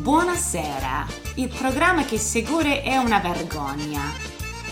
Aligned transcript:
Buonasera, 0.00 1.06
il 1.34 1.48
programma 1.48 2.06
che 2.06 2.18
segue 2.18 2.80
è 2.80 2.96
una 2.96 3.18
vergogna. 3.18 4.00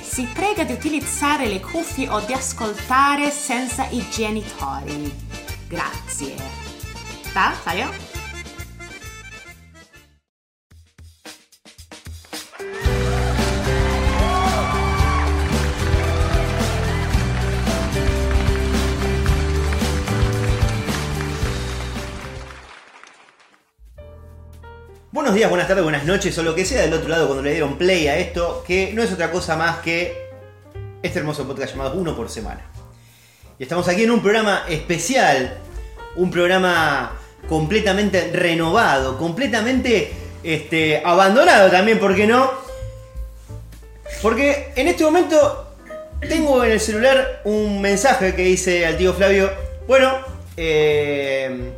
Si 0.01 0.27
prega 0.33 0.65
di 0.65 0.73
utilizzare 0.73 1.47
le 1.47 1.61
cuffie 1.61 2.09
o 2.09 2.21
di 2.21 2.33
ascoltare 2.33 3.31
senza 3.31 3.87
i 3.91 4.03
genitori. 4.09 5.15
Grazie. 5.69 6.35
¿Está? 7.23 7.53
¿Salió? 7.63 8.08
Buenas 25.47 25.69
tardes, 25.69 25.85
buenas 25.85 26.05
noches 26.05 26.37
o 26.39 26.43
lo 26.43 26.55
que 26.55 26.65
sea 26.65 26.83
del 26.83 26.93
otro 26.93 27.09
lado 27.09 27.27
cuando 27.27 27.45
le 27.45 27.53
dieron 27.53 27.79
play 27.79 28.09
a 28.09 28.19
esto, 28.19 28.65
que 28.67 28.93
no 28.93 29.03
es 29.05 29.13
otra 29.13 29.31
cosa 29.31 29.57
más 29.57 29.79
que 29.79 30.29
este 31.01 31.21
hermoso 31.21 31.47
podcast 31.47 31.75
llamado 31.75 31.95
Uno 31.95 32.17
por 32.17 32.29
Semana. 32.29 32.67
Y 33.57 33.63
estamos 33.63 33.87
aquí 33.87 34.03
en 34.03 34.11
un 34.11 34.21
programa 34.21 34.65
especial, 34.69 35.59
un 36.17 36.31
programa 36.31 37.13
completamente 37.49 38.33
renovado, 38.33 39.17
completamente 39.17 40.13
este, 40.43 41.03
abandonado 41.05 41.71
también, 41.71 42.01
¿por 42.01 42.17
qué 42.17 42.27
no? 42.27 42.51
Porque 44.21 44.73
en 44.75 44.89
este 44.89 45.05
momento 45.05 45.77
tengo 46.29 46.65
en 46.65 46.73
el 46.73 46.81
celular 46.81 47.43
un 47.45 47.81
mensaje 47.81 48.35
que 48.35 48.43
dice 48.43 48.85
al 48.87 48.97
tío 48.97 49.15
Flavio, 49.15 49.53
bueno, 49.87 50.19
eh, 50.57 51.71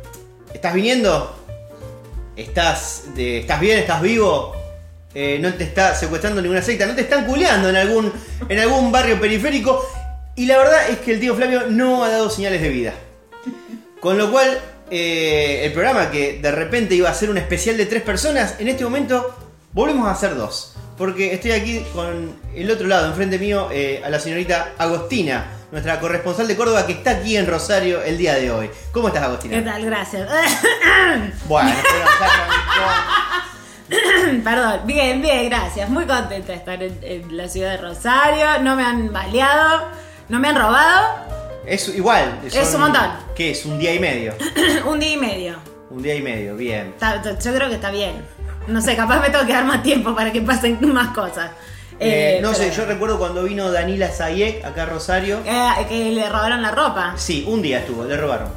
¿estás 0.51 0.73
viniendo? 0.73 1.40
Estás, 2.35 3.03
de- 3.15 3.39
estás 3.39 3.59
bien, 3.59 3.79
estás 3.79 4.01
vivo, 4.01 4.55
eh, 5.13 5.37
no 5.41 5.53
te 5.53 5.63
está 5.65 5.93
secuestrando 5.95 6.41
ninguna 6.41 6.61
secta, 6.61 6.85
no 6.85 6.95
te 6.95 7.01
están 7.01 7.25
culeando 7.25 7.69
en 7.69 7.75
algún, 7.75 8.11
en 8.47 8.59
algún 8.59 8.91
barrio 8.91 9.19
periférico. 9.19 9.85
Y 10.35 10.45
la 10.45 10.57
verdad 10.57 10.89
es 10.89 10.99
que 10.99 11.13
el 11.13 11.19
tío 11.19 11.35
Flavio 11.35 11.63
no 11.69 12.03
ha 12.03 12.09
dado 12.09 12.29
señales 12.29 12.61
de 12.61 12.69
vida. 12.69 12.93
Con 13.99 14.17
lo 14.17 14.31
cual, 14.31 14.59
eh, 14.89 15.61
el 15.65 15.73
programa 15.73 16.09
que 16.09 16.39
de 16.41 16.51
repente 16.51 16.95
iba 16.95 17.09
a 17.09 17.13
ser 17.13 17.29
un 17.29 17.37
especial 17.37 17.77
de 17.77 17.85
tres 17.85 18.01
personas, 18.01 18.55
en 18.59 18.67
este 18.67 18.83
momento 18.83 19.35
volvemos 19.73 20.07
a 20.07 20.11
hacer 20.11 20.35
dos. 20.35 20.73
Porque 20.97 21.33
estoy 21.33 21.51
aquí 21.51 21.83
con 21.93 22.35
el 22.55 22.69
otro 22.71 22.87
lado, 22.87 23.07
enfrente 23.07 23.37
mío, 23.39 23.69
eh, 23.71 24.01
a 24.03 24.09
la 24.09 24.19
señorita 24.19 24.73
Agostina, 24.77 25.51
nuestra 25.71 25.99
corresponsal 25.99 26.47
de 26.47 26.55
Córdoba 26.55 26.85
que 26.85 26.93
está 26.93 27.11
aquí 27.11 27.37
en 27.37 27.47
Rosario 27.47 28.01
el 28.03 28.17
día 28.17 28.35
de 28.35 28.51
hoy. 28.51 28.69
¿Cómo 28.91 29.07
estás, 29.07 29.23
Agostina? 29.23 29.55
¿Qué 29.57 29.61
tal? 29.63 29.85
Gracias. 29.85 30.29
Bueno, 31.47 31.71
pero. 31.83 32.05
Perdón, 34.43 34.81
bien, 34.85 35.21
bien, 35.21 35.49
gracias. 35.49 35.89
Muy 35.89 36.05
contenta 36.05 36.51
de 36.53 36.57
estar 36.57 36.81
en, 36.81 36.97
en 37.01 37.35
la 37.37 37.47
ciudad 37.49 37.71
de 37.71 37.77
Rosario. 37.77 38.59
No 38.61 38.75
me 38.75 38.83
han 38.83 39.11
baleado, 39.11 39.87
no 40.29 40.39
me 40.39 40.47
han 40.49 40.55
robado. 40.55 41.07
Es 41.65 41.87
igual. 41.89 42.39
Es 42.45 42.53
son- 42.53 42.75
un 42.75 42.81
montón. 42.91 43.11
¿Qué 43.35 43.51
es? 43.51 43.65
¿Un 43.65 43.77
día 43.79 43.93
y 43.93 43.99
medio? 43.99 44.33
Un 44.85 44.99
día 44.99 45.13
y 45.13 45.17
medio. 45.17 45.59
Un 45.89 46.01
día 46.01 46.15
y 46.15 46.21
medio, 46.21 46.55
bien. 46.55 46.87
Está- 46.93 47.21
yo 47.37 47.53
creo 47.53 47.67
que 47.69 47.75
está 47.75 47.91
bien. 47.91 48.13
No 48.67 48.79
sé, 48.81 48.95
capaz 48.95 49.19
me 49.19 49.29
tengo 49.29 49.45
que 49.45 49.51
dar 49.53 49.65
más 49.65 49.83
tiempo 49.83 50.15
para 50.15 50.31
que 50.31 50.41
pasen 50.41 50.79
más 50.93 51.09
cosas. 51.09 51.51
Eh, 52.03 52.37
Eh, 52.37 52.41
no 52.41 52.53
sé, 52.55 52.71
yo 52.71 52.85
recuerdo 52.85 53.19
cuando 53.19 53.43
vino 53.43 53.71
Danila 53.71 54.09
Zayek 54.09 54.65
acá 54.65 54.83
a 54.83 54.85
Rosario. 54.87 55.39
Eh, 55.45 55.85
que 55.87 56.11
le 56.11 56.27
robaron 56.27 56.61
la 56.63 56.71
ropa. 56.71 57.13
Sí, 57.15 57.45
un 57.47 57.61
día 57.61 57.79
estuvo, 57.79 58.03
le 58.05 58.17
robaron. 58.17 58.49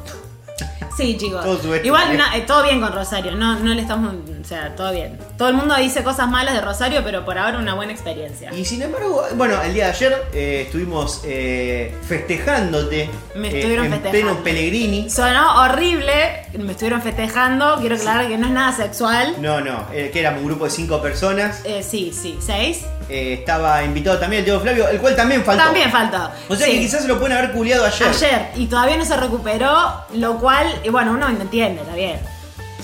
Sí, 0.96 1.16
chicos. 1.18 1.42
Todo. 1.42 1.74
Igual 1.76 2.16
no, 2.16 2.24
eh, 2.36 2.42
todo 2.46 2.62
bien 2.62 2.80
con 2.80 2.92
Rosario, 2.92 3.32
no, 3.32 3.58
no 3.58 3.74
le 3.74 3.82
estamos, 3.82 4.14
o 4.14 4.44
sea, 4.46 4.76
todo 4.76 4.92
bien. 4.92 5.18
Todo 5.36 5.48
el 5.48 5.54
mundo 5.54 5.74
dice 5.74 6.04
cosas 6.04 6.28
malas 6.28 6.54
de 6.54 6.60
Rosario, 6.60 7.02
pero 7.02 7.24
por 7.24 7.36
ahora 7.36 7.58
una 7.58 7.74
buena 7.74 7.92
experiencia. 7.92 8.52
Y 8.54 8.64
sin 8.64 8.80
embargo, 8.80 9.24
bueno, 9.34 9.60
el 9.62 9.74
día 9.74 9.86
de 9.86 9.90
ayer 9.90 10.22
eh, 10.32 10.62
estuvimos 10.66 11.22
eh, 11.24 11.92
festejándote 12.06 13.10
Me 13.34 13.48
estuvieron 13.48 13.86
en 13.86 13.92
festejando. 13.94 14.10
pleno 14.28 14.44
Pellegrini. 14.44 15.10
Sonó 15.10 15.62
horrible, 15.62 16.46
me 16.58 16.70
estuvieron 16.70 17.02
festejando, 17.02 17.76
quiero 17.80 17.96
aclarar 17.96 18.28
que 18.28 18.38
no 18.38 18.46
es 18.46 18.52
nada 18.52 18.72
sexual. 18.76 19.34
No, 19.40 19.60
no, 19.60 19.88
que 19.90 20.12
éramos 20.20 20.42
un 20.42 20.46
grupo 20.46 20.66
de 20.66 20.70
cinco 20.70 21.02
personas. 21.02 21.60
Sí, 21.82 22.12
sí, 22.14 22.38
seis. 22.40 22.82
Estaba 23.08 23.82
invitado 23.84 24.18
también 24.18 24.40
el 24.40 24.44
tío 24.46 24.60
Flavio, 24.60 24.88
el 24.88 24.98
cual 24.98 25.14
también 25.16 25.44
faltó. 25.44 25.62
También 25.64 25.90
faltó. 25.90 26.30
O 26.48 26.54
sea 26.56 26.66
Sí. 26.66 26.72
que 26.74 26.78
quizás 26.80 27.02
se 27.02 27.08
lo 27.08 27.18
pueden 27.18 27.36
haber 27.36 27.50
culiado 27.52 27.84
ayer. 27.84 28.08
Ayer, 28.08 28.46
y 28.56 28.66
todavía 28.66 28.96
no 28.96 29.04
se 29.04 29.16
recuperó, 29.16 29.92
lo 30.14 30.38
cual, 30.44 30.78
y 30.84 30.90
bueno, 30.90 31.12
uno 31.12 31.26
entiende, 31.30 31.80
está 31.80 31.94
bien. 31.94 32.20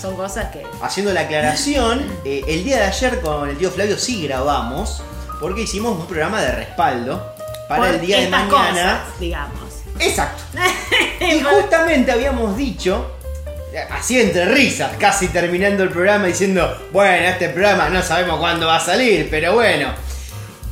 Son 0.01 0.17
cosas 0.17 0.51
que... 0.51 0.63
Haciendo 0.81 1.13
la 1.13 1.21
aclaración, 1.21 2.03
eh, 2.25 2.43
el 2.49 2.65
día 2.65 2.79
de 2.79 2.85
ayer 2.85 3.21
con 3.21 3.51
el 3.51 3.59
tío 3.59 3.71
Flavio 3.71 3.99
sí 3.99 4.27
grabamos, 4.27 5.03
porque 5.39 5.61
hicimos 5.61 5.99
un 5.99 6.07
programa 6.07 6.41
de 6.41 6.53
respaldo 6.53 7.23
para 7.69 7.83
por 7.83 7.95
el 7.95 8.01
día 8.01 8.21
de 8.21 8.29
mañana. 8.31 8.49
cosas, 8.49 9.21
digamos. 9.21 9.61
Exacto. 9.99 10.43
Y 11.21 11.43
justamente 11.43 12.11
habíamos 12.11 12.57
dicho, 12.57 13.15
así 13.91 14.19
entre 14.19 14.47
risas, 14.47 14.93
casi 14.99 15.29
terminando 15.29 15.83
el 15.83 15.91
programa, 15.91 16.25
diciendo, 16.25 16.89
bueno, 16.93 17.29
este 17.29 17.51
programa 17.51 17.91
no 17.91 18.03
sabemos 18.03 18.39
cuándo 18.39 18.67
va 18.67 18.77
a 18.77 18.81
salir, 18.81 19.29
pero 19.31 19.53
bueno, 19.53 19.93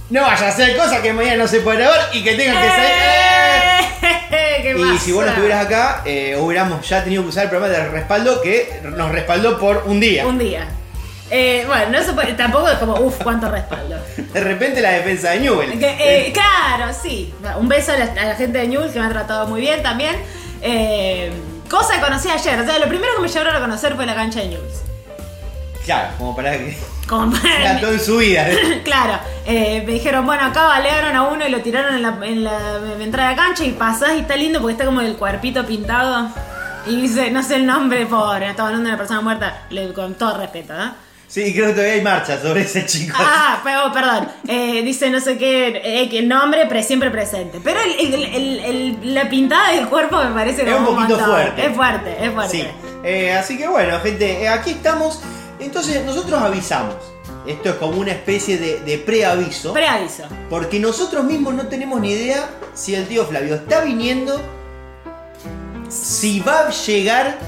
no 0.08 0.22
vaya 0.22 0.48
a 0.48 0.52
ser 0.52 0.74
cosa 0.74 1.02
que 1.02 1.12
mañana 1.12 1.36
no 1.36 1.48
se 1.48 1.60
pueda 1.60 1.80
grabar 1.80 2.08
y 2.14 2.24
que 2.24 2.34
tengan 2.34 2.62
que 2.62 2.68
salir. 2.68 2.88
¡Eh! 4.78 4.82
¿Qué 4.84 4.88
Y 4.88 4.92
pasa? 4.92 5.04
si 5.04 5.12
vos 5.12 5.24
no 5.24 5.30
estuvieras 5.30 5.66
acá, 5.66 6.02
eh, 6.04 6.36
hubiéramos 6.40 6.88
ya 6.88 7.02
tenido 7.04 7.22
que 7.22 7.28
usar 7.30 7.44
el 7.44 7.50
programa 7.50 7.74
de 7.74 7.88
respaldo 7.88 8.40
que 8.42 8.80
nos 8.96 9.10
respaldó 9.10 9.58
por 9.58 9.84
un 9.86 10.00
día. 10.00 10.26
Un 10.26 10.38
día. 10.38 10.68
Eh, 11.30 11.64
bueno, 11.66 11.90
no 11.98 12.02
se 12.02 12.12
puede, 12.14 12.32
tampoco 12.32 12.68
es 12.68 12.78
como, 12.78 12.94
uff, 13.00 13.22
cuánto 13.22 13.50
respaldo. 13.50 13.98
De 14.32 14.40
repente 14.40 14.80
la 14.80 14.92
defensa 14.92 15.30
de 15.32 15.40
Newell. 15.40 15.78
Que, 15.78 16.26
eh, 16.28 16.32
claro, 16.32 16.92
sí. 17.00 17.34
Un 17.58 17.68
beso 17.68 17.92
a 17.92 17.96
la, 17.98 18.04
a 18.04 18.24
la 18.28 18.34
gente 18.34 18.58
de 18.58 18.66
Newell 18.68 18.90
que 18.92 18.98
me 18.98 19.06
ha 19.06 19.10
tratado 19.10 19.46
muy 19.46 19.60
bien 19.60 19.82
también. 19.82 20.16
Eh, 20.62 21.30
cosa 21.68 21.96
que 21.96 22.00
conocí 22.00 22.30
ayer. 22.30 22.58
O 22.60 22.64
sea, 22.64 22.78
lo 22.78 22.88
primero 22.88 23.14
que 23.16 23.22
me 23.22 23.28
llevaron 23.28 23.56
a 23.56 23.60
conocer 23.60 23.94
fue 23.94 24.06
la 24.06 24.14
cancha 24.14 24.40
de 24.40 24.48
Newell. 24.48 24.70
Claro, 25.84 26.08
como 26.18 26.34
para 26.34 26.52
que 26.52 26.76
Como 27.08 27.32
todo 27.80 27.92
en 27.92 28.00
su 28.00 28.16
vida. 28.18 28.48
¿eh? 28.50 28.80
Claro, 28.84 29.18
eh, 29.46 29.82
me 29.86 29.92
dijeron, 29.92 30.24
bueno, 30.26 30.44
acá 30.44 30.64
balearon 30.66 31.14
a 31.16 31.22
uno 31.28 31.46
y 31.46 31.50
lo 31.50 31.60
tiraron 31.60 31.94
en 31.94 32.02
la, 32.02 32.18
en 32.26 32.44
la 32.44 32.78
entrada 33.00 33.30
de 33.30 33.36
cancha 33.36 33.64
y 33.64 33.72
pasás 33.72 34.10
y 34.16 34.20
está 34.20 34.36
lindo 34.36 34.60
porque 34.60 34.72
está 34.72 34.84
como 34.84 35.00
el 35.00 35.16
cuerpito 35.16 35.64
pintado. 35.66 36.28
Y 36.86 37.02
dice, 37.02 37.30
no 37.30 37.42
sé 37.42 37.56
el 37.56 37.66
nombre, 37.66 38.06
pobre, 38.06 38.48
estaba 38.48 38.68
hablando 38.68 38.86
de 38.88 38.94
una 38.94 38.98
persona 38.98 39.20
muerta, 39.20 39.62
le, 39.70 39.92
con 39.92 40.14
todo 40.14 40.38
respeto, 40.38 40.72
¿eh? 40.74 40.90
Sí, 41.26 41.52
creo 41.52 41.66
que 41.66 41.72
todavía 41.72 41.92
hay 41.94 42.00
marcha 42.00 42.40
sobre 42.40 42.62
ese 42.62 42.86
chico. 42.86 43.14
Ah, 43.20 43.60
pero, 43.62 43.92
perdón. 43.92 44.28
Eh, 44.48 44.80
dice 44.82 45.10
no 45.10 45.20
sé 45.20 45.36
qué, 45.36 45.82
eh, 45.84 46.08
que 46.08 46.22
nombre, 46.22 46.64
pero 46.66 46.82
siempre 46.82 47.10
presente. 47.10 47.60
Pero 47.62 47.78
el- 47.82 48.14
el- 48.14 48.24
el- 48.34 48.60
el- 48.64 49.14
la 49.14 49.28
pintada 49.28 49.72
del 49.72 49.86
cuerpo 49.88 50.16
me 50.24 50.30
parece 50.32 50.62
Es 50.66 50.74
como 50.74 50.88
un 50.90 50.96
poquito 50.96 51.18
fuerte. 51.18 51.66
Es 51.66 51.76
fuerte, 51.76 52.16
es 52.24 52.32
fuerte. 52.32 52.56
Sí. 52.56 52.66
Eh, 53.04 53.32
así 53.34 53.58
que 53.58 53.68
bueno, 53.68 54.00
gente, 54.00 54.48
aquí 54.48 54.70
estamos. 54.70 55.20
Entonces 55.60 56.04
nosotros 56.04 56.40
avisamos. 56.40 56.94
Esto 57.46 57.70
es 57.70 57.74
como 57.76 57.98
una 58.00 58.12
especie 58.12 58.58
de, 58.58 58.80
de 58.80 58.98
preaviso. 58.98 59.72
Preaviso. 59.72 60.24
porque 60.50 60.78
nosotros 60.78 61.24
mismos 61.24 61.54
no 61.54 61.66
tenemos 61.68 62.00
ni 62.00 62.10
idea 62.10 62.48
si 62.74 62.94
el 62.94 63.06
tío 63.06 63.24
Flavio 63.26 63.54
está 63.54 63.80
viniendo, 63.80 64.40
si 65.88 66.40
va 66.40 66.66
a 66.66 66.70
llegar 66.70 67.38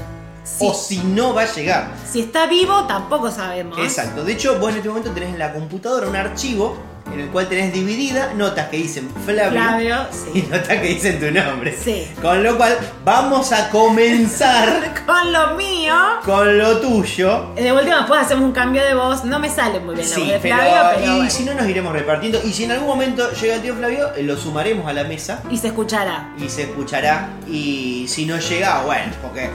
Sí. 0.43 0.65
o 0.67 0.73
si 0.73 0.97
no 0.97 1.35
va 1.35 1.43
a 1.43 1.53
llegar. 1.53 1.91
Si 2.11 2.19
está 2.21 2.47
vivo, 2.47 2.85
tampoco 2.87 3.29
sabemos. 3.29 3.77
Exacto. 3.77 4.23
De 4.23 4.33
hecho, 4.33 4.57
vos 4.59 4.71
en 4.71 4.77
este 4.77 4.89
momento 4.89 5.11
tenés 5.11 5.29
en 5.29 5.37
la 5.39 5.53
computadora 5.53 6.07
un 6.07 6.15
archivo 6.15 6.75
en 7.13 7.19
el 7.19 7.27
cual 7.29 7.47
tenés 7.49 7.73
dividida 7.73 8.33
notas 8.35 8.67
que 8.69 8.77
dicen 8.77 9.09
Flavio, 9.25 9.51
Flavio, 9.51 9.95
y 10.33 10.41
notas 10.43 10.67
que 10.79 10.87
dicen 10.87 11.19
tu 11.19 11.31
nombre. 11.31 11.75
Sí. 11.81 12.07
Con 12.21 12.43
lo 12.43 12.57
cual, 12.57 12.77
vamos 13.03 13.51
a 13.51 13.69
comenzar 13.69 14.93
Con 15.05 15.31
lo 15.33 15.55
mío. 15.55 15.93
con 16.25 16.57
lo 16.57 16.77
tuyo. 16.79 17.51
De 17.55 17.71
última, 17.71 17.97
después 17.97 18.21
hacemos 18.21 18.43
un 18.45 18.51
cambio 18.53 18.83
de 18.83 18.93
voz. 18.93 19.23
No 19.25 19.39
me 19.39 19.49
sale 19.49 19.79
muy 19.79 19.95
bien 19.95 20.09
la 20.09 20.15
Sí, 20.15 20.21
voz 20.21 20.29
de 20.31 20.39
pero, 20.39 20.55
Flavio, 20.57 20.73
pero. 20.95 21.05
y 21.11 21.15
bueno. 21.17 21.29
si 21.31 21.43
no 21.43 21.53
nos 21.53 21.67
iremos 21.67 21.93
repartiendo. 21.93 22.39
Y 22.43 22.53
si 22.53 22.63
en 22.63 22.71
algún 22.71 22.87
momento 22.87 23.31
llega 23.33 23.55
el 23.55 23.61
tío 23.61 23.75
Flavio, 23.75 24.13
eh, 24.15 24.23
lo 24.23 24.37
sumaremos 24.37 24.87
a 24.87 24.93
la 24.93 25.03
mesa 25.03 25.41
Y 25.49 25.57
se 25.57 25.67
escuchará. 25.67 26.29
y 26.37 26.49
se 26.49 26.63
escuchará. 26.63 27.29
Y 27.47 28.05
si 28.07 28.25
no 28.25 28.37
llega, 28.37 28.81
bueno, 28.83 29.11
porque 29.21 29.49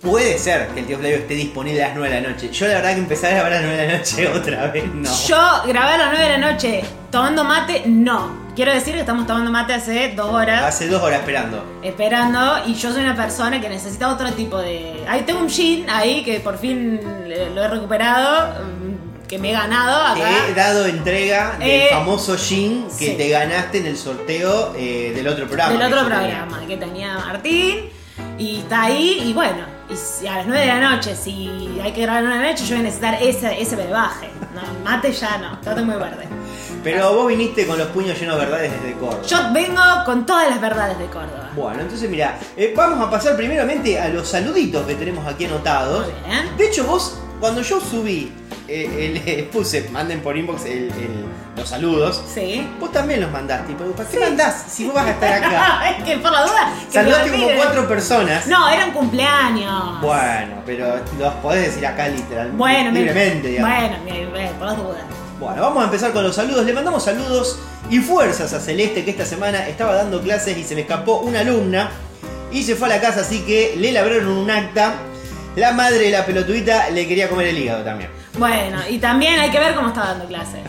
puede 0.00 0.38
ser 0.38 0.68
que 0.68 0.80
el 0.80 0.86
tío 0.86 0.98
Flavio 0.98 1.16
esté 1.18 1.34
disponible 1.34 1.82
a 1.82 1.88
las 1.88 1.96
9 1.96 2.14
de 2.14 2.20
la 2.22 2.28
noche. 2.30 2.50
Yo 2.50 2.66
la 2.66 2.74
verdad 2.74 2.94
que 2.94 2.98
empezar 3.00 3.30
a 3.32 3.34
grabar 3.34 3.52
a 3.52 3.56
las 3.56 3.64
9 3.64 3.76
de 3.82 3.86
la 3.92 3.98
noche 3.98 4.28
otra 4.34 4.66
vez, 4.68 4.84
no. 4.94 5.10
Yo 5.28 5.36
grabé 5.66 5.92
a 5.94 5.98
las 5.98 6.08
9 6.12 6.24
de 6.24 6.38
la 6.38 6.52
noche 6.52 6.84
tomando 7.10 7.44
mate, 7.44 7.82
no. 7.86 8.40
Quiero 8.56 8.72
decir 8.74 8.94
que 8.94 9.00
estamos 9.00 9.26
tomando 9.26 9.50
mate 9.50 9.74
hace 9.74 10.12
dos 10.14 10.32
horas. 10.32 10.64
Hace 10.64 10.88
dos 10.88 11.02
horas 11.02 11.20
esperando. 11.20 11.64
esperando 11.82 12.58
y 12.66 12.74
yo 12.74 12.92
soy 12.92 13.02
una 13.04 13.14
persona 13.16 13.60
que 13.60 13.68
necesita 13.68 14.08
otro 14.08 14.30
tipo 14.32 14.58
de... 14.58 15.04
Ahí 15.08 15.22
tengo 15.22 15.40
un 15.40 15.48
jean 15.48 15.88
ahí 15.88 16.22
que 16.24 16.40
por 16.40 16.58
fin 16.58 17.00
lo 17.54 17.62
he 17.64 17.68
recuperado, 17.68 18.64
mm, 18.64 19.26
que 19.28 19.38
me 19.38 19.50
he 19.50 19.52
ganado 19.52 20.14
Te 20.14 20.22
acá. 20.24 20.30
he 20.48 20.54
dado 20.54 20.84
entrega 20.86 21.56
del 21.58 21.70
Eh, 21.70 21.88
famoso 21.90 22.36
jean 22.36 22.86
que 22.98 23.06
sí. 23.06 23.14
te 23.16 23.28
ganaste 23.28 23.78
en 23.78 23.86
el 23.86 23.96
sorteo 23.96 24.74
eh, 24.76 25.12
del 25.14 25.28
otro 25.28 25.46
programa. 25.46 25.72
del 25.72 25.82
otro 25.92 26.02
tenía. 26.08 26.16
programa 26.18 26.66
que 26.66 26.76
tenía 26.76 27.18
Martín 27.18 27.76
y 28.36 28.58
está 28.58 28.82
ahí 28.82 29.22
y 29.26 29.32
bueno, 29.32 29.64
Y 29.90 29.96
si 29.96 30.26
a 30.28 30.36
las 30.36 30.46
9 30.46 30.60
de 30.60 30.66
la 30.68 30.90
noche, 30.90 31.16
si 31.16 31.80
hay 31.82 31.92
que 31.92 32.02
grabar 32.02 32.22
una 32.22 32.40
noche, 32.40 32.64
yo 32.64 32.76
voy 32.76 32.80
a 32.80 32.82
necesitar 32.84 33.18
ese, 33.20 33.60
ese 33.60 33.74
brebaje. 33.74 34.30
No, 34.54 34.62
mate 34.84 35.12
ya 35.12 35.38
no, 35.38 35.54
está 35.54 35.74
muy 35.82 35.96
verde. 35.96 36.28
Pero 36.82 37.12
vos 37.12 37.26
viniste 37.26 37.66
con 37.66 37.76
los 37.76 37.88
puños 37.88 38.18
llenos 38.18 38.38
de 38.38 38.46
verdades 38.46 38.72
desde 38.72 38.94
Córdoba. 38.94 39.22
Yo 39.26 39.52
vengo 39.52 39.82
con 40.06 40.24
todas 40.24 40.48
las 40.48 40.60
verdades 40.60 40.98
de 40.98 41.06
Córdoba. 41.06 41.50
Bueno, 41.54 41.80
entonces 41.82 42.08
mira, 42.08 42.38
eh, 42.56 42.72
vamos 42.74 43.06
a 43.06 43.10
pasar 43.10 43.36
primeramente 43.36 43.98
a 44.00 44.08
los 44.08 44.28
saluditos 44.28 44.86
que 44.86 44.94
tenemos 44.94 45.26
aquí 45.26 45.44
anotados. 45.44 46.06
Muy 46.06 46.30
bien. 46.30 46.56
De 46.56 46.68
hecho, 46.68 46.84
vos, 46.84 47.18
cuando 47.40 47.62
yo 47.62 47.80
subí, 47.80 48.30
eh, 48.68 49.24
el- 49.26 49.44
puse, 49.52 49.88
manden 49.90 50.20
por 50.20 50.36
inbox 50.36 50.64
el- 50.66 50.90
el- 50.90 51.24
los 51.56 51.68
saludos, 51.68 52.22
Sí. 52.32 52.66
vos 52.78 52.92
también 52.92 53.20
los 53.20 53.30
mandaste. 53.32 53.74
Pero 53.76 53.90
¿para 53.92 54.08
qué 54.08 54.20
mandás 54.20 54.64
si 54.70 54.84
vos 54.86 54.94
vas 54.94 55.06
a 55.06 55.10
estar 55.10 55.32
acá? 55.42 55.90
es 55.98 56.04
que 56.04 56.16
por 56.18 56.30
la 56.32 56.42
duda. 56.42 56.72
que 56.86 56.92
Saludaste 56.94 57.30
como 57.32 57.46
cuatro 57.56 57.88
personas. 57.88 58.46
No, 58.46 58.68
era 58.68 58.86
un 58.86 58.92
cumpleaños. 58.92 60.00
Bueno, 60.00 60.62
pero 60.64 60.96
los 61.18 61.34
podés 61.42 61.66
decir 61.66 61.86
acá 61.86 62.08
literalmente. 62.08 62.56
Bueno, 62.56 62.92
mi- 62.92 62.98
libremente, 63.00 63.48
digamos. 63.48 63.70
Bueno, 63.76 63.96
mi- 64.04 64.50
por 64.58 64.66
las 64.66 64.76
dudas. 64.76 65.00
Bueno, 65.40 65.62
vamos 65.62 65.82
a 65.82 65.84
empezar 65.86 66.12
con 66.12 66.22
los 66.22 66.36
saludos. 66.36 66.64
Le 66.66 66.72
mandamos 66.74 67.02
saludos 67.02 67.58
y 67.90 67.98
fuerzas 67.98 68.52
a 68.52 68.60
Celeste 68.60 69.04
que 69.04 69.10
esta 69.10 69.24
semana 69.24 69.66
estaba 69.68 69.94
dando 69.94 70.20
clases 70.20 70.56
y 70.56 70.64
se 70.64 70.74
le 70.74 70.82
escapó 70.82 71.18
una 71.20 71.40
alumna 71.40 71.90
y 72.52 72.62
se 72.62 72.76
fue 72.76 72.86
a 72.88 72.90
la 72.96 73.00
casa, 73.00 73.20
así 73.20 73.40
que 73.40 73.74
le 73.78 73.90
labraron 73.92 74.28
un 74.28 74.50
acta. 74.50 74.94
La 75.56 75.72
madre 75.72 75.98
de 75.98 76.10
la 76.10 76.24
pelotudita 76.24 76.90
le 76.90 77.06
quería 77.08 77.28
comer 77.28 77.48
el 77.48 77.58
hígado 77.58 77.82
también. 77.84 78.10
Bueno, 78.38 78.78
y 78.88 78.98
también 78.98 79.38
hay 79.40 79.50
que 79.50 79.58
ver 79.58 79.74
cómo 79.74 79.88
está 79.88 80.00
dando 80.06 80.26
clases. 80.26 80.60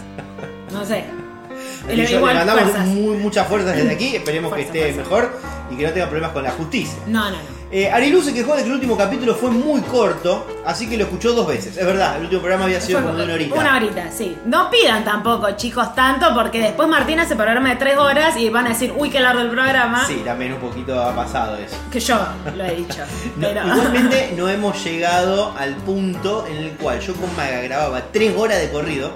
No 0.72 0.84
sé. 0.86 1.04
Le- 1.88 2.06
yo 2.08 2.18
igual, 2.18 2.34
le 2.34 2.40
mandamos 2.40 2.64
fuerzas. 2.72 2.86
muy- 2.88 3.18
muchas 3.18 3.48
fuerzas 3.48 3.76
desde 3.76 3.92
aquí, 3.92 4.16
esperemos 4.16 4.50
Fuerza, 4.52 4.72
que 4.72 4.80
esté 4.90 4.94
fuerza. 5.04 5.10
mejor 5.16 5.40
y 5.72 5.76
que 5.78 5.84
no 5.88 5.90
tenga 5.92 6.06
problemas 6.08 6.32
con 6.32 6.44
la 6.44 6.52
justicia. 6.52 6.98
No, 7.08 7.26
no, 7.26 7.38
no. 7.38 7.61
Eh, 7.74 7.90
Arilu 7.90 8.22
se 8.22 8.34
quejó 8.34 8.54
de 8.54 8.64
que 8.64 8.68
el 8.68 8.74
último 8.74 8.98
capítulo 8.98 9.34
fue 9.34 9.50
muy 9.50 9.80
corto, 9.82 10.46
así 10.66 10.90
que 10.90 10.98
lo 10.98 11.06
escuchó 11.06 11.32
dos 11.32 11.48
veces. 11.48 11.78
Es 11.78 11.86
verdad, 11.86 12.18
el 12.18 12.24
último 12.24 12.42
programa 12.42 12.66
había 12.66 12.82
sido 12.82 13.02
como 13.02 13.16
de 13.16 13.24
una 13.24 13.34
horita. 13.34 13.56
Una 13.56 13.78
horita, 13.78 14.12
sí. 14.12 14.38
No 14.46 14.70
pidan 14.70 15.06
tampoco, 15.06 15.50
chicos, 15.52 15.96
tanto, 15.96 16.34
porque 16.36 16.60
después 16.60 16.90
Martina 16.90 17.24
hace 17.24 17.38
programa 17.38 17.70
de 17.70 17.78
tres 17.78 17.98
horas 17.98 18.36
y 18.36 18.50
van 18.50 18.66
a 18.66 18.70
decir, 18.70 18.94
uy, 18.98 19.10
qué 19.10 19.22
largo 19.22 19.42
el 19.42 19.50
programa. 19.50 20.06
Sí, 20.06 20.22
también 20.26 20.52
un 20.52 20.60
poquito 20.60 21.02
ha 21.02 21.16
pasado 21.16 21.56
eso. 21.56 21.78
Que 21.90 22.02
yo 22.02 22.20
lo 22.58 22.66
he 22.66 22.76
dicho. 22.76 23.04
No, 23.38 23.48
pero... 23.48 23.66
Igualmente 23.66 24.34
no 24.38 24.50
hemos 24.50 24.84
llegado 24.84 25.54
al 25.58 25.76
punto 25.76 26.46
en 26.48 26.58
el 26.58 26.72
cual 26.72 27.00
yo 27.00 27.14
con 27.14 27.34
Maga 27.38 27.62
grababa 27.62 28.02
tres 28.12 28.36
horas 28.36 28.60
de 28.60 28.70
corrido 28.70 29.12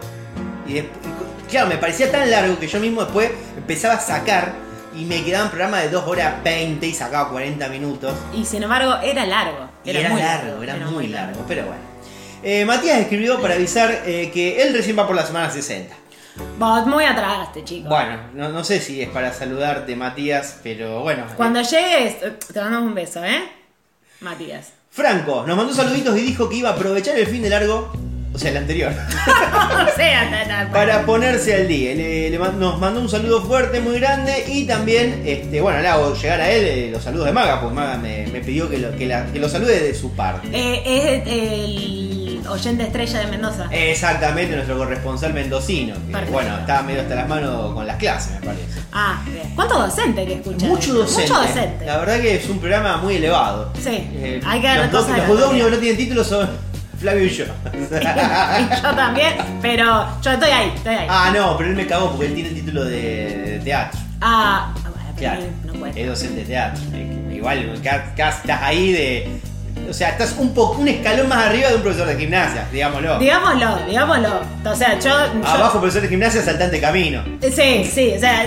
y 0.66 0.75
después, 0.75 0.96
claro, 1.50 1.68
me 1.68 1.78
parecía 1.78 2.10
tan 2.10 2.31
largo 2.31 2.57
que 2.57 2.68
yo 2.68 2.80
mismo 2.80 3.04
después 3.04 3.31
empezaba 3.57 3.96
a 3.96 4.00
sacar 4.00 4.54
y 4.95 5.06
me 5.06 5.24
quedaban 5.24 5.50
programas 5.50 5.83
de 5.83 5.89
2 5.89 6.07
horas 6.07 6.44
20 6.44 6.86
y 6.86 6.94
sacaba 6.94 7.30
40 7.30 7.68
minutos. 7.69 8.13
Y 8.33 8.45
sin 8.45 8.63
embargo, 8.63 8.95
era 9.03 9.25
largo. 9.25 9.69
Era, 9.83 10.09
muy 10.09 10.21
largo, 10.21 10.63
era, 10.63 10.75
muy 10.77 11.07
largo, 11.07 11.44
pero 11.47 11.65
bueno. 11.65 11.81
Eh, 12.44 12.65
Matías 12.65 13.00
escribió 13.00 13.42
para 13.42 13.56
avisar 13.56 14.03
eh, 14.06 14.31
que 14.33 14.62
él 14.62 14.74
recién 14.74 14.97
va 14.97 15.07
por 15.07 15.15
la 15.15 15.25
semana 15.25 15.50
60. 15.50 15.95
Vos 16.59 16.86
muy 16.86 17.06
atrás, 17.06 17.50
chico. 17.63 17.89
Bueno, 17.89 18.18
no, 18.33 18.50
no 18.50 18.63
sé 18.63 18.80
si 18.80 19.01
es 19.01 19.09
para 19.09 19.31
saludarte 19.33 19.95
Matías, 19.95 20.59
pero 20.62 21.01
bueno. 21.01 21.24
eh, 21.24 21.33
Cuando 21.36 21.62
llegues, 21.62 22.19
te 22.19 22.59
mandamos 22.59 22.89
un 22.89 22.95
beso, 22.95 23.24
¿eh? 23.24 23.50
Matías. 24.21 24.74
Franco 24.92 25.45
nos 25.45 25.57
mandó 25.57 25.74
saluditos 25.74 26.18
y 26.18 26.21
dijo 26.21 26.47
que 26.47 26.56
iba 26.56 26.69
a 26.69 26.74
aprovechar 26.74 27.18
el 27.18 27.27
fin 27.27 27.42
de 27.42 27.50
largo, 27.50 27.92
o 28.35 28.37
sea, 28.37 28.51
el 28.51 28.57
anterior. 28.57 28.91
o 29.93 29.95
sea, 29.95 30.29
ta, 30.29 30.47
ta, 30.67 30.71
para 30.71 31.05
ponerse 31.05 31.55
al 31.55 31.67
día. 31.67 31.95
Le- 31.95 32.29
le 32.29 32.39
man- 32.39 32.59
nos 32.59 32.79
mandó 32.79 32.99
un 33.01 33.09
saludo 33.09 33.41
fuerte, 33.43 33.79
muy 33.79 33.99
grande 33.99 34.45
y 34.47 34.65
también, 34.65 35.23
este, 35.25 35.61
bueno, 35.61 35.79
le 35.81 35.87
hago 35.87 36.13
llegar 36.15 36.41
a 36.41 36.49
él 36.51 36.65
eh, 36.65 36.89
los 36.91 37.03
saludos 37.03 37.25
de 37.27 37.31
Maga, 37.31 37.61
porque 37.61 37.75
Maga 37.75 37.97
me, 37.97 38.27
me 38.27 38.41
pidió 38.41 38.69
que 38.69 38.77
lo, 38.77 38.95
que, 38.95 39.05
la- 39.07 39.25
que 39.25 39.39
lo 39.39 39.49
salude 39.49 39.79
de 39.79 39.93
su 39.95 40.11
parte. 40.13 40.47
Eh, 40.51 40.83
es 40.85 41.27
el 41.27 42.41
oyente 42.47 42.83
estrella 42.83 43.19
de 43.19 43.27
Mendoza. 43.27 43.67
Exactamente, 43.71 44.55
nuestro 44.55 44.77
corresponsal 44.77 45.33
mendocino. 45.33 45.95
que, 45.95 46.31
bueno, 46.31 46.57
estaba 46.59 46.81
medio 46.83 47.01
hasta 47.01 47.15
las 47.15 47.27
manos 47.27 47.73
con 47.73 47.87
las 47.87 47.97
clases, 47.97 48.33
me 48.39 48.45
parece. 48.45 48.65
Ah, 48.97 49.21
bien. 49.25 49.53
¿Cuántos 49.55 49.77
docentes 49.77 50.25
que 50.25 50.33
escuchan? 50.35 50.69
Mucho 50.69 50.93
docente. 50.93 51.21
Mucho 51.33 51.41
docente. 51.41 51.85
La 51.85 51.97
verdad 51.97 52.19
que 52.21 52.35
es 52.35 52.47
un 52.49 52.59
programa 52.59 52.97
muy 52.97 53.15
elevado. 53.15 53.71
Sí, 53.81 53.89
Eh, 54.13 54.39
hay 54.45 54.61
que 54.61 54.67
dar 54.67 54.77
los 54.79 54.91
dos, 54.91 55.07
los 55.27 55.39
dos 55.39 55.49
únicos 55.49 55.69
que 55.69 55.75
no 55.75 55.81
tienen 55.81 55.97
título 55.97 56.23
son 56.23 56.49
Flavio 57.00 57.25
y 57.25 57.30
yo. 57.30 57.45
y 57.74 58.75
yo 58.81 58.95
también, 58.95 59.33
pero 59.62 60.07
yo 60.21 60.31
estoy 60.31 60.50
ahí, 60.50 60.71
estoy 60.75 60.95
ahí. 60.95 61.07
ah, 61.09 61.31
no, 61.36 61.57
pero 61.57 61.69
él 61.69 61.75
me 61.75 61.86
cagó 61.88 62.12
porque 62.12 62.27
él 62.27 62.33
tiene 62.36 62.50
el 62.50 62.56
título 62.56 62.83
de, 62.86 63.62
teatro. 63.63 64.00
Ah, 64.21 64.71
bueno, 64.81 64.95
pero 65.15 65.18
Claro, 65.31 65.42
no 65.65 65.74
cuenta. 65.80 66.00
es 66.00 66.07
docente 66.07 66.39
de 66.42 66.45
teatro. 66.45 66.81
Eh, 66.94 67.12
Igual, 67.36 67.80
ca- 67.83 68.13
ca- 68.15 68.30
estás 68.30 68.62
ahí 68.63 68.92
de. 68.92 69.39
O 69.89 69.94
sea, 69.94 70.09
estás 70.09 70.36
un 70.39 70.53
poco 70.53 70.80
un 70.81 70.88
escalón 70.88 71.27
más 71.27 71.45
arriba 71.47 71.69
de 71.69 71.75
un 71.75 71.81
profesor 71.81 72.07
de 72.07 72.15
gimnasia, 72.18 72.65
digámoslo. 72.71 73.19
Digámoslo, 73.19 73.77
digámoslo. 73.88 74.39
O 74.65 74.75
sea, 74.75 74.97
yo. 74.97 75.09
yo- 75.09 75.45
Abajo, 75.47 75.80
profesor 75.80 76.01
de 76.01 76.07
gimnasia, 76.07 76.42
saltante 76.42 76.80
camino. 76.81 77.21
Sí, 77.42 77.83
sí, 77.94 78.13
o 78.15 78.19
sea, 78.19 78.45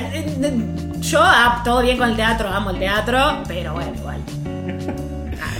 yo 1.00 1.20
ah, 1.22 1.60
todo 1.64 1.82
bien 1.82 1.96
con 1.98 2.10
el 2.10 2.16
teatro, 2.16 2.48
amo 2.48 2.70
el 2.70 2.78
teatro, 2.78 3.42
pero 3.46 3.74
bueno. 3.74 3.92
Ah, 3.94 3.97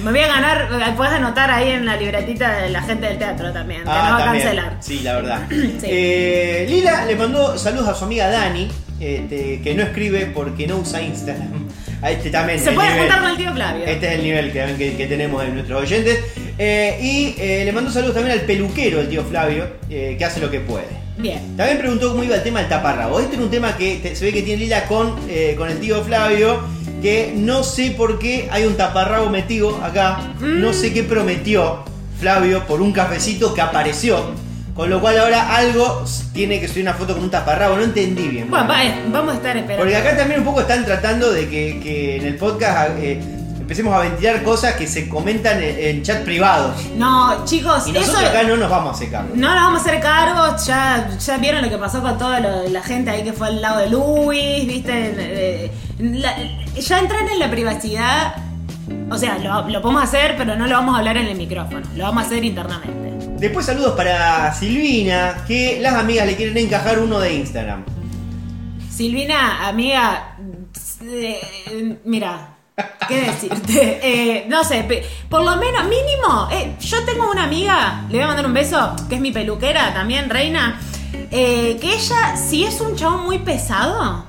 Me 0.02 0.10
voy 0.10 0.20
a 0.20 0.28
ganar, 0.28 0.94
puedes 0.96 1.12
anotar 1.14 1.50
ahí 1.50 1.70
en 1.70 1.84
la 1.86 1.96
libretita 1.96 2.58
de 2.62 2.70
la 2.70 2.82
gente 2.82 3.06
del 3.06 3.18
teatro 3.18 3.52
también, 3.52 3.80
que 3.80 3.86
nos 3.86 3.94
va 3.96 4.08
a 4.08 4.22
Ah, 4.22 4.24
cancelar. 4.32 4.76
Sí, 4.80 5.00
la 5.00 5.14
verdad. 5.16 5.42
Sí. 5.50 5.86
Eh, 5.86 6.66
Lila 6.68 7.04
le 7.06 7.16
mandó 7.16 7.58
saludos 7.58 7.88
a 7.88 7.94
su 7.94 8.04
amiga 8.04 8.28
Dani, 8.28 8.68
este, 9.00 9.60
que 9.62 9.74
no 9.74 9.82
escribe 9.82 10.26
porque 10.34 10.66
no 10.66 10.76
usa 10.78 11.00
Instagram. 11.02 11.68
A 12.00 12.12
este 12.12 12.30
también. 12.30 12.60
Se 12.60 12.70
puede 12.70 12.96
juntar 12.96 13.20
con 13.20 13.30
el 13.30 13.36
tío 13.36 13.52
Flavio. 13.52 13.84
Este 13.84 14.06
es 14.06 14.12
el 14.14 14.22
nivel 14.22 14.52
que, 14.52 14.64
que- 14.78 14.96
que 14.96 15.06
tenemos 15.08 15.42
en 15.44 15.54
nuestros 15.54 15.82
oyentes. 15.82 16.20
Eh, 16.56 16.96
y 17.02 17.34
eh, 17.42 17.64
le 17.64 17.72
mandó 17.72 17.90
saludos 17.90 18.14
también 18.14 18.38
al 18.38 18.44
peluquero, 18.44 19.00
el 19.00 19.08
tío 19.08 19.24
Flavio, 19.24 19.66
eh, 19.90 20.14
que 20.16 20.24
hace 20.24 20.38
lo 20.38 20.48
que 20.48 20.60
puede. 20.60 20.86
Bien. 21.18 21.56
También 21.56 21.78
preguntó 21.78 22.10
cómo 22.10 22.22
iba 22.24 22.36
el 22.36 22.42
tema 22.42 22.60
del 22.60 22.68
taparrabo. 22.68 23.20
Este 23.20 23.34
era 23.34 23.44
un 23.44 23.50
tema 23.50 23.76
que 23.76 23.96
te- 23.96 24.14
se 24.16 24.24
ve 24.24 24.32
que 24.32 24.42
tiene 24.42 24.62
Lila 24.64 24.84
con, 24.86 25.16
eh, 25.28 25.54
con 25.58 25.68
el 25.68 25.78
tío 25.80 26.02
Flavio, 26.04 26.60
que 27.02 27.32
no 27.36 27.62
sé 27.64 27.90
por 27.92 28.18
qué 28.18 28.48
hay 28.50 28.64
un 28.64 28.76
taparrabo 28.76 29.28
metido 29.28 29.76
acá. 29.84 30.20
Mm. 30.40 30.60
No 30.60 30.72
sé 30.72 30.92
qué 30.92 31.02
prometió 31.02 31.84
Flavio 32.20 32.66
por 32.66 32.80
un 32.80 32.92
cafecito 32.92 33.52
que 33.54 33.60
apareció. 33.60 34.48
Con 34.74 34.90
lo 34.90 35.00
cual 35.00 35.18
ahora 35.18 35.56
algo 35.56 36.04
tiene 36.32 36.60
que 36.60 36.68
subir 36.68 36.82
una 36.82 36.94
foto 36.94 37.14
con 37.14 37.24
un 37.24 37.30
taparrabo. 37.30 37.74
No 37.76 37.82
entendí 37.82 38.28
bien. 38.28 38.48
Bueno, 38.48 38.68
va- 38.68 38.78
vamos 39.10 39.32
a 39.34 39.36
estar 39.38 39.56
esperando. 39.56 39.82
Porque 39.82 39.96
acá 39.96 40.16
también 40.16 40.38
un 40.38 40.46
poco 40.46 40.60
están 40.60 40.84
tratando 40.84 41.32
de 41.32 41.48
que, 41.48 41.80
que 41.82 42.16
en 42.18 42.26
el 42.26 42.36
podcast 42.36 42.90
eh, 43.00 43.20
empecemos 43.68 43.94
a 43.94 43.98
ventilar 44.00 44.42
cosas 44.42 44.76
que 44.76 44.86
se 44.86 45.10
comentan 45.10 45.62
en, 45.62 45.78
en 45.78 46.02
chat 46.02 46.24
privados. 46.24 46.74
No, 46.96 47.44
chicos, 47.44 47.86
Y 47.86 47.92
nosotros 47.92 48.22
eso. 48.22 48.30
acá 48.30 48.42
no 48.44 48.56
nos 48.56 48.70
vamos 48.70 48.92
a 48.92 48.94
hacer 48.94 49.10
cargo. 49.10 49.28
No 49.34 49.54
nos 49.54 49.62
vamos 49.62 49.78
a 49.80 49.82
hacer 49.82 50.00
cargo, 50.00 50.56
ya, 50.66 51.10
ya 51.18 51.36
vieron 51.36 51.60
lo 51.62 51.68
que 51.68 51.76
pasó 51.76 52.00
con 52.00 52.16
toda 52.16 52.40
la 52.40 52.82
gente 52.82 53.10
ahí 53.10 53.22
que 53.22 53.34
fue 53.34 53.48
al 53.48 53.60
lado 53.60 53.80
de 53.80 53.90
Luis, 53.90 54.66
viste, 54.66 55.70
la- 56.00 56.34
ya 56.80 56.98
entran 56.98 57.28
en 57.28 57.38
la 57.38 57.50
privacidad, 57.50 58.36
o 59.10 59.18
sea, 59.18 59.36
lo, 59.36 59.68
lo 59.68 59.82
podemos 59.82 60.02
hacer, 60.02 60.34
pero 60.38 60.56
no 60.56 60.66
lo 60.66 60.74
vamos 60.74 60.94
a 60.94 60.98
hablar 61.00 61.18
en 61.18 61.26
el 61.26 61.36
micrófono, 61.36 61.82
lo 61.94 62.04
vamos 62.04 62.22
a 62.22 62.26
hacer 62.26 62.42
internamente. 62.46 63.28
Después 63.38 63.66
saludos 63.66 63.92
para 63.94 64.50
Silvina, 64.54 65.44
que 65.46 65.78
las 65.82 65.92
amigas 65.94 66.26
le 66.26 66.36
quieren 66.36 66.56
encajar 66.56 66.98
uno 67.00 67.18
de 67.20 67.34
Instagram. 67.34 67.84
Silvina, 68.90 69.68
amiga, 69.68 70.36
eh, 71.04 71.98
mira, 72.04 72.47
¿qué 73.08 73.22
decirte? 73.22 74.00
Eh, 74.08 74.46
no 74.48 74.64
sé, 74.64 74.86
por 75.28 75.42
lo 75.42 75.56
menos, 75.56 75.84
mínimo, 75.84 76.48
eh, 76.50 76.76
yo 76.80 77.04
tengo 77.04 77.30
una 77.30 77.44
amiga, 77.44 78.04
le 78.08 78.16
voy 78.16 78.24
a 78.24 78.26
mandar 78.26 78.46
un 78.46 78.54
beso, 78.54 78.94
que 79.08 79.16
es 79.16 79.20
mi 79.20 79.32
peluquera 79.32 79.92
también, 79.92 80.30
reina, 80.30 80.80
eh, 81.30 81.76
que 81.80 81.94
ella, 81.94 82.36
si 82.36 82.64
es 82.64 82.80
un 82.80 82.96
chabón 82.96 83.24
muy 83.24 83.38
pesado, 83.38 84.24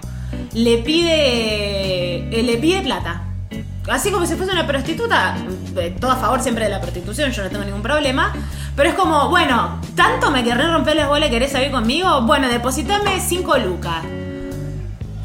le 0.53 0.77
pide, 0.79 2.29
le 2.44 2.58
pide 2.58 2.82
plata. 2.82 3.24
Así 3.89 4.12
como 4.12 4.25
si 4.25 4.36
fuese 4.36 4.51
una 4.51 4.68
prostituta, 4.68 5.36
todo 6.00 6.12
a 6.12 6.18
favor 6.18 6.41
siempre 6.41 6.65
de 6.65 6.72
la 6.72 6.82
prostitución, 6.82 7.32
yo 7.32 7.44
no 7.44 7.50
tengo 7.50 7.63
ningún 7.63 7.82
problema. 7.82 8.34
Pero 8.75 8.89
es 8.89 8.96
como, 8.96 9.29
bueno, 9.29 9.79
¿tanto 9.96 10.32
me 10.32 10.44
querré 10.44 10.68
romper 10.68 10.96
las 10.96 11.08
bolas 11.08 11.29
querés 11.29 11.51
salir 11.51 11.72
conmigo? 11.72 12.22
Bueno, 12.22 12.48
depositame 12.48 13.20
5 13.20 13.58
lucas. 13.58 14.03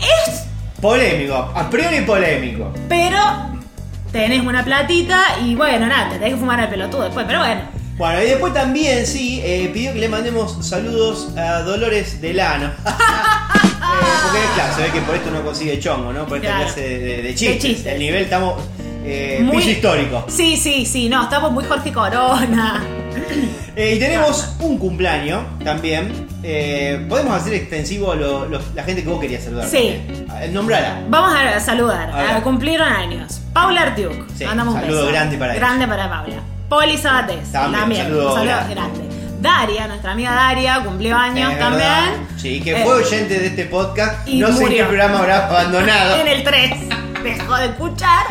Es, 0.01 0.45
Polémico, 0.89 1.35
a 1.35 1.71
priori 1.71 2.03
polémico. 2.03 2.71
pero 2.91 3.19
tenés 4.13 4.43
una 4.43 4.63
platita 4.63 5.19
y 5.43 5.55
bueno, 5.55 5.87
nada, 5.87 6.11
te 6.11 6.17
tenés 6.17 6.35
que 6.35 6.41
fumar 6.41 6.61
al 6.61 6.69
pelotudo 6.69 7.05
después, 7.05 7.25
pero 7.27 7.39
bueno. 7.39 7.63
Bueno, 7.97 8.23
y 8.23 8.27
después 8.27 8.53
también, 8.53 9.07
sí, 9.07 9.41
eh, 9.43 9.71
pidió 9.73 9.95
que 9.95 10.01
le 10.01 10.09
mandemos 10.11 10.59
saludos 10.61 11.31
a 11.39 11.61
Dolores 11.61 12.21
Delano. 12.21 12.71
Eh, 13.85 14.07
porque, 14.25 14.39
claro, 14.55 14.75
se 14.75 14.83
ve 14.83 14.91
que 14.91 15.01
por 15.03 15.15
esto 15.15 15.31
no 15.31 15.43
consigue 15.45 15.79
chongo, 15.79 16.13
¿no? 16.13 16.27
Por 16.27 16.39
esta 16.39 16.49
Claro. 16.49 16.65
clase 16.65 16.81
de, 16.81 16.99
de- 16.99 17.23
de 17.23 17.35
chistes. 17.35 17.63
De 17.63 17.69
chistes. 17.69 17.93
El 17.93 17.99
nivel 18.01 18.23
estamos. 18.25 18.55
Eh, 19.05 19.41
Muy- 19.43 19.57
piso 19.59 19.71
histórico. 19.71 20.25
Sí, 20.29 20.57
sí, 20.57 20.87
sí, 20.87 21.09
no, 21.09 21.23
estamos 21.25 21.53
muy 21.53 21.65
Jorge 21.65 21.93
Corona. 21.93 22.83
Eh, 23.77 23.95
y 23.97 23.99
tenemos 23.99 24.55
un 24.61 24.79
cumpleaños 24.79 25.43
también. 25.65 26.29
Eh, 26.45 27.05
podemos 27.09 27.35
hacer 27.35 27.55
extensivo 27.55 28.15
lo- 28.15 28.47
lo- 28.49 28.61
la 28.73 28.85
gente 28.85 29.03
que 29.03 29.09
vos 29.09 29.21
querías 29.21 29.43
saludar. 29.43 29.67
Sí. 29.69 30.01
Nombrala. 30.53 31.01
Vamos 31.09 31.35
a 31.35 31.59
saludar. 31.59 32.09
A. 32.11 32.37
A 32.37 32.43
cumplieron 32.45 32.87
años. 32.87 33.41
Paula 33.53 33.83
Artiuk. 33.83 34.13
Sí, 34.37 34.45
Mandamos 34.45 34.75
un 34.77 34.81
saludo 34.81 35.01
beso. 35.01 35.11
grande 35.13 35.37
para 35.39 35.53
ella. 35.57 35.61
Grande 35.61 35.89
para 35.89 36.09
Paula. 36.09 36.37
Poli 36.69 36.97
Sabatés. 36.97 37.51
También, 37.51 37.81
También. 37.81 38.03
saludo 38.05 38.29
un 38.29 38.35
saludo 38.39 38.45
grande. 38.55 38.75
grande. 38.75 39.01
Daria, 39.41 39.89
nuestra 39.89 40.13
amiga 40.13 40.33
Daria, 40.35 40.81
cumplió 40.85 41.17
años 41.17 41.53
Es 41.53 41.59
también. 41.59 41.89
verdad. 41.89 42.13
Sí, 42.37 42.61
que 42.61 42.81
Eh, 42.81 42.85
fue 42.85 42.95
oyente 42.95 43.39
de 43.41 43.47
este 43.49 43.65
podcast. 43.65 44.29
y 44.29 44.39
no 44.39 44.47
sé 44.49 44.53
en 44.53 44.61
murió. 44.61 44.77
qué 44.79 44.85
programa 44.85 45.19
habrá 45.19 45.47
abandonado. 45.49 46.15
En 46.21 46.29
el 46.29 46.45
3. 46.45 46.71
Dejó 47.25 47.57
de 47.57 47.67
escuchar. 47.67 48.27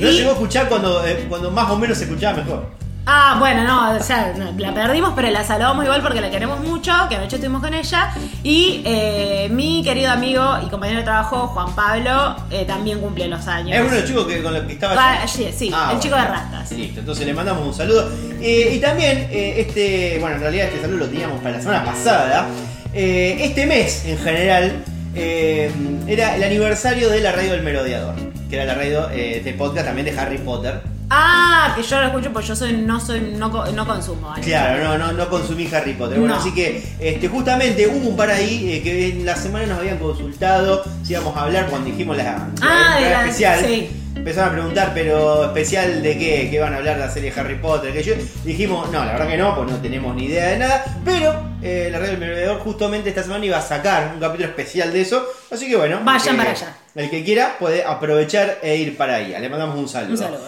No 0.00 0.08
Y- 0.10 0.12
llegó 0.16 0.30
a 0.30 0.32
escuchar 0.34 0.68
cuando, 0.68 1.06
eh, 1.06 1.26
cuando 1.28 1.50
más 1.50 1.70
o 1.70 1.76
menos 1.76 1.98
se 1.98 2.04
escuchaba 2.04 2.38
mejor. 2.38 2.80
Ah, 3.06 3.36
bueno, 3.40 3.64
no, 3.64 3.96
o 3.96 4.02
sea, 4.02 4.34
no, 4.36 4.52
la 4.56 4.72
perdimos, 4.74 5.14
pero 5.16 5.30
la 5.30 5.42
saludamos 5.42 5.84
igual 5.84 6.00
porque 6.02 6.20
la 6.20 6.30
queremos 6.30 6.60
mucho, 6.60 6.92
que 7.08 7.16
anoche 7.16 7.36
estuvimos 7.36 7.60
con 7.62 7.72
ella. 7.74 8.10
Y 8.44 8.82
eh, 8.84 9.48
mi 9.50 9.82
querido 9.82 10.12
amigo 10.12 10.58
y 10.64 10.68
compañero 10.68 10.98
de 11.00 11.04
trabajo, 11.04 11.48
Juan 11.48 11.74
Pablo, 11.74 12.36
eh, 12.50 12.64
también 12.66 13.00
cumple 13.00 13.26
los 13.26 13.48
años. 13.48 13.74
Es 13.74 13.80
uno 13.82 13.90
de 13.90 14.00
los 14.00 14.08
chicos 14.08 14.26
que, 14.26 14.42
con 14.42 14.52
los 14.54 14.62
que 14.64 14.74
estaba 14.74 14.92
allá? 15.14 15.26
sí, 15.26 15.48
sí, 15.56 15.70
Ah, 15.74 15.90
el 15.94 15.98
chico 15.98 16.14
de 16.14 16.24
rastas. 16.24 16.70
Listo, 16.72 17.00
entonces 17.00 17.26
le 17.26 17.32
mandamos 17.34 17.66
un 17.66 17.74
saludo. 17.74 18.08
Eh, 18.40 18.74
y 18.76 18.78
también, 18.78 19.28
este, 19.32 20.18
bueno, 20.20 20.36
en 20.36 20.42
realidad 20.42 20.66
este 20.66 20.80
saludo 20.82 20.98
lo 20.98 21.06
teníamos 21.06 21.40
para 21.40 21.56
la 21.56 21.62
semana 21.62 21.84
pasada. 21.84 22.46
Este 22.92 23.66
mes, 23.66 24.04
en 24.04 24.18
general, 24.18 24.84
era 25.14 26.36
el 26.36 26.42
aniversario 26.44 27.08
de 27.08 27.20
la 27.20 27.32
radio 27.32 27.52
del 27.52 27.62
merodeador, 27.62 28.14
que 28.50 28.56
era 28.56 28.64
la 28.66 28.74
radio 28.74 29.08
eh, 29.10 29.36
este 29.38 29.54
podcast 29.54 29.86
también 29.86 30.04
de 30.12 30.18
Harry 30.20 30.38
Potter. 30.38 30.80
Ah, 31.12 31.72
que 31.76 31.82
yo 31.82 32.00
lo 32.00 32.06
escucho 32.06 32.32
porque 32.32 32.46
yo 32.48 32.54
soy, 32.56 32.72
no 32.72 33.00
soy, 33.00 33.20
no, 33.36 33.48
no 33.48 33.86
consumo. 33.86 34.32
Claro, 34.42 34.84
no, 34.84 34.98
no, 34.98 35.12
no 35.12 35.28
consumí 35.28 35.68
Harry 35.72 35.94
Potter. 35.94 36.18
Bueno, 36.20 36.34
No. 36.34 36.40
así 36.40 36.52
que 36.54 36.84
este, 37.00 37.26
justamente 37.28 37.86
hubo 37.88 38.10
un 38.10 38.16
par 38.16 38.30
ahí 38.30 38.70
eh, 38.74 38.82
que 38.82 39.08
en 39.10 39.24
la 39.26 39.34
semana 39.34 39.66
nos 39.66 39.78
habían 39.78 39.98
consultado 39.98 40.84
si 41.02 41.12
íbamos 41.14 41.36
a 41.36 41.42
hablar 41.42 41.66
cuando 41.66 41.90
dijimos 41.90 42.16
la, 42.16 42.22
la 42.24 42.48
Ah, 42.62 43.00
de 43.00 43.10
la- 43.10 43.20
especial. 43.24 43.64
sí. 43.64 43.90
Empezaron 44.14 44.50
a 44.50 44.52
preguntar, 44.52 44.90
pero 44.92 45.44
especial 45.46 46.02
de 46.02 46.18
qué, 46.18 46.48
que 46.50 46.60
van 46.60 46.74
a 46.74 46.78
hablar 46.78 46.96
de 46.98 47.06
la 47.06 47.10
serie 47.10 47.32
Harry 47.36 47.54
Potter, 47.54 47.92
que 47.92 48.02
yo 48.02 48.14
dijimos, 48.44 48.90
no, 48.90 49.04
la 49.04 49.12
verdad 49.12 49.28
que 49.28 49.36
no, 49.38 49.54
pues 49.56 49.70
no 49.70 49.76
tenemos 49.78 50.14
ni 50.14 50.26
idea 50.26 50.48
de 50.48 50.58
nada, 50.58 50.84
pero 51.04 51.32
eh, 51.62 51.88
la 51.90 51.98
radio 51.98 52.10
del 52.12 52.20
merodeador 52.20 52.58
justamente 52.60 53.08
esta 53.08 53.22
semana 53.22 53.46
iba 53.46 53.56
a 53.56 53.62
sacar 53.62 54.10
un 54.14 54.20
capítulo 54.20 54.48
especial 54.48 54.92
de 54.92 55.00
eso, 55.00 55.26
así 55.50 55.68
que 55.68 55.76
bueno, 55.76 56.00
Vayan 56.04 56.34
el 56.34 56.40
que- 56.40 56.46
para 56.46 56.50
allá. 56.50 56.76
El 56.94 57.08
que 57.08 57.24
quiera 57.24 57.56
puede 57.58 57.84
aprovechar 57.84 58.58
e 58.62 58.76
ir 58.76 58.96
para 58.96 59.14
ahí. 59.14 59.34
Le 59.40 59.48
mandamos 59.48 59.76
un 59.78 59.88
saludo. 59.88 60.10
Un 60.12 60.18
saludo. 60.18 60.40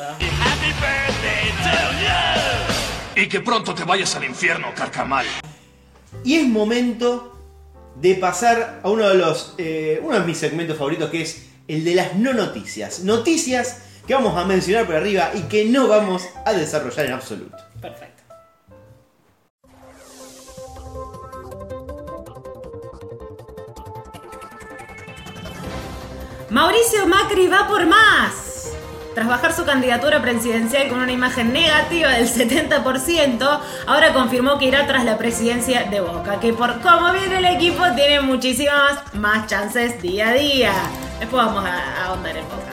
Y 3.15 3.29
que 3.29 3.41
pronto 3.41 3.75
te 3.75 3.85
vayas 3.85 4.15
al 4.17 4.25
infierno, 4.25 4.69
carcamal. 4.75 5.25
Y 6.25 6.35
es 6.35 6.47
momento 6.47 7.39
de 7.95 8.15
pasar 8.17 8.81
a 8.83 8.89
uno 8.91 9.09
de 9.09 9.15
los 9.15 9.55
eh, 9.59 10.01
uno 10.03 10.19
de 10.19 10.27
mis 10.27 10.37
segmentos 10.39 10.77
favoritos 10.77 11.11
que 11.11 11.23
es 11.23 11.47
el 11.69 11.85
de 11.85 11.95
las 11.95 12.15
no 12.15 12.33
noticias. 12.33 13.01
Noticias 13.01 13.83
que 14.07 14.15
vamos 14.15 14.37
a 14.37 14.45
mencionar 14.45 14.87
por 14.87 14.97
arriba 14.97 15.31
y 15.35 15.43
que 15.43 15.65
no 15.67 15.89
vamos 15.89 16.29
a 16.45 16.53
desarrollar 16.53 17.07
en 17.07 17.13
absoluto. 17.13 17.57
Perfecto. 17.81 18.23
Mauricio 26.51 27.07
Macri 27.07 27.47
va 27.47 27.67
por 27.67 27.87
más. 27.87 28.43
Tras 29.15 29.29
bajar 29.29 29.55
su 29.55 29.65
candidatura 29.65 30.23
presidencial 30.23 30.89
con 30.89 31.01
una 31.01 31.13
imagen 31.13 31.53
negativa 31.53 32.11
del 32.13 32.29
70%, 32.29 33.61
ahora 33.87 34.13
confirmó 34.13 34.59
que 34.59 34.67
irá 34.67 34.87
tras 34.87 35.05
la 35.05 35.19
presidencia 35.19 35.85
de 35.85 36.01
Boca, 36.01 36.41
que 36.41 36.53
por 36.53 36.81
cómo 36.81 37.13
viene 37.13 37.39
el 37.39 37.45
equipo 37.45 37.83
tiene 37.95 38.21
muchísimas 38.21 39.15
más 39.15 39.47
chances 39.47 40.01
día 40.01 40.29
a 40.29 40.33
día. 40.33 40.73
Después 41.23 41.47
vamos 41.47 41.65
a, 41.65 41.71
a 41.71 42.07
ahondar 42.07 42.37
en 42.37 42.45
Boca. 42.47 42.73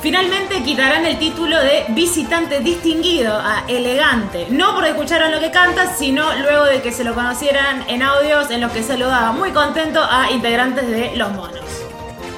Finalmente 0.00 0.62
quitarán 0.62 1.04
el 1.04 1.18
título 1.18 1.60
de 1.60 1.84
visitante 1.88 2.60
distinguido 2.60 3.38
a 3.38 3.64
elegante, 3.68 4.46
no 4.48 4.72
porque 4.72 4.88
escucharon 4.88 5.30
lo 5.30 5.38
que 5.38 5.50
canta, 5.50 5.94
sino 5.94 6.32
luego 6.36 6.64
de 6.64 6.80
que 6.80 6.92
se 6.92 7.04
lo 7.04 7.14
conocieran 7.14 7.84
en 7.88 8.02
audios 8.02 8.50
en 8.50 8.62
los 8.62 8.72
que 8.72 8.82
saludaba 8.82 9.32
muy 9.32 9.50
contento 9.50 10.02
a 10.02 10.30
integrantes 10.30 10.88
de 10.88 11.14
Los 11.16 11.30
Monos, 11.32 11.60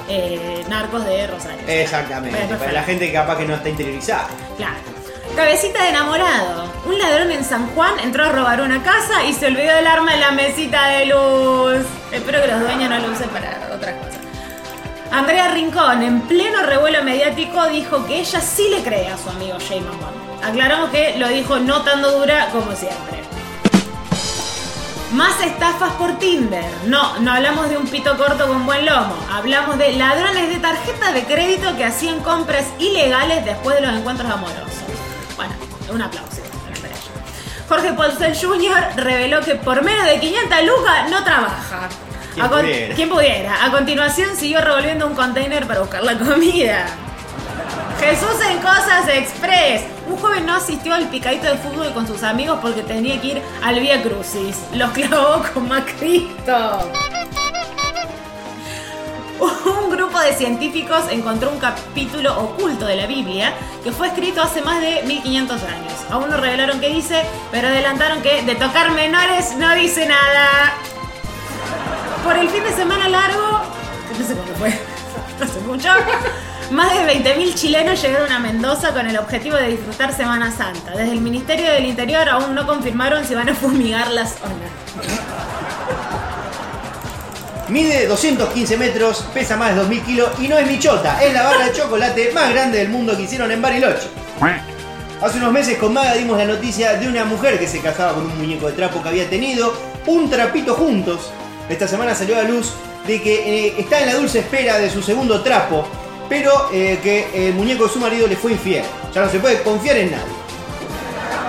eh, 0.08 0.64
narcos 0.68 1.04
de 1.04 1.28
Rosario. 1.28 1.62
Exactamente. 1.68 2.56
Para 2.56 2.72
la 2.72 2.82
gente 2.82 3.06
que 3.06 3.12
capaz 3.12 3.38
que 3.38 3.44
no 3.44 3.54
está 3.54 3.68
interiorizada. 3.68 4.26
Claro. 4.56 4.74
Cabecita 5.36 5.80
de 5.84 5.90
enamorado. 5.90 6.72
Un 6.86 6.98
ladrón 6.98 7.30
en 7.30 7.44
San 7.44 7.68
Juan 7.68 8.00
entró 8.00 8.24
a 8.24 8.30
robar 8.30 8.60
una 8.60 8.82
casa 8.82 9.24
y 9.24 9.32
se 9.32 9.46
olvidó 9.46 9.72
del 9.76 9.86
arma 9.86 10.12
en 10.12 10.20
la 10.20 10.32
mesita 10.32 10.88
de 10.88 11.06
luz. 11.06 11.86
Espero 12.10 12.42
que 12.42 12.48
los 12.48 12.60
dueños 12.60 12.90
no 12.90 12.98
lo 12.98 13.12
usen 13.12 13.28
para 13.28 13.70
otras 13.72 13.94
cosas. 13.94 14.11
Andrea 15.12 15.48
Rincón, 15.48 16.02
en 16.02 16.22
pleno 16.22 16.62
revuelo 16.62 17.02
mediático, 17.02 17.66
dijo 17.68 18.06
que 18.06 18.20
ella 18.20 18.40
sí 18.40 18.68
le 18.70 18.82
cree 18.82 19.08
a 19.08 19.18
su 19.18 19.28
amigo 19.28 19.58
Jay 19.68 19.80
Mamón. 19.80 20.14
Aclaramos 20.42 20.88
que 20.88 21.18
lo 21.18 21.28
dijo 21.28 21.58
no 21.58 21.82
tan 21.82 22.00
dura 22.00 22.48
como 22.50 22.74
siempre. 22.74 23.22
Más 25.12 25.38
estafas 25.42 25.92
por 25.92 26.18
Tinder. 26.18 26.64
No, 26.86 27.18
no 27.18 27.30
hablamos 27.30 27.68
de 27.68 27.76
un 27.76 27.86
pito 27.86 28.16
corto 28.16 28.46
con 28.46 28.64
buen 28.64 28.86
lomo. 28.86 29.14
Hablamos 29.30 29.76
de 29.76 29.92
ladrones 29.92 30.48
de 30.48 30.56
tarjetas 30.56 31.12
de 31.12 31.24
crédito 31.24 31.76
que 31.76 31.84
hacían 31.84 32.20
compras 32.20 32.64
ilegales 32.78 33.44
después 33.44 33.76
de 33.76 33.86
los 33.86 33.94
encuentros 33.94 34.30
amorosos. 34.30 34.72
Bueno, 35.36 35.52
un 35.92 36.00
aplauso. 36.00 36.40
Jorge 37.68 37.92
Paulsen 37.92 38.34
Jr. 38.34 38.96
reveló 38.96 39.40
que 39.40 39.56
por 39.56 39.82
menos 39.82 40.06
de 40.06 40.20
500 40.20 40.58
lucas 40.64 41.10
no 41.10 41.22
trabaja. 41.22 41.88
¿Quién 42.34 42.46
A 42.46 42.48
con- 42.48 42.60
pudiera? 42.60 42.94
¿Quién 42.94 43.08
pudiera? 43.08 43.64
A 43.64 43.70
continuación 43.70 44.36
siguió 44.36 44.60
revolviendo 44.60 45.06
un 45.06 45.14
container 45.14 45.66
para 45.66 45.80
buscar 45.80 46.02
la 46.02 46.18
comida. 46.18 46.86
Jesús 48.00 48.40
en 48.50 48.58
Cosas 48.58 49.08
Express. 49.08 49.82
Un 50.08 50.16
joven 50.16 50.44
no 50.46 50.54
asistió 50.56 50.94
al 50.94 51.06
picadito 51.08 51.44
de 51.46 51.56
fútbol 51.56 51.92
con 51.92 52.06
sus 52.06 52.22
amigos 52.24 52.58
porque 52.60 52.82
tenía 52.82 53.20
que 53.20 53.26
ir 53.28 53.42
al 53.62 53.78
Vía 53.78 54.02
Crucis. 54.02 54.56
Los 54.74 54.90
clavó 54.90 55.44
como 55.54 55.74
a 55.74 55.84
Cristo. 55.84 56.90
Un 59.64 59.90
grupo 59.90 60.18
de 60.20 60.32
científicos 60.34 61.04
encontró 61.10 61.50
un 61.50 61.58
capítulo 61.58 62.38
oculto 62.40 62.86
de 62.86 62.96
la 62.96 63.06
Biblia 63.06 63.52
que 63.82 63.90
fue 63.92 64.08
escrito 64.08 64.40
hace 64.42 64.62
más 64.62 64.80
de 64.80 65.02
1500 65.02 65.62
años. 65.64 65.92
Aún 66.10 66.30
no 66.30 66.36
revelaron 66.36 66.80
qué 66.80 66.88
dice, 66.90 67.22
pero 67.50 67.68
adelantaron 67.68 68.22
que 68.22 68.42
de 68.42 68.54
tocar 68.54 68.90
menores 68.92 69.56
no 69.56 69.74
dice 69.74 70.06
nada. 70.06 70.74
Por 72.24 72.36
el 72.36 72.48
fin 72.48 72.62
de 72.62 72.72
semana 72.72 73.08
largo, 73.08 73.62
no 74.18 74.26
sé 74.26 74.34
cuándo 74.34 74.54
fue, 74.54 74.68
hace 75.40 75.60
mucho, 75.60 75.88
más 76.70 76.92
de 76.94 77.22
20.000 77.22 77.54
chilenos 77.54 78.00
llegaron 78.00 78.32
a 78.32 78.38
Mendoza 78.38 78.92
con 78.92 79.06
el 79.06 79.18
objetivo 79.18 79.56
de 79.56 79.68
disfrutar 79.68 80.14
Semana 80.14 80.50
Santa. 80.50 80.92
Desde 80.92 81.12
el 81.12 81.20
Ministerio 81.20 81.70
del 81.70 81.84
Interior 81.86 82.28
aún 82.28 82.54
no 82.54 82.66
confirmaron 82.66 83.24
si 83.26 83.34
van 83.34 83.48
a 83.48 83.54
fumigar 83.54 84.10
la 84.10 84.26
zona. 84.26 84.52
Mide 87.68 88.06
215 88.06 88.76
metros, 88.76 89.24
pesa 89.32 89.56
más 89.56 89.70
de 89.70 89.76
2000 89.76 90.02
kilos 90.02 90.30
y 90.40 90.48
no 90.48 90.58
es 90.58 90.66
michota, 90.66 91.22
es 91.22 91.32
la 91.32 91.42
barra 91.42 91.66
de 91.66 91.72
chocolate 91.72 92.30
más 92.32 92.52
grande 92.52 92.78
del 92.78 92.88
mundo 92.88 93.16
que 93.16 93.22
hicieron 93.22 93.50
en 93.50 93.62
Bariloche. 93.62 94.08
Hace 95.22 95.38
unos 95.38 95.52
meses 95.52 95.78
con 95.78 95.92
Maga 95.92 96.14
dimos 96.14 96.36
la 96.36 96.44
noticia 96.44 96.94
de 96.94 97.06
una 97.06 97.24
mujer 97.24 97.58
que 97.58 97.68
se 97.68 97.80
casaba 97.80 98.14
con 98.14 98.26
un 98.26 98.36
muñeco 98.38 98.66
de 98.66 98.72
trapo 98.72 99.02
que 99.02 99.08
había 99.08 99.30
tenido 99.30 99.72
un 100.06 100.28
trapito 100.28 100.74
juntos. 100.74 101.30
Esta 101.68 101.88
semana 101.88 102.14
salió 102.14 102.38
a 102.38 102.42
luz 102.42 102.72
de 103.06 103.20
que 103.20 103.66
eh, 103.66 103.74
está 103.78 104.00
en 104.00 104.06
la 104.06 104.14
dulce 104.14 104.40
espera 104.40 104.78
de 104.78 104.90
su 104.90 105.02
segundo 105.02 105.42
trapo, 105.42 105.86
pero 106.28 106.68
eh, 106.72 106.98
que 107.02 107.48
el 107.48 107.54
muñeco 107.54 107.84
de 107.84 107.90
su 107.90 107.98
marido 107.98 108.26
le 108.26 108.36
fue 108.36 108.52
infiel. 108.52 108.84
Ya 109.14 109.22
no 109.22 109.30
se 109.30 109.38
puede 109.38 109.62
confiar 109.62 109.96
en 109.96 110.10
nadie. 110.12 110.42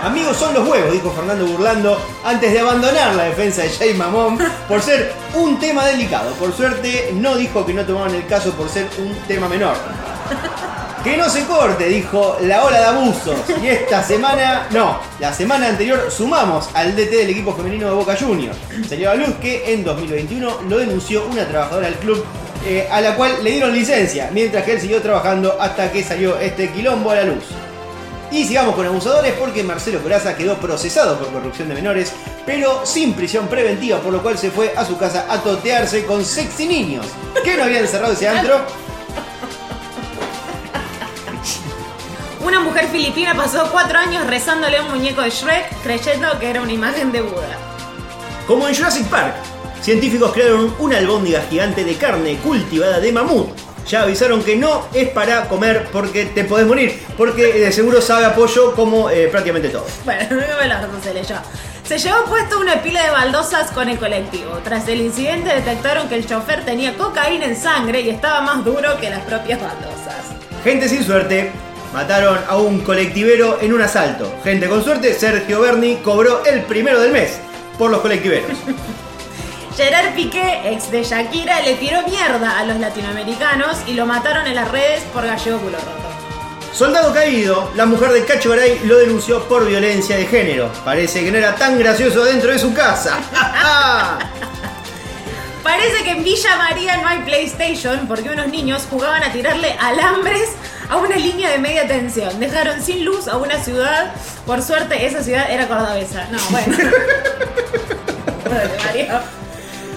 Amigos 0.03 0.35
son 0.35 0.53
los 0.53 0.67
huevos, 0.67 0.91
dijo 0.91 1.11
Fernando 1.11 1.45
burlando 1.45 1.97
antes 2.25 2.51
de 2.51 2.59
abandonar 2.59 3.15
la 3.15 3.23
defensa 3.23 3.61
de 3.61 3.69
Jay 3.69 3.93
Mamón 3.93 4.37
por 4.67 4.81
ser 4.81 5.13
un 5.33 5.57
tema 5.59 5.85
delicado. 5.85 6.33
Por 6.33 6.53
suerte 6.53 7.11
no 7.13 7.37
dijo 7.37 7.65
que 7.65 7.73
no 7.73 7.85
tomaban 7.85 8.13
el 8.13 8.27
caso 8.27 8.51
por 8.51 8.67
ser 8.67 8.85
un 8.97 9.15
tema 9.27 9.47
menor. 9.47 9.77
Que 11.03 11.17
no 11.17 11.29
se 11.29 11.43
corte, 11.43 11.89
dijo 11.89 12.37
la 12.43 12.63
ola 12.63 12.79
de 12.79 12.85
abusos. 12.85 13.35
Y 13.61 13.67
esta 13.67 14.01
semana, 14.01 14.67
no, 14.71 14.99
la 15.19 15.33
semana 15.33 15.67
anterior 15.67 16.09
sumamos 16.09 16.69
al 16.73 16.95
DT 16.95 17.09
del 17.11 17.29
equipo 17.31 17.53
femenino 17.53 17.87
de 17.89 17.93
Boca 17.93 18.15
Juniors. 18.15 18.57
Salió 18.87 19.11
a 19.11 19.15
luz 19.15 19.35
que 19.41 19.73
en 19.73 19.83
2021 19.83 20.61
lo 20.69 20.77
denunció 20.77 21.25
una 21.25 21.45
trabajadora 21.45 21.87
del 21.87 21.97
club 21.97 22.23
eh, 22.65 22.87
a 22.89 23.01
la 23.01 23.15
cual 23.15 23.43
le 23.43 23.51
dieron 23.51 23.73
licencia, 23.73 24.29
mientras 24.31 24.63
que 24.63 24.73
él 24.73 24.79
siguió 24.79 25.01
trabajando 25.01 25.57
hasta 25.59 25.91
que 25.91 26.01
salió 26.01 26.39
este 26.39 26.69
quilombo 26.71 27.11
a 27.11 27.15
la 27.15 27.23
luz. 27.25 27.43
Y 28.31 28.45
sigamos 28.45 28.73
con 28.73 28.85
abusadores 28.85 29.33
porque 29.33 29.61
Marcelo 29.61 30.01
Coraza 30.01 30.37
quedó 30.37 30.55
procesado 30.57 31.19
por 31.19 31.27
corrupción 31.33 31.67
de 31.67 31.75
menores, 31.75 32.13
pero 32.45 32.85
sin 32.85 33.13
prisión 33.13 33.47
preventiva, 33.47 33.99
por 33.99 34.13
lo 34.13 34.23
cual 34.23 34.37
se 34.37 34.49
fue 34.49 34.73
a 34.75 34.85
su 34.85 34.97
casa 34.97 35.25
a 35.29 35.39
totearse 35.39 36.05
con 36.05 36.23
sexy 36.23 36.65
niños. 36.65 37.05
que 37.43 37.57
no 37.57 37.65
habían 37.65 37.85
cerrado 37.87 38.13
ese 38.13 38.29
antro? 38.29 38.61
Una 42.43 42.59
mujer 42.59 42.89
filipina 42.89 43.33
pasó 43.33 43.69
cuatro 43.71 43.97
años 43.97 44.27
rezándole 44.27 44.77
a 44.77 44.83
un 44.83 44.89
muñeco 44.89 45.21
de 45.21 45.29
Shrek 45.29 45.81
creyendo 45.81 46.27
que 46.39 46.49
era 46.49 46.61
una 46.61 46.73
imagen 46.73 47.09
de 47.13 47.21
Buda. 47.21 47.57
Como 48.45 48.67
en 48.67 48.75
Jurassic 48.75 49.07
Park, 49.07 49.33
científicos 49.81 50.33
crearon 50.33 50.75
una 50.77 50.97
albóndiga 50.97 51.41
gigante 51.49 51.85
de 51.85 51.95
carne 51.95 52.35
cultivada 52.43 52.99
de 52.99 53.13
mamut. 53.13 53.47
Ya 53.87 54.01
avisaron 54.01 54.43
que 54.43 54.57
no 54.57 54.87
es 54.93 55.07
para 55.09 55.47
comer 55.47 55.87
porque 55.91 56.25
te 56.25 56.43
podés 56.43 56.67
morir, 56.67 57.01
porque 57.17 57.53
de 57.53 57.71
seguro 57.71 58.01
sabe 58.01 58.25
a 58.25 58.35
pollo 58.35 58.73
como 58.75 59.09
eh, 59.09 59.29
prácticamente 59.29 59.69
todo. 59.69 59.85
Bueno, 60.03 60.23
no 60.31 60.57
me 60.57 60.67
lo 60.67 61.01
se 61.01 61.13
leyó. 61.13 61.35
Se 61.85 61.97
llevó 61.97 62.25
puesto 62.25 62.59
una 62.59 62.81
pila 62.81 63.03
de 63.03 63.11
baldosas 63.11 63.71
con 63.71 63.87
el 63.87 63.97
colectivo. 63.97 64.59
Tras 64.65 64.85
el 64.89 64.99
incidente 64.99 65.53
detectaron 65.53 66.09
que 66.09 66.15
el 66.15 66.25
chofer 66.25 66.65
tenía 66.65 66.95
cocaína 66.97 67.45
en 67.45 67.55
sangre 67.55 68.01
y 68.01 68.09
estaba 68.09 68.41
más 68.41 68.65
duro 68.65 68.97
que 68.99 69.09
las 69.09 69.21
propias 69.21 69.61
baldosas. 69.61 70.25
Gente 70.63 70.87
sin 70.89 71.03
suerte, 71.03 71.51
mataron 71.93 72.39
a 72.47 72.57
un 72.57 72.81
colectivero 72.81 73.59
en 73.61 73.73
un 73.73 73.81
asalto. 73.81 74.35
Gente 74.43 74.67
con 74.67 74.83
suerte, 74.83 75.13
Sergio 75.13 75.61
Berni 75.61 75.97
cobró 75.97 76.43
el 76.43 76.63
primero 76.63 76.99
del 76.99 77.11
mes 77.11 77.39
por 77.77 77.91
los 77.91 78.01
colectiveros. 78.01 78.49
Gerard 79.77 80.13
Piqué, 80.13 80.71
ex 80.71 80.91
de 80.91 81.03
Shakira, 81.03 81.61
le 81.61 81.75
tiró 81.75 82.03
mierda 82.07 82.59
a 82.59 82.65
los 82.65 82.79
latinoamericanos 82.79 83.77
y 83.87 83.93
lo 83.93 84.05
mataron 84.05 84.45
en 84.45 84.55
las 84.55 84.69
redes 84.69 85.01
por 85.13 85.25
gallego 85.25 85.59
culo 85.59 85.77
roto. 85.77 86.03
Soldado 86.73 87.13
caído, 87.13 87.71
la 87.75 87.85
mujer 87.85 88.11
de 88.11 88.25
Cacho 88.25 88.49
Garay 88.49 88.81
lo 88.85 88.97
denunció 88.97 89.47
por 89.47 89.65
violencia 89.67 90.17
de 90.17 90.25
género. 90.25 90.71
Parece 90.83 91.23
que 91.23 91.31
no 91.31 91.37
era 91.37 91.55
tan 91.55 91.77
gracioso 91.77 92.23
dentro 92.23 92.51
de 92.51 92.57
su 92.57 92.73
casa. 92.73 93.19
Parece 95.63 96.03
que 96.03 96.11
en 96.11 96.23
Villa 96.23 96.57
María 96.57 96.97
no 96.97 97.07
hay 97.07 97.19
PlayStation 97.19 98.07
porque 98.07 98.29
unos 98.29 98.47
niños 98.47 98.87
jugaban 98.89 99.23
a 99.23 99.31
tirarle 99.31 99.75
alambres 99.79 100.49
a 100.89 100.97
una 100.97 101.15
línea 101.15 101.51
de 101.51 101.59
media 101.59 101.87
tensión. 101.87 102.39
Dejaron 102.39 102.81
sin 102.81 103.05
luz 103.05 103.27
a 103.27 103.37
una 103.37 103.63
ciudad. 103.63 104.13
Por 104.45 104.61
suerte, 104.61 105.05
esa 105.05 105.23
ciudad 105.23 105.49
era 105.49 105.67
cordobesa. 105.67 106.27
No, 106.31 106.39
bueno. 106.49 106.77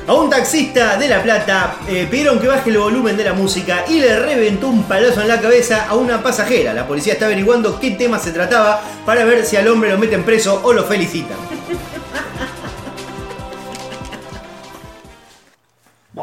A 0.09 0.15
un 0.15 0.31
taxista 0.31 0.97
de 0.97 1.09
La 1.09 1.21
Plata 1.21 1.79
eh, 1.89 2.07
pidieron 2.09 2.39
que 2.39 2.47
baje 2.47 2.71
el 2.71 2.79
volumen 2.79 3.17
de 3.17 3.25
la 3.25 3.33
música 3.33 3.85
y 3.89 3.99
le 3.99 4.17
reventó 4.21 4.69
un 4.69 4.85
palazo 4.85 5.21
en 5.21 5.27
la 5.27 5.41
cabeza 5.41 5.89
a 5.89 5.97
una 5.97 6.23
pasajera. 6.23 6.73
La 6.73 6.87
policía 6.87 7.15
está 7.15 7.27
averiguando 7.27 7.81
qué 7.81 7.91
tema 7.91 8.21
se 8.21 8.31
trataba 8.31 8.81
para 9.05 9.25
ver 9.25 9.45
si 9.45 9.57
al 9.57 9.67
hombre 9.67 9.91
lo 9.91 9.99
meten 9.99 10.23
preso 10.23 10.61
o 10.63 10.73
lo 10.73 10.85
felicitan. 10.85 11.37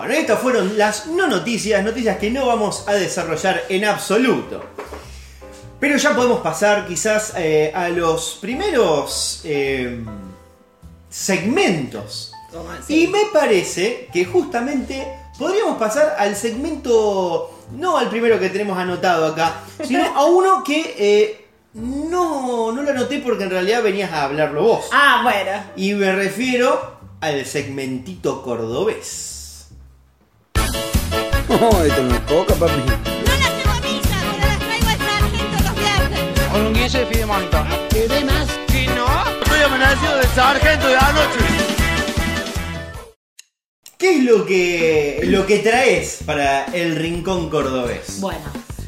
Bueno, 0.03 0.19
estas 0.19 0.39
fueron 0.41 0.77
las 0.77 1.07
no 1.07 1.27
noticias, 1.27 1.81
noticias 1.81 2.17
que 2.17 2.29
no 2.29 2.45
vamos 2.45 2.83
a 2.89 2.93
desarrollar 2.93 3.63
en 3.69 3.85
absoluto. 3.85 4.61
Pero 5.79 5.95
ya 5.95 6.13
podemos 6.13 6.41
pasar 6.41 6.85
quizás 6.85 7.31
eh, 7.37 7.71
a 7.73 7.87
los 7.87 8.37
primeros 8.41 9.39
eh, 9.45 10.03
segmentos 11.09 12.33
y 12.89 13.07
me 13.07 13.27
parece 13.31 14.09
que 14.11 14.25
justamente 14.25 15.07
podríamos 15.39 15.77
pasar 15.77 16.17
al 16.19 16.35
segmento, 16.35 17.61
no 17.71 17.97
al 17.97 18.09
primero 18.09 18.37
que 18.41 18.49
tenemos 18.49 18.77
anotado 18.77 19.27
acá, 19.27 19.61
sino 19.85 20.03
a 20.03 20.25
uno 20.25 20.65
que 20.65 20.95
eh, 20.97 21.47
no, 21.75 22.73
no 22.73 22.81
lo 22.81 22.89
anoté 22.89 23.19
porque 23.19 23.45
en 23.45 23.51
realidad 23.51 23.81
venías 23.81 24.11
a 24.11 24.25
hablarlo 24.25 24.63
vos. 24.63 24.85
Ah, 24.91 25.21
bueno. 25.23 25.63
Y 25.77 25.93
me 25.93 26.11
refiero 26.11 26.97
al 27.21 27.45
segmentito 27.45 28.43
cordobés. 28.43 29.32
Oh, 31.61 31.83
esto 31.83 32.01
no 32.01 32.15
es 32.15 32.21
coca, 32.21 32.55
papi. 32.55 32.73
No 32.73 32.93
las 33.37 33.51
tengo 33.57 33.69
a 33.69 33.81
misa, 33.81 34.15
pero 34.31 34.47
las 34.47 34.59
traigo 34.59 34.87
al 34.89 34.97
sargento 34.97 35.63
los 35.63 35.75
viernes. 35.75 36.49
Con 36.51 36.61
un 36.65 36.73
guise 36.73 36.99
de 36.99 37.05
fidemonto. 37.05 37.65
¿Querés 37.89 38.25
más? 38.25 38.47
Si 38.69 38.87
no, 38.87 39.05
estoy 39.39 39.61
amanecido 39.61 40.17
del 40.17 40.27
sargento 40.29 40.87
de 40.87 40.95
anoche. 40.95 41.39
¿Qué 43.99 44.17
es 44.17 44.23
lo 44.23 44.45
que, 44.47 45.21
lo 45.25 45.45
que 45.45 45.59
traes 45.59 46.23
para 46.25 46.65
el 46.73 46.95
rincón 46.95 47.51
cordobés? 47.51 48.19
Bueno, 48.19 48.45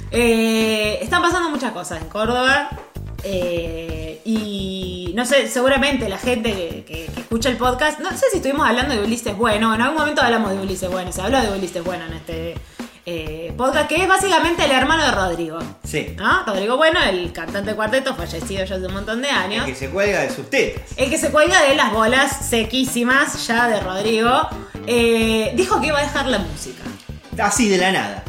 eh, 0.09 0.97
están 1.03 1.21
pasando 1.21 1.51
muchas 1.51 1.71
cosas 1.71 2.01
en 2.01 2.09
Córdoba. 2.09 2.71
Eh, 3.25 4.21
y 4.23 5.11
no 5.15 5.25
sé, 5.25 5.47
seguramente 5.47 6.07
la 6.09 6.17
gente 6.17 6.51
que, 6.53 6.83
que- 6.85 7.05
que 7.13 7.21
escucha 7.21 7.49
el 7.49 7.57
podcast, 7.57 7.99
no 7.99 8.11
sé 8.11 8.25
si 8.31 8.37
estuvimos 8.37 8.67
hablando 8.67 8.93
de 8.95 9.01
Ulises 9.03 9.35
Bueno, 9.35 9.73
en 9.73 9.81
algún 9.81 9.97
momento 9.97 10.21
hablamos 10.21 10.51
de 10.51 10.59
Ulises 10.59 10.89
Bueno, 10.89 11.11
se 11.11 11.21
habló 11.21 11.41
de 11.41 11.49
Ulises 11.57 11.83
Bueno 11.83 12.05
en 12.05 12.13
este 12.13 12.55
eh, 13.07 13.53
podcast, 13.57 13.87
que 13.87 14.01
es 14.01 14.07
básicamente 14.07 14.65
el 14.65 14.71
hermano 14.71 15.03
de 15.05 15.11
Rodrigo. 15.11 15.59
Sí. 15.83 16.15
¿No? 16.17 16.43
Rodrigo 16.45 16.75
Bueno, 16.77 16.99
el 17.03 17.31
cantante 17.33 17.71
de 17.71 17.75
cuarteto, 17.75 18.15
fallecido 18.15 18.65
ya 18.65 18.75
hace 18.75 18.85
un 18.87 18.93
montón 18.93 19.21
de 19.21 19.29
El 19.29 19.35
años. 19.35 19.65
que 19.65 19.75
se 19.75 19.89
cuelga 19.89 20.21
de 20.21 20.29
sus 20.31 20.49
tetas. 20.49 20.83
El 20.97 21.09
que 21.09 21.17
se 21.17 21.29
cuelga 21.31 21.61
de 21.63 21.75
las 21.75 21.91
bolas 21.93 22.47
sequísimas 22.49 23.45
ya 23.47 23.67
de 23.67 23.79
Rodrigo, 23.79 24.47
eh, 24.87 25.51
dijo 25.55 25.79
que 25.81 25.87
iba 25.87 25.99
a 25.99 26.01
dejar 26.03 26.25
la 26.27 26.39
música. 26.39 26.81
Así 27.39 27.69
de 27.69 27.77
la 27.77 27.91
nada. 27.91 28.23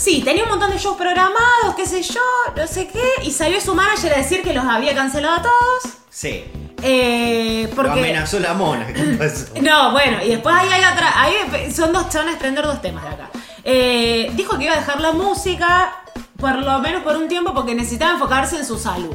Sí, 0.00 0.22
tenía 0.24 0.44
un 0.44 0.48
montón 0.48 0.70
de 0.70 0.78
shows 0.78 0.96
programados, 0.96 1.74
qué 1.76 1.84
sé 1.84 2.00
yo, 2.02 2.22
no 2.56 2.66
sé 2.66 2.88
qué, 2.88 3.04
y 3.22 3.30
salió 3.30 3.60
su 3.60 3.74
manager 3.74 4.14
a 4.14 4.16
decir 4.16 4.42
que 4.42 4.54
los 4.54 4.64
había 4.64 4.94
cancelado 4.94 5.34
a 5.36 5.42
todos. 5.42 5.94
Sí. 6.08 6.44
Eh, 6.82 7.66
Lo 7.68 7.76
porque... 7.76 8.00
amenazó 8.00 8.40
la 8.40 8.54
mona. 8.54 8.86
¿Qué 8.86 9.02
pasó? 9.18 9.44
No, 9.60 9.92
bueno, 9.92 10.24
y 10.24 10.30
después 10.30 10.56
ahí 10.56 10.70
hay 10.70 10.90
otra. 10.90 11.12
Ahí 11.20 11.70
son 11.70 11.92
dos, 11.92 12.14
a 12.14 12.30
extender 12.30 12.64
dos 12.64 12.80
temas 12.80 13.04
de 13.04 13.10
acá. 13.10 13.30
Eh, 13.62 14.30
dijo 14.36 14.56
que 14.56 14.64
iba 14.64 14.72
a 14.72 14.78
dejar 14.78 15.02
la 15.02 15.12
música, 15.12 15.92
por 16.38 16.56
lo 16.56 16.78
menos 16.78 17.02
por 17.02 17.16
un 17.16 17.28
tiempo, 17.28 17.52
porque 17.52 17.74
necesitaba 17.74 18.12
enfocarse 18.12 18.56
en 18.56 18.64
su 18.64 18.78
salud. 18.78 19.14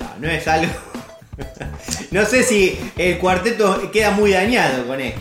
No, 0.00 0.08
no 0.18 0.28
es 0.28 0.48
algo. 0.48 0.72
No 2.10 2.24
sé 2.26 2.42
si 2.42 2.76
el 2.98 3.18
cuarteto 3.18 3.90
queda 3.92 4.10
muy 4.10 4.32
dañado 4.32 4.84
con 4.88 5.00
esto. 5.00 5.20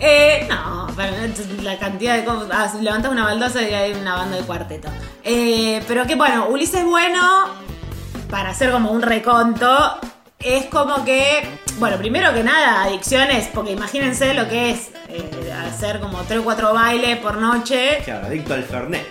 Eh, 0.00 0.46
no, 0.48 0.87
la 1.62 1.78
cantidad 1.78 2.16
de 2.16 2.24
cosas. 2.24 2.48
Ah, 2.52 2.72
levantas 2.80 3.10
una 3.10 3.24
baldosa 3.24 3.62
y 3.62 3.72
hay 3.72 3.92
una 3.92 4.14
banda 4.14 4.36
de 4.36 4.42
cuarteto. 4.42 4.88
Eh, 5.24 5.82
pero 5.86 6.06
que 6.06 6.14
bueno, 6.14 6.48
Ulises 6.48 6.84
Bueno, 6.84 7.46
para 8.30 8.50
hacer 8.50 8.70
como 8.70 8.90
un 8.90 9.02
reconto, 9.02 9.98
es 10.38 10.66
como 10.66 11.04
que. 11.04 11.48
Bueno, 11.78 11.96
primero 11.96 12.32
que 12.34 12.42
nada, 12.42 12.84
adicciones, 12.84 13.48
porque 13.54 13.72
imagínense 13.72 14.34
lo 14.34 14.48
que 14.48 14.70
es 14.70 14.90
eh, 15.08 15.52
hacer 15.68 16.00
como 16.00 16.18
3 16.22 16.40
o 16.40 16.44
4 16.44 16.74
bailes 16.74 17.18
por 17.18 17.36
noche. 17.36 18.00
Claro, 18.04 18.26
adicto 18.26 18.54
al 18.54 18.64
Fernet. 18.64 19.06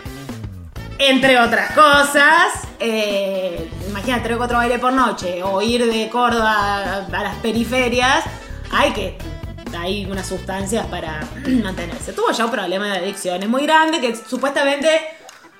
Entre 1.00 1.40
otras 1.40 1.72
cosas, 1.72 2.68
eh, 2.80 3.70
imagina 3.88 4.22
3 4.22 4.36
o 4.36 4.38
4 4.40 4.58
bailes 4.58 4.80
por 4.80 4.94
noche 4.94 5.44
o 5.44 5.62
ir 5.62 5.86
de 5.86 6.10
Córdoba 6.10 6.54
a, 6.54 7.06
a 7.06 7.24
las 7.24 7.36
periferias, 7.36 8.24
hay 8.72 8.92
que. 8.92 9.37
Hay 9.78 10.06
unas 10.06 10.28
sustancias 10.28 10.86
para 10.88 11.22
mantenerse. 11.64 12.14
Tuvo 12.14 12.32
ya 12.32 12.46
un 12.46 12.52
problema 12.52 12.88
de 12.94 13.00
adicciones 13.00 13.48
muy 13.50 13.64
grande 13.64 14.00
que 14.00 14.16
supuestamente 14.16 14.90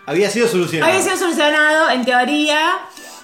Había 0.06 0.30
sido 0.30 0.48
solucionado. 0.48 0.92
había 0.92 1.04
sido 1.04 1.18
solucionado 1.18 1.90
en 1.90 2.06
teoría. 2.06 2.80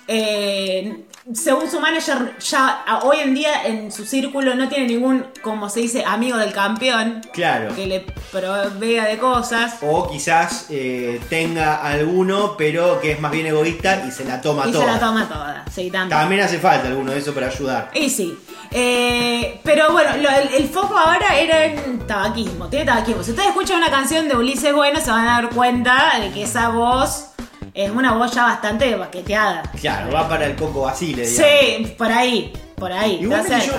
eh, 0.07 1.05
según 1.33 1.69
su 1.71 1.79
manager, 1.79 2.35
ya 2.39 2.83
a- 2.85 2.99
hoy 3.03 3.17
en 3.19 3.33
día 3.33 3.63
en 3.65 3.91
su 3.91 4.05
círculo 4.05 4.55
no 4.55 4.67
tiene 4.67 4.87
ningún, 4.87 5.25
como 5.41 5.69
se 5.69 5.79
dice, 5.79 6.03
amigo 6.05 6.37
del 6.37 6.51
campeón 6.51 7.21
Claro. 7.31 7.73
que 7.75 7.87
le 7.87 8.05
provea 8.31 9.05
de 9.05 9.17
cosas. 9.17 9.75
O 9.81 10.09
quizás 10.09 10.65
eh, 10.69 11.21
tenga 11.29 11.75
alguno, 11.75 12.55
pero 12.57 12.99
que 12.99 13.13
es 13.13 13.19
más 13.21 13.31
bien 13.31 13.45
egoísta 13.47 14.03
y 14.05 14.11
se 14.11 14.25
la 14.25 14.41
toma 14.41 14.67
Y 14.67 14.71
toda. 14.73 14.85
se 14.85 14.91
la 14.91 14.99
toma 14.99 15.27
toda. 15.29 15.65
Sí, 15.73 15.89
también. 15.89 16.09
También 16.19 16.41
hace 16.41 16.59
falta 16.59 16.87
alguno 16.87 17.11
de 17.11 17.19
eso 17.19 17.33
para 17.33 17.47
ayudar. 17.47 17.89
Y 17.93 18.09
sí. 18.09 18.37
Eh, 18.71 19.59
pero 19.63 19.91
bueno, 19.91 20.17
lo- 20.17 20.29
el, 20.29 20.53
el 20.55 20.67
foco 20.67 20.97
ahora 20.97 21.37
era 21.37 21.65
en 21.65 21.99
tabaquismo. 22.07 22.67
Tiene 22.67 22.85
tabaquismo. 22.85 23.23
Si 23.23 23.31
ustedes 23.31 23.49
escuchan 23.49 23.77
una 23.77 23.89
canción 23.91 24.27
de 24.27 24.35
Ulises 24.35 24.73
Bueno, 24.73 24.99
se 24.99 25.11
van 25.11 25.27
a 25.27 25.41
dar 25.41 25.49
cuenta 25.51 26.13
de 26.19 26.31
que 26.31 26.43
esa 26.43 26.69
voz 26.69 27.27
es 27.73 27.89
una 27.91 28.13
voz 28.13 28.31
ya 28.33 28.43
bastante 28.43 28.95
baqueteada. 28.95 29.63
Claro, 29.79 30.11
va 30.11 30.27
para 30.29 30.45
el 30.45 30.55
coco 30.55 30.81
Basile, 30.81 31.27
digamos. 31.27 31.51
Sí, 31.59 31.95
por 31.97 32.11
ahí. 32.11 32.53
Por 32.75 32.91
ahí. 32.91 33.19
Igualmente 33.21 33.65
yo 33.67 33.73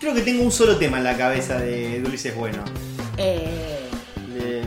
creo 0.00 0.14
que 0.14 0.22
tengo 0.22 0.42
un 0.42 0.52
solo 0.52 0.76
tema 0.76 0.98
en 0.98 1.04
la 1.04 1.16
cabeza 1.16 1.58
de, 1.58 2.02
Ulises 2.04 2.34
Bueno. 2.36 2.58
Eh, 3.16 3.88
De, 4.28 4.62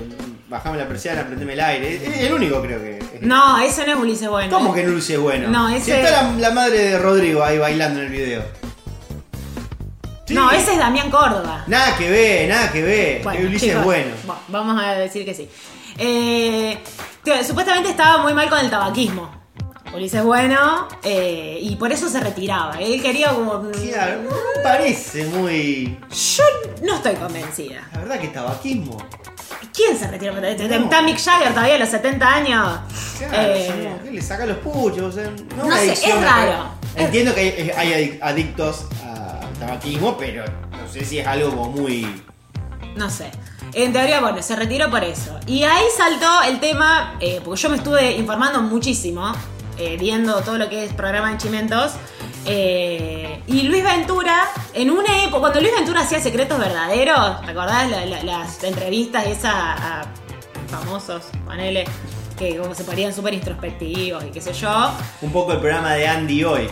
bajame 0.50 0.78
la 0.78 0.88
persiana, 0.88 1.26
prendeme 1.26 1.54
el 1.54 1.60
aire. 1.60 1.96
Es 1.96 2.20
el 2.22 2.34
único 2.34 2.62
creo 2.62 2.80
que. 2.80 3.00
no, 3.22 3.60
ese 3.60 3.86
no 3.86 3.94
es 3.94 4.00
Ulises 4.00 4.30
Bueno. 4.30 4.52
¿Cómo 4.56 4.74
que 4.74 4.84
no 4.84 4.92
Ulises 4.94 5.20
Bueno? 5.20 5.48
No, 5.50 5.70
Si 5.70 5.76
ese- 5.78 6.02
está 6.04 6.24
la, 6.24 6.32
la 6.38 6.52
madre 6.52 6.78
de 6.80 7.00
Rodrigo 7.00 7.44
ahí 7.44 7.58
bailando 7.58 8.00
en 8.00 8.06
el 8.08 8.12
video. 8.12 8.44
Sí. 10.28 10.34
No, 10.34 10.50
ese 10.52 10.74
es 10.74 10.80
Damián 10.80 11.12
Córdoba. 11.12 11.64
Nada 11.68 11.96
que 11.98 12.10
ver, 12.10 12.50
nada 12.50 12.72
que 12.72 12.82
ver. 12.82 13.22
Bueno, 13.24 13.40
Es 13.40 13.46
Ulises 13.46 13.70
chicos, 13.70 13.84
Bueno. 13.86 14.12
va- 14.28 14.40
Vamos 14.48 14.84
a 14.84 14.94
decir 14.96 15.24
que 15.24 15.36
sí. 15.36 15.48
Eh, 15.98 16.78
tío, 17.24 17.34
supuestamente 17.44 17.90
estaba 17.90 18.22
muy 18.24 18.34
mal 18.34 18.50
con 18.50 18.60
el 18.60 18.70
tabaquismo. 18.70 19.30
Ulises 19.94 20.24
Bueno, 20.24 20.88
eh, 21.04 21.58
y 21.62 21.76
por 21.78 21.92
eso 21.94 22.10
se 22.10 22.20
retiraba. 22.20 22.74
Él 22.80 23.02
quería 23.02 23.30
como. 23.34 23.72
Claro, 23.72 24.24
no 24.24 24.30
parece 24.64 25.26
muy. 25.26 25.98
Yo 26.10 26.44
no 26.84 26.96
estoy 26.96 27.16
convencida. 27.16 27.88
La 27.94 28.00
verdad 28.00 28.20
que 28.20 28.28
tabaquismo. 28.28 28.98
¿Quién 29.74 29.98
se 29.98 30.08
retiró? 30.08 30.34
No. 30.34 30.46
Está 30.48 31.02
Mick 31.02 31.18
Jagger 31.20 31.50
todavía 31.54 31.76
a 31.76 31.80
los 31.80 31.90
70 31.90 32.28
años. 32.34 32.80
Claro, 33.20 33.54
Eh, 33.54 33.90
no, 33.98 34.04
¿qué 34.04 34.12
le 34.12 34.22
saca 34.22 34.46
los 34.46 34.58
puchos? 34.58 35.16
No, 35.16 35.72
sé, 35.78 35.94
es 35.94 36.22
raro. 36.22 36.70
pero- 36.94 37.06
Entiendo 37.06 37.34
que 37.36 37.42
hay, 37.42 37.72
hay 37.72 37.92
adic- 37.94 38.20
adictos 38.22 38.86
a 39.04 39.40
tabaquismo, 39.60 40.18
pero 40.18 40.44
no 40.72 40.88
sé 40.92 41.04
si 41.06 41.20
es 41.20 41.28
algo 41.28 41.50
como 41.52 41.70
muy. 41.72 42.22
No 42.96 43.10
sé. 43.10 43.32
En 43.76 43.92
teoría, 43.94 44.22
bueno, 44.22 44.42
se 44.42 44.56
retiró 44.56 44.90
por 44.90 45.04
eso. 45.04 45.38
Y 45.48 45.64
ahí 45.64 45.84
saltó 45.96 46.44
el 46.48 46.60
tema, 46.62 47.18
eh, 47.20 47.42
porque 47.44 47.62
yo 47.62 47.70
me 47.70 47.76
estuve 47.78 48.14
informando 48.14 48.62
muchísimo, 48.62 49.34
eh, 49.78 49.98
viendo 50.00 50.40
todo 50.42 50.58
lo 50.58 50.70
que 50.70 50.86
es 50.86 50.94
programa 50.94 51.32
de 51.32 51.38
Chimentos. 51.38 51.92
eh, 52.48 53.42
y 53.48 53.64
Luis 53.64 53.84
Ventura, 53.84 54.48
en 54.74 54.92
una 54.92 55.24
época, 55.24 55.40
cuando 55.40 55.60
Luis 55.62 55.74
Ventura 55.76 56.02
hacía 56.02 56.20
secretos 56.22 56.58
verdaderos, 56.60 57.42
¿te 57.42 57.52
acordás 57.52 57.90
La- 57.90 58.06
la- 58.06 58.24
las 58.24 58.64
entrevistas 58.64 59.26
esas 59.26 59.46
a, 59.54 60.02
a 60.02 60.06
famosos, 60.70 61.24
panele, 61.46 61.86
que 62.38 62.56
como 62.58 62.76
se 62.76 62.84
ponían 62.84 63.14
súper 63.14 63.34
introspectivos 63.34 64.24
y 64.26 64.28
qué 64.30 64.42
sé 64.42 64.54
yo? 64.54 64.92
Un 65.22 65.32
poco 65.32 65.54
el 65.54 65.60
programa 65.60 65.94
de 65.96 66.08
Andy 66.08 66.44
hoy. 66.44 66.70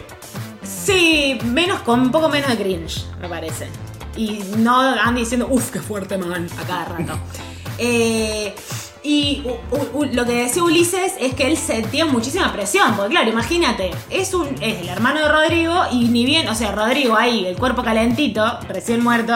Sí, 0.61 1.39
menos, 1.43 1.79
con 1.81 1.99
un 2.01 2.11
poco 2.11 2.29
menos 2.29 2.49
de 2.49 2.57
cringe, 2.57 3.05
me 3.19 3.27
parece. 3.27 3.67
Y 4.15 4.41
no 4.57 4.79
Andy 4.79 5.21
diciendo, 5.21 5.47
uff, 5.49 5.71
qué 5.71 5.79
fuerte 5.79 6.17
man, 6.17 6.47
a 6.61 6.63
cada 6.67 6.85
rato. 6.85 7.13
Eh, 7.79 8.53
y 9.01 9.41
u- 9.45 9.75
u- 9.75 9.99
u- 10.01 10.05
lo 10.13 10.25
que 10.25 10.33
decía 10.43 10.63
Ulises 10.63 11.13
es 11.19 11.33
que 11.33 11.47
él 11.47 11.57
sentía 11.57 12.05
muchísima 12.05 12.53
presión, 12.53 12.93
porque 12.95 13.09
claro, 13.15 13.31
imagínate, 13.31 13.89
es, 14.11 14.31
un, 14.35 14.47
es 14.61 14.81
el 14.81 14.89
hermano 14.89 15.21
de 15.21 15.27
Rodrigo 15.27 15.81
y 15.91 16.07
ni 16.09 16.23
bien, 16.23 16.47
o 16.47 16.53
sea, 16.53 16.71
Rodrigo 16.71 17.15
ahí, 17.17 17.47
el 17.47 17.57
cuerpo 17.57 17.81
calentito, 17.83 18.59
recién 18.69 19.03
muerto, 19.03 19.33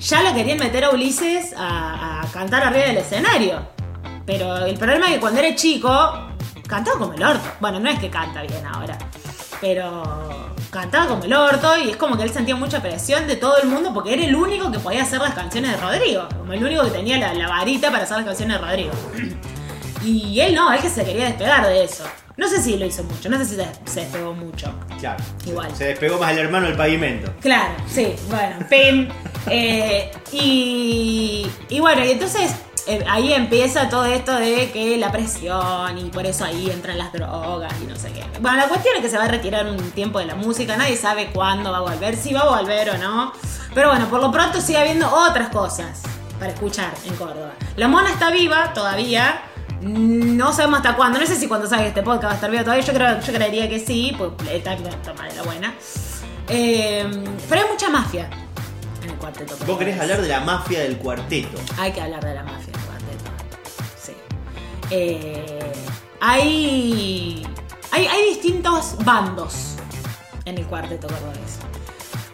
ya 0.00 0.22
lo 0.22 0.32
querían 0.32 0.56
meter 0.58 0.84
a 0.84 0.90
Ulises 0.90 1.52
a, 1.58 2.22
a 2.22 2.26
cantar 2.32 2.62
arriba 2.64 2.86
del 2.86 2.96
escenario. 2.96 3.60
Pero 4.24 4.64
el 4.64 4.78
problema 4.78 5.08
es 5.08 5.14
que 5.16 5.20
cuando 5.20 5.40
era 5.40 5.54
chico, 5.54 5.90
cantaba 6.66 6.98
como 6.98 7.12
el 7.12 7.22
orto. 7.22 7.48
Bueno, 7.60 7.78
no 7.80 7.90
es 7.90 7.98
que 7.98 8.08
canta 8.08 8.40
bien 8.42 8.64
ahora, 8.66 8.96
pero 9.60 10.54
cantaba 10.70 11.06
como 11.06 11.24
el 11.24 11.32
orto 11.32 11.76
y 11.78 11.90
es 11.90 11.96
como 11.96 12.16
que 12.16 12.22
él 12.24 12.30
sentía 12.30 12.56
mucha 12.56 12.80
presión 12.82 13.26
de 13.26 13.36
todo 13.36 13.58
el 13.58 13.68
mundo 13.68 13.92
porque 13.92 14.14
era 14.14 14.24
el 14.24 14.34
único 14.34 14.70
que 14.70 14.78
podía 14.78 15.02
hacer 15.02 15.20
las 15.20 15.34
canciones 15.34 15.72
de 15.72 15.76
Rodrigo. 15.78 16.28
Como 16.36 16.52
el 16.52 16.64
único 16.64 16.84
que 16.84 16.90
tenía 16.90 17.18
la, 17.18 17.34
la 17.34 17.48
varita 17.48 17.90
para 17.90 18.04
hacer 18.04 18.18
las 18.18 18.26
canciones 18.26 18.60
de 18.60 18.66
Rodrigo. 18.66 18.92
Y 20.04 20.38
él 20.40 20.54
no, 20.54 20.72
él 20.72 20.80
que 20.80 20.88
se 20.88 21.04
quería 21.04 21.24
despegar 21.24 21.66
de 21.66 21.82
eso. 21.82 22.04
No 22.36 22.48
sé 22.48 22.62
si 22.62 22.76
lo 22.78 22.86
hizo 22.86 23.02
mucho, 23.02 23.28
no 23.28 23.36
sé 23.36 23.44
si 23.46 23.56
se, 23.56 23.66
se 23.84 24.00
despegó 24.02 24.32
mucho. 24.32 24.72
Claro. 25.00 25.22
Igual. 25.44 25.74
Se 25.74 25.86
despegó 25.86 26.18
más 26.18 26.30
el 26.30 26.38
hermano 26.38 26.68
del 26.68 26.76
pavimento. 26.76 27.32
Claro, 27.40 27.74
sí, 27.88 28.14
bueno, 28.30 28.56
pim. 28.70 29.08
Eh, 29.50 30.10
y, 30.30 31.46
y 31.70 31.80
bueno, 31.80 32.04
y 32.04 32.10
entonces 32.10 32.54
eh, 32.88 33.04
ahí 33.06 33.34
empieza 33.34 33.90
todo 33.90 34.06
esto 34.06 34.34
de 34.34 34.70
que 34.72 34.96
la 34.96 35.12
presión 35.12 35.98
y 35.98 36.04
por 36.04 36.24
eso 36.24 36.46
ahí 36.46 36.70
entran 36.70 36.96
las 36.96 37.12
drogas 37.12 37.70
y 37.82 37.84
no 37.84 37.94
sé 37.94 38.10
qué. 38.12 38.24
Bueno, 38.40 38.56
la 38.56 38.66
cuestión 38.66 38.96
es 38.96 39.02
que 39.02 39.10
se 39.10 39.18
va 39.18 39.24
a 39.24 39.28
retirar 39.28 39.66
un 39.66 39.90
tiempo 39.90 40.18
de 40.20 40.24
la 40.24 40.34
música, 40.34 40.74
nadie 40.74 40.96
sabe 40.96 41.26
cuándo 41.26 41.70
va 41.70 41.78
a 41.78 41.80
volver, 41.82 42.16
si 42.16 42.32
va 42.32 42.40
a 42.40 42.58
volver 42.58 42.88
o 42.88 42.96
no. 42.96 43.32
Pero 43.74 43.90
bueno, 43.90 44.08
por 44.08 44.22
lo 44.22 44.32
pronto 44.32 44.62
sigue 44.62 44.78
habiendo 44.78 45.06
otras 45.06 45.50
cosas 45.50 46.00
para 46.38 46.52
escuchar 46.52 46.94
en 47.04 47.14
Córdoba. 47.16 47.52
La 47.76 47.88
mona 47.88 48.10
está 48.10 48.30
viva 48.30 48.72
todavía. 48.72 49.42
No 49.82 50.54
sabemos 50.54 50.78
hasta 50.78 50.96
cuándo. 50.96 51.20
No 51.20 51.26
sé 51.26 51.36
si 51.36 51.46
cuando 51.46 51.66
salga 51.66 51.88
este 51.88 52.02
podcast 52.02 52.24
va 52.24 52.32
a 52.32 52.34
estar 52.36 52.50
viva 52.50 52.62
todavía. 52.62 52.86
Yo, 52.86 52.94
creo, 52.94 53.20
yo 53.20 53.32
creería 53.34 53.68
que 53.68 53.80
sí, 53.80 54.14
pues 54.16 54.30
está, 54.50 54.74
mal, 55.12 55.36
la 55.36 55.42
buena. 55.42 55.74
Eh, 56.48 57.06
pero 57.50 57.60
hay 57.60 57.68
mucha 57.70 57.90
mafia 57.90 58.30
en 59.02 59.10
el 59.10 59.16
cuarteto. 59.16 59.56
Vos 59.66 59.78
querés 59.78 60.00
hablar 60.00 60.22
de 60.22 60.28
la 60.28 60.40
mafia 60.40 60.80
del 60.80 60.96
cuarteto. 60.96 61.58
Hay 61.76 61.92
que 61.92 62.00
hablar 62.00 62.24
de 62.24 62.34
la 62.34 62.44
mafia 62.44 62.77
Eh, 64.90 65.72
hay, 66.20 67.46
hay. 67.90 68.06
Hay 68.06 68.24
distintos 68.30 68.96
bandos 69.04 69.76
en 70.44 70.58
el 70.58 70.66
cuarteto 70.66 71.06
cordobés. 71.08 71.58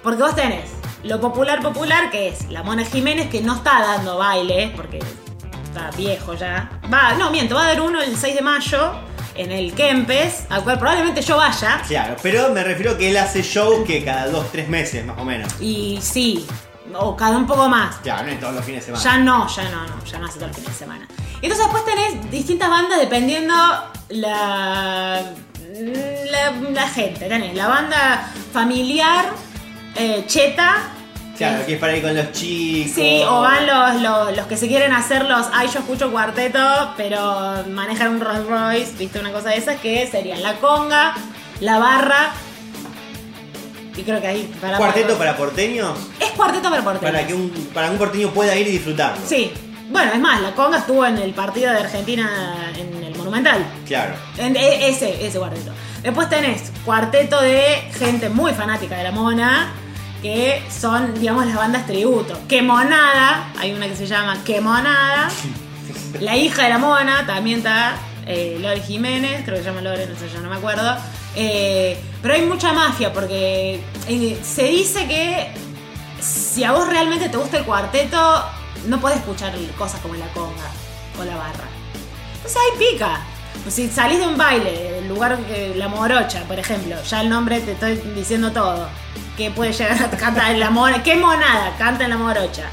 Porque 0.03 0.23
vos 0.23 0.35
tenés 0.35 0.71
lo 1.05 1.21
popular 1.21 1.61
popular, 1.61 2.11
que 2.11 2.29
es 2.29 2.51
la 2.51 2.63
Mona 2.63 2.85
Jiménez, 2.85 3.29
que 3.29 3.43
no 3.43 3.57
está 3.57 3.81
dando 3.81 4.19
baile, 4.19 4.73
porque 4.75 5.01
está 5.65 5.91
viejo 5.97 6.35
ya. 6.35 6.71
Va, 6.93 7.15
no, 7.15 7.31
miento, 7.31 7.55
va 7.55 7.65
a 7.65 7.67
dar 7.69 7.81
uno 7.81 8.01
el 8.01 8.17
6 8.17 8.35
de 8.35 8.41
mayo 8.41 8.93
en 9.35 9.53
el 9.53 9.75
Kempes, 9.75 10.47
al 10.49 10.63
cual 10.65 10.79
probablemente 10.79 11.21
yo 11.21 11.37
vaya. 11.37 11.83
Claro, 11.87 12.17
pero 12.23 12.51
me 12.51 12.65
refiero 12.65 12.97
que 12.97 13.11
él 13.11 13.17
hace 13.17 13.43
show 13.43 13.85
que 13.85 14.03
cada 14.05 14.29
dos, 14.29 14.51
tres 14.51 14.69
meses 14.69 15.05
más 15.05 15.19
o 15.19 15.25
menos. 15.25 15.53
Y 15.61 15.99
sí, 16.01 16.47
o 16.95 17.15
cada 17.17 17.37
un 17.37 17.47
poco 17.47 17.69
más. 17.69 17.97
Claro, 17.97 18.25
no 18.25 18.33
es 18.33 18.41
todos 18.41 18.55
los 18.55 18.65
fines 18.65 18.87
de 18.87 18.87
semana. 18.87 19.05
Ya 19.05 19.19
no, 19.19 19.49
ya 19.49 19.65
no, 19.71 19.87
no, 19.87 20.05
ya 20.05 20.19
no 20.19 20.27
hace 20.27 20.39
todo 20.39 20.49
el 20.49 20.55
fin 20.55 20.65
de 20.65 20.73
semana. 20.73 21.09
Entonces 21.45 21.67
después 21.67 21.85
tenés 21.85 22.31
distintas 22.31 22.71
bandas 22.71 22.99
dependiendo 22.99 23.55
la, 24.09 25.21
la, 25.75 26.51
la 26.73 26.89
gente. 26.89 27.27
Tenés 27.27 27.55
la 27.55 27.69
banda 27.69 28.33
familiar, 28.51 29.27
eh, 29.95 30.25
cheta. 30.27 30.77
Claro, 31.37 31.67
que 31.67 31.75
es 31.75 31.79
para 31.79 31.95
ir 31.99 32.03
con 32.03 32.17
los 32.17 32.33
chicos. 32.33 32.93
Sí, 32.95 33.23
o 33.29 33.43
van 33.43 33.67
los, 33.67 34.01
los, 34.01 34.37
los 34.39 34.47
que 34.47 34.57
se 34.57 34.69
quieren 34.69 34.95
hacer 34.95 35.27
los, 35.27 35.49
ay, 35.53 35.69
yo 35.69 35.81
escucho 35.81 36.11
cuarteto, 36.11 36.95
pero 36.97 37.63
manejan 37.69 38.13
un 38.13 38.21
Rolls 38.23 38.47
Royce, 38.47 38.93
viste, 38.97 39.19
una 39.19 39.31
cosa 39.31 39.51
de 39.51 39.59
esas, 39.59 39.79
que 39.81 40.07
serían 40.07 40.43
la 40.43 40.55
conga, 40.55 41.15
la 41.61 41.79
barra, 41.79 42.31
y 43.95 44.03
creo 44.03 44.19
que 44.21 44.29
ahí 44.29 44.55
para 44.63 44.79
¿Cuarteto 44.79 45.19
para 45.19 45.37
porteños? 45.37 45.99
Es 46.21 46.31
cuarteto 46.31 46.71
para 46.71 46.83
porteños. 46.83 47.13
Para 47.13 47.27
que 47.27 47.35
un, 47.35 47.51
para 47.75 47.91
un 47.91 47.99
porteño 47.99 48.31
pueda 48.31 48.57
ir 48.57 48.67
y 48.69 48.71
disfrutarlo. 48.71 49.21
Sí. 49.27 49.53
Bueno, 49.91 50.13
es 50.13 50.21
más, 50.21 50.41
la 50.41 50.53
conga 50.53 50.79
estuvo 50.79 51.05
en 51.07 51.19
el 51.19 51.33
partido 51.35 51.73
de 51.73 51.79
Argentina 51.81 52.71
en 52.77 53.05
el 53.05 53.15
Monumental. 53.17 53.65
Claro. 53.87 54.15
En- 54.39 54.57
e- 54.57 54.89
ese, 54.89 55.27
ese 55.27 55.39
cuarteto. 55.39 55.73
Después 56.03 56.29
tenés 56.29 56.71
cuarteto 56.85 57.41
de 57.41 57.91
gente 57.99 58.29
muy 58.29 58.53
fanática 58.53 58.97
de 58.97 59.05
la 59.05 59.11
mona, 59.13 59.73
que 60.23 60.63
son, 60.71 61.15
digamos, 61.21 61.47
las 61.47 61.57
bandas 61.57 61.87
tributo. 61.87 62.39
Que 62.49 62.63
Monada, 62.63 63.51
hay 63.59 63.73
una 63.73 63.87
que 63.89 63.97
se 63.97 64.07
llama 64.07 64.39
Que 64.45 64.61
Monada. 64.61 65.29
La 66.21 66.37
hija 66.37 66.63
de 66.65 66.71
la 66.71 66.79
mona 66.79 67.27
también 67.27 67.59
está, 67.59 67.97
eh, 68.27 68.57
Lore 68.61 68.81
Jiménez, 68.81 69.43
creo 69.45 69.57
que 69.59 69.65
se 69.65 69.69
llama 69.69 69.83
Lore, 69.83 70.07
no 70.07 70.19
sé, 70.19 70.29
yo 70.33 70.41
no 70.41 70.49
me 70.49 70.57
acuerdo. 70.57 70.97
Eh, 71.37 71.99
pero 72.23 72.35
hay 72.35 72.43
mucha 72.47 72.73
mafia 72.73 73.13
porque 73.13 73.83
eh, 74.09 74.39
se 74.43 74.65
dice 74.65 75.07
que 75.09 75.49
si 76.21 76.65
a 76.65 76.73
vos 76.73 76.89
realmente 76.89 77.29
te 77.29 77.37
gusta 77.37 77.59
el 77.59 77.65
cuarteto, 77.65 78.45
no 78.87 79.01
podés 79.01 79.19
escuchar 79.19 79.53
cosas 79.79 80.01
como 80.01 80.15
la 80.15 80.27
conga 80.29 80.71
o 81.19 81.25
la 81.25 81.37
barra. 81.37 81.65
Entonces 82.37 82.61
ahí 82.61 82.79
pica. 82.79 83.21
Pues 83.63 83.75
si 83.75 83.89
salís 83.89 84.19
de 84.19 84.27
un 84.27 84.37
baile, 84.37 84.93
del 84.93 85.09
lugar 85.09 85.39
que 85.47 85.75
la 85.77 85.89
morocha, 85.89 86.43
por 86.43 86.59
ejemplo, 86.59 86.97
ya 87.03 87.23
el 87.23 87.31
nombre 87.31 87.61
te 87.61 87.73
estoy 87.73 87.97
diciendo 88.15 88.53
todo. 88.53 88.89
Que 89.37 89.51
puede 89.51 89.73
llegar 89.73 90.03
a 90.03 90.11
cantar 90.17 90.51
en 90.51 90.61
la 90.61 90.71
mona, 90.71 91.03
qué 91.03 91.17
monada, 91.17 91.75
canta 91.79 92.05
en 92.05 92.11
la 92.11 92.17
morocha. 92.17 92.65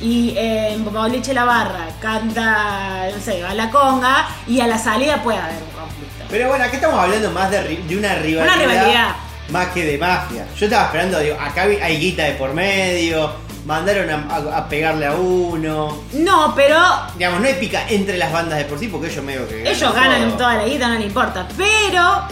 Y 0.00 0.34
eh, 0.36 0.74
en 0.74 0.84
Boliche 0.84 1.34
La 1.34 1.44
Barra 1.44 1.88
canta, 2.00 3.08
no 3.12 3.20
sé, 3.20 3.44
a 3.44 3.52
la 3.54 3.70
conga 3.70 4.28
y 4.46 4.60
a 4.60 4.68
la 4.68 4.78
salida 4.78 5.22
puede 5.22 5.38
haber 5.38 5.56
un 5.56 5.70
conflicto. 5.70 6.24
Pero 6.30 6.48
bueno, 6.48 6.64
aquí 6.64 6.76
estamos 6.76 7.00
hablando 7.00 7.30
más 7.32 7.50
de, 7.50 7.62
de 7.62 7.96
una 7.96 8.14
rivalidad. 8.14 8.58
rivalidad. 8.58 9.16
Más 9.50 9.68
que 9.68 9.84
de 9.84 9.98
mafia. 9.98 10.46
Yo 10.56 10.66
estaba 10.66 10.84
esperando, 10.84 11.18
digo, 11.18 11.36
acá 11.40 11.62
hay 11.62 11.96
guita 11.98 12.22
de 12.24 12.32
por 12.34 12.54
medio. 12.54 13.47
Mandaron 13.68 14.08
a, 14.08 14.34
a- 14.34 14.56
a 14.60 14.68
pegarle 14.68 15.04
a 15.06 15.12
uno. 15.12 16.02
No, 16.14 16.54
pero 16.56 16.78
Digamos, 17.18 17.40
no 17.42 17.46
hay 17.46 17.54
pica 17.54 17.86
entre 17.90 18.16
las 18.16 18.32
bandas 18.32 18.58
de 18.58 18.64
por 18.64 18.78
sí 18.78 18.88
porque 18.88 19.08
ellos 19.08 19.22
medio 19.22 19.46
que. 19.46 19.60
ellos 19.70 19.94
ganan 19.94 20.22
todo. 20.28 20.38
toda 20.38 20.54
la 20.54 20.64
guita, 20.64 20.88
no 20.88 20.94
le 20.98 21.04
importa. 21.04 21.46
Pero 21.54 22.22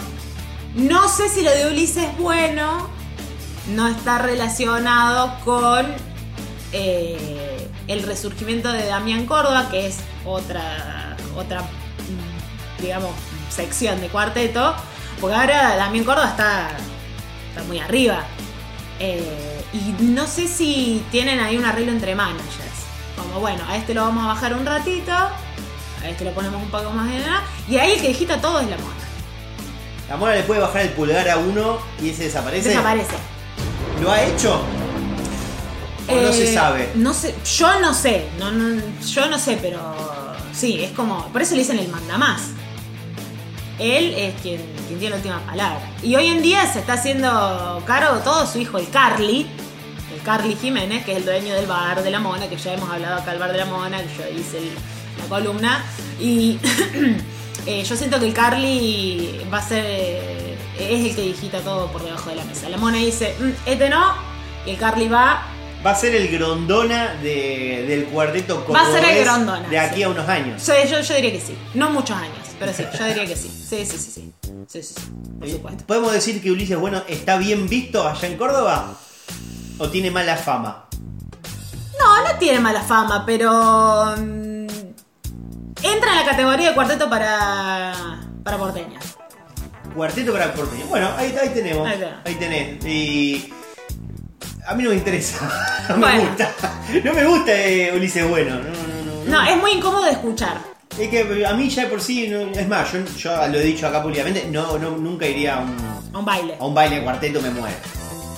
no 0.75 1.07
sé 1.07 1.29
si 1.29 1.43
lo 1.43 1.51
de 1.51 1.67
Ulises 1.67 2.05
es 2.05 2.17
bueno. 2.17 2.89
No 3.75 3.87
está 3.87 4.17
relacionado 4.17 5.31
con 5.45 5.85
eh, 6.73 7.69
el 7.87 8.01
resurgimiento 8.03 8.71
de 8.71 8.85
Damián 8.87 9.25
Córdoba, 9.27 9.67
que 9.69 9.85
es 9.87 9.97
otra, 10.25 11.15
otra 11.37 11.61
mm, 11.61 12.81
digamos, 12.81 13.11
sección 13.49 14.01
de 14.01 14.07
cuarteto. 14.07 14.73
Porque 15.21 15.35
ahora 15.35 15.75
Damián 15.75 16.03
Córdoba 16.03 16.29
está, 16.29 16.69
está 17.49 17.63
muy 17.67 17.79
arriba. 17.79 18.23
Eh, 18.99 19.56
y 19.77 20.03
no 20.03 20.27
sé 20.27 20.47
si 20.47 21.03
tienen 21.11 21.39
ahí 21.39 21.57
un 21.57 21.65
arreglo 21.65 21.91
entre 21.91 22.15
managers. 22.15 22.47
Como 23.15 23.39
bueno, 23.39 23.63
a 23.67 23.75
este 23.77 23.93
lo 23.93 24.01
vamos 24.01 24.23
a 24.25 24.27
bajar 24.29 24.53
un 24.53 24.65
ratito, 24.65 25.11
a 25.11 26.09
este 26.09 26.23
lo 26.25 26.31
ponemos 26.31 26.61
un 26.61 26.69
poco 26.69 26.91
más 26.91 27.09
de 27.11 27.19
nada. 27.19 27.43
Y 27.69 27.77
ahí 27.77 27.93
el 27.93 28.01
que 28.01 28.09
digita 28.09 28.39
todo 28.39 28.59
es 28.59 28.67
la 28.69 28.77
mona. 28.77 28.93
La 30.09 30.15
mona 30.17 30.35
le 30.35 30.43
puede 30.43 30.61
bajar 30.61 30.81
el 30.83 30.89
pulgar 30.89 31.27
a 31.29 31.37
uno 31.37 31.79
y 32.01 32.09
ese 32.09 32.23
desaparece. 32.25 32.69
Desaparece. 32.69 33.15
¿Lo 34.01 34.11
ha 34.11 34.21
hecho? 34.23 34.61
¿O 36.09 36.15
no 36.15 36.31
se 36.31 36.51
Eh, 36.51 36.53
sabe? 36.53 36.91
No 36.95 37.13
sé, 37.13 37.35
yo 37.57 37.79
no 37.81 37.93
sé, 37.93 38.27
no, 38.39 38.51
no- 38.51 38.81
yo 39.05 39.25
no 39.27 39.37
sé, 39.37 39.57
pero 39.61 39.79
sí, 40.53 40.81
es 40.83 40.91
como, 40.91 41.25
por 41.33 41.41
eso 41.41 41.53
le 41.55 41.61
dicen 41.61 41.79
el 41.79 41.89
mandamás. 41.89 42.41
él 43.79 44.13
es 44.15 44.33
quien, 44.41 44.59
quien 44.87 44.97
tiene 44.99 45.09
la 45.11 45.15
última 45.17 45.39
palabra. 45.45 45.81
Y 46.01 46.15
hoy 46.15 46.27
en 46.27 46.41
día 46.41 46.65
se 46.71 46.79
está 46.79 46.93
haciendo 46.93 47.83
cargo 47.85 48.17
todo 48.21 48.47
su 48.47 48.57
hijo, 48.57 48.79
el 48.79 48.89
Carly, 48.89 49.45
Carly 50.27 50.57
Jiménez, 50.61 51.05
que 51.05 51.11
es 51.13 51.19
el 51.19 51.25
dueño 51.25 51.55
del 51.55 51.67
bar 51.67 52.03
de 52.03 52.11
la 52.11 52.19
Mona, 52.19 52.49
que 52.49 52.57
ya 52.57 52.73
hemos 52.73 52.89
hablado 52.89 53.15
acá 53.21 53.31
del 53.31 53.39
bar 53.39 53.49
de 53.53 53.59
la 53.59 53.65
Mona, 53.65 53.97
que 54.03 54.09
yo 54.09 54.37
hice 54.37 54.57
el- 54.57 54.71
la 55.19 55.25
columna. 55.29 55.85
Y 56.19 56.59
eh, 57.65 57.81
yo 57.85 57.95
siento 57.95 58.19
que 58.19 58.25
el 58.27 58.33
Carly 58.33 59.39
va 59.51 59.59
a 59.59 59.61
ser. 59.65 59.85
eh, 59.87 60.57
es 60.77 61.05
el 61.05 61.15
que 61.15 61.21
digita 61.21 61.61
todo 61.61 61.89
por 61.93 62.03
debajo 62.03 62.29
de 62.29 62.35
la 62.35 62.43
mesa. 62.43 62.67
La 62.67 62.75
Mona 62.77 62.97
dice, 62.97 63.35
"Mm, 63.39 63.49
este 63.69 63.89
no, 63.89 64.15
y 64.65 64.71
el 64.71 64.77
Carly 64.77 65.07
va. 65.07 65.47
Va 65.85 65.91
a 65.91 65.95
ser 65.95 66.13
el 66.13 66.27
grondona 66.27 67.13
de- 67.23 67.85
del 67.87 68.05
cuarteto 68.07 68.65
Va 68.69 68.81
a 68.81 68.91
ser 68.91 69.05
el 69.05 69.23
Grondona, 69.23 69.69
de 69.69 69.79
aquí 69.79 69.95
sí. 69.97 70.03
a 70.03 70.09
unos 70.09 70.27
años. 70.27 70.65
Yo, 70.67 70.73
yo, 70.89 70.99
yo 70.99 71.15
diría 71.15 71.31
que 71.31 71.39
sí. 71.39 71.55
No 71.73 71.89
muchos 71.89 72.17
años, 72.17 72.35
pero 72.59 72.73
sí, 72.73 72.83
yo 72.99 73.05
diría 73.05 73.25
que 73.25 73.35
sí. 73.37 73.47
Sí, 73.69 73.85
sí, 73.85 73.97
sí, 73.97 74.11
sí. 74.11 74.33
Sí, 74.67 74.83
sí, 74.83 74.93
sí. 74.97 75.01
Por 75.39 75.49
supuesto. 75.49 75.85
¿Podemos 75.87 76.11
decir 76.11 76.41
que 76.41 76.51
Ulises 76.51 76.77
Bueno 76.77 77.01
está 77.07 77.37
bien 77.37 77.69
visto 77.69 78.05
allá 78.05 78.27
en 78.27 78.37
Córdoba? 78.37 78.97
¿O 79.79 79.89
tiene 79.89 80.09
mala 80.11 80.35
fama? 80.35 80.85
No, 81.99 82.23
no 82.27 82.39
tiene 82.39 82.59
mala 82.59 82.81
fama, 82.81 83.23
pero. 83.25 84.15
mm, 84.17 84.67
entra 85.83 86.11
en 86.11 86.15
la 86.15 86.25
categoría 86.25 86.69
de 86.69 86.75
cuarteto 86.75 87.09
para. 87.09 87.93
para 88.43 88.57
porteña. 88.57 88.99
Cuarteto 89.95 90.31
para 90.33 90.53
porteño. 90.53 90.85
Bueno, 90.87 91.09
ahí, 91.17 91.35
ahí 91.41 91.49
tenemos. 91.49 91.87
Ahí 91.87 92.03
Ahí, 92.25 92.33
está. 92.33 92.39
tenés. 92.39 92.85
Y. 92.85 93.53
A 94.67 94.75
mí 94.75 94.83
no 94.83 94.89
me 94.89 94.95
interesa. 94.95 95.37
No 95.89 95.97
Bueno. 95.97 96.23
me 96.23 96.27
gusta. 96.27 96.51
No 97.03 97.13
me 97.13 97.25
gusta 97.25 97.51
eh, 97.53 97.93
Ulises 97.95 98.27
Bueno. 98.29 98.55
No, 98.55 98.63
no, 98.63 99.23
no. 99.25 99.41
No, 99.41 99.49
es 99.49 99.57
muy 99.57 99.71
incómodo 99.71 100.03
de 100.03 100.11
escuchar. 100.11 100.57
Es 100.99 101.09
que 101.09 101.45
a 101.45 101.53
mí 101.53 101.69
ya 101.69 101.83
de 101.83 101.89
por 101.89 102.01
sí, 102.01 102.27
no- 102.27 102.39
es 102.59 102.67
más, 102.67 102.91
yo, 102.91 103.05
yo 103.17 103.47
lo 103.47 103.57
he 103.59 103.63
dicho 103.63 103.87
acá 103.87 104.01
públicamente, 104.01 104.47
no, 104.51 104.77
no, 104.79 104.91
nunca 104.97 105.27
iría 105.27 105.57
a 105.57 105.59
un, 105.59 105.77
A 106.13 106.17
un 106.19 106.25
baile. 106.25 106.57
a 106.59 106.65
un 106.65 106.73
baile 106.73 106.95
de 106.97 107.03
cuarteto, 107.03 107.39
me 107.41 107.51
muero. 107.51 107.75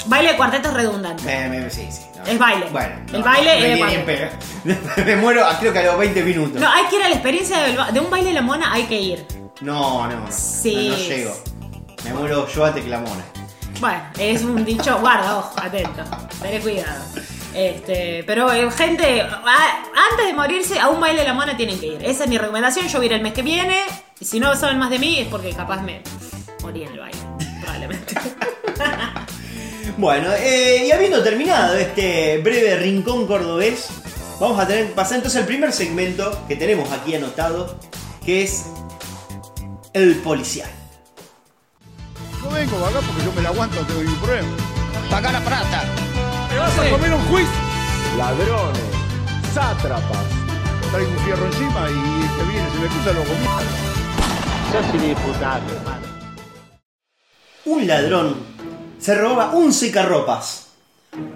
Baile 0.10 0.32
de 0.32 0.38
cuarteto 0.38 0.70
es 0.70 0.74
redundante. 0.74 1.24
Me- 1.24 1.48
me- 1.62 1.70
sí, 1.70 1.88
sí. 1.92 2.02
no. 2.18 2.24
Es 2.26 2.40
baile. 2.40 2.66
Bueno, 2.72 2.96
El 3.14 3.22
baile 3.24 3.74
es 3.94 4.04
pedo. 4.04 4.30
me 5.06 5.16
muero, 5.16 5.46
creo 5.60 5.72
que 5.72 5.80
a 5.80 5.84
los 5.84 6.00
20 6.00 6.24
minutos. 6.24 6.60
No, 6.60 6.68
hay 6.70 6.86
que 6.88 6.96
ir 6.98 7.04
a 7.04 7.10
la 7.10 7.16
experiencia 7.16 7.60
del 7.60 7.78
ba- 7.78 7.92
de 7.92 8.00
un 8.00 8.10
baile 8.10 8.30
de 8.30 8.34
la 8.34 8.42
mona, 8.42 8.74
hay 8.74 8.84
que 8.86 9.00
ir. 9.00 9.26
No, 9.62 10.08
no, 10.08 10.20
no. 10.22 10.28
Sí. 10.32 10.90
No, 10.90 10.98
no 10.98 11.04
llego. 11.04 11.34
Me 12.04 12.14
muero 12.14 12.48
yo 12.48 12.66
antes 12.66 12.84
que 12.84 12.90
la 12.90 13.00
mona. 13.00 13.24
Bueno, 13.80 14.02
es 14.18 14.42
un 14.44 14.66
dicho, 14.66 14.98
guarda, 15.00 15.38
ojo, 15.38 15.54
atento, 15.62 16.04
tené 16.42 16.60
cuidado. 16.60 17.04
Este, 17.54 18.24
pero 18.26 18.52
eh, 18.52 18.70
gente, 18.72 19.22
a- 19.22 19.84
antes 20.12 20.26
de 20.26 20.34
morirse, 20.34 20.80
a 20.80 20.90
un 20.90 21.00
baile 21.00 21.22
de 21.22 21.28
la 21.28 21.34
mona 21.34 21.56
tienen 21.56 21.80
que 21.80 21.86
ir. 21.88 22.04
Esa 22.04 22.24
es 22.24 22.30
mi 22.30 22.38
recomendación, 22.38 22.88
yo 22.88 22.98
voy 22.98 23.06
a 23.06 23.08
ir 23.08 23.14
el 23.14 23.22
mes 23.22 23.34
que 23.34 23.42
viene. 23.44 23.82
Y 24.20 24.26
si 24.26 24.40
no 24.40 24.56
saben 24.56 24.80
más 24.80 24.90
de 24.90 24.98
mí, 25.00 25.20
es 25.20 25.28
porque 25.28 25.52
capaz 25.54 25.82
me 25.82 26.02
morí 26.62 26.84
en 26.84 26.94
el 26.94 27.00
baile, 27.00 27.18
probablemente. 27.62 28.16
Bueno, 29.98 30.32
eh, 30.34 30.86
y 30.88 30.92
habiendo 30.92 31.24
terminado 31.24 31.76
este 31.76 32.40
breve 32.40 32.78
rincón 32.78 33.28
cordobés, 33.28 33.88
vamos 34.40 34.60
a 34.60 34.68
tener 34.68 34.92
pasar 34.94 35.18
entonces 35.18 35.42
al 35.42 35.48
primer 35.48 35.74
segmento 35.74 36.46
que 36.48 36.56
tenemos 36.56 36.92
aquí 36.92 37.16
anotado, 37.16 37.78
que 38.26 38.44
es 38.44 38.66
el 39.94 40.16
policial. 40.18 40.70
No 42.44 42.50
vengo 42.52 42.78
acá 42.86 43.00
porque 43.02 43.26
yo 43.26 43.34
me 43.34 43.42
la 43.42 43.50
aguanto, 43.50 43.80
tengo 43.86 44.02
ningún 44.02 44.20
problema. 44.20 44.50
Paga 45.10 45.32
la 45.32 45.42
plata. 45.42 45.84
¿Te 46.50 46.58
vas 46.58 46.80
a 46.80 46.90
comer 46.90 47.14
un 47.14 47.26
juicio? 47.26 47.70
ladrones, 48.18 48.82
sátrapas. 49.54 50.26
Traigo 50.92 51.12
un 51.12 51.20
fierro 51.20 51.46
encima 51.46 51.88
y 51.90 52.24
el 52.24 52.30
que 52.36 52.52
viene 52.52 52.70
se 52.72 52.80
me 52.80 52.88
cruza 52.88 53.14
lo 53.14 53.24
comida. 53.24 53.62
Sos 54.72 54.96
inimputable, 54.96 55.74
hermano. 55.74 56.08
Un 57.66 57.88
ladrón 57.88 58.36
se 59.00 59.16
robaba 59.16 59.54
un 59.54 59.74
secarropas. 59.74 60.68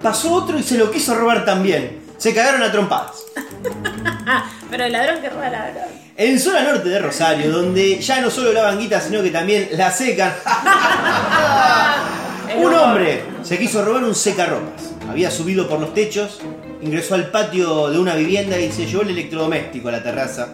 Pasó 0.02 0.32
otro 0.32 0.58
y 0.58 0.62
se 0.62 0.78
lo 0.78 0.90
quiso 0.90 1.14
robar 1.14 1.44
también. 1.44 2.02
Se 2.18 2.34
cagaron 2.34 2.62
a 2.62 2.70
trompadas. 2.70 3.24
Pero 4.70 4.84
el 4.84 4.92
ladrón 4.92 5.20
que 5.20 5.30
roba 5.30 5.50
ladrón. 5.50 5.88
En 6.16 6.38
zona 6.38 6.62
norte 6.62 6.88
de 6.88 6.98
Rosario, 7.00 7.50
donde 7.50 7.98
ya 7.98 8.20
no 8.20 8.30
solo 8.30 8.52
lavan 8.52 8.78
guita, 8.78 9.00
sino 9.00 9.22
que 9.22 9.30
también 9.30 9.68
la 9.72 9.90
secan. 9.90 10.32
un 12.56 12.72
hombre 12.72 13.24
se 13.42 13.58
quiso 13.58 13.84
robar 13.84 14.04
un 14.04 14.14
secarropas. 14.14 14.92
Había 15.08 15.30
subido 15.30 15.68
por 15.68 15.80
los 15.80 15.92
techos, 15.92 16.40
ingresó 16.82 17.14
al 17.14 17.30
patio 17.30 17.90
de 17.90 17.98
una 17.98 18.14
vivienda 18.14 18.58
y 18.58 18.70
se 18.70 18.86
llevó 18.86 19.02
el 19.02 19.10
electrodoméstico 19.10 19.88
a 19.88 19.92
la 19.92 20.02
terraza. 20.02 20.50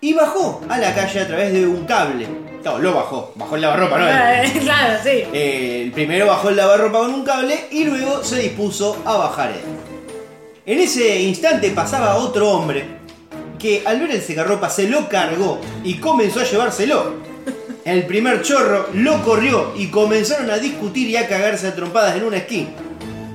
Y 0.00 0.14
bajó 0.14 0.62
a 0.68 0.78
la 0.78 0.94
calle 0.94 1.20
a 1.20 1.26
través 1.26 1.52
de 1.52 1.66
un 1.66 1.84
cable. 1.84 2.26
No, 2.64 2.78
lo 2.78 2.94
bajó. 2.94 3.32
Bajó 3.36 3.56
el 3.56 3.62
lavarropa, 3.62 3.98
¿no? 3.98 4.60
Claro, 4.60 4.98
sí. 5.02 5.24
Eh, 5.32 5.82
el 5.84 5.92
primero 5.92 6.26
bajó 6.26 6.48
el 6.48 6.56
lavarropa 6.56 6.98
con 7.00 7.14
un 7.14 7.24
cable 7.24 7.66
y 7.70 7.84
luego 7.84 8.24
se 8.24 8.38
dispuso 8.38 8.96
a 9.04 9.16
bajar 9.16 9.50
él. 9.50 9.60
En 10.66 10.78
ese 10.78 11.20
instante 11.20 11.70
pasaba 11.70 12.16
otro 12.16 12.50
hombre 12.50 13.00
que 13.58 13.82
al 13.84 14.00
ver 14.00 14.10
el 14.12 14.22
secarropa 14.22 14.70
se 14.70 14.88
lo 14.88 15.08
cargó 15.08 15.60
y 15.84 15.94
comenzó 15.94 16.40
a 16.40 16.44
llevárselo. 16.44 17.14
El 17.84 18.06
primer 18.06 18.42
chorro 18.42 18.88
lo 18.94 19.22
corrió 19.22 19.72
y 19.76 19.88
comenzaron 19.88 20.50
a 20.50 20.58
discutir 20.58 21.08
y 21.08 21.16
a 21.16 21.28
cagarse 21.28 21.68
a 21.68 21.74
trompadas 21.74 22.16
en 22.16 22.24
una 22.24 22.38
esquina. 22.38 22.70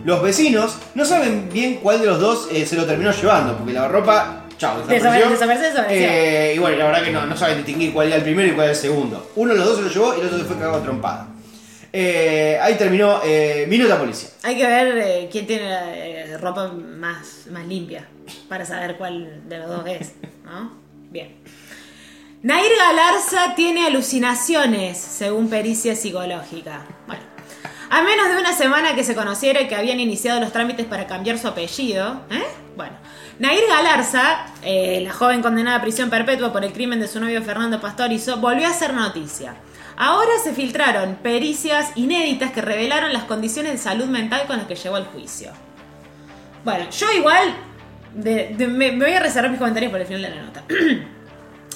Los 0.04 0.22
vecinos 0.22 0.78
no 0.94 1.04
saben 1.04 1.50
bien 1.52 1.80
cuál 1.82 2.00
de 2.00 2.06
los 2.06 2.20
dos 2.20 2.48
eh, 2.52 2.66
se 2.66 2.76
lo 2.76 2.86
terminó 2.86 3.12
llevando, 3.12 3.58
porque 3.58 3.74
la 3.74 3.82
lavarropa, 3.82 4.45
chao, 4.58 4.78
desapareció. 4.88 5.30
Desapareció, 5.30 5.68
desapareció. 5.68 6.08
Eh, 6.10 6.54
y 6.56 6.60
bueno, 6.60 6.78
la 6.78 6.86
verdad 6.86 7.04
que 7.04 7.12
no, 7.12 7.26
no 7.26 7.38
saben 7.38 7.58
distinguir 7.58 7.94
cuál 7.94 8.08
era 8.08 8.18
el 8.18 8.24
primero 8.24 8.48
y 8.48 8.52
cuál 8.52 8.66
era 8.66 8.74
el 8.74 8.80
segundo. 8.80 9.32
Uno 9.36 9.54
de 9.54 9.60
los 9.60 9.68
dos 9.68 9.78
se 9.78 9.84
lo 9.84 9.90
llevó 9.90 10.16
y 10.16 10.20
el 10.22 10.26
otro 10.28 10.38
se 10.40 10.46
fue 10.46 10.56
cagado 10.56 10.78
a 10.78 10.84
trompada. 10.84 11.28
Eh, 11.98 12.60
ahí 12.62 12.76
terminó 12.76 13.22
eh, 13.24 13.66
Minuta 13.70 13.98
Policía. 13.98 14.30
Hay 14.44 14.58
que 14.58 14.68
ver 14.68 14.98
eh, 14.98 15.30
quién 15.32 15.48
tiene 15.48 15.70
la 15.70 15.96
eh, 15.96 16.38
ropa 16.38 16.68
más, 16.68 17.48
más 17.50 17.66
limpia 17.66 18.06
para 18.50 18.66
saber 18.66 18.98
cuál 18.98 19.48
de 19.48 19.60
los 19.60 19.70
dos 19.70 19.88
es, 19.88 20.12
¿no? 20.44 20.74
Bien. 21.10 21.38
Nair 22.44 22.72
Galarza 22.78 23.56
tiene 23.56 23.88
alucinaciones, 23.88 24.98
según 24.98 25.50
pericia 25.50 25.96
psicológica. 25.96 26.86
Bueno, 27.08 27.24
a 27.90 28.02
menos 28.02 28.28
de 28.28 28.38
una 28.38 28.52
semana 28.52 28.94
que 28.94 29.06
se 29.06 29.16
conociera 29.16 29.66
que 29.68 29.76
habían 29.76 30.02
iniciado 30.02 30.42
los 30.42 30.52
trámites 30.52 30.86
para 30.86 31.08
cambiar 31.08 31.40
su 31.40 31.48
apellido, 31.48 32.24
¿eh? 32.30 32.44
Bueno, 32.76 32.98
Nair 33.38 33.64
Galarza, 33.68 34.46
eh, 34.62 35.02
la 35.04 35.12
joven 35.12 35.42
condenada 35.42 35.78
a 35.78 35.82
prisión 35.82 36.10
perpetua 36.10 36.54
por 36.54 36.64
el 36.64 36.72
crimen 36.72 37.02
de 37.02 37.08
su 37.08 37.20
novio 37.20 37.42
Fernando 37.42 37.82
Pastorizo, 37.82 38.38
volvió 38.38 38.68
a 38.68 38.72
ser 38.72 38.94
noticia. 38.94 39.56
Ahora 39.98 40.32
se 40.42 40.54
filtraron 40.54 41.16
pericias 41.16 41.92
inéditas 41.96 42.52
que 42.52 42.62
revelaron 42.62 43.12
las 43.12 43.24
condiciones 43.24 43.74
de 43.74 43.78
salud 43.78 44.06
mental 44.06 44.44
con 44.48 44.58
las 44.58 44.68
que 44.68 44.76
llegó 44.76 44.96
al 44.96 45.06
juicio. 45.06 45.52
Bueno, 46.64 46.90
yo 46.90 47.12
igual 47.12 47.56
me, 48.16 48.56
me 48.68 48.92
voy 48.98 49.12
a 49.12 49.20
reservar 49.20 49.52
mis 49.52 49.60
comentarios 49.60 49.92
por 49.92 50.00
el 50.00 50.08
final 50.08 50.22
de 50.22 50.30
la 50.30 50.42
nota. 50.42 50.64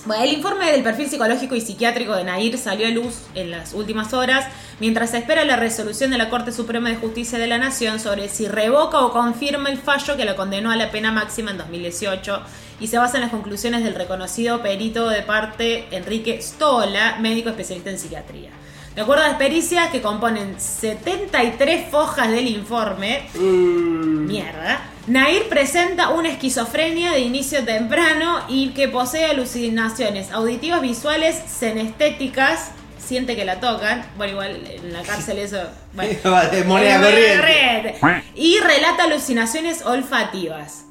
Bueno, 0.05 0.23
el 0.23 0.33
informe 0.33 0.71
del 0.71 0.81
perfil 0.81 1.09
psicológico 1.09 1.55
y 1.55 1.61
psiquiátrico 1.61 2.15
de 2.15 2.23
Nair 2.23 2.57
salió 2.57 2.87
a 2.87 2.89
luz 2.89 3.15
en 3.35 3.51
las 3.51 3.73
últimas 3.73 4.13
horas, 4.13 4.45
mientras 4.79 5.11
se 5.11 5.17
espera 5.17 5.43
la 5.43 5.57
resolución 5.57 6.09
de 6.09 6.17
la 6.17 6.29
Corte 6.29 6.53
Suprema 6.53 6.89
de 6.89 6.95
Justicia 6.95 7.37
de 7.37 7.47
la 7.47 7.57
Nación 7.57 7.99
sobre 7.99 8.29
si 8.29 8.47
revoca 8.47 9.01
o 9.01 9.11
confirma 9.11 9.69
el 9.69 9.77
fallo 9.77 10.15
que 10.15 10.23
la 10.23 10.37
condenó 10.37 10.71
a 10.71 10.77
la 10.77 10.89
pena 10.89 11.11
máxima 11.11 11.51
en 11.51 11.57
2018 11.57 12.41
y 12.79 12.87
se 12.87 12.97
basa 12.97 13.17
en 13.17 13.23
las 13.23 13.31
conclusiones 13.31 13.83
del 13.83 13.93
reconocido 13.93 14.61
perito 14.61 15.09
de 15.09 15.21
parte 15.21 15.87
Enrique 15.91 16.41
Stola, 16.41 17.17
médico 17.19 17.49
especialista 17.49 17.89
en 17.89 17.99
psiquiatría. 17.99 18.51
De 18.95 19.01
acuerdo 19.01 19.23
a 19.23 19.27
las 19.27 19.37
pericias 19.37 19.89
que 19.89 20.01
componen 20.01 20.59
73 20.59 21.89
fojas 21.91 22.31
del 22.31 22.47
informe, 22.47 23.29
mierda, 23.35 24.79
Nair 25.09 25.49
presenta 25.49 26.09
una 26.09 26.29
esquizofrenia 26.29 27.11
de 27.13 27.21
inicio 27.21 27.65
temprano 27.65 28.41
y 28.47 28.69
que 28.69 28.87
posee 28.87 29.25
alucinaciones 29.25 30.31
auditivas, 30.31 30.81
visuales, 30.81 31.35
senestéticas, 31.47 32.69
siente 32.99 33.35
que 33.35 33.43
la 33.43 33.59
tocan, 33.59 34.05
bueno, 34.17 34.33
igual 34.33 34.67
en 34.67 34.93
la 34.93 35.01
cárcel 35.01 35.39
eso... 35.39 35.63
Bueno, 35.93 36.13
moneda 36.67 37.01
corriente. 37.01 37.99
Y 38.35 38.59
relata 38.59 39.05
alucinaciones 39.05 39.83
olfativas. 39.83 40.85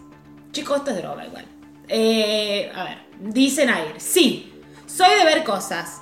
Chicos, 0.50 0.78
esto 0.78 0.90
es 0.90 0.96
droga 0.96 1.24
igual. 1.24 1.44
Eh, 1.86 2.72
a 2.74 2.82
ver, 2.82 2.98
dice 3.20 3.66
Nair, 3.66 3.94
sí, 3.98 4.52
soy 4.86 5.16
de 5.16 5.26
ver 5.26 5.44
cosas. 5.44 6.00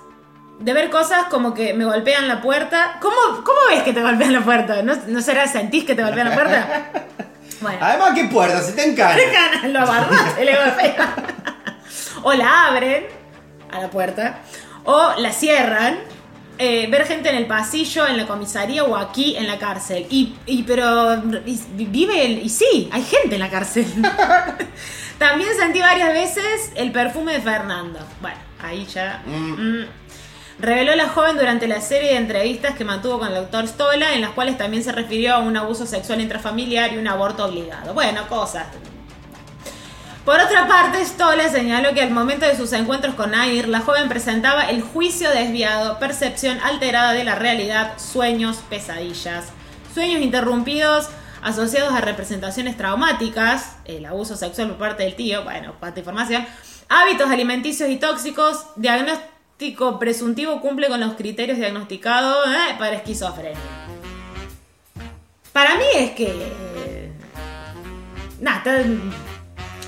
De 0.59 0.73
ver 0.73 0.89
cosas 0.89 1.27
como 1.27 1.53
que 1.53 1.75
me 1.75 1.85
golpean 1.85 2.29
la 2.29 2.41
puerta. 2.41 2.97
¿Cómo, 3.03 3.45
cómo 3.45 3.59
ves 3.69 3.83
que 3.83 3.93
te 3.93 4.01
golpean 4.01 4.33
la 4.33 4.41
puerta? 4.41 4.83
¿No, 4.83 4.97
¿No 5.07 5.21
será 5.21 5.47
sentís 5.47 5.85
que 5.85 5.95
te 5.95 6.03
golpean 6.03 6.31
la 6.31 6.35
puerta? 6.35 6.93
Bueno. 7.61 7.79
Además, 7.81 8.11
¿qué 8.15 8.25
puerta? 8.25 8.63
Se 8.63 8.73
te 8.73 8.85
encanta. 8.85 9.17
Lo 9.69 9.81
abarras, 9.81 10.35
golpea. 10.37 11.15
O 12.23 12.33
la 12.33 12.67
abren 12.69 13.05
a 13.73 13.81
la 13.81 13.91
puerta, 13.91 14.39
o 14.85 15.13
la 15.19 15.33
cierran. 15.33 15.99
eh, 16.59 16.87
ver 16.91 17.07
gente 17.07 17.29
en 17.29 17.37
el 17.37 17.47
pasillo, 17.47 18.07
en 18.07 18.17
la 18.17 18.27
comisaría 18.27 18.83
o 18.85 18.97
aquí 18.97 19.37
en 19.37 19.47
la 19.47 19.59
cárcel. 19.59 20.07
Y, 20.11 20.35
y 20.47 20.63
pero 20.63 21.15
y- 21.45 21.61
vive, 21.87 22.25
el- 22.25 22.43
y 22.45 22.49
sí, 22.49 22.89
hay 22.93 23.03
gente 23.03 23.35
en 23.35 23.41
la 23.41 23.51
cárcel. 23.51 23.87
También 25.19 25.51
sentí 25.59 25.81
varias 25.81 26.13
veces 26.13 26.73
el 26.75 26.93
perfume 26.93 27.35
de 27.35 27.41
Fernando. 27.41 27.99
Bueno, 28.21 28.39
ahí 28.63 28.87
ya. 28.87 29.23
mm. 29.27 29.85
Reveló 30.59 30.97
la 30.97 31.09
joven 31.09 31.37
durante 31.37 31.69
la 31.69 31.83
serie 31.83 32.13
de 32.13 32.17
entrevistas 32.17 32.75
que 32.77 32.85
mantuvo 32.85 33.19
con 33.19 33.29
el 33.29 33.35
doctor 33.35 33.69
Stola, 33.69 34.15
en 34.15 34.23
las 34.23 34.31
cuales 34.31 34.57
también 34.57 34.83
se 34.83 34.91
refirió 34.91 35.35
a 35.35 35.39
un 35.39 35.55
abuso 35.55 35.85
sexual 35.85 36.21
intrafamiliar 36.23 36.95
y 36.95 36.99
un 36.99 37.07
aborto 37.07 37.45
obligado. 37.45 37.93
Bueno, 37.93 38.27
cosas. 38.29 38.67
Por 40.25 40.41
otra 40.41 40.67
parte, 40.67 41.05
Stola 41.05 41.51
señaló 41.51 41.93
que 41.93 42.01
al 42.01 42.11
momento 42.11 42.47
de 42.47 42.57
sus 42.57 42.73
encuentros 42.73 43.15
con 43.15 43.33
Nair, 43.33 43.69
la 43.69 43.81
joven 43.81 44.09
presentaba 44.09 44.63
el 44.65 44.81
juicio 44.81 45.31
desviado, 45.31 45.99
percepción 45.99 46.59
alterada 46.61 47.13
de 47.13 47.25
la 47.25 47.35
realidad, 47.35 47.93
sueños, 47.99 48.57
pesadillas, 48.71 49.49
sueños 49.95 50.23
interrumpidos 50.23 51.11
asociados 51.43 51.95
a 51.95 52.01
representaciones 52.01 52.77
traumáticas, 52.77 53.77
el 53.85 54.07
abuso 54.07 54.37
sexual 54.37 54.69
por 54.69 54.79
parte 54.79 55.05
del 55.05 55.15
tío, 55.15 55.45
bueno, 55.45 55.75
parte 55.79 56.01
información, 56.01 56.45
hábitos 56.89 57.31
alimenticios 57.31 57.89
y 57.91 57.97
tóxicos, 57.97 58.67
diagnóstico 58.75 59.36
presuntivo 59.99 60.61
cumple 60.61 60.89
con 60.89 61.01
los 61.01 61.15
criterios 61.15 61.59
diagnosticados 61.59 62.47
eh, 62.49 62.75
para 62.79 62.97
esquizofrenia. 62.97 63.59
Para 65.53 65.77
mí 65.77 65.85
es 65.95 66.11
que... 66.13 66.25
eh, 66.27 67.13
Nada, 68.41 68.63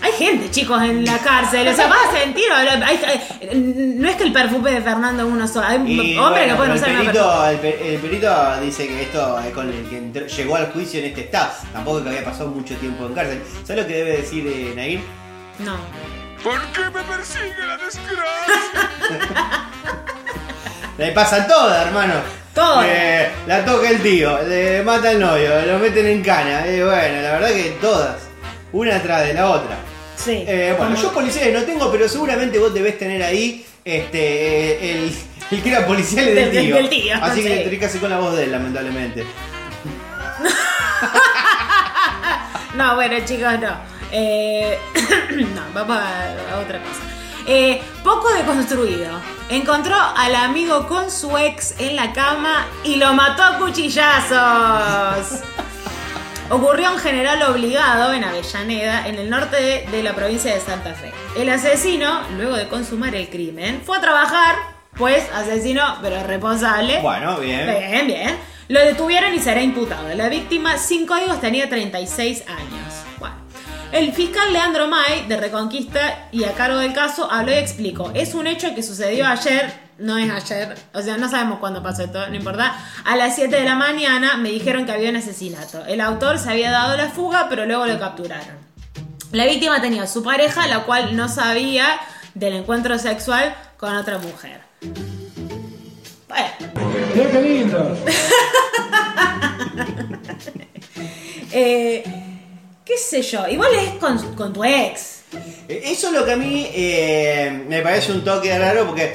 hay 0.00 0.12
gente, 0.12 0.50
chicos, 0.50 0.80
en 0.82 1.04
la 1.04 1.18
cárcel. 1.18 1.66
O 1.68 1.74
sea, 1.74 1.86
vas 1.88 2.06
a 2.08 2.16
sentir. 2.18 2.44
hay- 2.52 2.68
hay- 2.68 3.94
no 3.98 4.08
es 4.08 4.16
que 4.16 4.22
el 4.24 4.32
perfume 4.32 4.70
de 4.70 4.80
Fernando 4.80 5.26
es 5.26 5.32
uno 5.32 5.46
solo. 5.48 5.66
Hay 5.66 5.76
hombres 6.16 6.46
que 6.46 6.54
bueno, 6.54 6.56
pueden 6.56 6.72
pero 6.72 6.74
usar 6.74 6.88
el, 6.90 6.96
perito, 6.98 7.46
el, 7.48 7.58
pe- 7.58 7.94
el 7.94 8.00
perito 8.00 8.60
dice 8.62 8.86
que 8.88 9.02
esto 9.02 9.38
es 9.40 9.50
con 9.52 9.68
el 9.68 9.84
que 9.90 9.98
entró- 9.98 10.26
llegó 10.26 10.56
al 10.56 10.72
juicio 10.72 11.00
en 11.00 11.06
este 11.06 11.22
estado. 11.22 11.50
Tampoco 11.72 12.02
que 12.04 12.08
había 12.10 12.24
pasado 12.24 12.48
mucho 12.50 12.74
tiempo 12.76 13.04
en 13.06 13.14
cárcel. 13.14 13.42
¿Sabes 13.64 13.82
lo 13.82 13.88
que 13.88 13.94
debe 13.96 14.16
decir 14.18 14.46
eh, 14.46 14.72
Nair? 14.74 15.00
No. 15.58 15.76
¿Por 16.42 16.60
qué 16.72 16.80
me 16.84 17.02
persigue 17.02 17.66
la 17.66 17.76
desgracia? 17.76 18.02
Le 20.98 21.12
pasa 21.12 21.46
toda, 21.46 21.82
hermano. 21.82 22.14
Toda. 22.54 22.84
Eh, 22.86 23.30
la 23.46 23.64
toca 23.64 23.88
el 23.90 24.02
tío, 24.02 24.42
le 24.42 24.82
mata 24.82 25.12
el 25.12 25.20
novio, 25.20 25.50
lo 25.66 25.78
meten 25.78 26.06
en 26.06 26.22
cana. 26.22 26.66
Eh, 26.66 26.82
bueno, 26.84 27.22
la 27.22 27.32
verdad 27.32 27.48
que 27.50 27.76
todas. 27.80 28.16
Una 28.72 28.96
atrás 28.96 29.22
de 29.26 29.34
la 29.34 29.48
otra. 29.48 29.76
Sí. 30.16 30.44
Eh, 30.46 30.74
bueno, 30.76 30.96
yo 30.96 31.12
policías 31.12 31.52
no 31.52 31.62
tengo, 31.62 31.90
pero 31.92 32.08
seguramente 32.08 32.58
vos 32.58 32.74
debés 32.74 32.98
tener 32.98 33.22
ahí 33.22 33.64
este 33.84 34.18
eh, 34.72 34.92
el, 34.92 35.16
el 35.56 35.62
que 35.62 35.68
era 35.70 35.86
policial 35.86 36.24
del 36.26 36.34
Del- 36.34 36.50
tío. 36.66 36.74
del 36.76 36.88
tío, 36.88 37.14
Así 37.22 37.42
que 37.42 37.70
sí. 37.70 37.78
que 37.78 37.86
hacer 37.86 38.00
con 38.00 38.10
la 38.10 38.18
voz 38.18 38.36
de 38.36 38.44
él, 38.44 38.52
lamentablemente. 38.52 39.24
No, 42.74 42.94
bueno, 42.94 43.16
chicos, 43.24 43.58
no. 43.60 43.97
Eh, 44.12 44.78
no, 45.54 45.62
vamos 45.74 45.96
a, 45.96 46.54
a 46.54 46.58
otra 46.58 46.80
cosa. 46.80 47.00
Eh, 47.46 47.80
poco 48.04 48.28
deconstruido. 48.34 49.20
Encontró 49.48 49.96
al 49.96 50.34
amigo 50.34 50.86
con 50.86 51.10
su 51.10 51.36
ex 51.38 51.74
en 51.78 51.96
la 51.96 52.12
cama 52.12 52.66
y 52.84 52.96
lo 52.96 53.14
mató 53.14 53.42
a 53.42 53.58
cuchillazos. 53.58 55.40
Ocurrió 56.50 56.92
en 56.92 56.98
General 56.98 57.42
Obligado, 57.50 58.12
en 58.12 58.24
Avellaneda, 58.24 59.06
en 59.06 59.16
el 59.16 59.30
norte 59.30 59.56
de, 59.56 59.86
de 59.90 60.02
la 60.02 60.14
provincia 60.14 60.52
de 60.52 60.60
Santa 60.60 60.94
Fe. 60.94 61.12
El 61.36 61.48
asesino, 61.48 62.20
luego 62.36 62.56
de 62.56 62.68
consumar 62.68 63.14
el 63.14 63.28
crimen, 63.28 63.82
fue 63.84 63.98
a 63.98 64.00
trabajar, 64.00 64.56
pues 64.96 65.26
asesino, 65.34 65.98
pero 66.02 66.22
responsable. 66.26 67.00
Bueno, 67.00 67.38
bien. 67.38 67.66
Bien, 67.66 68.06
bien. 68.06 68.38
Lo 68.68 68.80
detuvieron 68.80 69.34
y 69.34 69.38
será 69.38 69.62
imputado. 69.62 70.12
La 70.14 70.28
víctima, 70.28 70.76
sin 70.76 71.06
códigos, 71.06 71.40
tenía 71.40 71.68
36 71.68 72.44
años. 72.46 73.07
El 73.90 74.12
fiscal 74.12 74.52
Leandro 74.52 74.86
May, 74.86 75.26
de 75.28 75.36
Reconquista 75.38 76.28
y 76.30 76.44
a 76.44 76.52
cargo 76.52 76.78
del 76.78 76.92
caso, 76.92 77.30
habló 77.30 77.52
y 77.52 77.56
explicó. 77.56 78.10
Es 78.14 78.34
un 78.34 78.46
hecho 78.46 78.74
que 78.74 78.82
sucedió 78.82 79.26
ayer, 79.26 79.72
no 79.96 80.18
es 80.18 80.30
ayer, 80.30 80.76
o 80.92 81.00
sea, 81.00 81.16
no 81.16 81.28
sabemos 81.30 81.58
cuándo 81.58 81.82
pasó 81.82 82.02
esto, 82.02 82.28
no 82.28 82.34
importa. 82.34 82.76
A 83.04 83.16
las 83.16 83.34
7 83.34 83.56
de 83.56 83.64
la 83.64 83.76
mañana 83.76 84.36
me 84.36 84.50
dijeron 84.50 84.84
que 84.84 84.92
había 84.92 85.08
un 85.08 85.16
asesinato. 85.16 85.86
El 85.86 86.02
autor 86.02 86.38
se 86.38 86.50
había 86.50 86.70
dado 86.70 86.96
la 86.98 87.08
fuga, 87.08 87.46
pero 87.48 87.64
luego 87.64 87.86
lo 87.86 87.98
capturaron. 87.98 88.56
La 89.32 89.46
víctima 89.46 89.80
tenía 89.80 90.06
su 90.06 90.22
pareja, 90.22 90.66
la 90.66 90.84
cual 90.84 91.16
no 91.16 91.28
sabía 91.28 91.98
del 92.34 92.54
encuentro 92.54 92.98
sexual 92.98 93.54
con 93.78 93.96
otra 93.96 94.18
mujer. 94.18 94.60
Bueno. 96.28 96.50
qué 97.14 97.42
lindo. 97.42 97.96
Eh, 101.50 102.27
¿Qué 102.88 102.96
sé 102.96 103.20
yo? 103.22 103.46
Igual 103.46 103.70
es 103.74 103.90
con, 104.00 104.34
con 104.34 104.52
tu 104.52 104.64
ex. 104.64 105.20
Eh, 105.68 105.82
Eso 105.84 106.06
es 106.08 106.12
lo 106.14 106.24
que 106.24 106.32
a 106.32 106.36
mí 106.36 106.66
eh, 106.72 107.64
me 107.68 107.82
parece 107.82 108.12
un 108.12 108.24
toque 108.24 108.58
raro 108.58 108.86
porque 108.86 109.14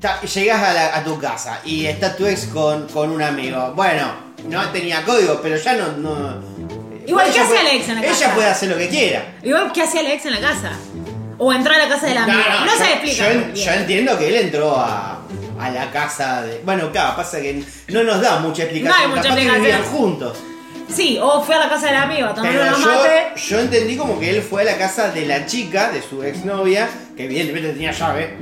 ta- 0.00 0.20
llegas 0.22 0.60
a, 0.62 0.72
la- 0.74 0.96
a 0.96 1.04
tu 1.04 1.18
casa 1.20 1.60
y 1.64 1.86
está 1.86 2.16
tu 2.16 2.26
ex 2.26 2.46
con, 2.46 2.88
con 2.88 3.10
un 3.10 3.22
amigo. 3.22 3.72
Bueno, 3.76 4.12
no 4.48 4.68
tenía 4.70 5.04
código, 5.04 5.40
pero 5.42 5.56
ya 5.56 5.74
no. 5.74 5.92
no 5.92 6.56
Igual, 7.06 7.26
¿qué 7.26 7.30
ella 7.32 7.44
hacía 7.44 7.60
puede- 7.60 7.70
el 7.70 7.76
ex 7.76 7.88
en 7.88 7.94
la 7.94 8.00
Ella 8.00 8.10
casa? 8.10 8.34
puede 8.34 8.48
hacer 8.48 8.68
lo 8.70 8.76
que 8.78 8.88
quiera. 8.88 9.34
Igual, 9.44 9.72
¿qué 9.72 9.82
hacía 9.82 10.00
el 10.00 10.06
ex 10.08 10.26
en 10.26 10.32
la 10.32 10.40
casa? 10.40 10.72
O 11.38 11.52
entró 11.52 11.72
a 11.74 11.78
la 11.78 11.88
casa 11.88 12.06
del 12.06 12.16
amigo. 12.18 12.38
No, 12.38 12.66
yo, 12.66 12.72
se 12.84 12.92
explica. 12.92 13.52
Yo, 13.54 13.70
entiendo 13.72 14.18
que 14.18 14.28
él 14.28 14.34
entró 14.46 14.74
a, 14.74 15.20
a 15.60 15.70
la 15.70 15.90
casa 15.92 16.42
de. 16.42 16.60
Bueno, 16.64 16.90
claro, 16.90 17.14
pasa 17.14 17.40
que 17.40 17.62
no 17.88 18.02
nos 18.02 18.20
da 18.20 18.40
mucha 18.40 18.64
explicación. 18.64 18.98
No 18.98 19.04
hay 19.04 19.08
mucha 19.16 19.22
que 19.22 19.28
explicación. 19.42 19.62
vivían 19.62 19.82
juntos. 19.84 20.38
Sí, 20.88 21.18
o 21.20 21.42
fue 21.42 21.54
a 21.56 21.58
la 21.60 21.68
casa 21.68 21.86
del 21.86 21.96
amigo 21.96 22.28
a 22.28 22.34
tomar 22.34 22.52
Pero 22.52 22.76
una 22.76 22.78
mate. 22.78 23.32
yo 23.36 23.58
entendí 23.58 23.96
como 23.96 24.18
que 24.20 24.30
él 24.30 24.42
fue 24.42 24.62
a 24.62 24.64
la 24.64 24.78
casa 24.78 25.10
de 25.10 25.26
la 25.26 25.46
chica, 25.46 25.90
de 25.90 26.00
su 26.02 26.22
exnovia, 26.22 26.88
que 27.16 27.24
evidentemente 27.24 27.70
tenía 27.72 27.92
llave. 27.92 28.36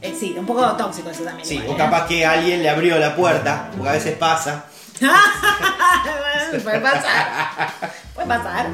Eh, 0.00 0.14
sí, 0.18 0.34
un 0.38 0.46
poco 0.46 0.62
tóxico 0.72 1.10
eso 1.10 1.24
también. 1.24 1.46
Sí, 1.46 1.54
igual, 1.56 1.70
o 1.70 1.74
¿eh? 1.74 1.76
capaz 1.76 2.06
que 2.06 2.24
alguien 2.24 2.62
le 2.62 2.68
abrió 2.68 2.98
la 2.98 3.14
puerta, 3.14 3.70
porque 3.74 3.88
a 3.88 3.92
veces 3.92 4.16
pasa. 4.16 4.64
Puede 6.62 6.80
pasar. 6.80 7.70
Puede 8.14 8.28
pasar. 8.28 8.66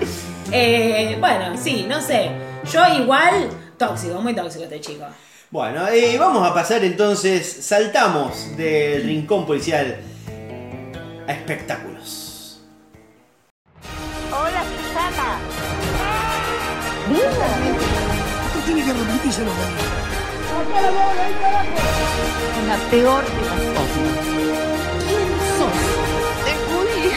Eh, 0.52 1.16
bueno, 1.18 1.56
sí, 1.56 1.86
no 1.88 2.00
sé. 2.00 2.30
Yo 2.70 2.86
igual, 2.94 3.48
tóxico, 3.78 4.20
muy 4.20 4.34
tóxico 4.34 4.64
este 4.64 4.80
chico. 4.80 5.04
Bueno, 5.50 5.88
eh, 5.88 6.16
vamos 6.18 6.48
a 6.48 6.54
pasar 6.54 6.84
entonces, 6.84 7.64
saltamos 7.66 8.56
del 8.56 9.02
rincón 9.04 9.46
policial 9.46 9.96
a 11.26 11.32
espectáculos. 11.32 11.89
La 22.68 22.76
peor 22.90 23.24
de 23.24 23.40
las 23.40 23.60
cosas. 23.74 24.06
¿Quién 25.08 25.28
sos? 25.58 25.78
Te 26.44 26.52
fui. 26.68 27.10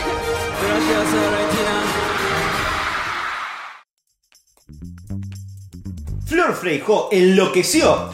Flor 6.25 6.55
Freijó 6.55 7.09
enloqueció 7.11 8.09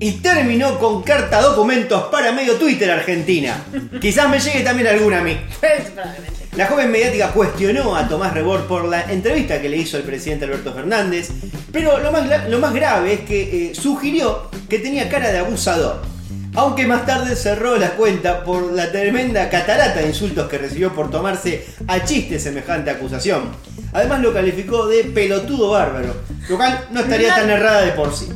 y 0.00 0.12
terminó 0.12 0.80
con 0.80 1.04
carta 1.04 1.40
documentos 1.40 2.04
para 2.10 2.32
medio 2.32 2.56
Twitter 2.56 2.90
Argentina. 2.90 3.62
Quizás 4.00 4.28
me 4.28 4.40
llegue 4.40 4.62
también 4.62 4.88
alguna 4.88 5.18
a 5.18 5.22
mí. 5.22 5.38
La 6.56 6.68
joven 6.68 6.92
mediática 6.92 7.32
cuestionó 7.32 7.96
a 7.96 8.08
Tomás 8.08 8.32
Rebord 8.32 8.68
por 8.68 8.84
la 8.84 9.10
entrevista 9.10 9.60
que 9.60 9.68
le 9.68 9.76
hizo 9.76 9.96
el 9.96 10.04
presidente 10.04 10.44
Alberto 10.44 10.72
Fernández, 10.72 11.30
pero 11.72 11.98
lo 11.98 12.12
más, 12.12 12.48
lo 12.48 12.60
más 12.60 12.72
grave 12.72 13.14
es 13.14 13.20
que 13.22 13.70
eh, 13.70 13.74
sugirió 13.74 14.48
que 14.68 14.78
tenía 14.78 15.08
cara 15.08 15.32
de 15.32 15.38
abusador. 15.38 16.02
Aunque 16.54 16.86
más 16.86 17.04
tarde 17.04 17.34
cerró 17.34 17.76
la 17.76 17.96
cuenta 17.96 18.44
por 18.44 18.72
la 18.72 18.92
tremenda 18.92 19.50
catarata 19.50 19.98
de 19.98 20.06
insultos 20.06 20.48
que 20.48 20.58
recibió 20.58 20.94
por 20.94 21.10
tomarse 21.10 21.66
a 21.88 22.04
chiste 22.04 22.38
semejante 22.38 22.90
acusación. 22.90 23.50
Además 23.92 24.20
lo 24.20 24.32
calificó 24.32 24.86
de 24.86 25.02
pelotudo 25.02 25.70
bárbaro, 25.70 26.14
lo 26.48 26.56
cual 26.56 26.86
no 26.92 27.00
estaría 27.00 27.34
tan 27.34 27.50
errada 27.50 27.82
de 27.82 27.90
por 27.90 28.14
sí. 28.14 28.28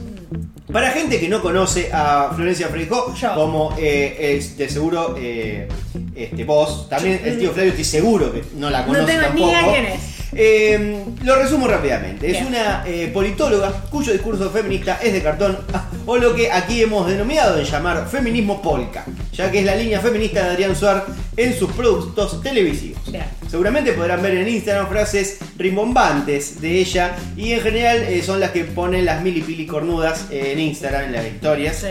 Para 0.73 0.91
gente 0.91 1.19
que 1.19 1.29
no 1.29 1.41
conoce 1.41 1.91
a 1.93 2.31
Florencia 2.35 2.69
Freijó, 2.69 3.15
Yo. 3.15 3.35
como 3.35 3.75
eh, 3.79 4.37
es 4.37 4.57
de 4.59 4.69
seguro 4.69 5.15
eh, 5.19 5.67
este, 6.15 6.45
vos, 6.45 6.89
también 6.89 7.21
el 7.25 7.39
tío 7.39 7.53
Flavio 7.53 7.71
estoy 7.71 7.85
seguro 7.85 8.33
que 8.33 8.43
no 8.57 8.69
la 8.69 8.85
conoce 8.85 9.07
tengo 9.07 9.21
ni 9.21 9.27
tampoco. 9.27 9.49
idea 9.51 9.73
quién 9.73 9.87
es. 9.87 10.01
Eh, 10.33 11.05
lo 11.25 11.37
resumo 11.37 11.67
rápidamente. 11.67 12.31
Es 12.31 12.47
una 12.47 12.85
eh, 12.87 13.11
politóloga 13.15 13.73
cuyo 13.91 14.13
discurso 14.13 14.51
feminista 14.51 14.99
es 15.03 15.15
de 15.15 15.23
cartón, 15.23 15.59
o 16.07 16.17
lo 16.19 16.35
que 16.35 16.53
aquí 16.53 16.83
hemos 16.83 17.07
denominado 17.09 17.59
en 17.59 17.65
llamar 17.65 18.07
feminismo 18.07 18.61
polka, 18.61 19.07
ya 19.33 19.51
que 19.51 19.61
es 19.61 19.65
la 19.65 19.75
línea 19.75 20.01
feminista 20.01 20.43
de 20.45 20.51
Adrián 20.51 20.77
Suar 20.77 21.07
en 21.37 21.59
sus 21.59 21.73
productos 21.73 22.43
televisivos. 22.43 23.11
Bien. 23.11 23.25
Seguramente 23.49 23.93
podrán 23.93 24.23
ver 24.23 24.37
en 24.37 24.49
Instagram 24.49 24.89
frases 24.89 25.39
rimbombantes 25.57 26.61
de 26.61 26.79
ella 26.81 27.17
y 27.37 27.53
en 27.53 27.61
general 27.61 27.99
eh, 28.03 28.23
son 28.23 28.41
las 28.41 28.51
que 28.51 28.65
ponen 28.65 29.05
las 29.05 29.23
mil 29.23 29.37
y 29.37 29.41
pili 29.41 29.67
cornudas 29.67 30.27
en 30.31 30.59
Instagram, 30.59 31.05
en 31.05 31.13
las 31.13 31.27
historias. 31.27 31.77
Sí. 31.77 31.87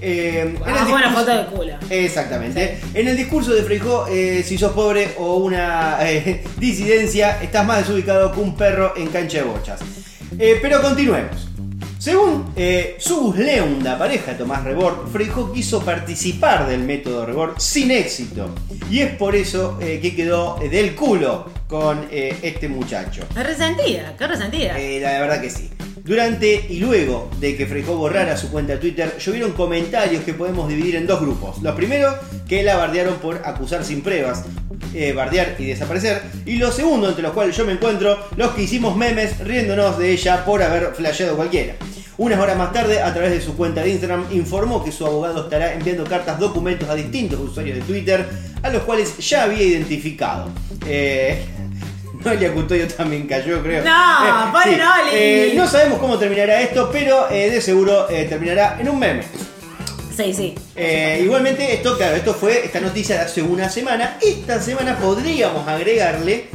Eh, 0.00 0.40
en 0.40 0.56
el 0.56 0.78
Ah, 0.78 0.86
buena 0.88 1.12
foto 1.12 1.36
de 1.36 1.46
culo. 1.46 1.74
Exactamente. 1.90 2.78
En 2.94 3.06
el 3.06 3.16
discurso 3.16 3.52
de 3.52 3.62
Freijó, 3.62 4.06
eh, 4.08 4.42
si 4.44 4.58
sos 4.58 4.72
pobre 4.72 5.14
o 5.18 5.36
una 5.36 5.98
eh, 6.00 6.42
disidencia, 6.58 7.40
estás 7.42 7.64
más 7.66 7.78
desubicado 7.86 8.32
que 8.32 8.40
un 8.40 8.56
perro 8.56 8.94
en 8.96 9.08
cancha 9.08 9.38
de 9.38 9.44
bochas. 9.44 9.80
Eh, 10.38 10.58
pero 10.62 10.80
continuemos. 10.82 11.48
Según 12.02 12.52
eh, 12.56 12.96
Subus 12.98 13.38
Leunda, 13.38 13.96
pareja 13.96 14.32
de 14.32 14.38
Tomás 14.38 14.64
Rebord, 14.64 15.06
Frejo 15.12 15.52
quiso 15.52 15.84
participar 15.84 16.66
del 16.66 16.80
método 16.80 17.24
Rebord 17.24 17.60
sin 17.60 17.92
éxito. 17.92 18.52
Y 18.90 18.98
es 18.98 19.14
por 19.14 19.36
eso 19.36 19.78
eh, 19.80 20.00
que 20.02 20.16
quedó 20.16 20.60
eh, 20.60 20.68
del 20.68 20.96
culo 20.96 21.48
con 21.68 22.08
eh, 22.10 22.36
este 22.42 22.68
muchacho. 22.68 23.22
Es 23.36 23.46
resentida, 23.46 24.16
qué 24.18 24.26
resentida. 24.26 24.72
La 24.72 25.20
verdad 25.20 25.40
que 25.40 25.48
sí. 25.48 25.70
Durante 26.04 26.66
y 26.68 26.80
luego 26.80 27.30
de 27.38 27.56
que 27.56 27.66
Frejo 27.66 27.96
borrara 27.96 28.36
su 28.36 28.50
cuenta 28.50 28.72
de 28.72 28.80
Twitter, 28.80 29.18
llovieron 29.18 29.52
comentarios 29.52 30.24
que 30.24 30.34
podemos 30.34 30.68
dividir 30.68 30.96
en 30.96 31.06
dos 31.06 31.20
grupos. 31.20 31.62
Los 31.62 31.76
primeros, 31.76 32.16
que 32.48 32.64
la 32.64 32.76
bardearon 32.76 33.16
por 33.16 33.40
acusar 33.44 33.84
sin 33.84 34.02
pruebas, 34.02 34.44
eh, 34.94 35.12
bardear 35.12 35.54
y 35.60 35.66
desaparecer. 35.66 36.22
Y 36.44 36.56
los 36.56 36.74
segundos, 36.74 37.10
entre 37.10 37.22
los 37.22 37.32
cuales 37.32 37.56
yo 37.56 37.64
me 37.64 37.72
encuentro, 37.72 38.18
los 38.36 38.50
que 38.50 38.64
hicimos 38.64 38.96
memes 38.96 39.38
riéndonos 39.38 39.96
de 39.96 40.10
ella 40.10 40.44
por 40.44 40.60
haber 40.60 40.92
flasheado 40.92 41.36
cualquiera. 41.36 41.76
Unas 42.18 42.40
horas 42.40 42.58
más 42.58 42.72
tarde, 42.72 43.00
a 43.00 43.12
través 43.14 43.30
de 43.30 43.40
su 43.40 43.56
cuenta 43.56 43.82
de 43.82 43.90
Instagram, 43.90 44.26
informó 44.32 44.84
que 44.84 44.90
su 44.90 45.06
abogado 45.06 45.44
estará 45.44 45.72
enviando 45.72 46.04
cartas 46.04 46.38
documentos 46.38 46.88
a 46.88 46.94
distintos 46.96 47.38
usuarios 47.38 47.78
de 47.78 47.82
Twitter, 47.84 48.26
a 48.60 48.70
los 48.70 48.82
cuales 48.82 49.16
ya 49.18 49.44
había 49.44 49.62
identificado. 49.62 50.50
Eh, 50.86 51.42
Noelia 52.24 52.52
Cutoyo 52.52 52.86
también 52.88 53.26
cayó, 53.26 53.62
creo. 53.62 53.84
No, 53.84 54.52
pobre 54.52 54.76
Noli. 54.76 55.10
eh, 55.12 55.52
no 55.56 55.66
sabemos 55.66 55.98
cómo 55.98 56.18
terminará 56.18 56.60
esto, 56.60 56.88
pero 56.92 57.30
eh, 57.30 57.50
de 57.50 57.60
seguro 57.60 58.08
eh, 58.10 58.24
terminará 58.28 58.76
en 58.80 58.88
un 58.88 58.98
meme. 58.98 59.22
Sí, 60.16 60.32
sí. 60.34 60.54
Eh, 60.76 61.20
igualmente, 61.24 61.72
esto, 61.74 61.96
claro, 61.96 62.16
esto 62.16 62.34
fue 62.34 62.64
esta 62.66 62.80
noticia 62.80 63.16
de 63.16 63.22
hace 63.22 63.42
una 63.42 63.68
semana. 63.70 64.18
Esta 64.20 64.60
semana 64.60 64.96
podríamos 64.98 65.66
agregarle 65.66 66.48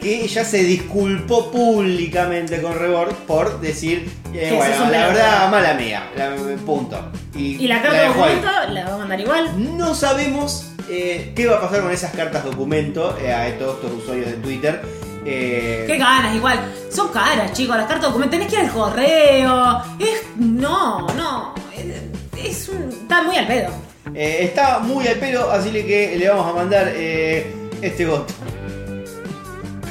que 0.00 0.22
ella 0.24 0.44
se 0.44 0.58
disculpó 0.64 1.50
públicamente 1.50 2.60
con 2.60 2.78
Rebord 2.78 3.14
por 3.26 3.60
decir, 3.60 4.10
eh, 4.34 4.52
bueno, 4.56 4.90
la 4.90 5.06
verdad, 5.08 5.50
mala 5.50 5.74
mía, 5.74 6.10
la- 6.16 6.34
punto. 6.64 7.10
Y 7.36 7.66
la 7.68 7.80
carta 7.82 8.00
ahí. 8.02 8.08
documento 8.08 8.48
la 8.70 8.84
va 8.88 8.94
a 8.94 8.98
mandar 8.98 9.20
igual. 9.20 9.76
No 9.76 9.94
sabemos 9.94 10.70
eh, 10.90 11.32
qué 11.34 11.46
va 11.46 11.56
a 11.56 11.60
pasar 11.62 11.80
con 11.82 11.90
esas 11.90 12.12
cartas 12.12 12.44
documento 12.44 13.16
eh, 13.22 13.32
a 13.32 13.48
estos, 13.48 13.76
estos 13.76 13.92
usuarios 14.02 14.26
de 14.26 14.32
Twitter. 14.34 14.82
Eh, 15.24 15.84
Qué 15.86 15.96
ganas, 15.98 16.34
igual. 16.36 16.58
Son 16.90 17.08
caras, 17.08 17.52
chicos, 17.52 17.76
las 17.76 17.86
cartas 17.86 18.02
de 18.02 18.06
documento. 18.08 18.36
Tenés 18.36 18.48
que 18.52 18.56
ir 18.60 18.66
al 18.66 18.70
correo. 18.72 19.82
Es. 19.98 20.22
No, 20.36 21.06
no. 21.14 21.54
Es, 21.74 22.44
es 22.44 22.68
un. 22.68 22.88
Está 22.90 23.22
muy 23.22 23.36
al 23.36 23.46
pedo. 23.46 23.70
eh, 24.14 24.38
está 24.42 24.78
muy 24.80 25.06
al 25.08 25.16
pelo, 25.16 25.50
así 25.50 25.70
que 25.70 26.14
le 26.18 26.28
vamos 26.28 26.50
a 26.50 26.52
mandar 26.56 26.92
eh, 26.94 27.46
este 27.80 28.04
voto. 28.06 28.32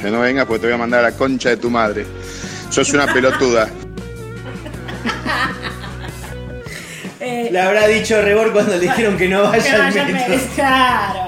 Que 0.00 0.10
no 0.10 0.20
vengas 0.20 0.46
porque 0.46 0.60
te 0.60 0.66
voy 0.66 0.74
a 0.74 0.78
mandar 0.78 1.00
a 1.00 1.10
la 1.10 1.16
concha 1.16 1.48
de 1.50 1.56
tu 1.56 1.70
madre. 1.70 2.06
Sos 2.70 2.92
una 2.92 3.06
pelotuda. 3.12 3.68
Eh, 7.20 7.48
Le 7.50 7.58
habrá 7.60 7.86
dicho 7.86 8.20
Rebord 8.20 8.52
cuando 8.52 8.72
le 8.72 8.80
dijeron 8.80 9.16
que 9.16 9.28
no 9.28 9.50
que 9.50 9.58
vaya 9.58 9.74
al 9.76 9.80
vaya 9.82 10.04
al 10.06 10.12
metro. 10.12 10.34
Claro. 10.54 11.20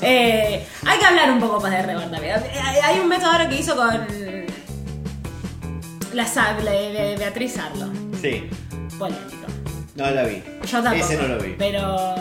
Eh, 0.00 0.66
hay 0.86 0.98
que 0.98 1.04
hablar 1.06 1.30
un 1.30 1.40
poco 1.40 1.60
más 1.60 1.70
de 1.72 1.82
Rebord 1.82 2.10
también. 2.10 2.36
Eh, 2.36 2.60
Hay 2.82 2.98
un 3.00 3.08
método 3.08 3.30
ahora 3.32 3.48
que 3.48 3.56
hizo 3.60 3.74
con. 3.76 4.06
La, 6.12 6.26
Sa- 6.26 6.56
la 6.62 6.70
de 6.70 7.16
Beatriz 7.18 7.58
Arlo. 7.58 7.88
Sí, 8.20 8.48
Polémico. 8.98 9.46
no 9.96 10.10
la 10.10 10.22
vi. 10.24 10.42
Yo 10.64 10.82
tampoco. 10.82 11.04
Ese 11.04 11.16
no 11.16 11.28
lo 11.28 11.38
vi. 11.42 11.54
Pero. 11.58 12.14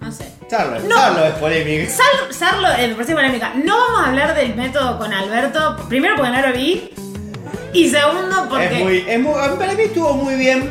No 0.00 0.10
sé. 0.12 0.32
Sarlo, 0.48 0.78
No. 0.88 0.96
Sarlo 0.96 1.24
es 1.26 1.34
polémico. 1.34 1.90
Sal- 1.92 2.32
Sarlo, 2.34 2.68
eh, 2.78 2.88
me 2.88 2.94
parece 2.94 3.14
polémica. 3.14 3.52
No 3.54 3.76
vamos 3.76 4.00
a 4.04 4.08
hablar 4.10 4.34
del 4.34 4.54
método 4.54 4.98
con 4.98 5.12
Alberto. 5.12 5.76
Primero 5.88 6.14
porque 6.16 6.30
no 6.32 6.46
lo 6.46 6.52
vi. 6.52 6.90
Y 7.72 7.88
segundo 7.88 8.46
porque. 8.48 8.66
Es 8.66 8.84
muy, 8.84 9.04
es 9.08 9.20
muy, 9.20 9.32
para 9.58 9.72
mí 9.74 9.82
estuvo 9.82 10.14
muy 10.14 10.34
bien. 10.36 10.70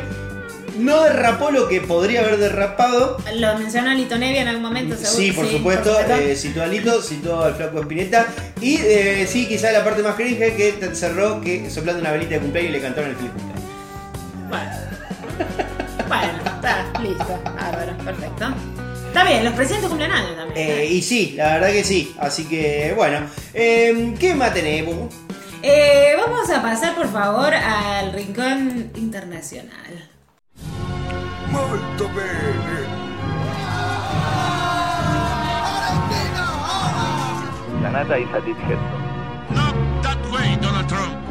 No 0.78 1.02
derrapó 1.02 1.50
lo 1.50 1.68
que 1.68 1.80
podría 1.80 2.20
haber 2.20 2.38
derrapado. 2.38 3.18
Lo 3.36 3.58
mencionó 3.58 3.92
Lito 3.92 4.18
Nevia 4.18 4.42
en 4.42 4.48
algún 4.48 4.62
momento, 4.62 4.96
seguro. 4.96 5.16
Sí, 5.16 5.32
por 5.32 5.48
supuesto, 5.48 5.98
eh, 6.00 6.34
citó 6.36 6.62
a 6.62 6.66
Lito, 6.66 7.02
citó 7.02 7.42
al 7.42 7.54
flaco 7.54 7.80
Espineta. 7.80 8.26
Y 8.60 8.76
eh, 8.76 9.26
sí, 9.28 9.46
quizá 9.46 9.72
la 9.72 9.84
parte 9.84 10.02
más 10.02 10.14
cringe 10.14 10.40
es 10.40 10.54
que 10.54 10.72
te 10.72 10.94
cerró 10.94 11.40
que 11.40 11.70
soplando 11.70 12.00
una 12.00 12.12
velita 12.12 12.34
de 12.34 12.40
cumpleaños 12.40 12.70
y 12.70 12.72
le 12.72 12.82
cantaron 12.82 13.10
el 13.10 13.16
feliz 13.16 13.32
cumpleaños. 13.32 13.62
Bueno. 14.48 14.92
bueno, 16.08 16.32
está, 16.56 17.00
listo. 17.00 17.42
Bárbaro, 17.44 17.98
perfecto. 18.04 18.54
Está 19.12 19.24
bien, 19.24 19.44
los 19.44 19.52
presidentes 19.52 19.90
cumplen 19.90 20.10
años 20.10 20.36
también. 20.36 20.70
Eh, 20.70 20.86
y 20.86 21.02
sí, 21.02 21.34
la 21.36 21.54
verdad 21.54 21.70
que 21.70 21.84
sí. 21.84 22.14
Así 22.18 22.44
que, 22.44 22.94
bueno. 22.96 23.26
Eh, 23.52 24.14
¿Qué 24.18 24.34
más 24.34 24.54
tenemos? 24.54 25.12
Eh, 25.62 26.14
vamos 26.16 26.48
a 26.50 26.62
pasar, 26.62 26.94
por 26.94 27.12
favor, 27.12 27.52
al 27.52 28.12
rincón 28.12 28.90
internacional. 28.96 30.10
Molto 31.52 32.08
bene. 32.08 32.86
Canada 37.82 38.16
is 38.16 38.28
a. 38.32 38.40
Not 39.52 39.74
that 40.02 40.18
way, 40.32 40.56
Donald 40.60 40.88
Trump. 40.88 41.22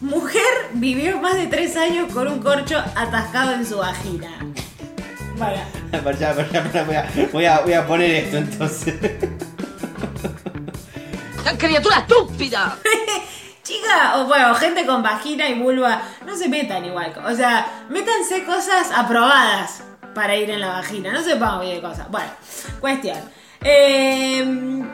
Mujer 0.00 0.42
vivió 0.74 1.18
más 1.20 1.34
de 1.36 1.46
tres 1.46 1.74
años 1.76 2.12
con 2.12 2.28
un 2.28 2.40
corcho 2.40 2.78
atascado 2.94 3.54
en 3.54 3.64
su 3.64 3.78
vagina. 3.78 4.28
Para. 5.38 5.66
Voy, 7.32 7.44
a, 7.46 7.60
voy 7.60 7.72
a 7.72 7.86
poner 7.86 8.10
esto 8.10 8.36
entonces. 8.36 8.94
Criatura 11.52 11.98
estúpida! 11.98 12.78
chica, 13.62 14.18
o 14.18 14.26
bueno, 14.26 14.54
gente 14.54 14.86
con 14.86 15.02
vagina 15.02 15.48
y 15.48 15.58
vulva, 15.58 16.00
no 16.24 16.36
se 16.36 16.48
metan 16.48 16.84
igual. 16.84 17.12
O 17.26 17.34
sea, 17.34 17.84
métanse 17.88 18.44
cosas 18.44 18.92
aprobadas 18.94 19.82
para 20.14 20.36
ir 20.36 20.50
en 20.50 20.60
la 20.60 20.68
vagina. 20.68 21.12
No 21.12 21.20
sepamos 21.22 21.62
bien 21.62 21.80
cosas. 21.80 22.08
Bueno, 22.10 22.30
cuestión. 22.80 23.18
Eh... 23.62 24.44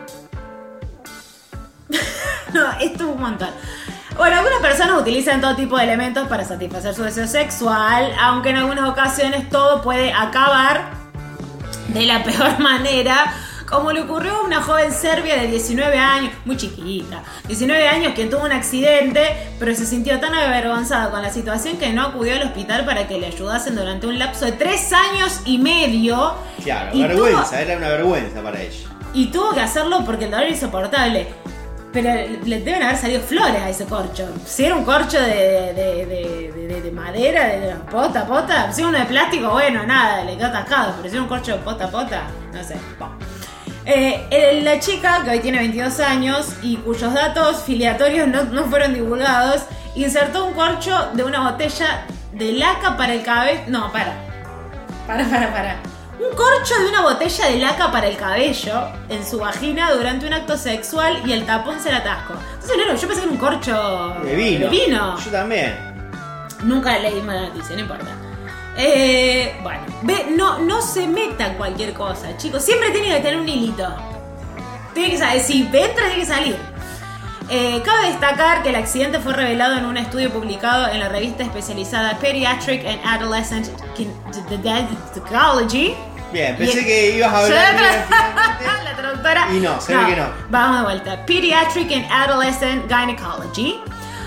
no, 2.52 2.72
esto 2.80 3.04
es 3.04 3.10
un 3.10 3.20
montón. 3.20 3.50
Bueno, 4.16 4.36
algunas 4.36 4.60
personas 4.60 5.00
utilizan 5.00 5.40
todo 5.40 5.56
tipo 5.56 5.76
de 5.76 5.84
elementos 5.84 6.28
para 6.28 6.44
satisfacer 6.44 6.94
su 6.94 7.02
deseo 7.02 7.26
sexual, 7.26 8.12
aunque 8.20 8.50
en 8.50 8.56
algunas 8.56 8.88
ocasiones 8.88 9.48
todo 9.48 9.82
puede 9.82 10.12
acabar 10.12 10.90
de 11.88 12.06
la 12.06 12.22
peor 12.24 12.58
manera, 12.58 13.32
como 13.72 13.90
le 13.92 14.02
ocurrió 14.02 14.36
a 14.36 14.42
una 14.42 14.62
joven 14.62 14.92
serbia 14.92 15.36
de 15.36 15.46
19 15.48 15.98
años, 15.98 16.32
muy 16.44 16.56
chiquita, 16.56 17.22
19 17.48 17.88
años 17.88 18.12
que 18.14 18.26
tuvo 18.26 18.44
un 18.44 18.52
accidente, 18.52 19.26
pero 19.58 19.74
se 19.74 19.86
sintió 19.86 20.20
tan 20.20 20.34
avergonzada 20.34 21.10
con 21.10 21.22
la 21.22 21.30
situación 21.30 21.78
que 21.78 21.92
no 21.92 22.02
acudió 22.02 22.34
al 22.34 22.42
hospital 22.42 22.84
para 22.84 23.08
que 23.08 23.18
le 23.18 23.26
ayudasen 23.26 23.74
durante 23.74 24.06
un 24.06 24.18
lapso 24.18 24.44
de 24.44 24.52
3 24.52 24.92
años 24.92 25.40
y 25.44 25.58
medio. 25.58 26.34
Claro, 26.62 26.90
Y 26.94 27.02
vergüenza, 27.02 27.44
tuvo- 27.50 27.56
era 27.56 27.76
una 27.78 27.88
vergüenza 27.88 28.42
para 28.42 28.60
ella. 28.62 28.88
y 29.14 29.26
tuvo 29.26 29.52
que 29.52 29.60
hacerlo 29.60 30.04
porque 30.04 30.26
el 30.26 30.30
dolor 30.30 30.46
era 30.46 30.54
insoportable. 30.54 31.26
Pero 31.92 32.08
le 32.46 32.60
deben 32.60 32.82
haber 32.82 32.96
salido 32.96 33.20
flores 33.20 33.60
a 33.60 33.68
ese 33.68 33.84
corcho. 33.84 34.26
Si 34.46 34.64
era 34.64 34.74
un 34.76 34.82
corcho 34.82 35.20
de, 35.20 35.26
de, 35.74 36.06
de- 36.06 36.52
de- 36.56 36.66
de- 36.68 36.80
de 36.80 36.90
madera, 36.90 37.44
de, 37.48 37.74
pota, 37.90 38.26
pota. 38.26 38.72
Si 38.72 38.80
era 38.80 38.88
uno 38.88 38.98
de 38.98 39.04
plástico, 39.04 39.50
bueno, 39.50 39.82
nada, 39.84 40.24
le 40.24 40.38
quedó 40.38 40.46
atascado. 40.46 40.94
Pero 40.96 41.08
si 41.10 41.14
era 41.16 41.22
un 41.22 41.28
corcho 41.28 41.52
de 41.52 41.58
pota, 41.58 41.90
pota, 41.90 42.22
no 42.54 42.64
sé. 42.64 42.76
Bah. 42.98 43.10
Eh, 43.84 44.60
la 44.62 44.78
chica, 44.78 45.22
que 45.24 45.30
hoy 45.30 45.40
tiene 45.40 45.58
22 45.58 46.00
años 46.00 46.52
y 46.62 46.76
cuyos 46.76 47.12
datos 47.12 47.62
filiatorios 47.64 48.28
no, 48.28 48.44
no 48.44 48.64
fueron 48.66 48.94
divulgados, 48.94 49.62
insertó 49.96 50.44
un 50.44 50.54
corcho 50.54 51.10
de 51.14 51.24
una 51.24 51.50
botella 51.50 52.06
de 52.32 52.52
laca 52.52 52.96
para 52.96 53.14
el 53.14 53.22
cabello. 53.22 53.60
No, 53.68 53.90
para. 53.92 54.14
Para, 55.06 55.24
para, 55.28 55.52
para. 55.52 55.76
Un 56.18 56.36
corcho 56.36 56.78
de 56.80 56.88
una 56.88 57.00
botella 57.02 57.46
de 57.46 57.58
laca 57.58 57.90
para 57.90 58.06
el 58.06 58.16
cabello 58.16 58.88
en 59.08 59.26
su 59.26 59.38
vagina 59.40 59.90
durante 59.90 60.26
un 60.26 60.32
acto 60.34 60.56
sexual 60.56 61.20
y 61.26 61.32
el 61.32 61.44
tapón 61.44 61.80
se 61.80 61.90
la 61.90 61.98
atascó. 61.98 62.34
Entonces, 62.54 62.76
no, 62.76 62.94
yo 62.94 63.08
pensé 63.08 63.14
que 63.14 63.22
era 63.22 63.32
un 63.32 63.36
corcho 63.38 64.16
De 64.24 64.36
vino. 64.36 64.64
de 64.66 64.68
vino. 64.68 65.18
Yo 65.18 65.30
también. 65.32 65.76
Nunca 66.62 66.96
leí 67.00 67.20
más 67.22 67.48
noticia, 67.48 67.74
no 67.74 67.82
importa. 67.82 68.06
Eh, 68.76 69.54
bueno, 69.62 69.80
ve, 70.02 70.28
no, 70.36 70.58
no 70.60 70.80
se 70.82 71.06
metan 71.06 71.54
cualquier 71.56 71.92
cosa, 71.92 72.36
chicos. 72.36 72.64
Siempre 72.64 72.90
tiene 72.90 73.08
que 73.08 73.20
tener 73.20 73.38
un 73.38 73.48
hilito. 73.48 73.86
Tiene 74.94 75.10
que 75.10 75.18
salir, 75.18 75.42
si 75.42 75.62
entra, 75.62 76.04
tiene 76.06 76.16
que 76.16 76.26
salir. 76.26 76.56
Eh, 77.50 77.82
cabe 77.84 78.08
destacar 78.08 78.62
que 78.62 78.70
el 78.70 78.76
accidente 78.76 79.18
fue 79.18 79.34
revelado 79.34 79.76
en 79.76 79.84
un 79.84 79.96
estudio 79.98 80.30
publicado 80.30 80.88
en 80.88 81.00
la 81.00 81.08
revista 81.08 81.42
especializada 81.42 82.16
Pediatric 82.18 82.86
and 82.86 83.00
Adolescent 83.04 83.68
Gynecology. 84.62 85.94
Bien, 86.32 86.56
pensé 86.56 86.80
Y- 86.80 86.84
que 86.84 87.16
ibas 87.16 87.32
a 87.32 87.38
hablar 87.44 87.74
la, 87.74 88.84
la 88.90 88.96
traductora. 88.96 89.48
Y 89.52 89.60
no, 89.60 89.78
se 89.80 89.94
ve 89.94 90.06
que 90.06 90.16
no. 90.16 90.26
Vamos 90.48 90.78
de 90.78 90.82
vuelta. 90.84 91.26
Pediatric 91.26 91.92
and 91.92 92.06
Adolescent 92.10 92.88
Gynecology. 92.88 93.80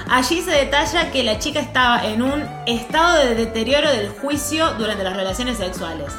Allí 0.09 0.41
se 0.41 0.51
detalla 0.51 1.11
que 1.11 1.23
la 1.23 1.39
chica 1.39 1.59
estaba 1.59 2.05
en 2.05 2.21
un 2.21 2.47
estado 2.67 3.19
de 3.19 3.35
deterioro 3.35 3.89
del 3.89 4.09
juicio 4.09 4.73
durante 4.75 5.03
las 5.03 5.15
relaciones 5.15 5.57
sexuales. 5.57 6.13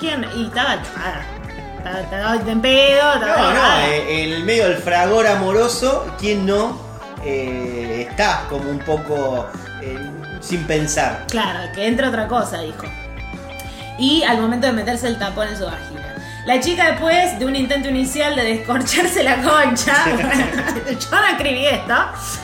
¿Quién? 0.00 0.26
Y 0.36 0.46
estaba 0.46 0.82
chupada. 0.82 1.26
Está, 1.78 2.34
está 2.34 2.50
en 2.50 2.60
pedo, 2.60 3.14
No, 3.20 3.52
no, 3.52 3.78
eh, 3.86 4.24
en 4.24 4.32
el 4.32 4.44
medio 4.44 4.64
del 4.68 4.78
fragor 4.78 5.26
amoroso, 5.26 6.12
¿quién 6.18 6.44
no 6.44 6.80
eh, 7.24 8.08
está 8.10 8.46
como 8.48 8.70
un 8.70 8.80
poco 8.80 9.46
eh, 9.82 10.10
sin 10.40 10.64
pensar? 10.66 11.24
Claro, 11.28 11.60
que 11.74 11.86
entre 11.86 12.08
otra 12.08 12.26
cosa, 12.26 12.60
dijo. 12.60 12.86
Y 13.98 14.24
al 14.24 14.40
momento 14.40 14.66
de 14.66 14.72
meterse 14.72 15.06
el 15.06 15.18
tapón 15.18 15.48
en 15.48 15.56
su 15.56 15.64
vagina. 15.64 16.05
La 16.46 16.60
chica 16.60 16.92
después 16.92 17.38
de 17.40 17.44
un 17.44 17.56
intento 17.56 17.88
inicial 17.88 18.36
de 18.36 18.44
descorcharse 18.44 19.24
la 19.24 19.42
concha, 19.42 20.04
yo 20.86 21.10
no 21.10 21.26
escribí 21.26 21.66
esto, 21.66 21.94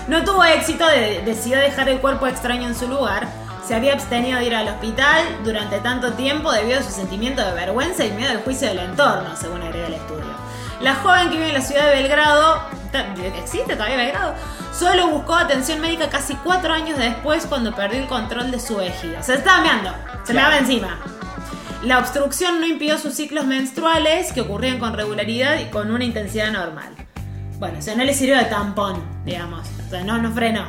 no 0.08 0.24
tuvo 0.24 0.42
éxito, 0.44 0.84
de- 0.88 1.22
decidió 1.24 1.58
dejar 1.58 1.88
el 1.88 1.98
cuerpo 2.00 2.26
extraño 2.26 2.66
en 2.66 2.74
su 2.74 2.88
lugar. 2.88 3.28
Se 3.66 3.76
había 3.76 3.92
abstenido 3.92 4.40
de 4.40 4.46
ir 4.46 4.54
al 4.56 4.66
hospital 4.68 5.22
durante 5.44 5.78
tanto 5.78 6.14
tiempo 6.14 6.50
debido 6.50 6.80
a 6.80 6.82
su 6.82 6.90
sentimiento 6.90 7.44
de 7.44 7.52
vergüenza 7.54 8.04
y 8.04 8.10
miedo 8.10 8.30
del 8.32 8.42
juicio 8.42 8.66
del 8.68 8.80
entorno, 8.80 9.36
según 9.36 9.62
agrega 9.62 9.86
el 9.86 9.94
estudio. 9.94 10.26
La 10.80 10.96
joven 10.96 11.30
que 11.30 11.36
vive 11.36 11.48
en 11.50 11.54
la 11.54 11.60
ciudad 11.60 11.84
de 11.86 11.94
Belgrado, 11.94 12.60
¿existe 13.40 13.76
todavía 13.76 13.98
Belgrado? 13.98 14.34
Solo 14.76 15.06
buscó 15.10 15.36
atención 15.36 15.80
médica 15.80 16.08
casi 16.08 16.34
cuatro 16.34 16.72
años 16.74 16.98
después 16.98 17.46
cuando 17.46 17.72
perdió 17.72 18.00
el 18.00 18.08
control 18.08 18.50
de 18.50 18.58
su 18.58 18.76
vejiga. 18.78 19.22
Se 19.22 19.34
estaba 19.34 19.60
meando, 19.62 19.94
se 20.24 20.34
me 20.34 20.40
daba 20.42 20.58
encima. 20.58 20.98
La 21.84 21.98
obstrucción 21.98 22.60
no 22.60 22.66
impidió 22.66 22.96
sus 22.96 23.14
ciclos 23.14 23.44
menstruales 23.44 24.32
que 24.32 24.40
ocurrían 24.40 24.78
con 24.78 24.94
regularidad 24.94 25.58
y 25.58 25.64
con 25.64 25.90
una 25.90 26.04
intensidad 26.04 26.52
normal. 26.52 26.94
Bueno, 27.58 27.80
o 27.80 27.82
sea, 27.82 27.96
no 27.96 28.04
le 28.04 28.14
sirvió 28.14 28.38
de 28.38 28.44
tampón, 28.44 29.02
digamos. 29.24 29.68
O 29.86 29.90
sea, 29.90 30.04
no, 30.04 30.16
no 30.18 30.30
frenó. 30.32 30.66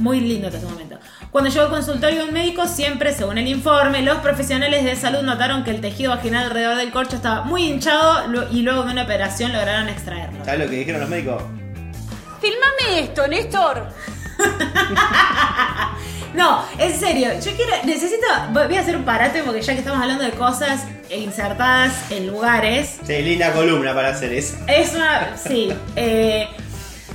Muy 0.00 0.20
lindo 0.20 0.48
hasta 0.48 0.58
ese 0.58 0.66
momento. 0.66 0.98
Cuando 1.30 1.50
llegó 1.50 1.66
al 1.66 1.70
consultorio 1.70 2.22
de 2.22 2.24
un 2.24 2.34
médico, 2.34 2.66
siempre, 2.66 3.12
según 3.12 3.38
el 3.38 3.46
informe, 3.46 4.02
los 4.02 4.18
profesionales 4.18 4.82
de 4.82 4.96
salud 4.96 5.22
notaron 5.22 5.62
que 5.62 5.70
el 5.70 5.80
tejido 5.80 6.10
vaginal 6.10 6.46
alrededor 6.46 6.78
del 6.78 6.90
corcho 6.90 7.14
estaba 7.14 7.42
muy 7.42 7.64
hinchado 7.64 8.24
y 8.50 8.62
luego 8.62 8.84
de 8.84 8.92
una 8.92 9.04
operación 9.04 9.52
lograron 9.52 9.88
extraerlo. 9.88 10.44
¿Sabes 10.44 10.60
lo 10.60 10.66
que 10.66 10.76
dijeron 10.76 11.00
los 11.00 11.10
médicos? 11.10 11.42
Filmame 12.40 13.04
esto, 13.04 13.28
Néstor. 13.28 13.88
No, 16.34 16.62
en 16.78 16.98
serio, 16.98 17.28
yo 17.34 17.52
quiero, 17.56 17.72
necesito, 17.84 18.26
voy 18.52 18.76
a 18.76 18.80
hacer 18.80 18.96
un 18.96 19.04
parate 19.04 19.42
porque 19.44 19.62
ya 19.62 19.72
que 19.72 19.78
estamos 19.78 20.00
hablando 20.02 20.24
de 20.24 20.32
cosas 20.32 20.84
insertadas 21.10 22.10
en 22.10 22.26
lugares, 22.26 22.96
Sí, 23.06 23.22
linda 23.22 23.52
columna 23.52 23.94
para 23.94 24.08
hacer 24.08 24.32
eso. 24.32 24.56
Es 24.66 24.94
una. 24.94 25.36
Sí. 25.36 25.72
eh, 25.94 26.48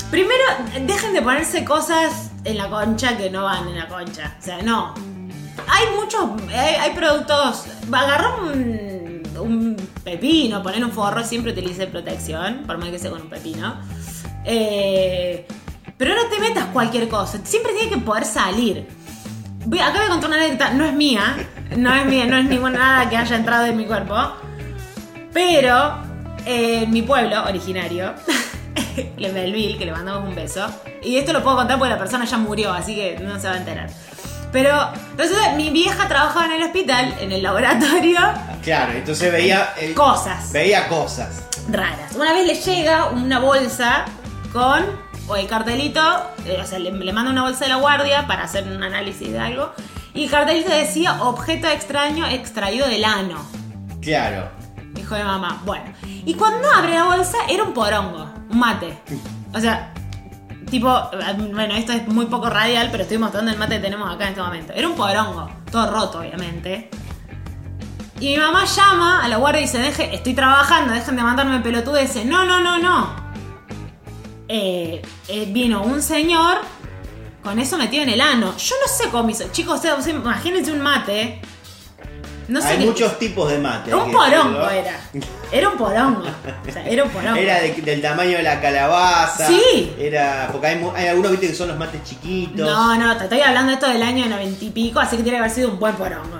primero, 0.10 0.44
dejen 0.86 1.14
de 1.14 1.22
ponerse 1.22 1.66
cosas 1.66 2.32
en 2.46 2.58
la 2.58 2.70
concha 2.70 3.18
que 3.18 3.30
no 3.30 3.44
van 3.44 3.68
en 3.68 3.78
la 3.78 3.88
concha. 3.90 4.38
O 4.40 4.44
sea, 4.44 4.62
no. 4.62 4.94
Hay 5.68 5.86
muchos. 5.96 6.22
Hay, 6.54 6.76
hay 6.76 6.92
productos. 6.92 7.66
Agarrar 7.92 8.40
un, 8.42 9.22
un 9.38 9.76
pepino, 10.04 10.64
poner 10.64 10.84
un 10.86 10.92
forro, 10.92 11.24
siempre 11.26 11.52
utilice 11.52 11.88
protección, 11.88 12.64
por 12.66 12.78
más 12.78 12.90
que 12.90 13.00
sea 13.00 13.12
con 13.12 13.22
un 13.24 13.30
pepino. 13.30 13.76
Eh, 14.46 15.46
pero 15.98 16.16
no 16.16 16.30
te 16.30 16.40
metas 16.40 16.66
cualquier 16.68 17.10
cosa. 17.10 17.40
Siempre 17.44 17.74
tiene 17.74 17.90
que 17.90 17.98
poder 17.98 18.24
salir. 18.24 18.88
Voy- 19.70 19.80
acá 19.80 19.94
voy 20.00 20.06
a 20.06 20.10
contar 20.10 20.30
una 20.32 20.40
anécdota, 20.40 20.72
no 20.72 20.84
es 20.86 20.94
mía, 20.94 21.36
no 21.78 21.94
es 21.94 22.06
mía, 22.06 22.26
no 22.26 22.38
es 22.38 22.46
ninguna 22.46 22.80
nada 22.80 23.10
que 23.10 23.18
haya 23.18 23.36
entrado 23.36 23.66
en 23.66 23.78
mi 23.78 23.86
cuerpo. 23.86 24.16
Pero 25.34 25.96
eh, 26.46 26.84
en 26.84 26.92
mi 26.92 27.02
pueblo 27.04 27.44
originario, 27.46 28.14
en 28.98 29.34
Belville, 29.34 29.78
que 29.78 29.86
le 29.86 29.92
mandamos 29.92 30.28
un 30.28 30.36
beso, 30.36 30.68
y 31.04 31.18
esto 31.18 31.34
lo 31.34 31.44
puedo 31.44 31.58
contar 31.58 31.78
porque 31.78 31.94
la 31.94 32.00
persona 32.00 32.26
ya 32.26 32.38
murió, 32.38 32.74
así 32.74 32.96
que 32.96 33.20
no 33.20 33.40
se 33.40 33.48
va 33.48 33.54
a 33.54 33.58
enterar. 33.58 33.90
Pero 34.52 34.90
resulta, 35.16 35.52
mi 35.54 35.70
vieja 35.70 36.08
trabajaba 36.08 36.46
en 36.48 36.54
el 36.54 36.64
hospital, 36.64 37.14
en 37.20 37.32
el 37.32 37.44
laboratorio, 37.44 38.18
Claro, 38.64 38.94
entonces 38.94 39.32
veía. 39.32 39.74
eh, 39.80 39.94
cosas 39.94 40.52
Veía 40.52 40.88
cosas. 40.88 41.44
raras. 41.72 42.16
Una 42.16 42.34
vez 42.34 42.48
le 42.48 42.56
llega 42.56 43.06
una 43.10 43.38
bolsa 43.40 44.06
con 44.52 44.84
o 45.30 45.36
el 45.36 45.48
cartelito, 45.48 46.02
eh, 46.46 46.60
o 46.62 46.66
sea, 46.66 46.80
le, 46.80 46.92
le 46.92 47.14
manda 47.14 47.32
una 47.32 47.44
bolsa 47.44 47.66
de 47.66 47.70
la 47.70 47.78
guardia 47.78 48.28
para 48.28 48.44
hacer 48.44 48.68
un 48.68 48.84
análisis 48.84 49.32
de 49.32 49.40
algo, 49.40 49.72
y 50.14 50.26
el 50.26 50.30
cartelito 50.30 50.70
decía 50.70 51.22
objeto 51.22 51.68
extraño 51.68 52.26
extraído 52.28 52.88
del 52.88 53.06
ano. 53.06 53.38
Claro. 54.02 54.50
Hijo 54.98 55.16
de 55.16 55.24
mamá. 55.24 55.62
Bueno. 55.66 55.94
Y 56.04 56.34
cuando 56.34 56.70
abre 56.72 56.94
la 56.94 57.06
bolsa 57.06 57.38
era 57.48 57.64
un 57.64 57.74
porongo, 57.74 58.30
un 58.50 58.60
mate. 58.60 58.98
O 59.54 59.60
sea, 59.60 59.94
tipo, 60.70 60.90
bueno, 61.52 61.76
esto 61.76 61.94
es 61.94 62.08
muy 62.08 62.26
poco 62.26 62.50
radial, 62.50 62.90
pero 62.92 63.04
estoy 63.04 63.18
mostrando 63.18 63.52
el 63.52 63.58
mate 63.58 63.76
que 63.76 63.82
tenemos 63.82 64.14
acá 64.14 64.26
en 64.26 64.30
este 64.32 64.42
momento. 64.42 64.74
Era 64.74 64.88
un 64.88 64.96
porongo, 64.96 65.50
todo 65.72 65.92
roto, 65.92 66.20
obviamente. 66.20 66.90
Y 68.20 68.32
mi 68.32 68.38
mamá 68.38 68.66
llama 68.66 69.24
a 69.24 69.28
la 69.28 69.38
guardia 69.38 69.62
y 69.62 69.66
dice, 69.66 69.78
Deje, 69.78 70.14
estoy 70.14 70.34
trabajando, 70.34 70.94
dejen 70.94 71.16
de 71.16 71.24
mandarme 71.24 71.60
pelotudeces. 71.60 72.26
No, 72.26 72.44
no, 72.46 72.60
no, 72.60 72.78
no. 72.78 73.19
Eh, 74.52 75.02
eh, 75.28 75.46
vino 75.50 75.84
un 75.84 76.02
señor 76.02 76.58
con 77.44 77.60
eso 77.60 77.78
metido 77.78 78.02
en 78.04 78.10
el 78.10 78.20
ano. 78.22 78.56
Yo 78.58 78.76
no 78.82 78.92
sé 78.92 79.10
cómo 79.10 79.30
hizo. 79.30 79.46
Chicos, 79.52 79.80
sea, 79.82 79.96
imagínense 80.10 80.72
un 80.72 80.82
mate. 80.82 81.40
No 82.48 82.60
sé 82.60 82.70
Hay 82.70 82.78
qué- 82.80 82.86
muchos 82.88 83.20
tipos 83.20 83.48
de 83.52 83.60
mate. 83.60 83.94
un 83.94 84.12
porongo 84.12 84.60
decirlo. 84.66 84.70
era. 84.72 85.00
Era 85.52 85.70
un 85.70 85.78
porongo. 85.78 86.24
O 86.68 86.72
sea, 86.72 86.84
era 86.88 87.04
un 87.04 87.12
porongo. 87.12 87.36
Era 87.38 87.60
de- 87.62 87.74
del 87.74 88.02
tamaño 88.02 88.38
de 88.38 88.44
la 88.44 88.60
calabaza. 88.60 89.48
Sí. 89.48 89.94
Era. 90.00 90.50
Porque 90.52 90.66
hay, 90.66 91.08
algunos 91.08 91.30
viste 91.32 91.48
que 91.50 91.54
son 91.56 91.68
los 91.68 91.78
mates 91.78 92.04
chiquitos. 92.04 92.58
No, 92.68 92.98
no, 92.98 93.16
te 93.18 93.26
estoy 93.26 93.42
hablando 93.42 93.68
de 93.70 93.74
esto 93.76 93.88
del 93.88 94.02
año 94.02 94.26
90 94.26 94.66
y 94.66 94.70
pico, 94.72 95.00
así 95.00 95.16
que 95.16 95.22
tiene 95.22 95.38
que 95.38 95.44
haber 95.44 95.52
sido 95.56 95.70
un 95.70 95.80
buen 95.80 95.94
porongo. 95.96 96.40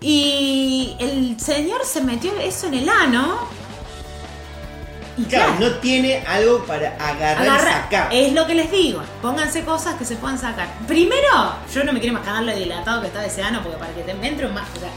Y 0.00 0.96
el 0.98 1.38
señor 1.38 1.84
se 1.84 2.00
metió 2.00 2.32
eso 2.40 2.68
en 2.68 2.74
el 2.74 2.88
ano. 2.88 3.38
Y 5.18 5.24
Claro, 5.24 5.56
claro, 5.56 5.72
no 5.72 5.76
tiene 5.80 6.22
algo 6.26 6.64
para 6.64 6.96
agarrar 6.96 7.44
y 7.44 7.64
sacar. 7.64 8.08
Es 8.12 8.32
lo 8.32 8.46
que 8.46 8.54
les 8.54 8.70
digo. 8.70 9.02
Pónganse 9.20 9.64
cosas 9.64 9.96
que 9.96 10.04
se 10.04 10.16
puedan 10.16 10.38
sacar. 10.38 10.68
Primero, 10.86 11.56
yo 11.74 11.82
no 11.84 11.92
me 11.92 11.98
quiero 12.00 12.16
imaginar 12.16 12.44
lo 12.44 12.54
dilatado 12.54 13.00
que 13.00 13.08
está 13.08 13.26
ese 13.26 13.42
ano, 13.42 13.60
porque 13.62 13.78
para 13.78 13.92
que 13.92 14.02
te 14.02 14.12
entre 14.12 14.46
un 14.46 14.54
más. 14.54 14.68
O 14.76 14.80
sea, 14.80 14.90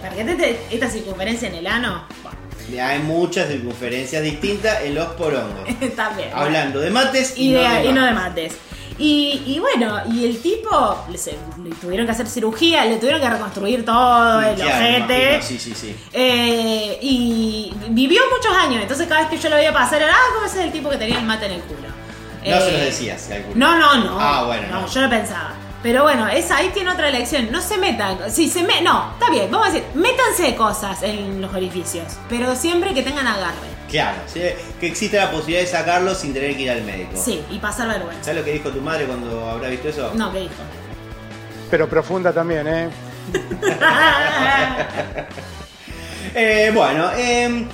para 0.00 0.14
que 0.14 0.24
te 0.24 0.30
entre 0.32 0.60
esta 0.70 0.90
circunferencia 0.90 1.48
en 1.48 1.54
el 1.54 1.66
ano. 1.66 2.04
bueno, 2.22 2.84
Hay 2.84 2.98
muchas 2.98 3.48
circunferencias 3.48 4.22
distintas 4.22 4.82
en 4.82 4.96
los 4.96 5.06
porongos. 5.14 5.68
está 5.80 6.10
bien. 6.10 6.30
bueno. 6.30 6.44
Hablando 6.44 6.80
de 6.80 6.90
mates 6.90 7.34
y, 7.36 7.50
y, 7.50 7.52
no 7.52 7.60
de, 7.60 7.68
de 7.68 7.84
y 7.84 7.92
no 7.92 8.04
de 8.04 8.12
mates. 8.12 8.52
Y, 8.98 9.42
y 9.46 9.58
bueno, 9.58 10.00
y 10.10 10.24
el 10.24 10.40
tipo 10.40 11.04
le, 11.10 11.18
se- 11.18 11.36
le 11.62 11.70
tuvieron 11.74 12.06
que 12.06 12.12
hacer 12.12 12.26
cirugía, 12.26 12.84
le 12.86 12.96
tuvieron 12.96 13.20
que 13.20 13.28
reconstruir 13.28 13.84
todo 13.84 14.40
el 14.40 14.56
me 14.56 14.64
ojete. 14.64 15.42
Sí, 15.42 15.58
sí, 15.58 15.74
sí. 15.74 15.94
Eh, 16.12 16.98
y 17.02 17.72
vivió 17.90 18.22
muchos 18.34 18.56
años, 18.56 18.80
entonces 18.82 19.06
cada 19.06 19.20
vez 19.22 19.30
que 19.30 19.36
yo 19.38 19.48
lo 19.50 19.56
veía 19.56 19.72
pasar 19.72 20.00
era, 20.00 20.12
ah, 20.14 20.32
¿cómo 20.34 20.46
ese 20.46 20.60
es 20.60 20.64
el 20.66 20.72
tipo 20.72 20.88
que 20.88 20.96
tenía 20.96 21.18
el 21.18 21.24
mate 21.26 21.46
en 21.46 21.52
el 21.52 21.60
culo? 21.62 21.88
No 21.88 22.54
Eh, 22.54 22.60
se 22.60 22.72
los 22.72 22.80
decías, 22.80 23.26
calculo. 23.28 23.54
No, 23.56 23.76
no, 23.78 23.94
no. 24.04 24.16
Ah, 24.20 24.44
bueno, 24.44 24.66
No, 24.70 24.80
no. 24.82 24.86
yo 24.88 25.00
lo 25.02 25.10
pensaba. 25.10 25.52
Pero 25.82 26.02
bueno, 26.02 26.26
esa, 26.28 26.56
ahí 26.56 26.70
tiene 26.72 26.90
otra 26.90 27.10
lección. 27.10 27.52
No 27.52 27.60
se 27.60 27.76
metan. 27.76 28.18
Si 28.30 28.48
se 28.48 28.62
me, 28.64 28.80
no, 28.80 29.12
está 29.12 29.30
bien, 29.30 29.48
vamos 29.50 29.68
a 29.68 29.72
decir, 29.72 29.86
métanse 29.94 30.54
cosas 30.56 31.02
en 31.02 31.40
los 31.40 31.52
orificios. 31.54 32.04
Pero 32.28 32.56
siempre 32.56 32.92
que 32.94 33.02
tengan 33.02 33.26
agarre. 33.26 33.75
Claro, 33.90 34.18
sí, 34.26 34.40
que 34.80 34.86
existe 34.86 35.16
la 35.16 35.30
posibilidad 35.30 35.60
de 35.60 35.66
sacarlo 35.68 36.14
sin 36.14 36.32
tener 36.32 36.56
que 36.56 36.62
ir 36.62 36.70
al 36.70 36.82
médico. 36.82 37.12
Sí, 37.14 37.42
y 37.50 37.58
pasar 37.58 37.88
vergüenza. 37.88 38.24
¿Sabes 38.24 38.40
lo 38.40 38.44
que 38.44 38.52
dijo 38.52 38.70
tu 38.70 38.80
madre 38.80 39.06
cuando 39.06 39.48
habrá 39.48 39.68
visto 39.68 39.88
eso? 39.88 40.12
No, 40.14 40.32
¿qué 40.32 40.40
dijo? 40.40 40.54
Pero 41.70 41.88
profunda 41.88 42.32
también, 42.32 42.66
¿eh? 42.66 42.88
Eh, 46.38 46.70
bueno, 46.74 47.10
em, 47.16 47.66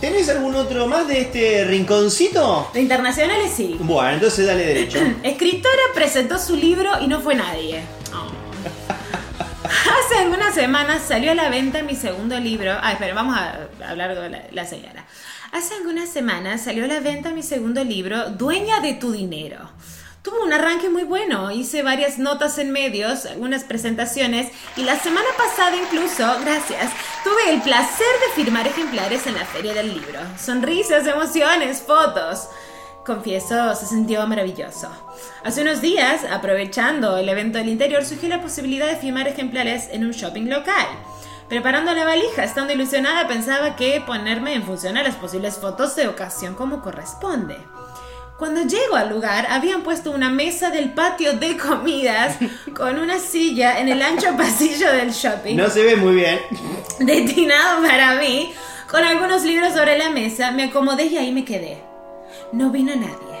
¿tenés 0.00 0.28
algún 0.28 0.54
otro 0.54 0.86
más 0.86 1.08
de 1.08 1.22
este 1.22 1.64
rinconcito? 1.64 2.70
De 2.72 2.80
internacionales 2.80 3.52
sí. 3.56 3.76
Bueno, 3.80 4.10
entonces 4.10 4.46
dale 4.46 4.64
derecho. 4.64 5.00
Escritora 5.24 5.82
presentó 5.94 6.38
su 6.38 6.54
libro 6.54 6.92
y 7.00 7.08
no 7.08 7.20
fue 7.20 7.34
nadie. 7.34 7.82
Hace 9.64 10.20
algunas 10.20 10.54
semanas 10.54 11.02
salió 11.06 11.32
a 11.32 11.34
la 11.34 11.48
venta 11.48 11.82
mi 11.82 11.94
segundo 11.94 12.38
libro. 12.38 12.76
Ah, 12.80 12.92
espera, 12.92 13.14
vamos 13.14 13.36
a 13.36 13.68
hablar 13.88 14.14
de 14.14 14.28
la, 14.28 14.42
la 14.52 14.66
señora. 14.66 15.04
Hace 15.52 15.74
algunas 15.74 16.08
semanas 16.08 16.62
salió 16.62 16.84
a 16.84 16.88
la 16.88 17.00
venta 17.00 17.30
mi 17.30 17.42
segundo 17.42 17.82
libro, 17.82 18.30
Dueña 18.30 18.80
de 18.80 18.94
tu 18.94 19.12
dinero. 19.12 19.70
Tuvo 20.22 20.42
un 20.42 20.52
arranque 20.52 20.90
muy 20.90 21.04
bueno, 21.04 21.50
hice 21.50 21.82
varias 21.82 22.18
notas 22.18 22.58
en 22.58 22.70
medios, 22.70 23.24
algunas 23.24 23.64
presentaciones 23.64 24.48
y 24.76 24.82
la 24.82 24.98
semana 24.98 25.28
pasada 25.38 25.76
incluso, 25.76 26.26
gracias, 26.40 26.92
tuve 27.24 27.54
el 27.54 27.62
placer 27.62 28.06
de 28.26 28.42
firmar 28.42 28.66
ejemplares 28.66 29.26
en 29.26 29.34
la 29.34 29.46
feria 29.46 29.72
del 29.72 29.88
libro. 29.88 30.20
Sonrisas, 30.38 31.06
emociones, 31.06 31.80
fotos. 31.80 32.48
Confieso, 33.08 33.74
se 33.74 33.86
sintió 33.86 34.26
maravilloso. 34.26 34.90
Hace 35.42 35.62
unos 35.62 35.80
días, 35.80 36.26
aprovechando 36.30 37.16
el 37.16 37.26
evento 37.30 37.56
del 37.56 37.70
interior, 37.70 38.04
surgió 38.04 38.28
la 38.28 38.42
posibilidad 38.42 38.86
de 38.86 38.96
firmar 38.96 39.26
ejemplares 39.26 39.88
en 39.90 40.04
un 40.04 40.10
shopping 40.10 40.50
local. 40.50 40.86
Preparando 41.48 41.94
la 41.94 42.04
valija, 42.04 42.44
estando 42.44 42.74
ilusionada, 42.74 43.26
pensaba 43.26 43.76
que 43.76 44.02
ponerme 44.06 44.52
en 44.52 44.62
función 44.62 44.98
a 44.98 45.02
las 45.02 45.14
posibles 45.14 45.56
fotos 45.56 45.96
de 45.96 46.06
ocasión 46.06 46.54
como 46.54 46.82
corresponde. 46.82 47.56
Cuando 48.38 48.64
llego 48.64 48.96
al 48.96 49.08
lugar, 49.08 49.46
habían 49.48 49.84
puesto 49.84 50.10
una 50.10 50.28
mesa 50.28 50.68
del 50.68 50.92
patio 50.92 51.32
de 51.32 51.56
comidas 51.56 52.36
con 52.76 52.98
una 52.98 53.18
silla 53.18 53.80
en 53.80 53.88
el 53.88 54.02
ancho 54.02 54.36
pasillo 54.36 54.92
del 54.92 55.12
shopping 55.12 55.56
No 55.56 55.70
se 55.70 55.82
ve 55.82 55.96
muy 55.96 56.14
bien. 56.14 56.38
destinado 56.98 57.80
para 57.80 58.16
mí, 58.16 58.52
con 58.86 59.02
algunos 59.02 59.44
libros 59.44 59.72
sobre 59.72 59.96
la 59.96 60.10
mesa, 60.10 60.50
me 60.50 60.64
acomodé 60.64 61.06
y 61.06 61.16
ahí 61.16 61.32
me 61.32 61.46
quedé. 61.46 61.87
No 62.52 62.70
vino 62.70 62.94
nadie. 62.96 63.38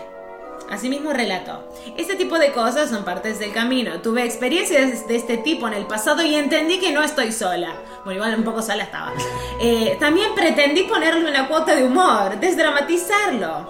Asimismo 0.70 1.14
relató, 1.14 1.64
este 1.96 2.14
tipo 2.14 2.38
de 2.38 2.52
cosas 2.52 2.90
son 2.90 3.02
partes 3.02 3.38
del 3.38 3.52
camino. 3.52 4.02
Tuve 4.02 4.22
experiencias 4.22 5.08
de 5.08 5.16
este 5.16 5.38
tipo 5.38 5.66
en 5.66 5.72
el 5.72 5.86
pasado 5.86 6.22
y 6.22 6.34
entendí 6.34 6.78
que 6.78 6.92
no 6.92 7.02
estoy 7.02 7.32
sola. 7.32 7.72
Bueno, 8.04 8.18
igual 8.18 8.38
un 8.38 8.44
poco 8.44 8.62
sola 8.62 8.84
estaba. 8.84 9.12
Eh, 9.60 9.96
también 9.98 10.36
pretendí 10.36 10.84
ponerle 10.84 11.28
una 11.28 11.48
cuota 11.48 11.74
de 11.74 11.82
humor, 11.82 12.38
desdramatizarlo. 12.38 13.66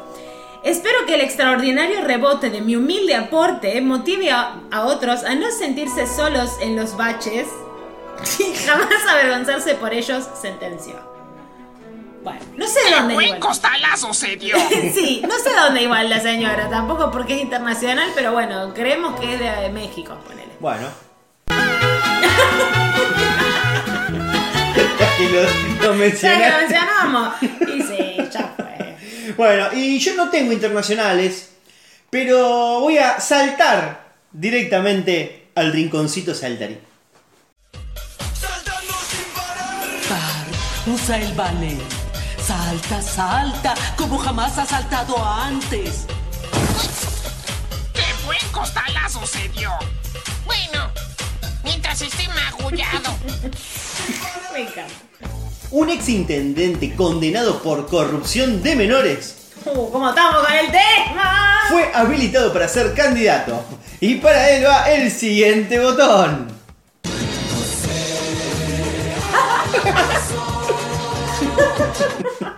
Espero 0.62 1.06
que 1.06 1.14
el 1.14 1.22
extraordinario 1.22 2.02
rebote 2.02 2.50
de 2.50 2.60
mi 2.60 2.76
humilde 2.76 3.14
aporte 3.14 3.80
motive 3.80 4.30
a, 4.30 4.60
a 4.70 4.84
otros 4.84 5.24
a 5.24 5.34
no 5.34 5.50
sentirse 5.50 6.06
solos 6.06 6.58
en 6.60 6.76
los 6.76 6.94
baches 6.98 7.48
y 8.38 8.54
jamás 8.66 9.06
avergonzarse 9.08 9.76
por 9.76 9.94
ellos, 9.94 10.28
sentenció. 10.38 11.07
Bueno, 12.30 12.44
no 12.56 12.66
sé 12.68 12.78
dónde 12.90 13.14
¡Buen 13.14 13.26
igual. 13.28 13.40
costalazo 13.40 14.12
se 14.14 14.36
dio! 14.36 14.56
sí, 14.94 15.22
no 15.26 15.38
sé 15.38 15.54
dónde 15.54 15.82
igual 15.82 16.08
la 16.10 16.20
señora, 16.20 16.68
tampoco 16.68 17.10
porque 17.10 17.34
es 17.36 17.40
internacional, 17.42 18.10
pero 18.14 18.32
bueno, 18.32 18.72
creemos 18.74 19.18
que 19.20 19.34
es 19.34 19.40
de 19.40 19.68
México, 19.70 20.16
ponele. 20.26 20.52
Bueno. 20.60 20.88
y 25.18 25.28
lo, 25.28 25.42
lo 25.42 25.42
Ya 25.42 25.48
que 25.80 25.86
lo 25.86 25.94
mencionaste. 25.94 26.58
mencionamos. 26.60 27.34
Y 27.42 27.82
sí, 27.82 28.16
ya 28.32 28.52
fue. 28.56 28.96
Bueno, 29.36 29.68
y 29.74 29.98
yo 29.98 30.14
no 30.14 30.30
tengo 30.30 30.52
internacionales, 30.52 31.50
pero 32.10 32.80
voy 32.80 32.98
a 32.98 33.18
saltar 33.20 34.06
directamente 34.32 35.48
al 35.54 35.72
rinconcito 35.72 36.34
saltarí. 36.34 36.78
Par, 40.08 40.46
usa 40.94 41.18
el 41.18 41.32
ballet. 41.34 41.78
Salta, 42.78 43.02
salta, 43.02 43.74
como 43.96 44.18
jamás 44.18 44.56
has 44.56 44.68
saltado 44.68 45.16
antes. 45.24 46.06
¡Qué 47.92 48.04
buen 48.24 48.38
costalazo 48.52 49.26
se 49.26 49.48
dio! 49.48 49.70
Bueno, 50.46 50.88
mientras 51.64 52.00
esté 52.02 52.28
magullado. 52.28 53.16
Me 54.52 54.60
encanta. 54.60 54.94
Un 55.72 55.90
ex 55.90 56.08
intendente 56.08 56.94
condenado 56.94 57.60
por 57.62 57.88
corrupción 57.88 58.62
de 58.62 58.76
menores 58.76 59.34
Uh, 59.64 59.90
¿Cómo 59.90 60.08
estamos 60.10 60.46
con 60.46 60.54
el 60.54 60.66
tema? 60.66 61.58
fue 61.68 61.90
habilitado 61.92 62.52
para 62.52 62.68
ser 62.68 62.94
candidato. 62.94 63.64
Y 64.00 64.14
para 64.16 64.50
él 64.50 64.64
va 64.64 64.88
el 64.88 65.10
siguiente 65.10 65.80
botón. 65.80 66.46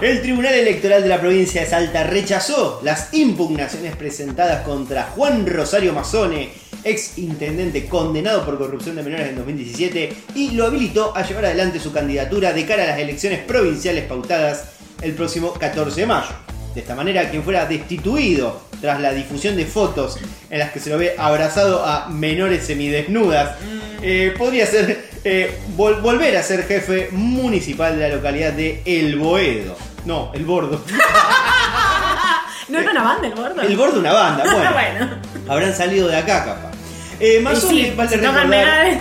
El 0.00 0.22
Tribunal 0.22 0.54
Electoral 0.54 1.02
de 1.02 1.08
la 1.10 1.20
provincia 1.20 1.60
de 1.60 1.66
Salta 1.66 2.04
rechazó 2.04 2.80
las 2.82 3.12
impugnaciones 3.12 3.94
presentadas 3.96 4.62
contra 4.62 5.02
Juan 5.04 5.46
Rosario 5.46 5.92
Mazone, 5.92 6.48
ex 6.84 7.18
intendente 7.18 7.84
condenado 7.86 8.46
por 8.46 8.56
corrupción 8.56 8.96
de 8.96 9.02
menores 9.02 9.28
en 9.28 9.36
2017, 9.36 10.12
y 10.34 10.52
lo 10.52 10.64
habilitó 10.64 11.14
a 11.14 11.26
llevar 11.26 11.44
adelante 11.44 11.78
su 11.80 11.92
candidatura 11.92 12.54
de 12.54 12.64
cara 12.64 12.84
a 12.84 12.86
las 12.86 12.98
elecciones 12.98 13.40
provinciales 13.40 14.04
pautadas 14.04 14.64
el 15.02 15.12
próximo 15.12 15.52
14 15.52 16.00
de 16.00 16.06
mayo. 16.06 16.30
De 16.74 16.80
esta 16.80 16.94
manera, 16.94 17.28
quien 17.28 17.42
fuera 17.42 17.66
destituido 17.66 18.62
tras 18.80 19.00
la 19.00 19.12
difusión 19.12 19.54
de 19.56 19.66
fotos 19.66 20.18
en 20.48 20.60
las 20.60 20.70
que 20.70 20.80
se 20.80 20.88
lo 20.88 20.96
ve 20.96 21.14
abrazado 21.18 21.84
a 21.84 22.08
menores 22.08 22.64
semidesnudas, 22.64 23.56
eh, 24.02 24.32
podría 24.38 24.64
ser 24.64 25.10
eh, 25.24 25.58
vol- 25.76 26.00
volver 26.00 26.34
a 26.38 26.42
ser 26.42 26.62
jefe 26.66 27.08
municipal 27.12 27.98
de 27.98 28.08
la 28.08 28.14
localidad 28.16 28.54
de 28.54 28.80
El 28.86 29.16
Boedo. 29.16 29.76
No, 30.04 30.30
El 30.34 30.44
Bordo. 30.44 30.82
¿No 32.68 32.78
era 32.78 32.90
una 32.92 33.02
banda 33.02 33.26
el 33.28 33.34
gordo? 33.34 33.62
El 33.62 33.76
Bordo 33.76 33.98
una 34.00 34.12
banda, 34.12 34.44
bueno. 34.52 34.72
bueno. 34.72 35.08
Habrán 35.48 35.74
salido 35.74 36.08
de 36.08 36.16
acá, 36.16 36.44
capaz. 36.44 36.70
Eh, 37.18 37.40
Mazzoni, 37.42 37.84
sí, 37.86 37.92
vale 37.96 38.16
recordar, 38.16 39.00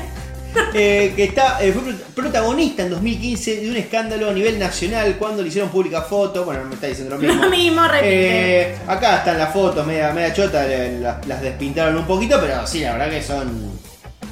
eh, 0.74 1.14
que 1.16 1.24
está, 1.26 1.64
eh, 1.64 1.72
fue 1.72 1.84
prot- 1.84 2.02
protagonista 2.16 2.82
en 2.84 2.90
2015 2.90 3.58
de 3.62 3.70
un 3.70 3.78
escándalo 3.78 4.30
a 4.30 4.34
nivel 4.34 4.58
nacional 4.60 5.16
cuando 5.20 5.42
le 5.44 5.50
hicieron 5.50 5.70
pública 5.70 6.02
foto. 6.02 6.44
Bueno, 6.44 6.64
me 6.66 6.74
está 6.76 6.88
diciendo 6.88 7.16
lo 7.16 7.22
mismo. 7.22 7.44
Lo 7.44 7.50
mismo, 7.50 7.84
repite. 7.88 8.62
Eh, 8.72 8.78
acá 8.88 9.18
están 9.18 9.38
las 9.38 9.54
fotos, 9.54 9.86
media, 9.86 10.12
media 10.12 10.34
chota, 10.34 10.66
las 11.28 11.42
despintaron 11.42 11.96
un 11.96 12.06
poquito, 12.06 12.40
pero 12.42 12.66
sí, 12.68 12.80
la 12.82 12.94
verdad 12.94 13.10
que 13.12 13.22
son 13.24 13.79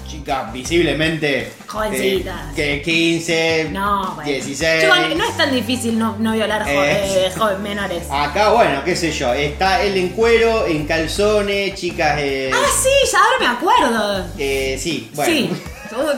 chicas 0.08 0.52
visiblemente. 0.54 1.52
Jovencitas. 1.68 2.52
eh, 2.52 2.54
que 2.56 2.82
15, 2.82 3.70
No, 3.72 4.14
bueno. 4.16 4.30
16. 4.32 4.82
Chicos, 4.84 4.98
no 5.18 5.24
es 5.30 5.38
tan 5.38 5.52
difícil 5.54 6.00
no, 6.00 6.16
no 6.20 6.34
violar 6.34 6.64
Eh. 6.68 7.26
eh, 7.28 7.32
joven- 7.38 7.62
menores. 7.62 8.04
Acá, 8.10 8.52
bueno, 8.54 8.84
qué 8.84 8.96
sé 8.96 9.12
yo, 9.12 9.34
está 9.34 9.82
él 9.84 9.98
en 9.98 10.10
cuero, 10.10 10.66
en 10.68 10.86
calzones, 10.86 11.76
chicas. 11.76 12.18
Eh, 12.20 12.52
Ah, 12.54 12.58
sí, 12.82 12.90
ya 13.12 13.20
ahora 13.20 13.38
me 13.40 13.48
acuerdo. 13.58 14.26
eh, 14.38 14.78
sí, 14.80 15.10
bueno. 15.14 15.32
Sí, 15.34 15.50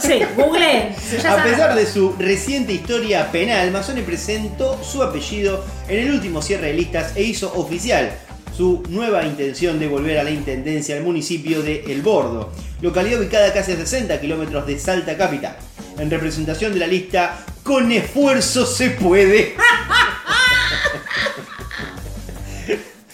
sí, 0.02 0.22
google. 0.36 0.96
A 1.30 1.44
pesar 1.44 1.76
de 1.76 1.86
su 1.86 2.16
reciente 2.18 2.74
historia 2.74 3.32
penal, 3.32 3.72
Mazzone 3.72 4.02
presentó 4.02 4.80
su 4.84 5.02
apellido 5.04 5.64
en 5.88 6.00
el 6.00 6.12
último 6.14 6.42
cierre 6.42 6.68
de 6.68 6.74
listas 6.74 7.16
e 7.16 7.24
hizo 7.24 7.52
oficial 7.56 8.12
su 8.60 8.84
nueva 8.90 9.26
intención 9.26 9.80
de 9.80 9.88
volver 9.88 10.20
a 10.20 10.24
la 10.26 10.32
intendencia 10.32 10.94
del 10.94 11.06
municipio 11.06 11.62
de 11.62 11.82
El 11.88 12.02
Bordo, 12.02 12.52
localidad 12.82 13.22
ubicada 13.22 13.54
casi 13.54 13.72
a 13.72 13.78
60 13.78 14.20
kilómetros 14.20 14.68
de 14.68 14.78
Salta 14.78 15.16
Capital, 15.16 15.56
en 15.98 16.12
representación 16.12 16.74
de 16.74 16.80
la 16.80 16.88
lista 16.88 17.40
Con 17.64 17.90
esfuerzo 17.90 18.66
se 18.66 18.90
puede. 18.90 19.56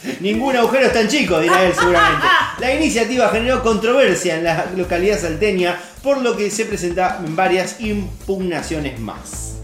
Ningún 0.20 0.56
agujero 0.56 0.88
es 0.88 0.94
tan 0.94 1.08
chico, 1.08 1.40
dirá 1.40 1.64
él 1.64 1.74
seguramente. 1.76 2.26
La 2.58 2.74
iniciativa 2.74 3.30
generó 3.30 3.62
controversia 3.62 4.38
en 4.38 4.46
la 4.46 4.66
localidad 4.76 5.20
salteña, 5.20 5.80
por 6.02 6.24
lo 6.24 6.36
que 6.36 6.50
se 6.50 6.66
presentan 6.66 7.36
varias 7.36 7.82
impugnaciones 7.82 9.00
más. 9.00 9.58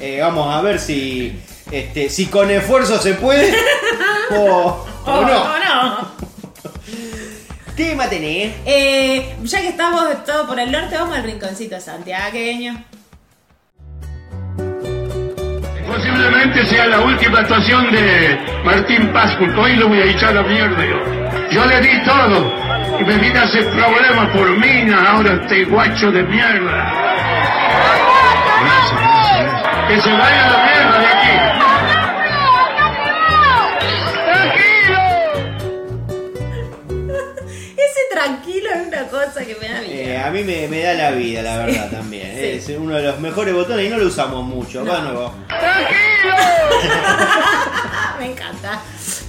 Eh, 0.00 0.20
vamos 0.20 0.54
a 0.54 0.62
ver 0.62 0.78
si, 0.78 1.36
este, 1.72 2.08
si 2.08 2.26
con 2.26 2.52
esfuerzo 2.52 3.02
se 3.02 3.14
puede 3.14 3.52
o, 4.30 4.93
o 5.06 5.10
Oh, 5.12 5.22
no. 5.22 5.42
oh, 5.42 5.58
no. 5.64 6.24
¿Qué 7.76 7.84
tema 7.88 8.08
tenés? 8.08 8.54
Eh, 8.64 9.36
ya 9.42 9.60
que 9.60 9.68
estamos 9.68 10.24
todo 10.24 10.46
por 10.46 10.58
el 10.60 10.70
norte, 10.70 10.96
vamos 10.96 11.16
al 11.16 11.24
rinconcito 11.24 11.80
santiagueño. 11.80 12.84
Posiblemente 15.86 16.66
sea 16.66 16.86
la 16.86 17.00
última 17.00 17.40
actuación 17.40 17.90
de 17.92 18.38
Martín 18.64 19.12
Paz, 19.12 19.34
porque 19.38 19.60
hoy 19.60 19.76
lo 19.76 19.88
voy 19.88 20.00
a 20.00 20.04
echar 20.04 20.30
a 20.30 20.34
la 20.34 20.42
mierda 20.42 20.84
yo. 20.84 21.50
Yo 21.50 21.66
le 21.66 21.80
di 21.80 22.02
todo 22.04 22.52
y 23.00 23.04
me 23.04 23.16
vine 23.16 23.38
a 23.38 23.42
hacer 23.42 23.68
problemas 23.70 24.28
por 24.30 24.48
mina, 24.58 25.10
ahora 25.12 25.34
este 25.42 25.64
guacho 25.64 26.10
de 26.10 26.22
mierda. 26.24 26.92
Que 29.88 30.00
se 30.00 30.12
vaya 30.12 30.46
a 30.46 30.50
la 30.50 30.64
mierda 30.64 30.98
de 30.98 31.06
aquí. 31.06 31.43
Es 38.74 38.86
una 38.88 39.02
cosa 39.08 39.44
que 39.44 39.56
me 39.60 39.68
da 39.68 39.80
miedo. 39.80 39.92
Eh, 39.94 40.18
a 40.18 40.30
mí 40.30 40.44
me, 40.44 40.68
me 40.68 40.80
da 40.82 40.94
la 40.94 41.10
vida, 41.12 41.42
la 41.42 41.56
verdad, 41.58 41.90
también. 41.90 42.34
sí. 42.36 42.72
Es 42.72 42.78
uno 42.78 42.94
de 42.96 43.02
los 43.02 43.18
mejores 43.20 43.54
botones 43.54 43.86
y 43.86 43.88
no 43.90 43.96
lo 43.98 44.06
usamos 44.06 44.44
mucho. 44.44 44.84
Va 44.84 44.96
de 44.96 45.02
nuevo. 45.02 45.32
Ah, 46.76 48.16
me 48.18 48.26
encanta. 48.32 48.80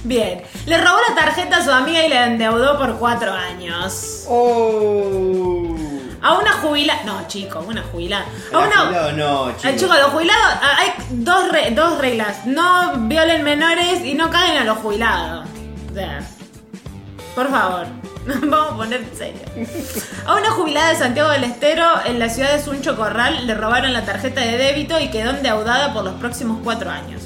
Bien, 0.04 0.42
le 0.66 0.78
robó 0.78 0.98
la 1.08 1.14
tarjeta 1.14 1.56
a 1.58 1.64
su 1.64 1.70
amiga 1.72 2.04
y 2.04 2.08
le 2.08 2.22
endeudó 2.24 2.78
por 2.78 2.96
cuatro 2.98 3.32
años. 3.32 4.24
Oh. 4.28 5.74
A 6.22 6.38
una 6.38 6.52
jubilada. 6.54 7.02
No, 7.04 7.26
chico, 7.28 7.60
una 7.66 7.82
jubilada. 7.82 8.24
A 8.52 8.58
una. 8.58 8.82
afilado 8.82 9.12
no, 9.12 9.56
chico. 9.56 9.74
Chicos, 9.76 9.98
los 9.98 10.10
jubilados, 10.10 10.42
ah, 10.62 10.76
hay 10.78 10.92
dos, 11.10 11.50
re- 11.52 11.70
dos 11.72 11.98
reglas. 11.98 12.46
No 12.46 12.92
violen 13.06 13.42
menores 13.44 14.04
y 14.04 14.14
no 14.14 14.30
caguen 14.30 14.58
a 14.58 14.64
los 14.64 14.78
jubilados. 14.78 15.46
O 15.90 15.94
sea, 15.94 16.20
por 17.34 17.50
favor, 17.50 17.86
vamos 18.42 18.72
a 18.72 18.76
poner 18.76 19.04
serio. 19.16 19.42
A 20.26 20.34
una 20.34 20.50
jubilada 20.50 20.90
de 20.90 20.96
Santiago 20.96 21.30
del 21.30 21.44
Estero, 21.44 21.84
en 22.04 22.18
la 22.18 22.28
ciudad 22.28 22.52
de 22.52 22.62
Suncho 22.62 22.96
Corral, 22.96 23.46
le 23.46 23.54
robaron 23.54 23.92
la 23.92 24.04
tarjeta 24.04 24.40
de 24.40 24.58
débito 24.58 24.98
y 24.98 25.10
quedó 25.10 25.30
endeudada 25.30 25.92
por 25.92 26.04
los 26.04 26.14
próximos 26.14 26.58
cuatro 26.64 26.90
años. 26.90 27.25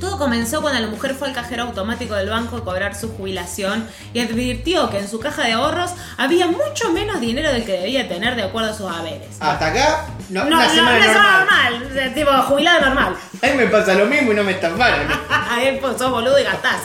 Todo 0.00 0.16
comenzó 0.16 0.60
cuando 0.62 0.78
la 0.80 0.86
mujer 0.86 1.14
fue 1.14 1.28
al 1.28 1.34
cajero 1.34 1.64
automático 1.64 2.14
del 2.14 2.28
banco 2.30 2.56
a 2.58 2.64
cobrar 2.64 2.94
su 2.94 3.08
jubilación 3.16 3.86
y 4.14 4.20
advirtió 4.20 4.88
que 4.90 4.98
en 4.98 5.08
su 5.08 5.18
caja 5.18 5.42
de 5.44 5.52
ahorros 5.52 5.90
había 6.16 6.46
mucho 6.46 6.92
menos 6.92 7.20
dinero 7.20 7.50
del 7.52 7.64
que 7.64 7.72
debía 7.72 8.08
tener 8.08 8.36
de 8.36 8.44
acuerdo 8.44 8.70
a 8.70 8.74
sus 8.74 8.88
haberes. 8.90 9.26
Hasta 9.40 9.66
acá, 9.66 10.06
no, 10.30 10.44
No, 10.44 10.56
una 10.56 10.66
no, 10.66 10.72
semana 10.74 10.96
una 10.98 11.06
semana 11.06 11.38
normal. 11.40 11.82
normal, 11.82 12.14
tipo 12.14 12.30
jubilado 12.42 12.80
normal. 12.86 13.16
A 13.42 13.46
mí 13.46 13.52
me 13.56 13.66
pasa 13.66 13.94
lo 13.94 14.06
mismo 14.06 14.32
y 14.32 14.34
no 14.36 14.44
me 14.44 14.52
estafaron. 14.52 15.06
Ahí 15.50 15.78
pues, 15.80 15.96
sos 15.98 16.10
boludo 16.10 16.38
y 16.38 16.44
gastás. 16.44 16.82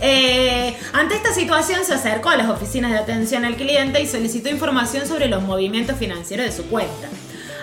Eh, 0.00 0.78
ante 0.92 1.14
esta 1.16 1.32
situación 1.32 1.84
se 1.84 1.94
acercó 1.94 2.28
a 2.30 2.36
las 2.36 2.48
oficinas 2.48 2.90
de 2.92 2.98
atención 2.98 3.44
al 3.46 3.56
cliente 3.56 4.00
y 4.00 4.06
solicitó 4.06 4.48
información 4.50 5.06
sobre 5.06 5.28
los 5.28 5.42
movimientos 5.42 5.96
financieros 5.98 6.46
de 6.46 6.52
su 6.52 6.66
cuenta. 6.68 7.08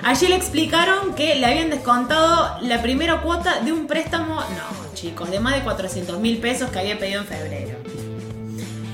Allí 0.04 0.28
le 0.28 0.36
explicaron 0.36 1.14
que 1.16 1.36
le 1.36 1.46
habían 1.46 1.70
descontado 1.70 2.58
la 2.62 2.82
primera 2.82 3.22
cuota 3.22 3.62
de 3.62 3.72
un 3.72 3.88
préstamo, 3.88 4.36
no 4.36 4.83
de 5.12 5.40
más 5.40 5.56
de 5.56 5.62
400 5.62 6.20
mil 6.20 6.38
pesos 6.38 6.70
que 6.70 6.80
había 6.80 6.98
pedido 6.98 7.22
en 7.22 7.28
febrero. 7.28 7.78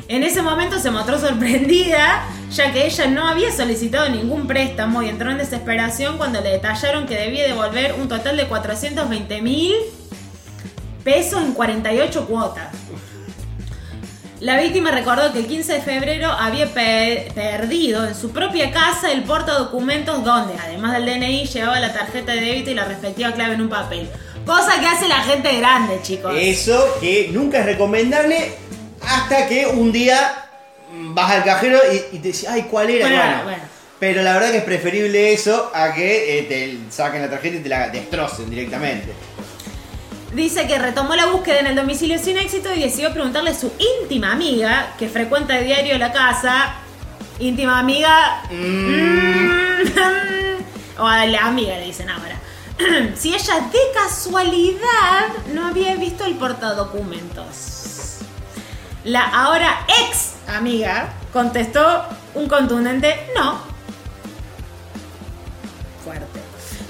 En 0.07 0.23
ese 0.23 0.41
momento 0.41 0.79
se 0.79 0.89
mostró 0.89 1.19
sorprendida, 1.19 2.23
ya 2.51 2.73
que 2.73 2.87
ella 2.87 3.05
no 3.07 3.27
había 3.27 3.51
solicitado 3.51 4.09
ningún 4.09 4.47
préstamo 4.47 5.03
y 5.03 5.09
entró 5.09 5.29
en 5.29 5.37
desesperación 5.37 6.17
cuando 6.17 6.41
le 6.41 6.49
detallaron 6.49 7.05
que 7.05 7.15
debía 7.15 7.43
devolver 7.47 7.93
un 7.93 8.07
total 8.07 8.35
de 8.37 8.47
420 8.47 9.41
mil 9.43 9.73
pesos 11.03 11.43
en 11.43 11.53
48 11.53 12.25
cuotas. 12.25 12.69
La 14.39 14.57
víctima 14.59 14.89
recordó 14.89 15.31
que 15.33 15.39
el 15.39 15.47
15 15.47 15.73
de 15.73 15.81
febrero 15.81 16.31
había 16.31 16.73
pe- 16.73 17.29
perdido 17.35 18.07
en 18.07 18.15
su 18.15 18.31
propia 18.31 18.71
casa 18.71 19.11
el 19.11 19.23
portadocumentos 19.23 20.23
donde, 20.23 20.53
además 20.57 20.93
del 20.93 21.05
DNI, 21.05 21.45
llevaba 21.45 21.79
la 21.81 21.91
tarjeta 21.93 22.31
de 22.31 22.41
débito 22.41 22.71
y 22.71 22.73
la 22.73 22.85
respectiva 22.85 23.33
clave 23.33 23.55
en 23.55 23.61
un 23.61 23.69
papel. 23.69 24.09
Cosa 24.45 24.79
que 24.79 24.87
hace 24.87 25.07
la 25.07 25.21
gente 25.23 25.55
grande, 25.57 25.99
chicos. 26.01 26.33
Eso 26.35 26.97
que 26.99 27.29
nunca 27.31 27.59
es 27.59 27.65
recomendable 27.65 28.53
hasta 29.01 29.47
que 29.47 29.67
un 29.67 29.91
día 29.91 30.45
vas 30.91 31.31
al 31.31 31.43
cajero 31.43 31.77
y, 31.91 32.15
y 32.15 32.19
te 32.19 32.29
decís, 32.29 32.45
ay, 32.49 32.63
¿cuál 32.69 32.89
era? 32.89 33.07
Bueno, 33.07 33.21
Bueno, 33.23 33.43
bueno. 33.43 33.63
Pero 33.99 34.21
la 34.21 34.33
verdad 34.33 34.51
que 34.51 34.57
es 34.59 34.63
preferible 34.63 35.33
eso 35.33 35.71
a 35.75 35.93
que 35.93 36.39
eh, 36.39 36.43
te 36.43 36.77
saquen 36.89 37.21
la 37.21 37.29
tarjeta 37.29 37.57
y 37.57 37.59
te 37.59 37.67
la 37.69 37.89
destrocen 37.89 38.49
directamente. 38.49 39.11
Dice 40.33 40.67
que 40.67 40.79
retomó 40.79 41.15
la 41.15 41.25
búsqueda 41.25 41.59
en 41.59 41.67
el 41.67 41.75
domicilio 41.75 42.17
sin 42.17 42.37
éxito 42.37 42.73
y 42.73 42.79
decidió 42.81 43.11
preguntarle 43.11 43.49
a 43.49 43.53
su 43.55 43.73
íntima 44.01 44.31
amiga, 44.31 44.93
que 44.97 45.09
frecuenta 45.09 45.55
a 45.55 45.59
diario 45.59 45.97
la 45.97 46.13
casa. 46.13 46.75
Íntima 47.39 47.79
amiga. 47.79 48.43
mm, 48.49 49.81
o 51.01 51.05
a 51.07 51.25
la 51.25 51.47
amiga 51.47 51.77
le 51.77 51.85
dicen 51.85 52.09
ahora. 52.09 52.38
si 53.15 53.33
ella 53.33 53.59
de 53.71 53.79
casualidad 53.93 55.27
no 55.53 55.67
había 55.67 55.95
visto 55.95 56.25
el 56.25 56.35
portadocumentos. 56.35 58.19
La 59.03 59.23
ahora 59.23 59.85
ex 59.87 60.33
amiga 60.47 61.13
contestó 61.31 62.03
un 62.35 62.47
contundente 62.47 63.27
no. 63.35 63.59
Fuerte. 66.03 66.39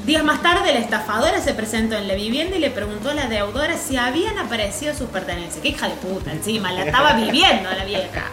Días 0.06 0.24
más 0.24 0.42
tarde, 0.42 0.74
la 0.74 0.80
estafadora 0.80 1.40
se 1.40 1.54
presentó 1.54 1.96
en 1.96 2.08
la 2.08 2.16
vivienda 2.16 2.56
y 2.56 2.60
le 2.60 2.72
preguntó 2.72 3.12
a 3.12 3.14
la 3.14 3.28
deudora 3.28 3.78
si 3.78 3.96
habían 3.96 4.40
aparecido 4.40 4.96
sus 4.96 5.08
pertenencias. 5.10 5.62
¡Qué 5.62 5.70
hija 5.70 5.88
de 5.88 5.96
puta! 5.96 6.32
Encima, 6.32 6.72
la 6.72 6.86
estaba 6.86 7.14
viviendo 7.14 7.70
la 7.70 7.86
vieja. 7.86 8.24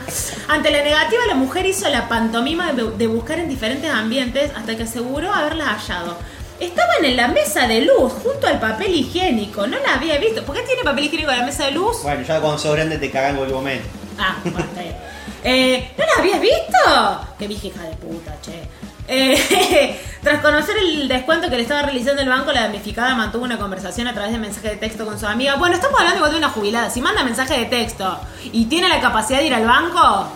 Ante 0.48 0.70
la 0.70 0.82
negativa, 0.82 1.26
la 1.26 1.34
mujer 1.34 1.66
hizo 1.66 1.86
la 1.90 2.09
pantomima 2.09 2.72
de, 2.72 3.07
buscar 3.09 3.40
en 3.40 3.50
diferentes 3.50 3.90
ambientes 3.90 4.52
hasta 4.57 4.74
que 4.74 4.84
aseguró 4.84 5.30
haberla 5.30 5.66
hallado. 5.66 6.16
Estaban 6.61 7.04
en 7.04 7.16
la 7.16 7.28
mesa 7.28 7.68
de 7.68 7.82
luz, 7.82 8.12
junto 8.22 8.46
al 8.46 8.59
papel 8.59 8.94
higiénico. 8.94 9.66
No 9.66 9.78
la 9.78 9.94
había 9.94 10.18
visto. 10.18 10.44
¿Por 10.44 10.57
qué 10.57 10.62
tiene 10.62 10.82
papel 10.82 11.04
higiénico 11.04 11.30
en 11.30 11.38
la 11.38 11.46
mesa 11.46 11.66
de 11.66 11.72
luz? 11.72 12.02
Bueno, 12.02 12.22
ya 12.22 12.40
cuando 12.40 12.59
sos 12.59 12.74
grande 12.74 12.98
te 12.98 13.11
cagan 13.11 13.30
en 13.30 13.36
cualquier 13.36 13.59
momento. 13.59 13.88
Ah, 14.18 14.36
bueno, 14.42 14.61
está 14.61 14.80
bien. 14.80 14.96
Eh, 15.44 15.90
¿No 15.96 16.04
la 16.04 16.12
habías 16.18 16.40
visto? 16.40 17.34
Qué 17.38 17.46
vieja 17.46 17.66
hija 17.68 17.82
de 17.82 17.94
puta, 17.96 18.36
che. 18.40 18.62
Eh, 19.09 20.00
tras 20.22 20.40
conocer 20.40 20.76
el 20.78 21.07
descuento 21.07 21.48
que 21.48 21.57
le 21.57 21.62
estaba 21.62 21.82
realizando 21.82 22.22
el 22.22 22.28
banco, 22.28 22.52
la 22.52 22.62
damnificada 22.62 23.14
mantuvo 23.14 23.44
una 23.44 23.59
conversación 23.59 24.09
a 24.09 24.14
través 24.14 24.32
de 24.32 24.38
mensaje 24.38 24.70
de 24.70 24.76
texto 24.76 25.04
con 25.04 25.20
su 25.20 25.26
amiga. 25.26 25.57
Bueno, 25.57 25.76
estamos 25.76 25.98
hablando 25.98 26.18
igual 26.18 26.32
de 26.32 26.38
una 26.38 26.48
jubilada. 26.48 26.90
Si 26.90 27.00
manda 27.00 27.22
mensaje 27.22 27.59
de 27.59 27.66
texto 27.66 28.18
y 28.52 28.64
tiene 28.64 28.88
la 28.88 29.00
capacidad 29.00 29.38
de 29.38 29.46
ir 29.46 29.54
al 29.54 29.66
banco, 29.66 30.28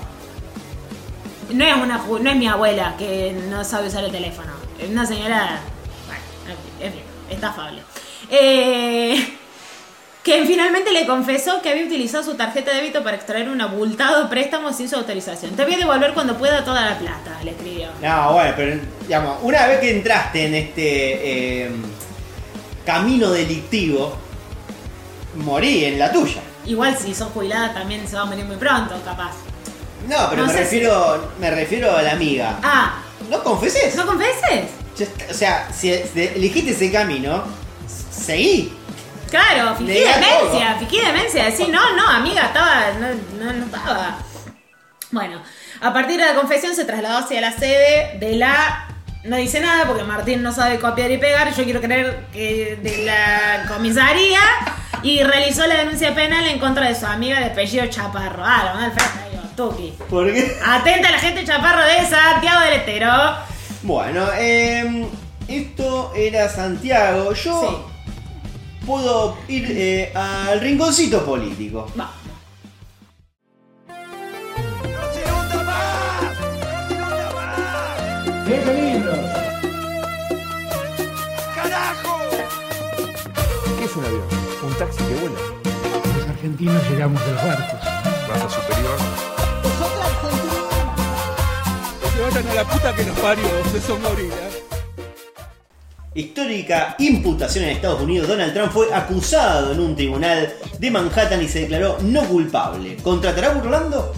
no 1.52 1.64
es, 1.64 1.74
una, 1.74 1.98
no 1.98 2.30
es 2.30 2.36
mi 2.36 2.46
abuela 2.46 2.94
que 2.96 3.32
no 3.48 3.64
sabe 3.64 3.88
usar 3.88 4.04
el 4.04 4.12
teléfono. 4.12 4.52
Es 4.78 4.90
una 4.90 5.06
señora. 5.06 5.60
Bueno, 6.50 6.54
en 6.54 6.56
fin, 6.58 6.86
en 6.86 6.92
fin, 6.92 7.02
estafable. 7.30 7.82
Eh, 8.30 9.36
que 10.22 10.44
finalmente 10.46 10.90
le 10.92 11.06
confesó 11.06 11.62
que 11.62 11.70
había 11.70 11.84
utilizado 11.84 12.22
su 12.24 12.34
tarjeta 12.34 12.72
de 12.72 12.78
débito 12.78 13.02
para 13.02 13.16
extraer 13.16 13.48
un 13.48 13.60
abultado 13.60 14.28
préstamo 14.28 14.72
sin 14.72 14.88
su 14.88 14.96
autorización. 14.96 15.52
Te 15.56 15.64
voy 15.64 15.74
a 15.74 15.78
devolver 15.78 16.12
cuando 16.12 16.36
pueda 16.36 16.64
toda 16.64 16.84
la 16.84 16.98
plata, 16.98 17.38
le 17.42 17.52
escribió. 17.52 17.88
No, 18.02 18.32
bueno, 18.32 18.52
pero 18.56 18.80
digamos, 19.02 19.38
una 19.42 19.66
vez 19.66 19.80
que 19.80 19.90
entraste 19.96 20.46
en 20.46 20.54
este 20.54 21.64
eh, 21.64 21.70
camino 22.84 23.30
delictivo, 23.30 24.16
morí 25.36 25.84
en 25.84 25.98
la 25.98 26.12
tuya. 26.12 26.42
Igual 26.66 26.96
si 26.98 27.14
sos 27.14 27.28
jubilada 27.32 27.72
también 27.72 28.06
se 28.06 28.16
va 28.16 28.22
a 28.22 28.26
morir 28.26 28.44
muy 28.44 28.56
pronto, 28.56 28.94
capaz. 29.04 29.32
No, 30.08 30.28
pero 30.28 30.42
No 30.42 30.52
me 30.52 30.58
refiero, 30.58 31.30
me 31.38 31.50
refiero 31.50 31.96
a 31.96 32.02
la 32.02 32.12
amiga. 32.12 32.58
Ah, 32.62 33.02
No 33.30 33.42
confeses. 33.42 33.94
¿no 33.96 34.04
confeses? 34.06 34.79
O 35.30 35.34
sea, 35.34 35.68
si 35.72 35.90
elegiste 35.90 36.72
ese 36.72 36.90
camino, 36.90 37.44
seguí. 38.10 38.72
Claro, 39.30 39.76
fingí 39.76 39.92
demencia, 39.92 40.76
fingí 40.78 41.00
demencia. 41.00 41.44
Decir, 41.44 41.68
no, 41.68 41.96
no, 41.96 42.08
amiga, 42.08 42.46
estaba, 42.46 42.90
no, 42.98 43.44
no, 43.44 43.52
no 43.52 43.64
estaba. 43.66 44.18
Bueno, 45.12 45.40
a 45.80 45.92
partir 45.92 46.18
de 46.18 46.26
la 46.26 46.34
confesión 46.34 46.74
se 46.74 46.84
trasladó 46.84 47.18
hacia 47.18 47.40
la 47.40 47.52
sede 47.52 48.18
de 48.18 48.36
la. 48.36 48.88
No 49.24 49.36
dice 49.36 49.60
nada 49.60 49.86
porque 49.86 50.02
Martín 50.02 50.42
no 50.42 50.52
sabe 50.52 50.78
copiar 50.78 51.10
y 51.10 51.18
pegar. 51.18 51.54
Yo 51.54 51.64
quiero 51.64 51.80
creer 51.80 52.26
que 52.32 52.78
de 52.82 53.04
la 53.04 53.66
comisaría. 53.68 54.40
Y 55.02 55.22
realizó 55.22 55.66
la 55.66 55.76
denuncia 55.76 56.14
penal 56.14 56.46
en 56.46 56.58
contra 56.58 56.86
de 56.86 56.94
su 56.94 57.06
amiga 57.06 57.38
de 57.38 57.46
apellido 57.46 57.86
Chaparro. 57.86 58.44
Ah, 58.44 58.74
la 58.76 58.90
frente, 58.90 59.30
digo, 59.30 59.42
Tuki. 59.56 59.94
¿Por 60.10 60.30
qué? 60.30 60.58
Atenta 60.62 61.08
a 61.08 61.12
la 61.12 61.18
gente 61.18 61.44
Chaparro 61.44 61.82
de 61.84 62.06
Santiago 62.06 62.60
del 62.60 62.74
Estero. 62.74 63.10
Bueno, 63.82 64.26
eh, 64.38 65.06
esto 65.48 66.12
era 66.14 66.48
Santiago. 66.48 67.32
Yo 67.32 67.88
puedo 68.86 69.38
ir 69.48 69.66
eh, 69.70 70.12
al 70.14 70.60
rinconcito 70.60 71.24
político. 71.24 71.90
Va. 71.98 72.12
¿Qué 83.78 83.84
es 83.84 83.96
un 83.96 84.04
avión? 84.04 84.22
Un 84.62 84.74
taxi 84.74 84.98
que 84.98 85.14
vuela. 85.14 85.38
Los 86.18 86.28
argentinos 86.28 86.90
llegamos 86.90 87.24
de 87.24 87.32
los 87.32 87.44
barcos. 87.44 87.80
Raza 88.28 88.50
superior. 88.50 89.29
Vayan 92.42 92.58
a 92.58 92.62
la 92.62 92.64
puta 92.68 92.94
que 92.94 93.04
parió, 93.04 93.44
son 93.86 94.02
gorilas. 94.02 94.58
Histórica 96.14 96.96
imputación 96.98 97.64
en 97.64 97.70
Estados 97.70 98.00
Unidos, 98.00 98.28
Donald 98.28 98.52
Trump 98.52 98.72
fue 98.72 98.92
acusado 98.92 99.72
en 99.72 99.80
un 99.80 99.94
tribunal 99.94 100.52
de 100.78 100.90
Manhattan 100.90 101.42
y 101.42 101.48
se 101.48 101.60
declaró 101.60 101.98
no 102.02 102.24
culpable. 102.24 102.96
¿Contratará 102.96 103.50
burlando? 103.50 104.12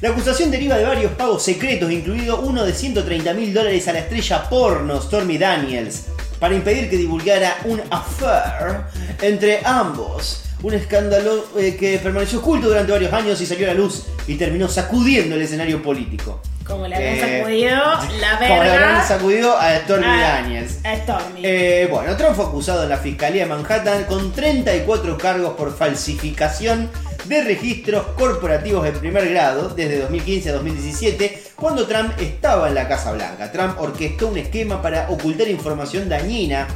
La 0.00 0.10
acusación 0.10 0.50
deriva 0.50 0.76
de 0.76 0.84
varios 0.84 1.12
pagos 1.12 1.42
secretos, 1.42 1.90
incluido 1.90 2.40
uno 2.40 2.64
de 2.64 2.74
130 2.74 3.32
mil 3.34 3.54
dólares 3.54 3.86
a 3.88 3.92
la 3.92 4.00
estrella 4.00 4.48
porno 4.48 5.00
Stormy 5.00 5.38
Daniels, 5.38 6.06
para 6.38 6.54
impedir 6.54 6.90
que 6.90 6.96
divulgara 6.96 7.56
un 7.64 7.80
affair 7.90 8.82
entre 9.22 9.60
ambos. 9.64 10.45
Un 10.62 10.74
escándalo 10.74 11.44
eh, 11.58 11.76
que 11.78 11.98
permaneció 11.98 12.38
oculto 12.40 12.68
durante 12.68 12.90
varios 12.92 13.12
años 13.12 13.40
y 13.40 13.46
salió 13.46 13.66
a 13.70 13.74
la 13.74 13.78
luz 13.78 14.04
y 14.26 14.34
terminó 14.36 14.68
sacudiendo 14.68 15.34
el 15.36 15.42
escenario 15.42 15.82
político. 15.82 16.40
Como 16.66 16.88
le 16.88 16.96
habían 16.96 17.14
Eh, 17.14 17.38
sacudido 17.38 17.76
la 18.20 18.38
Como 18.38 18.62
le 18.62 18.70
verga. 18.70 18.74
habrán 18.88 19.06
sacudido 19.06 19.56
a 19.56 19.76
Stormy 19.80 20.06
a- 20.06 20.16
Daniels. 20.20 20.78
A 20.84 20.96
Stormy. 20.96 21.40
Eh, 21.44 21.86
bueno, 21.90 22.16
Trump 22.16 22.34
fue 22.34 22.46
acusado 22.46 22.82
en 22.82 22.88
la 22.88 22.96
Fiscalía 22.96 23.44
de 23.44 23.48
Manhattan 23.50 24.04
con 24.04 24.32
34 24.32 25.16
cargos 25.16 25.54
por 25.54 25.76
falsificación 25.76 26.90
de 27.26 27.44
registros 27.44 28.06
corporativos 28.18 28.86
en 28.86 28.94
primer 28.94 29.28
grado 29.28 29.68
desde 29.68 29.98
2015 30.00 30.50
a 30.50 30.52
2017, 30.54 31.42
cuando 31.54 31.86
Trump 31.86 32.12
estaba 32.20 32.68
en 32.68 32.74
la 32.74 32.88
Casa 32.88 33.12
Blanca. 33.12 33.52
Trump 33.52 33.78
orquestó 33.80 34.28
un 34.28 34.38
esquema 34.38 34.80
para 34.82 35.08
ocultar 35.10 35.48
información 35.48 36.08
dañina 36.08 36.66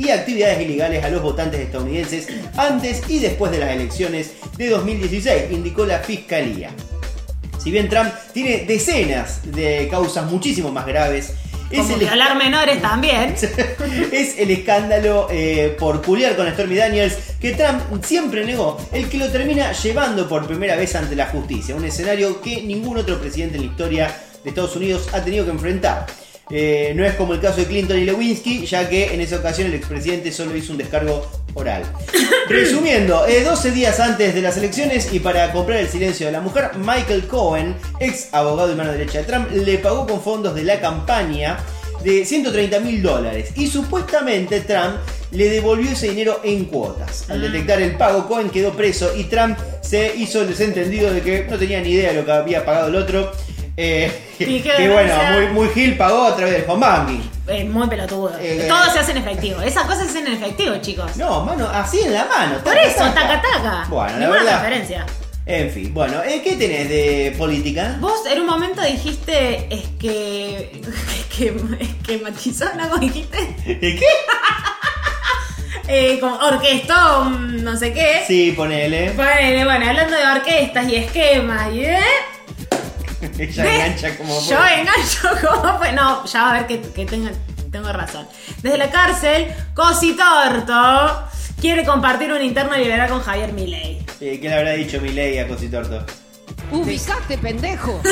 y 0.00 0.10
actividades 0.10 0.60
ilegales 0.62 1.04
a 1.04 1.10
los 1.10 1.20
votantes 1.22 1.60
estadounidenses 1.60 2.26
antes 2.56 3.02
y 3.08 3.18
después 3.18 3.52
de 3.52 3.58
las 3.58 3.70
elecciones 3.70 4.32
de 4.56 4.68
2016, 4.70 5.44
indicó 5.50 5.84
la 5.84 5.98
Fiscalía. 5.98 6.70
Si 7.62 7.70
bien 7.70 7.88
Trump 7.90 8.08
tiene 8.32 8.64
decenas 8.66 9.40
de 9.44 9.86
causas 9.90 10.24
muchísimo 10.30 10.72
más 10.72 10.86
graves 10.86 11.34
Es 11.70 11.80
Como 11.82 11.92
el- 11.94 12.00
violar 12.00 12.34
menores 12.36 12.80
también. 12.80 13.34
es 14.12 14.38
el 14.38 14.50
escándalo 14.50 15.28
eh, 15.30 15.76
por 15.78 16.00
culiar 16.02 16.34
con 16.34 16.50
Stormy 16.50 16.74
Daniels 16.76 17.14
que 17.40 17.52
Trump 17.52 18.02
siempre 18.02 18.44
negó, 18.44 18.76
el 18.92 19.08
que 19.08 19.18
lo 19.18 19.28
termina 19.30 19.70
llevando 19.72 20.26
por 20.28 20.46
primera 20.46 20.74
vez 20.76 20.94
ante 20.96 21.14
la 21.14 21.26
justicia, 21.26 21.74
un 21.76 21.84
escenario 21.84 22.40
que 22.40 22.62
ningún 22.62 22.96
otro 22.96 23.20
presidente 23.20 23.56
en 23.56 23.66
la 23.66 23.70
historia 23.70 24.16
de 24.42 24.48
Estados 24.50 24.74
Unidos 24.76 25.08
ha 25.12 25.22
tenido 25.22 25.44
que 25.44 25.50
enfrentar. 25.52 26.06
Eh, 26.50 26.92
no 26.96 27.04
es 27.04 27.14
como 27.14 27.34
el 27.34 27.40
caso 27.40 27.58
de 27.58 27.66
Clinton 27.66 27.98
y 27.98 28.04
Lewinsky, 28.04 28.66
ya 28.66 28.88
que 28.88 29.14
en 29.14 29.20
esa 29.20 29.36
ocasión 29.36 29.68
el 29.68 29.74
expresidente 29.74 30.32
solo 30.32 30.56
hizo 30.56 30.72
un 30.72 30.78
descargo 30.78 31.26
oral. 31.54 31.82
Resumiendo, 32.48 33.26
eh, 33.26 33.44
12 33.44 33.70
días 33.70 34.00
antes 34.00 34.34
de 34.34 34.42
las 34.42 34.56
elecciones 34.56 35.12
y 35.12 35.20
para 35.20 35.52
comprar 35.52 35.78
el 35.78 35.88
silencio 35.88 36.26
de 36.26 36.32
la 36.32 36.40
mujer, 36.40 36.70
Michael 36.78 37.26
Cohen, 37.26 37.76
ex 38.00 38.28
abogado 38.32 38.72
y 38.72 38.76
mano 38.76 38.92
derecha 38.92 39.18
de 39.18 39.24
Trump, 39.24 39.50
le 39.52 39.78
pagó 39.78 40.06
con 40.06 40.20
fondos 40.20 40.54
de 40.54 40.64
la 40.64 40.80
campaña 40.80 41.58
de 42.02 42.24
130 42.24 42.80
mil 42.80 43.02
dólares 43.02 43.50
y 43.56 43.66
supuestamente 43.66 44.60
Trump 44.60 44.96
le 45.32 45.48
devolvió 45.48 45.90
ese 45.90 46.08
dinero 46.08 46.40
en 46.42 46.64
cuotas. 46.64 47.28
Al 47.30 47.40
detectar 47.40 47.80
el 47.80 47.96
pago, 47.96 48.26
Cohen 48.26 48.50
quedó 48.50 48.72
preso 48.72 49.14
y 49.16 49.24
Trump 49.24 49.58
se 49.82 50.16
hizo 50.16 50.40
el 50.40 50.48
desentendido 50.48 51.12
de 51.12 51.20
que 51.20 51.46
no 51.48 51.58
tenía 51.58 51.80
ni 51.80 51.90
idea 51.90 52.10
de 52.10 52.18
lo 52.18 52.24
que 52.24 52.32
había 52.32 52.64
pagado 52.64 52.88
el 52.88 52.96
otro. 52.96 53.32
Eh, 53.82 54.12
Y 54.38 54.60
que 54.62 54.88
bueno, 54.90 55.14
muy, 55.32 55.46
muy 55.48 55.68
Gil 55.74 55.96
pagó 55.96 56.26
a 56.26 56.36
través 56.36 56.52
del 56.54 56.64
home 56.68 56.86
banking. 56.86 57.20
Eh, 57.48 57.64
muy 57.64 57.88
pelotudo. 57.88 58.32
Eh, 58.38 58.66
Todo 58.68 58.92
se 58.92 58.98
hace 58.98 59.12
en 59.12 59.18
efectivo. 59.18 59.62
Esas 59.62 59.84
cosas 59.84 60.04
se 60.04 60.10
hacen 60.10 60.26
en 60.26 60.34
efectivo, 60.34 60.76
chicos. 60.82 61.16
No, 61.16 61.44
mano, 61.44 61.66
así 61.72 62.00
en 62.00 62.12
la 62.12 62.26
mano. 62.26 62.58
Por 62.58 62.74
taca, 62.74 62.82
eso, 62.86 63.04
taca 63.14 63.40
taca. 63.42 63.86
Bueno, 63.88 64.18
la 64.18 64.28
verdad. 64.28 64.62
referencia. 64.62 65.06
En 65.46 65.70
fin, 65.70 65.92
bueno, 65.94 66.22
eh, 66.22 66.42
¿qué 66.44 66.54
tenés 66.56 66.88
de 66.90 67.34
política? 67.38 67.96
Vos 68.00 68.20
en 68.30 68.40
un 68.40 68.46
momento 68.46 68.82
dijiste 68.82 69.66
es 69.70 69.84
que. 69.98 70.80
que 71.34 71.54
esquematizó, 71.80 72.66
¿no? 72.76 72.88
¿Cómo 72.90 73.00
dijiste? 73.00 73.38
¿De 73.66 73.96
qué? 73.96 74.06
Eh, 75.92 76.18
como 76.20 76.36
orquestón, 76.36 77.64
no 77.64 77.76
sé 77.76 77.92
qué. 77.92 78.22
Sí, 78.24 78.52
ponele. 78.56 79.10
Bueno, 79.10 79.64
bueno, 79.64 79.88
hablando 79.88 80.16
de 80.16 80.24
orquestas 80.24 80.86
y 80.88 80.94
esquemas 80.94 81.74
y 81.74 81.80
de. 81.80 81.98
Ella 83.38 83.62
¿Ves? 83.64 83.74
engancha 83.84 84.16
como 84.16 84.40
Yo 84.40 84.56
puede. 84.56 84.80
engancho 84.80 85.28
como 85.48 85.78
fue. 85.78 85.92
No, 85.92 86.24
ya 86.24 86.42
va 86.42 86.50
a 86.50 86.52
ver 86.54 86.66
que, 86.66 86.80
que 86.80 87.06
tengo, 87.06 87.28
tengo 87.70 87.92
razón. 87.92 88.26
Desde 88.62 88.78
la 88.78 88.90
cárcel, 88.90 89.46
Cositorto 89.74 91.28
quiere 91.60 91.84
compartir 91.84 92.32
un 92.32 92.42
interno 92.42 92.76
liberal 92.76 93.08
con 93.10 93.20
Javier 93.20 93.52
Milei. 93.52 94.04
¿Qué 94.18 94.38
le 94.40 94.54
habrá 94.54 94.72
dicho 94.72 95.00
Milei 95.00 95.38
a 95.38 95.46
Cositorto? 95.48 96.04
Ubicate, 96.72 97.38
pendejo. 97.38 98.00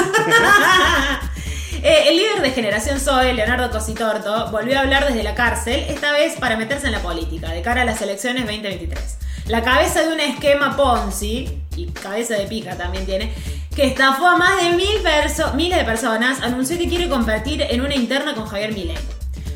Eh, 1.80 2.08
el 2.08 2.16
líder 2.16 2.42
de 2.42 2.50
Generación 2.50 2.98
Zoe, 2.98 3.32
Leonardo 3.34 3.70
Cositorto, 3.70 4.50
volvió 4.50 4.78
a 4.78 4.80
hablar 4.80 5.06
desde 5.06 5.22
la 5.22 5.36
cárcel, 5.36 5.84
esta 5.88 6.10
vez 6.10 6.34
para 6.34 6.56
meterse 6.56 6.86
en 6.86 6.92
la 6.92 6.98
política, 6.98 7.50
de 7.52 7.62
cara 7.62 7.82
a 7.82 7.84
las 7.84 8.02
elecciones 8.02 8.46
2023. 8.46 8.98
La 9.46 9.62
cabeza 9.62 10.02
de 10.02 10.08
un 10.12 10.18
esquema 10.18 10.76
Ponzi, 10.76 11.62
y 11.76 11.86
cabeza 11.92 12.34
de 12.34 12.46
pica 12.46 12.76
también 12.76 13.06
tiene, 13.06 13.32
que 13.78 13.86
estafó 13.86 14.26
a 14.26 14.36
más 14.36 14.60
de 14.60 14.70
mil 14.72 15.00
perso- 15.04 15.54
miles 15.54 15.78
de 15.78 15.84
personas, 15.84 16.42
anunció 16.42 16.76
que 16.76 16.88
quiere 16.88 17.08
competir 17.08 17.62
en 17.62 17.80
una 17.80 17.94
interna 17.94 18.34
con 18.34 18.44
Javier 18.48 18.72
Milei. 18.72 18.96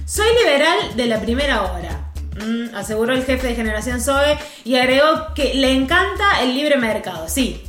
Soy 0.07 0.29
liberal 0.39 0.79
de 0.95 1.07
la 1.07 1.21
primera 1.21 1.63
hora, 1.63 2.13
mm, 2.37 2.73
aseguró 2.77 3.15
el 3.15 3.25
jefe 3.25 3.49
de 3.49 3.57
Generación 3.57 4.01
Zoe 4.01 4.39
y 4.65 4.77
agregó 4.77 5.35
que 5.35 5.55
le 5.55 5.73
encanta 5.73 6.41
el 6.41 6.55
libre 6.55 6.77
mercado. 6.77 7.29
Sí, 7.29 7.65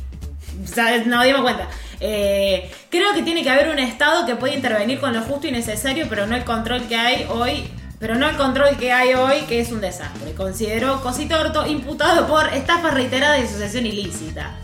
nos 1.06 1.24
dimos 1.24 1.42
cuenta. 1.42 1.66
Eh, 1.98 2.70
creo 2.88 3.12
que 3.14 3.22
tiene 3.22 3.42
que 3.42 3.50
haber 3.50 3.70
un 3.70 3.80
Estado 3.80 4.24
que 4.24 4.36
pueda 4.36 4.54
intervenir 4.54 5.00
con 5.00 5.12
lo 5.12 5.22
justo 5.22 5.48
y 5.48 5.50
necesario, 5.50 6.06
pero 6.08 6.24
no 6.28 6.36
el 6.36 6.44
control 6.44 6.82
que 6.86 6.94
hay 6.94 7.26
hoy. 7.30 7.68
Pero 7.98 8.14
no 8.14 8.28
el 8.28 8.36
control 8.36 8.76
que 8.76 8.92
hay 8.92 9.14
hoy, 9.14 9.40
que 9.48 9.58
es 9.60 9.72
un 9.72 9.80
desastre. 9.80 10.34
Consideró 10.34 11.00
Cositorto 11.00 11.66
imputado 11.66 12.28
por 12.28 12.46
estafa 12.54 12.90
reiterada 12.90 13.38
y 13.38 13.42
asociación 13.42 13.86
ilícita. 13.86 14.54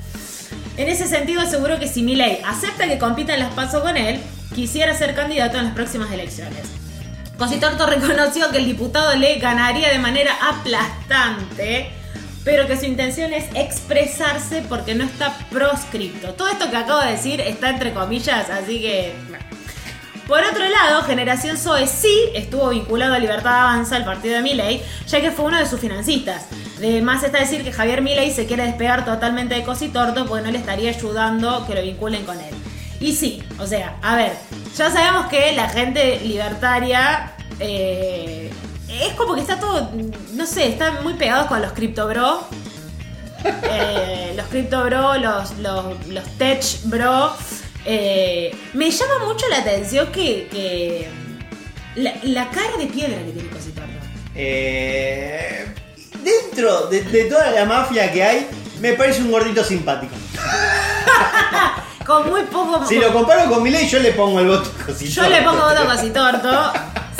En 0.80 0.88
ese 0.88 1.06
sentido, 1.06 1.42
aseguró 1.42 1.78
que 1.78 1.86
si 1.86 2.02
Milei 2.02 2.40
acepta 2.42 2.88
que 2.88 2.96
compita 2.96 3.34
en 3.34 3.40
las 3.40 3.52
pasos 3.52 3.82
con 3.82 3.98
él, 3.98 4.18
quisiera 4.54 4.94
ser 4.94 5.14
candidato 5.14 5.58
en 5.58 5.66
las 5.66 5.74
próximas 5.74 6.10
elecciones. 6.10 6.62
Cositorto 7.36 7.84
reconoció 7.84 8.50
que 8.50 8.56
el 8.56 8.64
diputado 8.64 9.14
le 9.14 9.38
ganaría 9.40 9.90
de 9.90 9.98
manera 9.98 10.32
aplastante, 10.40 11.90
pero 12.44 12.66
que 12.66 12.78
su 12.78 12.86
intención 12.86 13.34
es 13.34 13.44
expresarse 13.54 14.62
porque 14.70 14.94
no 14.94 15.04
está 15.04 15.36
proscripto. 15.50 16.32
Todo 16.32 16.48
esto 16.48 16.70
que 16.70 16.76
acabo 16.78 17.00
de 17.00 17.10
decir 17.10 17.42
está 17.42 17.68
entre 17.68 17.92
comillas, 17.92 18.48
así 18.48 18.80
que... 18.80 19.12
Por 20.30 20.44
otro 20.44 20.62
lado, 20.68 21.02
Generación 21.02 21.56
Zoe 21.56 21.88
sí 21.88 22.30
estuvo 22.34 22.68
vinculado 22.68 23.14
a 23.14 23.18
Libertad 23.18 23.62
Avanza, 23.62 23.96
el 23.96 24.04
partido 24.04 24.36
de 24.36 24.42
Milei, 24.42 24.80
ya 25.08 25.20
que 25.20 25.32
fue 25.32 25.46
uno 25.46 25.58
de 25.58 25.66
sus 25.66 25.80
financistas. 25.80 26.44
De 26.78 27.02
más 27.02 27.24
está 27.24 27.40
decir 27.40 27.64
que 27.64 27.72
Javier 27.72 28.00
Milei 28.00 28.30
se 28.30 28.46
quiere 28.46 28.62
despegar 28.62 29.04
totalmente 29.04 29.56
de 29.56 29.64
Cositorto 29.64 30.26
porque 30.26 30.44
no 30.44 30.52
le 30.52 30.58
estaría 30.58 30.90
ayudando 30.90 31.66
que 31.66 31.74
lo 31.74 31.82
vinculen 31.82 32.24
con 32.24 32.38
él. 32.38 32.54
Y 33.00 33.16
sí, 33.16 33.42
o 33.58 33.66
sea, 33.66 33.96
a 34.02 34.14
ver, 34.14 34.36
ya 34.76 34.88
sabemos 34.92 35.26
que 35.26 35.50
la 35.50 35.68
gente 35.68 36.20
libertaria 36.20 37.32
eh, 37.58 38.52
es 38.88 39.12
como 39.14 39.34
que 39.34 39.40
está 39.40 39.58
todo, 39.58 39.90
no 40.34 40.46
sé, 40.46 40.68
están 40.68 41.02
muy 41.02 41.14
pegados 41.14 41.48
con 41.48 41.60
los 41.60 41.72
Crypto 41.72 42.06
Bro. 42.06 42.46
Eh, 43.44 44.34
los 44.36 44.46
Crypto 44.46 44.84
Bro, 44.84 45.16
los, 45.16 45.58
los, 45.58 46.06
los 46.06 46.24
Tech 46.38 46.62
Bro. 46.84 47.32
Eh, 47.84 48.54
me 48.74 48.90
llama 48.90 49.24
mucho 49.26 49.48
la 49.48 49.58
atención 49.58 50.10
que, 50.12 50.48
que 50.50 51.08
la, 51.96 52.12
la 52.24 52.50
cara 52.50 52.76
de 52.78 52.86
piedra 52.86 53.16
que 53.24 53.32
tiene 53.32 53.48
Cositorto. 53.48 53.90
Eh, 54.34 55.66
dentro 56.22 56.86
de, 56.88 57.02
de 57.02 57.24
toda 57.24 57.50
la 57.50 57.64
mafia 57.64 58.12
que 58.12 58.22
hay, 58.22 58.46
me 58.80 58.92
parece 58.94 59.22
un 59.22 59.30
gordito 59.30 59.64
simpático. 59.64 60.14
Con 62.06 62.28
muy 62.28 62.42
poco. 62.44 62.84
Si 62.86 62.96
lo 62.96 63.12
comparo 63.12 63.48
con 63.48 63.62
Milei, 63.62 63.88
yo 63.88 64.00
le 64.00 64.12
pongo 64.12 64.40
el 64.40 64.48
voto 64.48 64.68
a 64.68 64.80
Yo 64.80 64.86
Cositorto. 64.86 65.30
le 65.30 65.42
pongo 65.42 65.62
voto 65.62 65.80
a 65.82 65.94
Cositorto. 65.94 66.72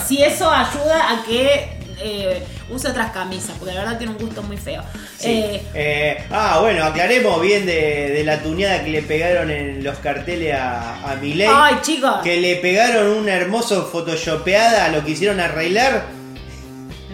Si 0.07 0.23
eso 0.23 0.51
ayuda 0.51 1.11
a 1.13 1.23
que 1.25 1.79
eh, 2.01 2.45
use 2.71 2.89
otras 2.89 3.11
camisas, 3.13 3.57
porque 3.59 3.75
la 3.75 3.81
verdad 3.85 3.99
tiene 3.99 4.13
un 4.13 4.19
gusto 4.19 4.43
muy 4.43 4.57
feo. 4.57 4.83
Sí. 5.19 5.29
Eh, 5.29 5.63
Eh, 5.75 6.25
ah, 6.31 6.59
bueno, 6.61 6.85
aclaremos 6.85 7.41
bien 7.43 7.67
de, 7.67 8.11
de 8.11 8.25
la 8.25 8.41
tuneada 8.43 8.83
que 8.85 8.91
le 8.91 9.03
pegaron 9.03 9.51
en 9.51 9.83
los 9.85 9.99
carteles 9.99 10.55
a, 10.55 11.11
a 11.11 11.17
Milei. 11.17 11.49
Ay, 11.53 11.77
chicos. 11.83 12.17
Que 12.23 12.37
le 12.41 12.57
pegaron 12.57 13.07
una 13.09 13.35
hermoso 13.35 13.87
photoshopeada 13.91 14.87
a 14.87 14.89
lo 14.89 15.05
que 15.05 15.13
hicieron 15.13 15.41
arreglar. 15.41 16.07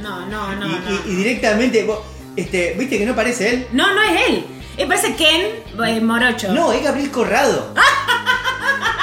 no, 0.01 0.27
no, 0.27 0.55
no. 0.55 0.67
y, 0.67 0.71
no. 0.71 0.91
y- 1.07 1.13
y 1.13 1.15
directamente, 1.17 1.87
este, 2.37 2.75
¿viste 2.79 2.99
que 2.99 3.07
no 3.07 3.15
parece 3.15 3.49
él? 3.51 3.67
No, 3.73 3.93
no 3.95 4.03
es 4.03 4.29
él. 4.29 4.47
Eh, 4.77 4.87
parece 4.87 5.15
Ken 5.17 5.47
eh, 5.87 6.01
Morocho. 6.01 6.53
No, 6.53 6.71
es 6.73 6.83
Gabriel 6.85 7.11
Corrado. 7.11 7.73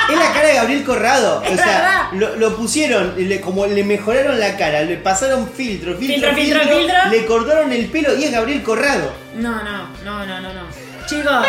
es 0.10 0.18
la 0.20 0.34
cara 0.34 0.48
de 0.48 0.54
Gabriel 0.56 0.84
Corrado. 0.84 1.44
Es 1.44 1.52
o 1.52 1.56
sea, 1.64 2.10
lo, 2.14 2.36
lo 2.36 2.56
pusieron, 2.58 3.14
le- 3.18 3.42
como 3.42 3.66
le 3.66 3.84
mejoraron 3.84 4.40
la 4.40 4.58
cara, 4.58 4.82
le 4.82 4.98
pasaron 4.98 5.48
filtro, 5.50 5.98
filtro, 5.98 6.34
Filtro, 6.34 6.62
filtro, 6.62 6.96
le 7.12 7.26
cortaron 7.26 7.72
el 7.72 7.86
pelo 7.88 8.16
y 8.18 8.24
es 8.26 8.32
Gabriel 8.32 8.62
Corrado. 8.64 9.14
No, 9.36 9.64
no, 9.64 9.88
no, 10.04 10.26
no, 10.26 10.42
no, 10.42 10.54
no. 10.54 10.62
Chicos. 11.08 11.34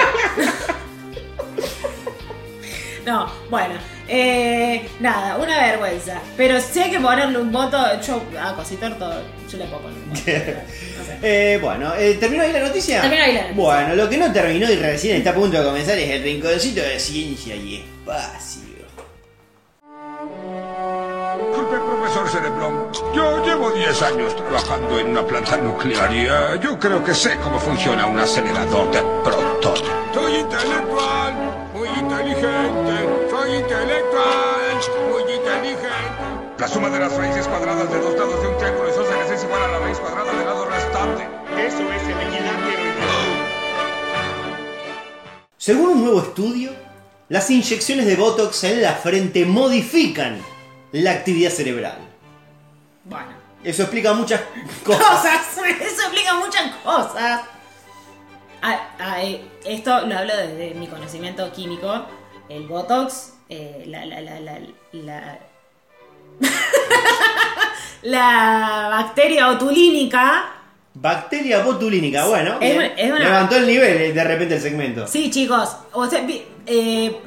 no, 3.06 3.30
bueno. 3.50 3.74
Eh, 4.06 4.86
nada, 5.00 5.36
una 5.36 5.62
vergüenza. 5.66 6.20
Pero 6.36 6.60
si 6.60 6.80
hay 6.80 6.90
que 6.90 7.00
ponerle 7.00 7.38
un 7.38 7.50
voto, 7.50 7.78
yo 8.06 8.22
a 8.38 8.54
Cositorto, 8.54 9.10
yo 9.50 9.58
le 9.58 9.64
puedo 9.64 9.82
poner 9.82 9.98
un 9.98 10.10
voto. 10.10 10.22
No 10.98 11.04
sé. 11.04 11.18
Eh, 11.22 11.58
bueno, 11.60 11.92
eh, 11.98 12.16
¿terminó 12.20 12.42
ahí 12.44 12.52
la 12.52 12.60
noticia? 12.60 13.00
Terminó 13.02 13.22
ahí 13.22 13.32
la 13.32 13.40
noticia. 13.42 13.62
Bueno, 13.62 13.94
lo 13.94 14.08
que 14.08 14.16
no 14.18 14.32
terminó 14.32 14.70
y 14.70 14.76
recién 14.76 15.16
está 15.16 15.30
a 15.30 15.34
punto 15.34 15.58
de 15.58 15.64
comenzar 15.64 15.98
es 15.98 16.10
el 16.10 16.22
rinconcito 16.22 16.80
de 16.82 16.98
ciencia 16.98 17.54
y 17.54 17.84
espacio. 18.04 18.84
Disculpe, 21.38 21.76
profesor 21.78 22.28
Cerebrón. 22.28 22.92
Yo 23.14 23.44
llevo 23.44 23.70
10 23.70 24.02
años 24.02 24.36
trabajando 24.36 24.98
en 24.98 25.08
una 25.08 25.26
planta 25.26 25.56
nuclear 25.56 26.12
y 26.12 26.26
eh, 26.26 26.60
yo 26.62 26.78
creo 26.78 27.02
que 27.02 27.14
sé 27.14 27.36
cómo 27.38 27.58
funciona 27.58 28.06
un 28.06 28.18
acelerador 28.18 28.90
de 28.90 29.00
protones. 29.24 29.82
Soy 30.12 30.34
intelectual, 30.36 31.34
muy 31.74 31.88
inteligente. 31.88 32.94
Soy 33.30 33.54
intelectual, 33.56 34.80
muy 35.10 35.22
inteligente. 35.22 36.54
La 36.58 36.68
suma 36.68 36.88
de 36.88 37.00
las 37.00 37.16
raíces 37.16 37.48
cuadradas 37.48 37.90
de 37.90 38.00
dos 38.00 38.14
lados 38.14 38.40
de 38.42 38.48
un 38.48 38.58
triángulo 38.58 38.88
isósceles 38.90 39.30
es 39.30 39.44
igual 39.44 39.62
a 39.62 39.68
la 39.68 39.78
raíz 39.80 39.98
cuadrada 39.98 40.32
del 40.32 40.46
lado 40.46 40.66
restante. 40.66 41.28
Eso 41.58 41.92
es 41.92 42.02
el 42.02 42.20
equilátero. 42.20 42.84
Según 45.56 45.88
un 45.88 46.04
nuevo 46.04 46.20
estudio, 46.20 46.83
las 47.28 47.50
inyecciones 47.50 48.06
de 48.06 48.16
Botox 48.16 48.64
en 48.64 48.82
la 48.82 48.92
frente 48.94 49.44
modifican 49.46 50.40
la 50.92 51.12
actividad 51.12 51.50
cerebral. 51.50 51.98
Bueno. 53.04 53.32
Eso 53.64 53.82
explica 53.82 54.12
muchas 54.12 54.40
cosas. 54.84 55.02
Cosas. 55.06 55.56
Eso 55.80 56.02
explica 56.02 56.34
muchas 56.34 56.70
cosas. 56.84 57.40
Ah, 58.62 58.88
ah, 58.98 59.22
eh, 59.22 59.42
esto 59.64 60.06
lo 60.06 60.18
hablo 60.18 60.36
desde 60.36 60.74
mi 60.74 60.86
conocimiento 60.86 61.50
químico. 61.52 62.06
El 62.48 62.66
Botox, 62.66 63.32
eh, 63.48 63.84
la, 63.86 64.04
la, 64.06 64.20
la, 64.20 64.40
la, 64.40 64.58
la- 64.92 65.38
la 68.02 68.88
bacteria 68.90 69.48
botulínica. 69.48 70.52
Bacteria 70.94 71.60
botulínica, 71.64 72.24
bueno. 72.26 72.54
Es 72.60 72.60
bien. 72.60 72.76
una- 72.76 72.86
es 72.86 73.10
una- 73.10 73.18
Levantó 73.24 73.56
el 73.56 73.66
nivel 73.66 73.96
eh, 74.00 74.12
de 74.12 74.24
repente 74.24 74.54
el 74.56 74.62
segmento. 74.62 75.06
Sí, 75.06 75.30
chicos. 75.30 75.76
O 75.92 76.06
sea, 76.08 76.24
eh, 76.66 77.20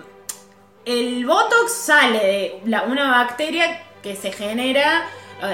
el 0.85 1.25
Botox 1.25 1.71
sale 1.73 2.17
de 2.17 2.61
la- 2.65 2.83
una 2.83 3.11
bacteria 3.11 3.81
que 4.01 4.15
se 4.15 4.31
genera. 4.31 5.05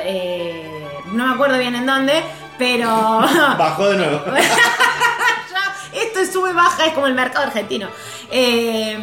eh, 0.06 0.64
no 1.12 1.28
me 1.28 1.34
acuerdo 1.34 1.58
bien 1.58 1.76
en 1.76 1.86
dónde, 1.86 2.24
pero. 2.58 2.88
Bajó 3.58 3.90
de 3.90 3.98
nuevo. 3.98 4.22
Esto 5.94 6.20
es 6.22 6.32
sube 6.32 6.54
baja, 6.54 6.86
es 6.86 6.94
como 6.94 7.08
el 7.08 7.14
mercado 7.14 7.48
argentino. 7.48 7.90
Eh, 8.32 8.98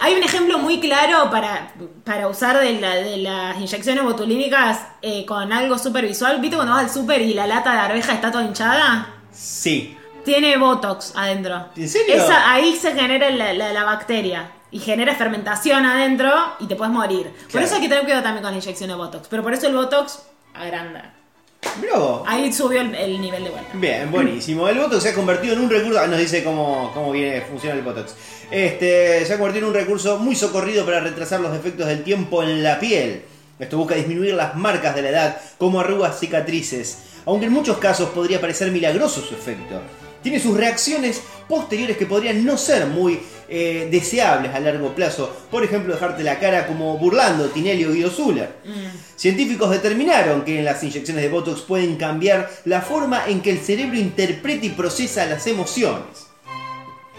hay 0.00 0.14
un 0.14 0.22
ejemplo 0.22 0.58
muy 0.58 0.80
claro 0.80 1.30
para, 1.30 1.72
para 2.04 2.28
usar 2.28 2.58
de, 2.58 2.80
la- 2.80 2.94
de 2.96 3.16
las 3.18 3.56
inyecciones 3.56 4.04
botulínicas 4.04 4.80
eh, 5.02 5.24
con 5.26 5.52
algo 5.52 5.78
súper 5.78 6.06
visual. 6.06 6.40
¿Viste 6.40 6.56
cuando 6.56 6.74
vas 6.74 6.84
al 6.84 6.90
súper 6.90 7.20
y 7.22 7.34
la 7.34 7.46
lata 7.46 7.72
de 7.72 7.78
arveja 7.80 8.12
está 8.12 8.30
toda 8.30 8.44
hinchada? 8.44 9.14
Sí. 9.32 9.96
Tiene 10.24 10.56
Botox 10.56 11.12
adentro. 11.16 11.68
¿En 11.76 11.88
serio? 11.88 12.14
Esa- 12.14 12.50
ahí 12.52 12.76
se 12.76 12.92
genera 12.94 13.30
la, 13.30 13.52
la- 13.52 13.72
la 13.72 13.84
bacteria. 13.84 14.52
Y 14.70 14.80
genera 14.80 15.14
fermentación 15.14 15.86
adentro 15.86 16.30
y 16.60 16.66
te 16.66 16.76
puedes 16.76 16.92
morir. 16.92 17.30
Por 17.30 17.46
Claro. 17.48 17.66
eso 17.66 17.76
hay 17.76 17.80
que 17.80 17.88
tener 17.88 18.04
cuidado 18.04 18.22
también 18.22 18.42
con 18.42 18.52
la 18.52 18.58
inyección 18.58 18.88
de 18.90 18.96
Botox. 18.96 19.26
Pero 19.28 19.42
por 19.42 19.54
eso 19.54 19.66
el 19.66 19.74
Botox 19.74 20.22
agranda. 20.54 21.14
Vos. 21.92 22.22
Ahí 22.26 22.52
subió 22.52 22.80
el, 22.80 22.94
el 22.94 23.20
nivel 23.20 23.44
de 23.44 23.50
vuelta. 23.50 23.70
Bien, 23.74 24.10
buenísimo. 24.10 24.68
El 24.68 24.78
Botox 24.78 25.02
se 25.02 25.08
ha 25.10 25.14
convertido 25.14 25.54
en 25.54 25.60
un 25.60 25.70
recurso. 25.70 25.98
ah, 26.00 26.06
Nos 26.06 26.18
dice 26.18 26.42
cómo, 26.44 26.90
cómo 26.94 27.12
viene, 27.12 27.40
funciona 27.42 27.76
el 27.76 27.82
Botox. 27.82 28.14
Este, 28.50 29.24
se 29.24 29.34
ha 29.34 29.36
convertido 29.38 29.66
en 29.66 29.70
un 29.74 29.74
recurso 29.80 30.18
muy 30.18 30.34
socorrido 30.34 30.84
para 30.84 31.00
retrasar 31.00 31.40
los 31.40 31.54
efectos 31.56 31.86
del 31.86 32.02
tiempo 32.02 32.42
en 32.42 32.62
la 32.62 32.78
piel. 32.80 33.22
Esto 33.58 33.76
busca 33.76 33.94
disminuir 33.94 34.34
las 34.34 34.54
marcas 34.56 34.94
de 34.94 35.02
la 35.02 35.08
edad, 35.10 35.40
como 35.58 35.80
arrugas, 35.80 36.18
cicatrices. 36.18 36.98
Aunque 37.26 37.46
en 37.46 37.52
muchos 37.52 37.78
casos 37.78 38.10
podría 38.10 38.40
parecer 38.40 38.70
milagroso 38.70 39.20
su 39.20 39.34
efecto. 39.34 39.80
Tiene 40.22 40.40
sus 40.40 40.56
reacciones 40.56 41.22
posteriores 41.48 41.96
que 41.96 42.06
podrían 42.06 42.44
no 42.44 42.58
ser 42.58 42.86
muy 42.86 43.20
eh, 43.48 43.88
deseables 43.90 44.54
a 44.54 44.60
largo 44.60 44.94
plazo. 44.94 45.34
Por 45.50 45.64
ejemplo, 45.64 45.94
dejarte 45.94 46.22
la 46.22 46.38
cara 46.38 46.66
como 46.66 46.98
burlando 46.98 47.48
Tinelli 47.48 47.84
o 47.84 47.92
Guido 47.92 48.10
Zuller. 48.10 48.50
Científicos 49.16 49.70
determinaron 49.70 50.44
que 50.44 50.58
en 50.58 50.64
las 50.64 50.82
inyecciones 50.82 51.22
de 51.22 51.30
Botox 51.30 51.62
pueden 51.62 51.96
cambiar 51.96 52.50
la 52.66 52.82
forma 52.82 53.26
en 53.26 53.40
que 53.40 53.50
el 53.50 53.60
cerebro 53.60 53.96
interpreta 53.96 54.66
y 54.66 54.70
procesa 54.70 55.24
las 55.24 55.46
emociones. 55.46 56.28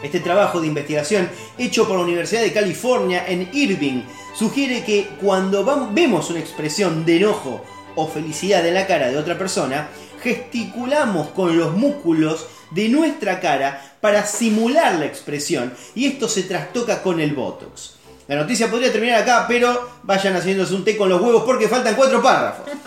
Este 0.03 0.19
trabajo 0.19 0.61
de 0.61 0.67
investigación 0.67 1.29
hecho 1.57 1.87
por 1.87 1.97
la 1.97 2.03
Universidad 2.03 2.41
de 2.41 2.53
California 2.53 3.25
en 3.27 3.49
Irving 3.51 4.03
sugiere 4.33 4.83
que 4.83 5.09
cuando 5.19 5.65
vemos 5.91 6.29
una 6.29 6.39
expresión 6.39 7.05
de 7.05 7.17
enojo 7.17 7.65
o 7.95 8.07
felicidad 8.07 8.65
en 8.65 8.75
la 8.75 8.87
cara 8.87 9.09
de 9.09 9.17
otra 9.17 9.37
persona, 9.37 9.89
gesticulamos 10.21 11.29
con 11.29 11.57
los 11.57 11.75
músculos 11.75 12.47
de 12.71 12.89
nuestra 12.89 13.39
cara 13.39 13.95
para 14.01 14.25
simular 14.25 14.95
la 14.95 15.05
expresión 15.05 15.73
y 15.95 16.05
esto 16.05 16.27
se 16.27 16.43
trastoca 16.43 17.01
con 17.01 17.19
el 17.19 17.33
Botox. 17.33 17.95
La 18.27 18.35
noticia 18.35 18.69
podría 18.69 18.91
terminar 18.91 19.23
acá, 19.23 19.45
pero 19.47 19.89
vayan 20.03 20.35
haciéndose 20.35 20.75
un 20.75 20.83
té 20.83 20.95
con 20.95 21.09
los 21.09 21.19
huevos 21.19 21.43
porque 21.43 21.67
faltan 21.67 21.95
cuatro 21.95 22.21
párrafos. 22.21 22.65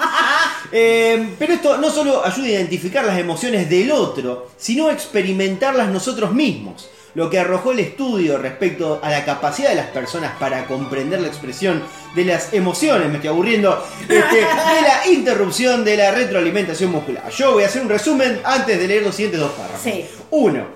Eh, 0.75 1.35
pero 1.39 1.53
esto 1.53 1.77
no 1.77 1.91
solo 1.91 2.25
ayuda 2.25 2.47
a 2.47 2.51
identificar 2.53 3.05
las 3.05 3.19
emociones 3.19 3.69
del 3.69 3.93
otro, 3.93 4.49
sino 4.57 4.89
a 4.89 4.93
experimentarlas 4.95 5.91
nosotros 5.91 6.33
mismos. 6.33 6.89
Lo 7.15 7.29
que 7.29 7.39
arrojó 7.39 7.73
el 7.73 7.81
estudio 7.81 8.39
respecto 8.39 9.01
a 9.03 9.11
la 9.11 9.25
capacidad 9.25 9.69
de 9.69 9.75
las 9.75 9.89
personas 9.89 10.33
para 10.39 10.65
comprender 10.67 11.21
la 11.21 11.29
expresión 11.29 11.83
de 12.15 12.25
las 12.25 12.55
emociones, 12.55 13.09
me 13.09 13.17
estoy 13.17 13.29
aburriendo, 13.29 13.87
este, 14.01 14.37
de 14.37 14.43
la 14.43 15.07
interrupción 15.13 15.85
de 15.85 15.97
la 15.99 16.11
retroalimentación 16.11 16.91
muscular. 16.91 17.29
Yo 17.31 17.53
voy 17.53 17.65
a 17.65 17.67
hacer 17.67 17.83
un 17.83 17.91
resumen 17.91 18.41
antes 18.45 18.79
de 18.79 18.89
leer 18.89 19.03
los 19.03 19.15
siguientes 19.15 19.41
dos 19.41 19.53
párrafos. 19.53 19.83
Sí. 19.83 20.07
Uno, 20.31 20.67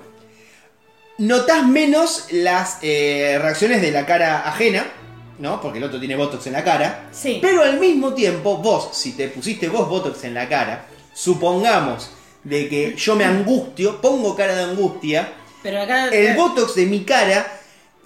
notas 1.18 1.66
menos 1.66 2.26
las 2.30 2.78
eh, 2.82 3.38
reacciones 3.40 3.80
de 3.80 3.90
la 3.90 4.04
cara 4.04 4.46
ajena, 4.46 4.86
¿no? 5.38 5.60
Porque 5.60 5.78
el 5.78 5.84
otro 5.84 5.98
tiene 5.98 6.16
Botox 6.16 6.46
en 6.46 6.52
la 6.52 6.64
cara. 6.64 7.08
Sí. 7.12 7.38
Pero 7.40 7.62
al 7.62 7.80
mismo 7.80 8.12
tiempo, 8.12 8.58
vos, 8.58 8.90
si 8.92 9.12
te 9.12 9.28
pusiste 9.28 9.68
vos 9.68 9.88
Botox 9.88 10.24
en 10.24 10.34
la 10.34 10.48
cara, 10.48 10.86
supongamos 11.14 12.10
de 12.44 12.68
que 12.68 12.94
yo 12.94 13.16
me 13.16 13.24
angustio, 13.24 14.00
pongo 14.00 14.36
cara 14.36 14.54
de 14.54 14.62
angustia, 14.64 15.32
Pero 15.62 15.82
acá. 15.82 16.08
el 16.08 16.36
Botox 16.36 16.74
de 16.74 16.86
mi 16.86 17.04
cara, 17.04 17.60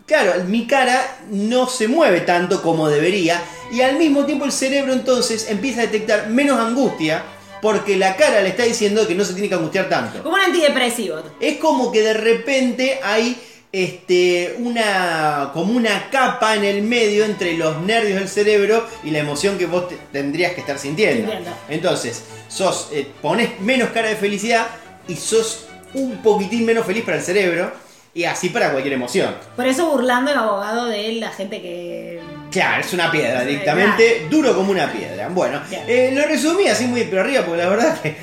claro, 0.07 0.44
mi 0.44 0.66
cara 0.66 1.18
no 1.30 1.68
se 1.68 1.88
mueve 1.88 2.20
tanto 2.22 2.62
como 2.62 2.88
debería, 2.88 3.40
y 3.72 3.80
al 3.82 3.96
mismo 3.96 4.24
tiempo 4.26 4.44
el 4.44 4.53
cerebro 4.53 4.92
entonces 4.92 5.48
empieza 5.51 5.80
a 5.82 5.86
detectar 5.86 6.28
menos 6.28 6.59
angustia, 6.59 7.22
porque 7.62 7.96
la 7.96 8.16
cara 8.16 8.40
le 8.40 8.48
está 8.48 8.62
diciendo 8.62 9.07
que 9.07 9.14
no 9.14 9.24
se 9.24 9.34
tiene 9.34 9.48
que 9.48 9.55
angustiar 9.55 9.88
tanto. 9.88 10.22
Como 10.22 10.34
un 10.36 10.40
antidepresivo. 10.40 11.16
Es 11.40 11.59
como 11.59 11.92
que 11.92 12.01
de 12.03 12.14
repente 12.14 12.98
hay 13.03 13.36
este, 13.72 14.57
una, 14.59 15.51
como 15.53 15.74
una 15.76 16.09
capa 16.11 16.57
en 16.57 16.64
el 16.64 16.82
medio 16.82 17.24
entre 17.24 17.55
los 17.59 17.80
nervios 17.82 18.18
del 18.18 18.28
cerebro 18.28 18.86
y 19.05 19.11
la 19.11 19.18
emoción 19.20 19.59
que 19.59 19.66
vos 19.66 19.88
te- 19.88 19.98
tendrías 20.11 20.55
que 20.55 20.61
estar 20.61 20.78
sintiendo. 20.78 21.30
Sintiendo. 21.30 21.51
Entonces, 21.68 22.22
sos, 22.48 22.88
eh, 22.92 23.07
pones 23.22 23.61
menos 23.61 23.90
cara 23.90 24.09
de 24.09 24.16
felicidad 24.16 24.66
y 25.07 25.14
sos 25.16 25.66
un 25.95 26.18
poquitín 26.22 26.64
menos 26.64 26.86
feliz 26.86 27.05
para 27.05 27.18
el 27.18 27.22
cerebro 27.22 27.72
y 28.12 28.24
así 28.24 28.49
para 28.49 28.70
cualquier 28.72 28.95
emoción. 28.95 29.34
Por 29.57 29.66
eso 29.66 29.91
burlando 29.91 30.30
el 30.32 30.38
abogado 30.38 30.86
de 30.86 31.12
la 31.12 31.30
gente 31.30 31.61
que. 31.62 32.20
Claro, 32.51 32.80
es 32.80 32.93
una 32.93 33.11
piedra 33.11 33.45
directamente, 33.45 34.26
duro 34.28 34.55
como 34.55 34.72
una 34.72 34.91
piedra. 34.91 35.28
Bueno, 35.28 35.61
eh, 35.70 36.11
lo 36.12 36.24
resumí 36.24 36.66
así 36.66 36.86
muy 36.86 37.05
pero 37.05 37.22
arriba 37.22 37.43
porque 37.45 37.62
la 37.62 37.68
verdad 37.68 38.01
que 38.01 38.16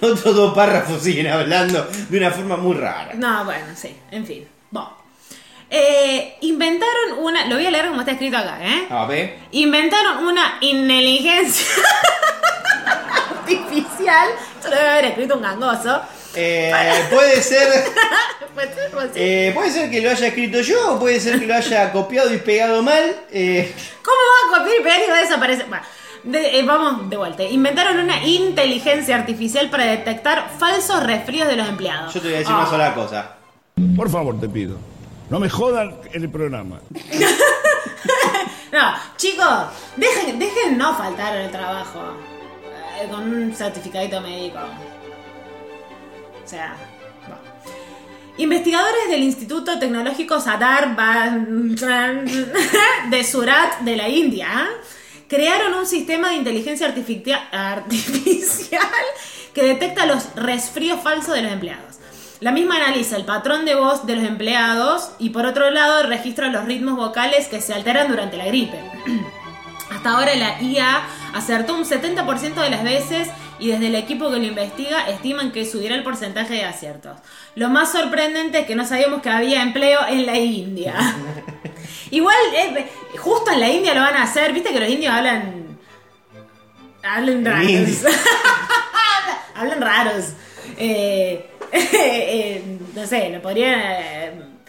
otros 0.00 0.34
dos 0.34 0.54
párrafos 0.54 1.02
siguen 1.02 1.28
hablando 1.28 1.88
de 2.08 2.18
una 2.18 2.30
forma 2.30 2.56
muy 2.56 2.76
rara. 2.76 3.12
No, 3.14 3.44
bueno, 3.44 3.66
sí, 3.74 3.96
en 4.10 4.26
fin. 4.26 4.46
Bueno. 4.70 5.00
Eh, 5.72 6.36
inventaron 6.40 7.18
una. 7.20 7.46
Lo 7.46 7.54
voy 7.54 7.64
a 7.64 7.70
leer 7.70 7.88
como 7.88 8.00
está 8.00 8.12
escrito 8.12 8.36
acá, 8.36 8.58
¿eh? 8.60 8.86
A 8.90 9.06
ver. 9.06 9.38
Inventaron 9.52 10.26
una 10.26 10.58
inteligencia 10.60 11.64
artificial. 13.30 14.28
Esto 14.56 14.68
lo 14.68 14.76
debe 14.76 14.88
haber 14.88 15.04
escrito 15.06 15.36
un 15.36 15.42
gangoso. 15.42 16.02
Eh, 16.34 16.72
puede 17.10 17.42
ser. 17.42 17.84
Eh, 19.14 19.52
puede 19.54 19.70
ser 19.70 19.90
que 19.90 20.00
lo 20.00 20.10
haya 20.10 20.26
escrito 20.28 20.60
yo, 20.60 20.94
o 20.94 20.98
puede 20.98 21.18
ser 21.20 21.38
que 21.40 21.46
lo 21.46 21.54
haya 21.54 21.90
copiado 21.92 22.32
y 22.32 22.38
pegado 22.38 22.82
mal. 22.82 23.16
eh, 23.30 23.74
¿Cómo 24.02 24.16
va 24.16 24.56
a 24.56 24.58
copiar 24.60 24.80
y 24.80 24.82
pegar 24.82 25.00
y 25.06 25.10
va 25.10 25.16
a 25.18 25.20
desaparecer? 25.22 25.66
Bueno, 25.66 25.84
de- 26.24 26.58
eh, 26.58 26.62
vamos 26.62 27.08
de 27.10 27.16
vuelta. 27.16 27.42
Inventaron 27.44 27.98
una 27.98 28.24
inteligencia 28.24 29.16
artificial 29.16 29.70
para 29.70 29.84
detectar 29.84 30.50
falsos 30.58 31.02
resfríos 31.04 31.48
de 31.48 31.56
los 31.56 31.68
empleados. 31.68 32.12
yo 32.12 32.20
te 32.20 32.26
voy 32.28 32.34
a 32.36 32.38
decir 32.40 32.54
Ah. 32.54 32.60
una 32.60 32.70
sola 32.70 32.94
cosa. 32.94 33.36
Por 33.96 34.10
favor, 34.10 34.38
te 34.40 34.48
pido. 34.48 34.76
No 35.30 35.38
me 35.38 35.48
jodan 35.48 35.94
en 36.12 36.22
el 36.22 36.30
programa. 36.30 36.80
No, 38.72 38.94
chicos, 39.16 39.46
dejen, 39.96 40.38
dejen 40.38 40.78
no 40.78 40.94
faltar 40.96 41.36
al 41.36 41.50
trabajo 41.50 42.14
eh, 43.02 43.08
con 43.10 43.22
un 43.34 43.52
certificadito 43.54 44.20
médico. 44.20 44.58
O 46.44 46.48
sea, 46.48 46.74
bueno. 47.26 47.40
Investigadores 48.38 49.08
del 49.10 49.22
Instituto 49.22 49.78
Tecnológico 49.78 50.40
Sadar 50.40 50.96
de 53.10 53.24
Surat 53.24 53.80
de 53.80 53.96
la 53.96 54.08
India 54.08 54.66
crearon 55.28 55.74
un 55.74 55.86
sistema 55.86 56.30
de 56.30 56.36
inteligencia 56.36 56.86
artificia- 56.88 57.48
artificial 57.52 58.82
que 59.54 59.62
detecta 59.64 60.06
los 60.06 60.34
resfríos 60.36 61.00
falsos 61.02 61.34
de 61.34 61.42
los 61.42 61.52
empleados. 61.52 61.96
La 62.40 62.52
misma 62.52 62.76
analiza 62.76 63.16
el 63.16 63.26
patrón 63.26 63.66
de 63.66 63.74
voz 63.74 64.06
de 64.06 64.16
los 64.16 64.24
empleados 64.24 65.10
y 65.18 65.28
por 65.30 65.44
otro 65.44 65.70
lado 65.70 66.04
registra 66.04 66.48
los 66.48 66.64
ritmos 66.64 66.96
vocales 66.96 67.48
que 67.48 67.60
se 67.60 67.74
alteran 67.74 68.08
durante 68.08 68.38
la 68.38 68.46
gripe. 68.46 68.78
Hasta 69.94 70.10
ahora 70.12 70.34
la 70.36 70.62
IA 70.62 71.02
acertó 71.34 71.74
un 71.74 71.84
70% 71.84 72.54
de 72.54 72.70
las 72.70 72.82
veces 72.82 73.28
y 73.60 73.68
desde 73.68 73.88
el 73.88 73.94
equipo 73.94 74.30
que 74.30 74.38
lo 74.38 74.44
investiga 74.44 75.08
estiman 75.08 75.52
que 75.52 75.66
subirá 75.66 75.94
el 75.94 76.02
porcentaje 76.02 76.54
de 76.54 76.64
aciertos. 76.64 77.18
Lo 77.54 77.68
más 77.68 77.92
sorprendente 77.92 78.60
es 78.60 78.66
que 78.66 78.74
no 78.74 78.86
sabíamos 78.86 79.20
que 79.20 79.28
había 79.28 79.62
empleo 79.62 80.00
en 80.08 80.26
la 80.26 80.38
India. 80.38 80.94
Igual, 82.10 82.36
eh, 82.54 82.86
justo 83.18 83.50
en 83.52 83.60
la 83.60 83.68
India 83.68 83.94
lo 83.94 84.00
van 84.00 84.16
a 84.16 84.22
hacer, 84.22 84.52
viste 84.52 84.72
que 84.72 84.80
los 84.80 84.88
indios 84.88 85.12
hablan... 85.12 85.78
Hablan 87.02 87.44
raros. 87.44 88.04
Hablan 89.54 89.80
raros. 89.80 90.24
Eh, 90.76 91.50
eh, 91.72 92.78
no 92.94 93.06
sé, 93.06 93.30
lo 93.30 93.42
podrían... 93.42 94.60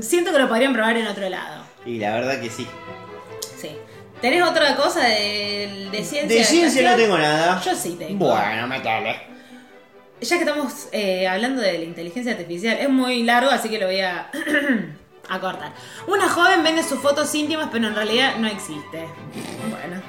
siento 0.00 0.32
que 0.32 0.38
lo 0.38 0.48
podrían 0.48 0.72
probar 0.72 0.96
en 0.96 1.06
otro 1.06 1.28
lado. 1.28 1.64
Y 1.84 1.98
la 1.98 2.12
verdad 2.14 2.40
que 2.40 2.50
sí. 2.50 2.66
¿Tenés 4.20 4.42
otra 4.42 4.76
cosa 4.76 5.04
de, 5.04 5.88
de 5.90 6.04
ciencia? 6.04 6.38
De 6.38 6.44
ciencia 6.44 6.90
no 6.90 6.96
tengo 6.96 7.18
nada. 7.18 7.60
Yo 7.62 7.74
sí 7.74 7.96
tengo. 7.98 8.26
Bueno, 8.26 8.66
metale. 8.66 9.20
Ya 10.20 10.36
que 10.36 10.44
estamos 10.44 10.88
eh, 10.92 11.28
hablando 11.28 11.60
de 11.60 11.78
la 11.78 11.84
inteligencia 11.84 12.32
artificial, 12.32 12.78
es 12.80 12.88
muy 12.88 13.22
largo, 13.22 13.50
así 13.50 13.68
que 13.68 13.78
lo 13.78 13.86
voy 13.86 14.00
a, 14.00 14.30
a 15.28 15.40
cortar. 15.40 15.72
Una 16.06 16.28
joven 16.28 16.62
vende 16.62 16.82
sus 16.82 17.00
fotos 17.00 17.34
íntimas, 17.34 17.68
pero 17.70 17.88
en 17.88 17.94
realidad 17.94 18.36
no 18.38 18.46
existe. 18.46 19.06
Bueno. 19.70 20.00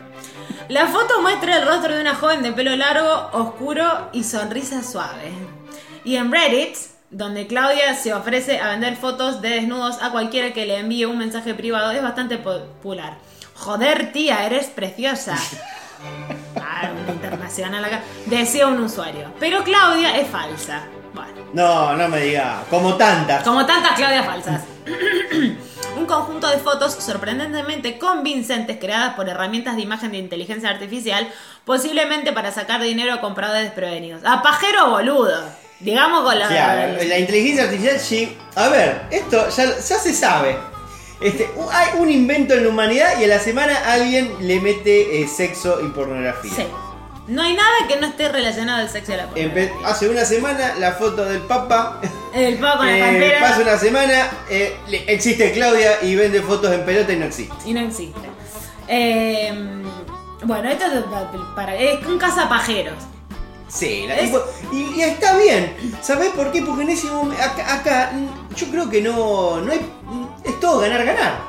La 0.69 0.87
foto 0.87 1.21
muestra 1.21 1.57
el 1.57 1.67
rostro 1.67 1.93
de 1.93 2.01
una 2.01 2.15
joven 2.15 2.41
de 2.41 2.53
pelo 2.53 2.75
largo, 2.75 3.29
oscuro 3.33 4.09
y 4.13 4.23
sonrisa 4.23 4.81
suave. 4.81 5.31
Y 6.05 6.15
en 6.15 6.31
Reddit, 6.31 6.77
donde 7.09 7.47
Claudia 7.47 7.93
se 7.93 8.13
ofrece 8.13 8.59
a 8.59 8.69
vender 8.69 8.95
fotos 8.95 9.41
de 9.41 9.49
desnudos 9.49 10.01
a 10.01 10.11
cualquiera 10.11 10.53
que 10.53 10.65
le 10.65 10.77
envíe 10.77 11.05
un 11.05 11.17
mensaje 11.17 11.53
privado, 11.53 11.91
es 11.91 12.01
bastante 12.01 12.37
popular. 12.37 13.17
Joder, 13.57 14.11
tía, 14.11 14.45
eres 14.45 14.67
preciosa. 14.67 15.35
Ah, 16.55 16.91
una 16.91 17.11
internacional 17.11 17.83
acá. 17.83 18.01
Decía 18.27 18.67
un 18.67 18.79
usuario. 18.79 19.33
Pero 19.39 19.63
Claudia 19.63 20.17
es 20.17 20.27
falsa. 20.27 20.83
Bueno. 21.13 21.41
No, 21.53 21.95
no 21.95 22.07
me 22.07 22.21
diga. 22.21 22.63
Como 22.69 22.95
tantas. 22.95 23.43
Como 23.43 23.65
tantas 23.65 23.93
Claudias 23.93 24.25
falsas. 24.25 24.61
Un 25.97 26.05
conjunto 26.05 26.47
de 26.47 26.59
fotos 26.59 26.93
sorprendentemente 26.93 27.97
convincentes 27.97 28.77
creadas 28.79 29.15
por 29.15 29.27
herramientas 29.27 29.75
de 29.75 29.81
imagen 29.81 30.11
de 30.11 30.19
inteligencia 30.19 30.69
artificial, 30.69 31.27
posiblemente 31.65 32.31
para 32.33 32.51
sacar 32.51 32.81
dinero 32.81 33.13
a 33.13 33.21
compradores 33.21 33.63
desprevenidos. 33.63 34.21
A 34.23 34.43
pajero 34.43 34.91
boludo. 34.91 35.41
Digamos 35.79 36.23
con 36.23 36.37
la. 36.37 36.47
Claro, 36.47 37.03
la 37.03 37.17
inteligencia 37.17 37.63
artificial, 37.63 37.99
sí. 37.99 38.37
A 38.55 38.67
ver, 38.69 39.01
esto 39.09 39.49
ya, 39.49 39.65
ya 39.65 39.97
se 39.97 40.13
sabe. 40.13 40.76
Este, 41.19 41.49
hay 41.71 41.99
un 41.99 42.09
invento 42.11 42.53
en 42.53 42.63
la 42.63 42.69
humanidad 42.69 43.19
y 43.19 43.23
a 43.23 43.27
la 43.27 43.39
semana 43.39 43.75
alguien 43.91 44.31
le 44.41 44.59
mete 44.61 45.21
eh, 45.21 45.27
sexo 45.27 45.79
y 45.83 45.87
pornografía. 45.89 46.51
Sí. 46.55 46.67
No 47.27 47.41
hay 47.41 47.55
nada 47.55 47.69
que 47.89 47.97
no 47.99 48.07
esté 48.07 48.29
relacionado 48.29 48.79
al 48.79 48.89
sexo 48.89 49.11
y 49.13 49.17
la 49.17 49.29
Empe- 49.31 49.71
hace 49.83 50.07
una 50.07 50.23
semana 50.23 50.75
la 50.79 50.93
foto 50.93 51.25
del 51.25 51.41
Papa. 51.41 51.99
El 52.33 52.57
con 52.59 52.85
la 52.85 52.97
eh, 52.97 53.01
campera. 53.01 53.39
pasa 53.41 53.61
una 53.61 53.77
semana, 53.77 54.29
eh, 54.49 54.77
existe 55.07 55.51
Claudia 55.51 56.01
y 56.03 56.15
vende 56.15 56.41
fotos 56.41 56.71
en 56.71 56.85
pelota 56.85 57.11
y 57.11 57.17
no 57.17 57.25
existe. 57.25 57.53
Y 57.65 57.73
no 57.73 57.81
existe. 57.81 58.21
Eh, 58.87 59.83
bueno, 60.43 60.69
esto 60.69 60.85
es 60.85 61.03
para, 61.55 61.75
es 61.75 62.05
un 62.05 62.17
cazapajeros. 62.17 62.95
Sí, 63.67 64.05
la- 64.07 64.15
Es- 64.19 64.31
y, 64.71 64.95
y 64.95 65.01
está 65.01 65.35
bien. 65.37 65.75
¿Sabés 66.01 66.29
por 66.29 66.51
qué? 66.53 66.61
Porque 66.61 66.83
en 66.83 66.89
ese 66.91 67.07
momento, 67.07 67.43
acá, 67.43 67.73
acá, 67.73 68.11
yo 68.55 68.67
creo 68.67 68.89
que 68.89 69.01
no, 69.01 69.59
no 69.59 69.71
hay, 69.73 69.81
es 70.43 70.59
todo 70.59 70.79
ganar, 70.79 71.03
ganar. 71.05 71.39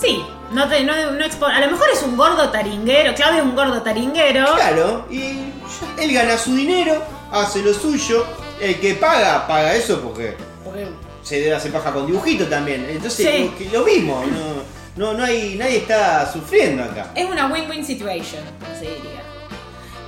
Sí, 0.00 0.24
no 0.52 0.68
te, 0.68 0.84
no, 0.84 0.94
no 1.12 1.24
expo- 1.24 1.50
a 1.52 1.60
lo 1.60 1.70
mejor 1.70 1.88
es 1.92 2.02
un 2.02 2.16
gordo 2.16 2.48
taringuero, 2.50 3.14
Claudio 3.14 3.38
es 3.40 3.44
un 3.44 3.56
gordo 3.56 3.82
taringuero. 3.82 4.46
Claro, 4.54 5.06
y 5.10 5.52
él 5.98 6.12
gana 6.12 6.38
su 6.38 6.54
dinero, 6.54 7.02
hace 7.32 7.62
lo 7.62 7.74
suyo. 7.74 8.24
El 8.60 8.78
que 8.80 8.94
paga, 8.94 9.46
paga 9.46 9.74
eso 9.74 10.00
porque 10.00 10.36
Porque- 10.64 10.88
se 11.22 11.40
debe 11.40 11.54
hacer 11.56 11.72
paja 11.72 11.92
con 11.92 12.06
dibujito 12.06 12.46
también. 12.46 12.86
Entonces, 12.88 13.26
Sí. 13.28 13.44
lo, 13.44 13.58
que- 13.58 13.76
lo 13.76 13.84
mismo, 13.84 14.24
no, 14.96 15.12
no, 15.12 15.18
no 15.18 15.24
hay, 15.24 15.56
nadie 15.56 15.78
está 15.78 16.30
sufriendo 16.32 16.82
acá. 16.84 17.10
Es 17.14 17.28
una 17.28 17.46
win-win 17.46 17.84
situation, 17.84 18.42
se 18.78 18.84
diría. 18.86 19.22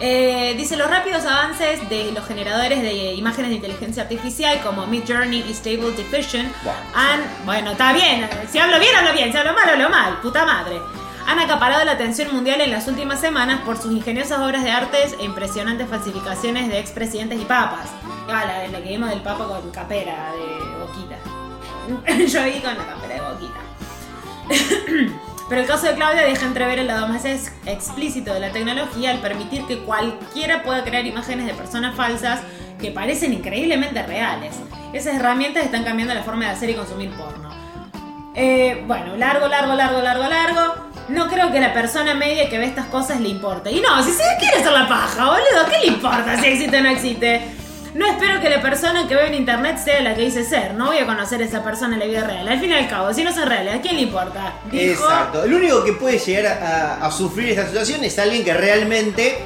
Eh, 0.02 0.54
dice 0.56 0.78
los 0.78 0.88
rápidos 0.88 1.26
avances 1.26 1.86
de 1.90 2.10
los 2.12 2.26
generadores 2.26 2.80
de 2.80 3.12
imágenes 3.12 3.50
de 3.50 3.56
inteligencia 3.56 4.04
artificial 4.04 4.58
como 4.62 4.86
Midjourney 4.86 5.44
y 5.46 5.52
Stable 5.52 5.90
Diffusion 5.92 6.50
han, 6.94 7.20
bueno, 7.44 7.72
está 7.72 7.92
bien, 7.92 8.26
si 8.50 8.58
hablo 8.58 8.78
bien, 8.78 8.96
hablo 8.96 9.12
bien, 9.12 9.30
si 9.30 9.36
hablo 9.36 9.52
mal, 9.52 9.68
hablo 9.68 9.90
mal, 9.90 10.18
puta 10.22 10.46
madre. 10.46 10.80
Han 11.26 11.38
acaparado 11.38 11.84
la 11.84 11.92
atención 11.92 12.34
mundial 12.34 12.62
en 12.62 12.70
las 12.70 12.88
últimas 12.88 13.20
semanas 13.20 13.60
por 13.60 13.76
sus 13.76 13.92
ingeniosas 13.92 14.40
obras 14.40 14.64
de 14.64 14.70
artes 14.70 15.14
e 15.20 15.24
impresionantes 15.24 15.86
falsificaciones 15.86 16.68
de 16.68 16.78
expresidentes 16.78 17.38
y 17.38 17.44
papas. 17.44 17.90
Ah, 18.26 18.44
la, 18.46 18.68
la 18.68 18.82
que 18.82 18.88
vimos 18.88 19.10
del 19.10 19.20
papa 19.20 19.46
con 19.46 19.70
capera 19.70 20.32
de 20.32 20.48
boquita. 20.78 21.18
Yo 22.26 22.44
vi 22.44 22.60
con 22.60 22.74
la 22.76 22.86
capera 22.86 23.14
de 23.14 23.20
boquita. 23.20 23.60
Pero 25.50 25.60
el 25.62 25.66
caso 25.66 25.86
de 25.86 25.94
Claudia 25.94 26.22
deja 26.22 26.46
entrever 26.46 26.78
el 26.78 26.86
lado 26.86 27.08
más 27.08 27.24
ex- 27.26 27.52
explícito 27.66 28.32
de 28.32 28.40
la 28.40 28.50
tecnología 28.52 29.10
al 29.10 29.18
permitir 29.18 29.66
que 29.66 29.80
cualquiera 29.80 30.62
pueda 30.62 30.82
crear 30.84 31.04
imágenes 31.04 31.44
de 31.46 31.52
personas 31.54 31.94
falsas 31.96 32.40
que 32.80 32.90
parecen 32.92 33.32
increíblemente 33.34 34.02
reales. 34.04 34.54
Esas 34.94 35.16
herramientas 35.16 35.64
están 35.64 35.84
cambiando 35.84 36.14
la 36.14 36.22
forma 36.22 36.44
de 36.46 36.52
hacer 36.52 36.70
y 36.70 36.74
consumir 36.74 37.10
porno. 37.10 37.50
Eh, 38.34 38.84
bueno, 38.86 39.16
largo, 39.16 39.48
largo, 39.48 39.74
largo, 39.74 40.00
largo, 40.00 40.24
largo. 40.28 40.74
No 41.08 41.26
creo 41.26 41.50
que 41.50 41.58
la 41.60 41.72
persona 41.74 42.14
media 42.14 42.48
que 42.48 42.56
ve 42.58 42.66
estas 42.66 42.86
cosas 42.86 43.20
le 43.20 43.28
importe. 43.28 43.72
Y 43.72 43.80
no, 43.80 44.00
si 44.04 44.12
se 44.12 44.22
quiere 44.38 44.58
hacer 44.58 44.70
la 44.72 44.88
paja, 44.88 45.24
boludo, 45.26 45.66
¿qué 45.68 45.78
le 45.84 45.86
importa 45.88 46.38
si 46.40 46.46
existe 46.46 46.78
o 46.78 46.80
no 46.82 46.88
existe? 46.90 47.42
No 47.94 48.06
espero 48.06 48.40
que 48.40 48.48
la 48.48 48.60
persona 48.62 49.08
que 49.08 49.14
veo 49.16 49.26
en 49.26 49.34
internet 49.34 49.78
sea 49.82 50.00
la 50.00 50.14
que 50.14 50.22
dice 50.22 50.44
ser. 50.44 50.74
No 50.74 50.86
voy 50.86 50.98
a 50.98 51.06
conocer 51.06 51.42
a 51.42 51.44
esa 51.44 51.62
persona 51.64 51.94
en 51.94 52.00
la 52.00 52.06
vida 52.06 52.24
real. 52.24 52.46
Al 52.48 52.60
fin 52.60 52.70
y 52.70 52.74
al 52.74 52.88
cabo, 52.88 53.12
si 53.12 53.24
no 53.24 53.32
son 53.32 53.48
reales, 53.48 53.74
¿a 53.76 53.80
quién 53.80 53.96
le 53.96 54.02
importa? 54.02 54.52
Dijo- 54.70 55.02
Exacto. 55.04 55.42
El 55.44 55.54
único 55.54 55.82
que 55.84 55.92
puede 55.94 56.18
llegar 56.18 56.62
a, 56.62 57.04
a 57.04 57.10
sufrir 57.10 57.48
esta 57.50 57.66
situación 57.66 58.04
es 58.04 58.16
alguien 58.18 58.44
que 58.44 58.54
realmente 58.54 59.38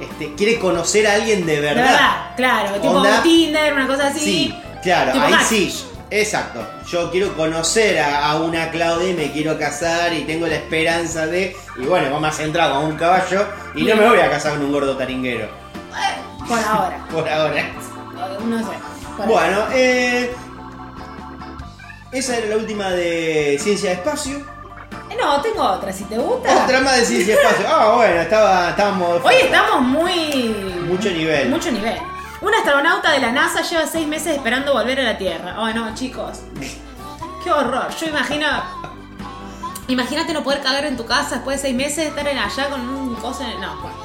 este, 0.00 0.34
quiere 0.34 0.58
conocer 0.58 1.06
a 1.06 1.14
alguien 1.14 1.44
de 1.44 1.56
De 1.56 1.60
verdad. 1.60 1.84
verdad, 1.84 2.36
claro, 2.36 2.72
tipo 2.80 2.88
Onda- 2.94 3.22
Tinder, 3.22 3.72
una 3.74 3.86
cosa 3.86 4.06
así. 4.06 4.20
Sí, 4.20 4.54
claro, 4.82 5.12
Tipo 5.12 5.24
ahí 5.26 5.34
sí. 5.46 5.86
Exacto. 6.12 6.66
Yo 6.90 7.10
quiero 7.10 7.36
conocer 7.36 7.98
a, 8.00 8.30
a 8.30 8.40
una 8.40 8.70
Claudia 8.70 9.10
y 9.10 9.14
me 9.14 9.30
quiero 9.30 9.56
casar 9.58 10.12
y 10.14 10.22
tengo 10.22 10.46
la 10.46 10.56
esperanza 10.56 11.26
de. 11.26 11.54
Y 11.76 11.82
bueno, 11.84 12.10
vamos 12.10 12.30
a 12.30 12.32
centrar 12.32 12.72
con 12.72 12.84
un 12.86 12.96
caballo 12.96 13.46
y 13.76 13.84
no 13.84 13.94
me 13.94 14.08
voy 14.08 14.18
a 14.20 14.28
casar 14.30 14.52
con 14.54 14.64
un 14.64 14.72
gordo 14.72 14.96
taringuero. 14.96 15.48
Por 16.48 16.58
ahora. 16.58 16.98
Por 17.12 17.28
ahora. 17.28 17.64
No 18.46 18.58
sé. 18.58 18.78
Bueno, 19.26 19.64
eh, 19.72 20.34
esa 22.12 22.36
era 22.36 22.46
la 22.48 22.56
última 22.56 22.90
de 22.90 23.58
Ciencia 23.60 23.90
de 23.90 23.96
Espacio. 23.96 24.38
Eh, 25.10 25.16
No, 25.20 25.40
tengo 25.42 25.62
otra, 25.62 25.92
si 25.92 26.04
te 26.04 26.16
gusta. 26.18 26.64
Otra 26.64 26.80
más 26.80 26.96
de 26.96 27.04
Ciencia 27.04 27.36
de 27.36 27.42
Espacio. 27.42 27.66
Ah, 27.68 27.92
bueno, 27.96 28.20
estaba, 28.20 28.70
estábamos. 28.70 29.20
Hoy 29.24 29.34
estamos 29.42 29.82
muy. 29.82 30.54
Mucho 30.88 31.10
nivel. 31.10 31.48
Mucho 31.50 31.70
nivel. 31.70 31.98
Un 32.40 32.54
astronauta 32.54 33.12
de 33.12 33.20
la 33.20 33.32
NASA 33.32 33.60
lleva 33.62 33.86
seis 33.86 34.06
meses 34.06 34.36
esperando 34.36 34.72
volver 34.72 34.98
a 35.00 35.02
la 35.02 35.18
Tierra. 35.18 35.56
Oh, 35.58 35.68
no, 35.74 35.94
chicos. 35.94 36.40
Qué 37.44 37.50
horror. 37.52 37.88
Yo 38.00 38.06
imagino. 38.06 38.46
Imagínate 39.88 40.32
no 40.32 40.42
poder 40.44 40.60
cagar 40.62 40.84
en 40.86 40.96
tu 40.96 41.04
casa 41.04 41.34
después 41.36 41.56
de 41.58 41.62
seis 41.68 41.74
meses, 41.76 42.06
estar 42.06 42.26
en 42.26 42.38
allá 42.38 42.70
con 42.70 42.80
un 42.88 43.14
coso 43.16 43.42
en 43.42 43.50
el. 43.50 43.60
No, 43.60 43.76
bueno. 43.82 43.96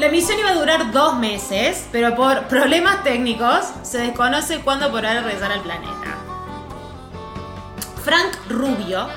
La 0.00 0.08
misión 0.08 0.38
iba 0.38 0.48
a 0.48 0.54
durar 0.54 0.92
dos 0.92 1.18
meses, 1.18 1.86
pero 1.92 2.16
por 2.16 2.44
problemas 2.48 3.04
técnicos 3.04 3.66
se 3.82 3.98
desconoce 3.98 4.60
cuándo 4.60 4.90
podrá 4.90 5.12
regresar 5.20 5.52
al 5.52 5.60
planeta. 5.60 6.16
Frank 8.02 8.34
Rubio 8.48 9.08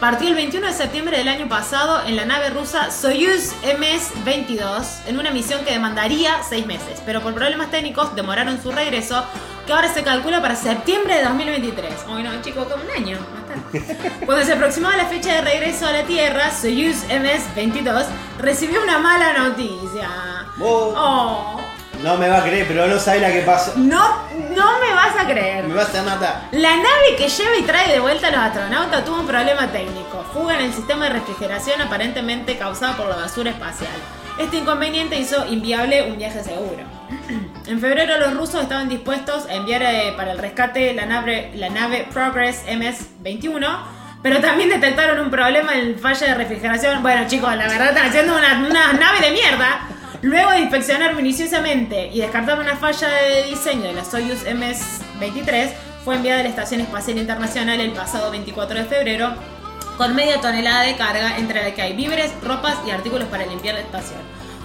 partió 0.00 0.26
el 0.26 0.34
21 0.34 0.66
de 0.66 0.72
septiembre 0.72 1.18
del 1.18 1.28
año 1.28 1.48
pasado 1.48 2.04
en 2.08 2.16
la 2.16 2.24
nave 2.24 2.50
rusa 2.50 2.90
Soyuz 2.90 3.52
MS-22 3.62 5.06
en 5.06 5.20
una 5.20 5.30
misión 5.30 5.64
que 5.64 5.70
demandaría 5.70 6.42
seis 6.42 6.66
meses, 6.66 7.00
pero 7.06 7.22
por 7.22 7.32
problemas 7.32 7.70
técnicos 7.70 8.16
demoraron 8.16 8.60
su 8.60 8.72
regreso, 8.72 9.24
que 9.64 9.74
ahora 9.74 9.94
se 9.94 10.02
calcula 10.02 10.42
para 10.42 10.56
septiembre 10.56 11.18
de 11.18 11.22
2023. 11.22 11.94
Ay 12.08 12.24
no, 12.24 12.42
chicos, 12.42 12.66
como 12.66 12.82
un 12.82 12.90
año. 12.90 13.45
Cuando 14.26 14.44
se 14.44 14.52
aproximaba 14.52 14.96
la 14.96 15.06
fecha 15.06 15.34
de 15.34 15.40
regreso 15.42 15.86
a 15.86 15.92
la 15.92 16.02
Tierra, 16.04 16.50
Soyuz 16.50 17.04
MS-22 17.08 18.04
recibió 18.38 18.82
una 18.82 18.98
mala 18.98 19.32
noticia. 19.32 20.08
Oh, 20.60 21.60
No 22.02 22.16
me 22.16 22.28
va 22.28 22.38
a 22.38 22.42
creer, 22.42 22.66
pero 22.68 22.86
no 22.86 22.98
sabe 22.98 23.20
la 23.20 23.32
que 23.32 23.40
pasó. 23.40 23.72
no, 23.76 24.22
no 24.54 24.78
me 24.80 24.92
vas 24.94 25.16
a 25.18 25.26
creer. 25.26 25.64
Me 25.64 25.74
vas 25.74 25.94
a 25.94 26.02
matar. 26.02 26.42
La 26.52 26.76
nave 26.76 27.16
que 27.16 27.28
lleva 27.28 27.56
y 27.56 27.62
trae 27.62 27.92
de 27.92 28.00
vuelta 28.00 28.28
a 28.28 28.30
los 28.30 28.40
astronautas 28.40 29.04
tuvo 29.04 29.20
un 29.20 29.26
problema 29.26 29.66
técnico, 29.68 30.24
fuga 30.32 30.58
en 30.58 30.66
el 30.66 30.72
sistema 30.74 31.06
de 31.06 31.10
refrigeración 31.14 31.80
aparentemente 31.80 32.56
causada 32.58 32.96
por 32.96 33.08
la 33.08 33.16
basura 33.16 33.50
espacial. 33.50 33.92
Este 34.38 34.58
inconveniente 34.58 35.18
hizo 35.18 35.46
inviable 35.46 36.02
un 36.10 36.18
viaje 36.18 36.42
seguro. 36.44 36.84
En 37.66 37.80
febrero 37.80 38.18
los 38.18 38.34
rusos 38.34 38.62
estaban 38.62 38.88
dispuestos 38.88 39.46
a 39.46 39.54
enviar 39.54 39.82
eh, 39.82 40.14
para 40.16 40.32
el 40.32 40.38
rescate 40.38 40.94
la 40.94 41.06
nave, 41.06 41.50
la 41.54 41.68
nave 41.68 42.06
Progress 42.12 42.64
MS-21, 42.66 43.66
pero 44.22 44.40
también 44.40 44.68
detectaron 44.68 45.20
un 45.20 45.30
problema 45.30 45.74
en 45.74 45.98
falla 45.98 46.28
de 46.28 46.34
refrigeración. 46.34 47.02
Bueno 47.02 47.26
chicos, 47.26 47.54
la 47.56 47.68
verdad 47.68 47.88
están 47.88 48.06
haciendo 48.06 48.36
una, 48.36 48.92
nave 48.92 49.20
de 49.20 49.30
mierda. 49.32 49.88
Luego 50.22 50.50
de 50.50 50.60
inspeccionar 50.60 51.14
minuciosamente 51.14 52.10
y 52.12 52.20
descartar 52.20 52.58
una 52.58 52.76
falla 52.76 53.08
de 53.08 53.44
diseño 53.44 53.82
de 53.82 53.92
la 53.92 54.04
Soyuz 54.04 54.44
MS-23, 54.44 55.70
fue 56.04 56.16
enviada 56.16 56.40
a 56.40 56.42
la 56.44 56.48
Estación 56.48 56.80
Espacial 56.80 57.18
Internacional 57.18 57.80
el 57.80 57.92
pasado 57.92 58.30
24 58.30 58.78
de 58.78 58.84
febrero 58.84 59.34
con 59.96 60.14
media 60.14 60.40
tonelada 60.40 60.82
de 60.82 60.96
carga, 60.96 61.36
entre 61.38 61.62
la 61.62 61.74
que 61.74 61.82
hay 61.82 61.94
víveres, 61.94 62.32
ropas 62.42 62.76
y 62.86 62.90
artículos 62.90 63.28
para 63.28 63.46
limpiar 63.46 63.74
la 63.74 63.80
estación. 63.80 64.20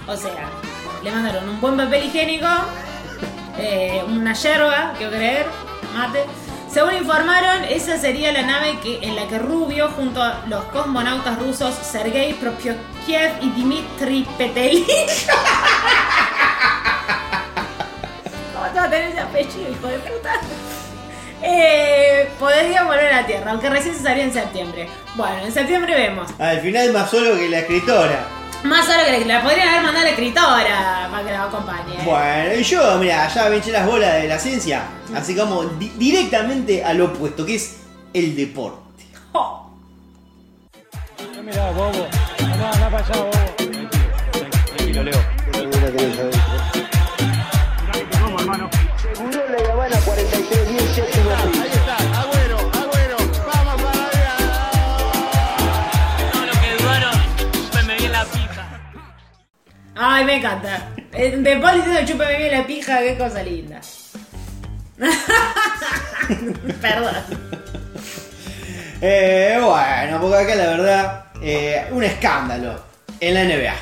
O 0.06 0.16
sea, 0.16 0.50
le 1.02 1.10
mandaron 1.10 1.48
un 1.48 1.60
buen 1.60 1.76
papel 1.76 2.04
higiénico, 2.04 2.46
eh, 3.58 4.02
una 4.06 4.32
yerba, 4.34 4.94
quiero 4.96 5.12
creer, 5.12 5.46
mate. 5.94 6.24
Según 6.72 6.94
informaron, 6.94 7.64
esa 7.64 7.98
sería 7.98 8.32
la 8.32 8.42
nave 8.42 8.78
en 8.84 9.14
la 9.14 9.26
que 9.26 9.38
Rubio, 9.38 9.90
junto 9.90 10.22
a 10.22 10.42
los 10.48 10.64
cosmonautas 10.66 11.38
rusos 11.38 11.74
Sergei 11.74 12.32
Propyokiev 12.32 13.32
y 13.42 13.50
Dmitry 13.50 14.26
Petelin. 14.38 14.86
¿Cómo 18.54 18.66
te 18.72 18.78
va 18.78 18.84
a 18.84 18.90
tener 18.90 19.10
ese 19.10 19.20
apellido, 19.20 19.70
hijo 19.70 19.86
de 19.86 19.98
puta? 19.98 20.40
Eh, 21.42 22.30
podrían 22.38 22.86
volver 22.86 23.12
a 23.12 23.20
la 23.20 23.26
Tierra, 23.26 23.50
aunque 23.50 23.68
recién 23.68 23.94
se 23.94 24.02
salió 24.02 24.22
en 24.22 24.32
septiembre. 24.32 24.88
Bueno, 25.14 25.44
en 25.44 25.52
septiembre 25.52 25.94
vemos. 25.94 26.30
Al 26.38 26.60
final 26.60 26.90
más 26.92 27.10
solo 27.10 27.36
que 27.36 27.50
la 27.50 27.58
escritora. 27.58 28.41
Más 28.64 28.86
solo 28.86 28.98
que 29.04 29.24
la 29.24 29.42
podrían 29.42 29.68
haber 29.68 29.82
mandado 29.82 30.00
a 30.02 30.04
la 30.04 30.10
escritora 30.10 31.08
para 31.10 31.24
que 31.26 31.32
la 31.32 31.42
acompañe. 31.44 31.96
Bueno, 32.04 32.54
y 32.54 32.62
yo, 32.62 32.98
mira, 32.98 33.28
ya 33.28 33.48
me 33.48 33.56
eché 33.56 33.72
las 33.72 33.86
bolas 33.86 34.14
de 34.22 34.28
la 34.28 34.38
ciencia, 34.38 34.84
así 35.14 35.34
como 35.36 35.64
di- 35.64 35.92
directamente 35.96 36.84
al 36.84 37.00
opuesto, 37.00 37.44
que 37.44 37.56
es 37.56 37.76
el 38.14 38.36
deporte. 38.36 38.80
Mirá, 41.44 41.70
bobo. 41.72 42.06
Andá, 42.38 42.70
andá 42.70 42.90
para 42.90 43.04
allá, 43.04 43.16
bobo. 43.16 43.30
Tranquilo, 44.76 45.02
Leo. 45.02 46.41
Ay, 60.04 60.24
me 60.24 60.38
encanta. 60.38 60.88
Eh, 61.12 61.36
De 61.36 61.56
Paul 61.58 61.76
diciendo 61.76 62.00
chúpame 62.04 62.36
bien 62.36 62.50
la 62.50 62.66
pija, 62.66 62.98
qué 62.98 63.16
cosa 63.16 63.40
linda. 63.40 63.80
Perdón. 66.80 67.14
Eh, 69.00 69.60
bueno, 69.62 70.20
porque 70.20 70.36
acá 70.38 70.56
la 70.56 70.66
verdad, 70.66 71.24
eh, 71.40 71.86
un 71.92 72.02
escándalo 72.02 72.82
en 73.20 73.34
la 73.34 73.44
NBA. 73.44 73.74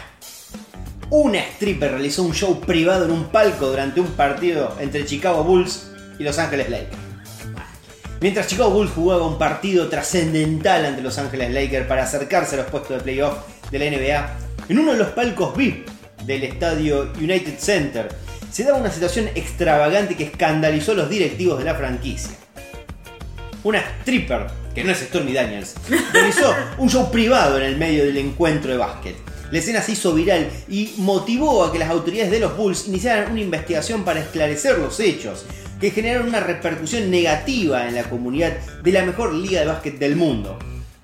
Una 1.08 1.38
stripper 1.38 1.92
realizó 1.92 2.22
un 2.24 2.34
show 2.34 2.60
privado 2.60 3.06
en 3.06 3.12
un 3.12 3.30
palco 3.30 3.68
durante 3.68 4.02
un 4.02 4.08
partido 4.08 4.76
entre 4.78 5.06
Chicago 5.06 5.42
Bulls 5.42 5.90
y 6.18 6.22
Los 6.22 6.38
Ángeles 6.38 6.68
Lakers. 6.68 6.98
Mientras 8.20 8.46
Chicago 8.46 8.68
Bulls 8.68 8.92
jugaba 8.92 9.26
un 9.26 9.38
partido 9.38 9.88
trascendental 9.88 10.84
ante 10.84 11.00
Los 11.00 11.16
Ángeles 11.16 11.50
Lakers 11.50 11.86
para 11.86 12.02
acercarse 12.02 12.56
a 12.56 12.58
los 12.58 12.66
puestos 12.66 12.98
de 12.98 13.02
playoff 13.02 13.38
de 13.70 13.78
la 13.78 13.86
NBA, 13.86 14.36
en 14.68 14.78
uno 14.78 14.92
de 14.92 14.98
los 14.98 15.08
palcos 15.08 15.56
VIP 15.56 15.88
del 16.26 16.44
estadio 16.44 17.12
United 17.18 17.58
Center 17.58 18.08
se 18.50 18.64
daba 18.64 18.78
una 18.78 18.90
situación 18.90 19.28
extravagante 19.34 20.16
que 20.16 20.24
escandalizó 20.24 20.92
a 20.92 20.96
los 20.96 21.10
directivos 21.10 21.58
de 21.58 21.64
la 21.64 21.74
franquicia. 21.74 22.32
Una 23.62 23.78
stripper, 24.00 24.46
que 24.74 24.82
no 24.82 24.90
es 24.90 24.98
Stormy 24.98 25.32
Daniels, 25.32 25.74
realizó 26.12 26.54
un 26.78 26.88
show 26.88 27.10
privado 27.10 27.58
en 27.58 27.64
el 27.64 27.76
medio 27.76 28.04
del 28.04 28.16
encuentro 28.16 28.72
de 28.72 28.78
básquet. 28.78 29.16
La 29.50 29.58
escena 29.58 29.82
se 29.82 29.92
hizo 29.92 30.14
viral 30.14 30.48
y 30.68 30.94
motivó 30.98 31.64
a 31.64 31.72
que 31.72 31.78
las 31.78 31.90
autoridades 31.90 32.30
de 32.30 32.40
los 32.40 32.56
Bulls 32.56 32.86
iniciaran 32.86 33.32
una 33.32 33.40
investigación 33.40 34.04
para 34.04 34.20
esclarecer 34.20 34.78
los 34.78 35.00
hechos, 35.00 35.44
que 35.80 35.90
generaron 35.90 36.28
una 36.28 36.40
repercusión 36.40 37.10
negativa 37.10 37.88
en 37.88 37.94
la 37.94 38.04
comunidad 38.04 38.56
de 38.82 38.92
la 38.92 39.04
mejor 39.04 39.34
liga 39.34 39.60
de 39.60 39.66
básquet 39.66 39.98
del 39.98 40.14
mundo. 40.14 40.58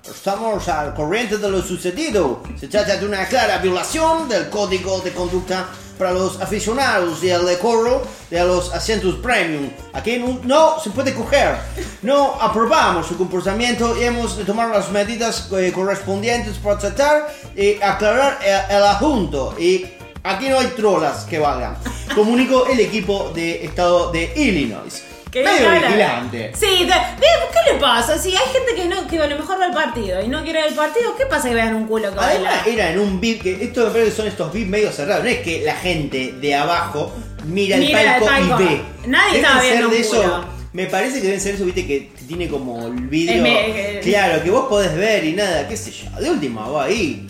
Estamos 0.09 0.67
al 0.69 0.93
corriente 0.93 1.37
de 1.37 1.49
lo 1.49 1.61
sucedido. 1.61 2.41
Se 2.59 2.67
trata 2.67 2.95
de 2.95 3.05
una 3.05 3.25
clara 3.27 3.57
violación 3.57 4.29
del 4.29 4.49
código 4.49 4.99
de 5.01 5.11
conducta 5.11 5.67
para 5.97 6.11
los 6.11 6.39
aficionados 6.39 7.23
y 7.23 7.29
el 7.29 7.45
decoro 7.45 8.03
de 8.29 8.43
los 8.43 8.73
asientos 8.73 9.15
premium. 9.15 9.69
Aquí 9.93 10.17
no, 10.17 10.39
no 10.43 10.79
se 10.79 10.91
puede 10.91 11.13
coger. 11.13 11.57
No 12.01 12.35
aprobamos 12.39 13.07
su 13.07 13.17
comportamiento 13.17 13.99
y 13.99 14.05
hemos 14.05 14.37
de 14.37 14.45
tomar 14.45 14.69
las 14.69 14.91
medidas 14.91 15.49
eh, 15.51 15.71
correspondientes 15.73 16.57
para 16.57 16.77
tratar 16.77 17.33
y 17.55 17.81
aclarar 17.81 18.39
el, 18.41 18.77
el 18.77 18.83
asunto. 18.83 19.55
Y 19.59 19.85
aquí 20.23 20.47
no 20.49 20.59
hay 20.59 20.67
trolas 20.67 21.25
que 21.25 21.39
valgan. 21.39 21.77
Comunicó 22.15 22.67
el 22.67 22.79
equipo 22.79 23.31
de 23.33 23.65
estado 23.65 24.11
de 24.11 24.31
Illinois. 24.35 25.06
Que 25.43 25.43
Medio 25.43 25.71
vigilante. 25.87 26.51
Sí, 26.55 26.87
¿qué 26.87 27.73
le 27.73 27.79
pasa? 27.79 28.17
Si 28.17 28.29
hay 28.29 28.45
gente 28.53 28.75
que 28.75 28.85
no 28.87 29.07
que 29.07 29.19
a 29.19 29.27
lo 29.27 29.37
mejor 29.37 29.59
va 29.59 29.65
al 29.65 29.73
partido 29.73 30.21
y 30.21 30.27
no 30.27 30.43
quiere 30.43 30.59
ver 30.61 30.69
el 30.69 30.75
partido, 30.75 31.15
¿qué 31.17 31.25
pasa 31.25 31.49
que 31.49 31.55
vean 31.55 31.75
un 31.75 31.87
culo 31.87 32.13
que 32.13 32.19
Además 32.19 32.63
baila? 32.65 32.81
era 32.83 32.91
en 32.91 32.99
un 32.99 33.19
VIP, 33.19 33.41
que 33.41 33.63
esto 33.63 33.85
me 33.85 33.91
parece 33.91 34.09
que 34.09 34.15
son 34.15 34.27
estos 34.27 34.51
VIP 34.53 34.67
medio 34.67 34.91
cerrados, 34.91 35.23
no 35.23 35.29
es 35.29 35.39
que 35.39 35.61
la 35.63 35.75
gente 35.75 36.33
de 36.39 36.55
abajo 36.55 37.13
mira 37.45 37.75
el 37.77 37.81
Mira 37.83 38.01
el 38.17 38.23
palco, 38.23 38.25
palco. 38.25 38.61
y 38.61 38.65
ve. 38.65 38.81
Nadie 39.07 39.27
Deben 39.37 39.45
estaba 39.45 39.61
ser 39.61 39.69
viendo 39.71 39.89
de 39.89 39.95
un 39.95 40.01
eso. 40.01 40.21
culo. 40.21 40.57
Me 40.73 40.85
parece 40.85 41.19
que 41.21 41.25
deben 41.27 41.41
ser 41.41 41.55
eso, 41.55 41.65
viste, 41.65 41.87
que 41.87 42.11
tiene 42.27 42.47
como 42.49 42.85
el 42.87 42.93
vidrio. 43.07 43.37
Eh, 43.45 43.93
me- 43.95 43.99
claro, 44.11 44.43
que 44.43 44.51
vos 44.51 44.65
podés 44.67 44.95
ver 44.95 45.23
y 45.23 45.33
nada, 45.33 45.67
qué 45.67 45.75
sé 45.77 45.91
yo. 45.91 46.21
De 46.21 46.29
última, 46.29 46.67
va 46.67 46.83
ahí. 46.85 47.25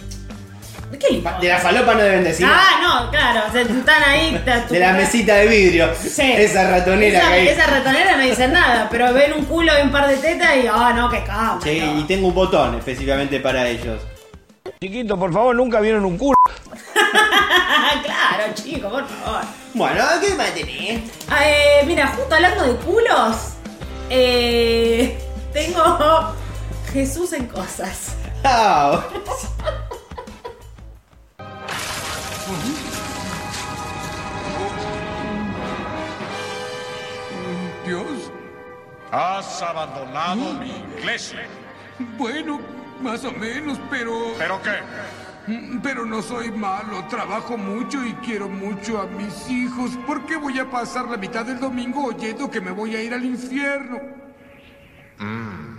¿Qué 0.91 1.07
le 1.09 1.15
importa? 1.18 1.39
De 1.39 1.47
la 1.49 1.57
falopa 1.59 1.93
no 1.95 2.01
deben 2.01 2.23
decir 2.23 2.45
nada. 2.47 2.59
Ah, 2.61 2.80
no, 3.03 3.11
claro, 3.11 3.41
se- 3.51 3.61
están 3.61 4.03
ahí. 4.03 4.41
ta- 4.45 4.61
De 4.61 4.80
la 4.80 4.93
mesita 4.93 5.35
de 5.35 5.47
vidrio. 5.47 5.89
Sí. 6.01 6.22
Esa 6.38 6.69
ratonera 6.72 7.19
esa, 7.19 7.27
que 7.27 7.34
hay. 7.34 7.47
esa 7.49 7.68
ratonera 7.68 8.15
no 8.18 8.23
dice 8.23 8.47
nada, 8.47 8.88
pero 8.89 9.14
ven 9.14 9.34
un 9.34 9.45
culo 9.45 9.72
y 9.77 9.81
un 9.84 9.91
par 9.91 10.07
de 10.07 10.15
tetas 10.18 10.55
y, 10.64 10.68
ah, 10.72 10.93
no, 10.95 11.09
qué 11.09 11.23
cama. 11.23 11.59
Sí, 11.64 11.81
y 11.99 12.03
tengo 12.03 12.27
un 12.30 12.34
botón 12.34 12.76
específicamente 12.76 13.39
para 13.39 13.68
ellos. 13.68 14.01
Chiquito, 14.81 15.18
por 15.19 15.34
favor, 15.34 15.55
nunca 15.55 15.80
vieron 15.80 16.05
un 16.05 16.18
culo. 16.18 16.38
claro, 18.03 18.53
chico, 18.53 18.89
por 18.89 19.07
favor. 19.07 19.41
Bueno, 19.73 20.03
¿qué 20.22 20.34
más 20.35 20.53
tenés? 20.53 21.01
Eh, 21.43 21.84
mira, 21.85 22.07
justo 22.07 22.34
hablando 22.35 22.64
de 22.64 22.76
culos, 22.80 23.35
eh, 24.09 25.18
tengo 25.53 26.34
Jesús 26.93 27.34
en 27.34 27.45
cosas. 27.47 28.15
Ah, 28.43 29.01
Dios. 37.86 38.32
Has 39.11 39.61
abandonado 39.61 40.53
mi 40.60 40.69
iglesia. 40.99 41.45
Bueno, 42.18 42.60
más 43.02 43.24
o 43.24 43.32
menos, 43.32 43.80
pero... 43.90 44.34
¿Pero 44.38 44.61
qué? 44.61 45.52
Mm, 45.52 45.80
Pero 45.82 46.06
no 46.06 46.22
soy 46.22 46.52
malo, 46.52 47.06
trabajo 47.10 47.57
mucho 47.57 48.06
y 48.06 48.14
quiero 48.15 48.49
mucho 48.49 48.99
a 48.99 49.06
mis 49.07 49.49
hijos. 49.49 49.91
¿Por 50.06 50.26
qué 50.26 50.36
voy 50.36 50.60
a 50.60 50.69
pasar 50.69 51.06
la 51.07 51.15
mitad 51.18 51.45
del 51.45 51.60
domingo 51.60 52.06
oyendo 52.06 52.52
que 52.52 52.60
me 52.60 52.72
voy 52.72 52.95
a 52.95 53.02
ir 53.02 53.14
al 53.14 53.24
infierno? 53.24 53.99
Mm. 55.19 55.78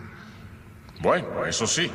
Bueno, 1.03 1.45
eso 1.45 1.67
sí. 1.67 1.91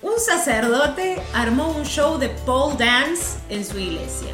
Un 0.00 0.20
sacerdote 0.20 1.20
armó 1.34 1.70
un 1.70 1.84
show 1.84 2.18
de 2.18 2.28
pole 2.28 2.76
dance 2.78 3.38
en 3.48 3.64
su 3.64 3.78
iglesia. 3.78 4.32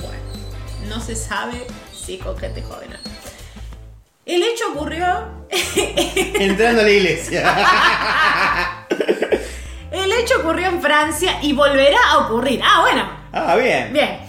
Bueno, 0.00 0.88
no 0.88 1.00
se 1.00 1.16
sabe 1.16 1.66
si 1.92 2.18
coquete 2.18 2.62
joven. 2.62 2.90
El 4.24 4.44
hecho 4.44 4.64
ocurrió. 4.72 5.26
entrando 6.38 6.82
a 6.82 6.84
la 6.84 6.90
iglesia. 6.90 8.86
El 9.90 10.12
hecho 10.12 10.38
ocurrió 10.38 10.68
en 10.68 10.80
Francia 10.80 11.38
y 11.42 11.52
volverá 11.52 11.98
a 12.12 12.18
ocurrir. 12.18 12.60
Ah, 12.62 12.80
bueno. 12.82 13.10
Ah, 13.32 13.56
bien. 13.56 13.92
Bien. 13.92 14.20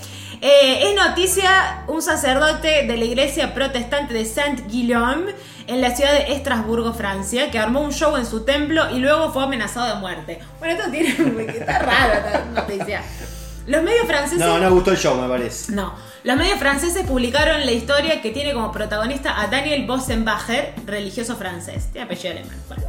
Eh, 0.42 0.90
es 0.90 0.96
noticia 0.96 1.84
un 1.88 2.02
sacerdote 2.02 2.88
de 2.88 2.98
la 2.98 3.06
iglesia 3.06 3.54
protestante 3.54 4.14
de 4.14 4.26
Saint-Guillaume 4.26 5.34
en 5.68 5.82
la 5.82 5.96
ciudad 5.96 6.14
de 6.14 6.34
Estrasburgo, 6.34 6.94
Francia, 6.94 7.52
que 7.52 7.60
armó 7.60 7.82
un 7.82 7.92
show 7.92 8.16
en 8.18 8.26
su 8.26 8.44
templo 8.44 8.90
y 8.92 9.00
luego 9.00 9.32
fue 9.32 9.44
amenazado 9.44 9.94
de 9.94 10.00
muerte. 10.00 10.40
Bueno, 10.60 10.76
esto 10.76 10.92
tiene. 10.92 11.10
Está 11.48 11.80
raro 11.80 12.14
esta 12.14 12.46
noticia. 12.54 13.02
Los 13.68 13.82
medios 13.82 14.06
franceses. 14.08 14.40
No, 14.40 14.60
no 14.60 14.72
gustó 14.72 14.92
el 14.92 14.98
show, 14.98 15.20
me 15.20 15.28
parece. 15.28 15.72
No. 15.72 15.94
Los 16.24 16.38
medios 16.38 16.60
franceses 16.60 17.06
publicaron 17.06 17.66
la 17.66 17.72
historia 17.72 18.22
que 18.22 18.32
tiene 18.32 18.54
como 18.54 18.72
protagonista 18.72 19.42
a 19.42 19.48
Daniel 19.48 19.86
Bossenbacher, 19.86 20.74
religioso 20.86 21.36
francés. 21.36 21.90
Tiene 21.92 22.06
apellido 22.06 22.32
alemán. 22.32 22.58
Bueno. 22.68 22.84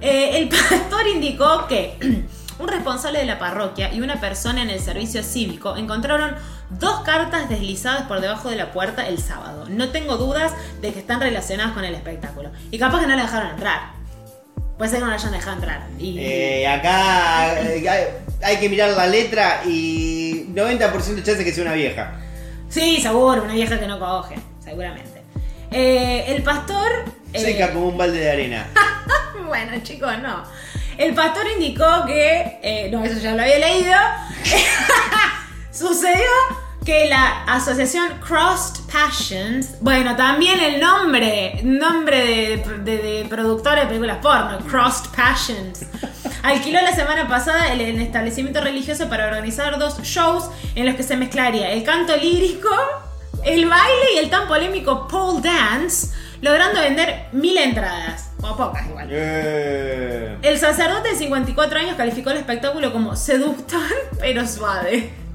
Eh, 0.00 0.38
el 0.38 0.48
pastor 0.70 1.06
indicó 1.08 1.66
que 1.68 1.96
un 2.58 2.68
responsable 2.68 3.20
de 3.20 3.26
la 3.26 3.38
parroquia 3.38 3.92
y 3.92 4.00
una 4.00 4.20
persona 4.20 4.62
en 4.62 4.70
el 4.70 4.80
servicio 4.80 5.22
cívico 5.22 5.76
encontraron 5.76 6.34
dos 6.70 7.00
cartas 7.00 7.48
deslizadas 7.48 8.02
por 8.02 8.20
debajo 8.20 8.50
de 8.50 8.56
la 8.56 8.72
puerta 8.72 9.06
el 9.06 9.18
sábado. 9.18 9.66
No 9.68 9.90
tengo 9.90 10.16
dudas 10.16 10.52
de 10.80 10.92
que 10.92 10.98
están 10.98 11.20
relacionadas 11.20 11.72
con 11.72 11.84
el 11.84 11.94
espectáculo. 11.94 12.50
Y 12.70 12.78
capaz 12.78 13.00
que 13.00 13.06
no 13.06 13.16
la 13.16 13.22
dejaron 13.22 13.50
entrar. 13.50 13.96
Puede 14.76 14.90
ser 14.90 14.98
que 14.98 15.04
no 15.04 15.10
la 15.10 15.16
hayan 15.16 15.32
dejado 15.32 15.56
entrar. 15.56 15.86
Y... 15.98 16.18
Eh, 16.18 16.68
acá 16.68 17.60
eh, 17.62 18.18
hay, 18.42 18.56
que 18.58 18.68
mirar 18.68 18.90
la 18.90 19.06
letra 19.06 19.62
y 19.64 20.46
90% 20.54 21.14
de 21.14 21.22
chance 21.22 21.44
que 21.44 21.52
sea 21.52 21.64
una 21.64 21.72
vieja. 21.72 22.20
Sí, 22.68 23.00
seguro, 23.00 23.44
una 23.44 23.54
vieja 23.54 23.78
que 23.78 23.86
no 23.86 23.98
coge, 23.98 24.34
seguramente. 24.62 25.22
Eh, 25.70 26.24
el 26.28 26.42
pastor. 26.42 27.04
eh, 27.32 27.40
Seca 27.40 27.72
como 27.72 27.88
un 27.88 27.96
balde 27.96 28.18
de 28.18 28.30
arena. 28.30 28.66
bueno, 29.46 29.72
chicos, 29.82 30.12
no. 30.20 30.44
El 30.98 31.14
pastor 31.14 31.44
indicó 31.54 32.04
que. 32.06 32.90
no, 32.92 33.04
eso 33.04 33.18
ya 33.18 33.32
lo 33.34 33.42
había 33.42 33.58
leído. 33.58 33.96
Sucedió 35.76 36.24
que 36.86 37.06
la 37.10 37.42
asociación 37.44 38.18
Crossed 38.26 38.80
Passions. 38.90 39.78
Bueno, 39.82 40.16
también 40.16 40.58
el 40.58 40.80
nombre. 40.80 41.60
Nombre 41.64 42.24
de, 42.24 42.78
de, 42.78 42.98
de 42.98 43.26
productora 43.28 43.82
de 43.82 43.86
películas 43.88 44.18
porno. 44.22 44.58
Crossed 44.70 45.10
Passions. 45.14 45.84
Alquiló 46.42 46.80
la 46.80 46.94
semana 46.94 47.28
pasada 47.28 47.72
el, 47.72 47.82
el 47.82 48.00
establecimiento 48.00 48.62
religioso 48.62 49.10
para 49.10 49.26
organizar 49.26 49.78
dos 49.78 50.00
shows 50.02 50.48
en 50.76 50.86
los 50.86 50.94
que 50.94 51.02
se 51.02 51.16
mezclaría 51.18 51.72
el 51.72 51.84
canto 51.84 52.16
lírico, 52.16 52.70
el 53.44 53.68
baile 53.68 54.14
y 54.14 54.18
el 54.18 54.30
tan 54.30 54.48
polémico 54.48 55.06
pole 55.08 55.42
dance, 55.42 56.14
logrando 56.40 56.80
vender 56.80 57.26
mil 57.32 57.58
entradas. 57.58 58.30
O 58.40 58.56
pocas 58.56 58.86
igual. 58.86 59.10
El 59.10 60.58
sacerdote 60.58 61.10
de 61.10 61.16
54 61.16 61.80
años 61.80 61.96
calificó 61.96 62.30
el 62.30 62.38
espectáculo 62.38 62.92
como 62.92 63.14
seductor 63.14 63.82
pero 64.18 64.46
suave. 64.46 65.25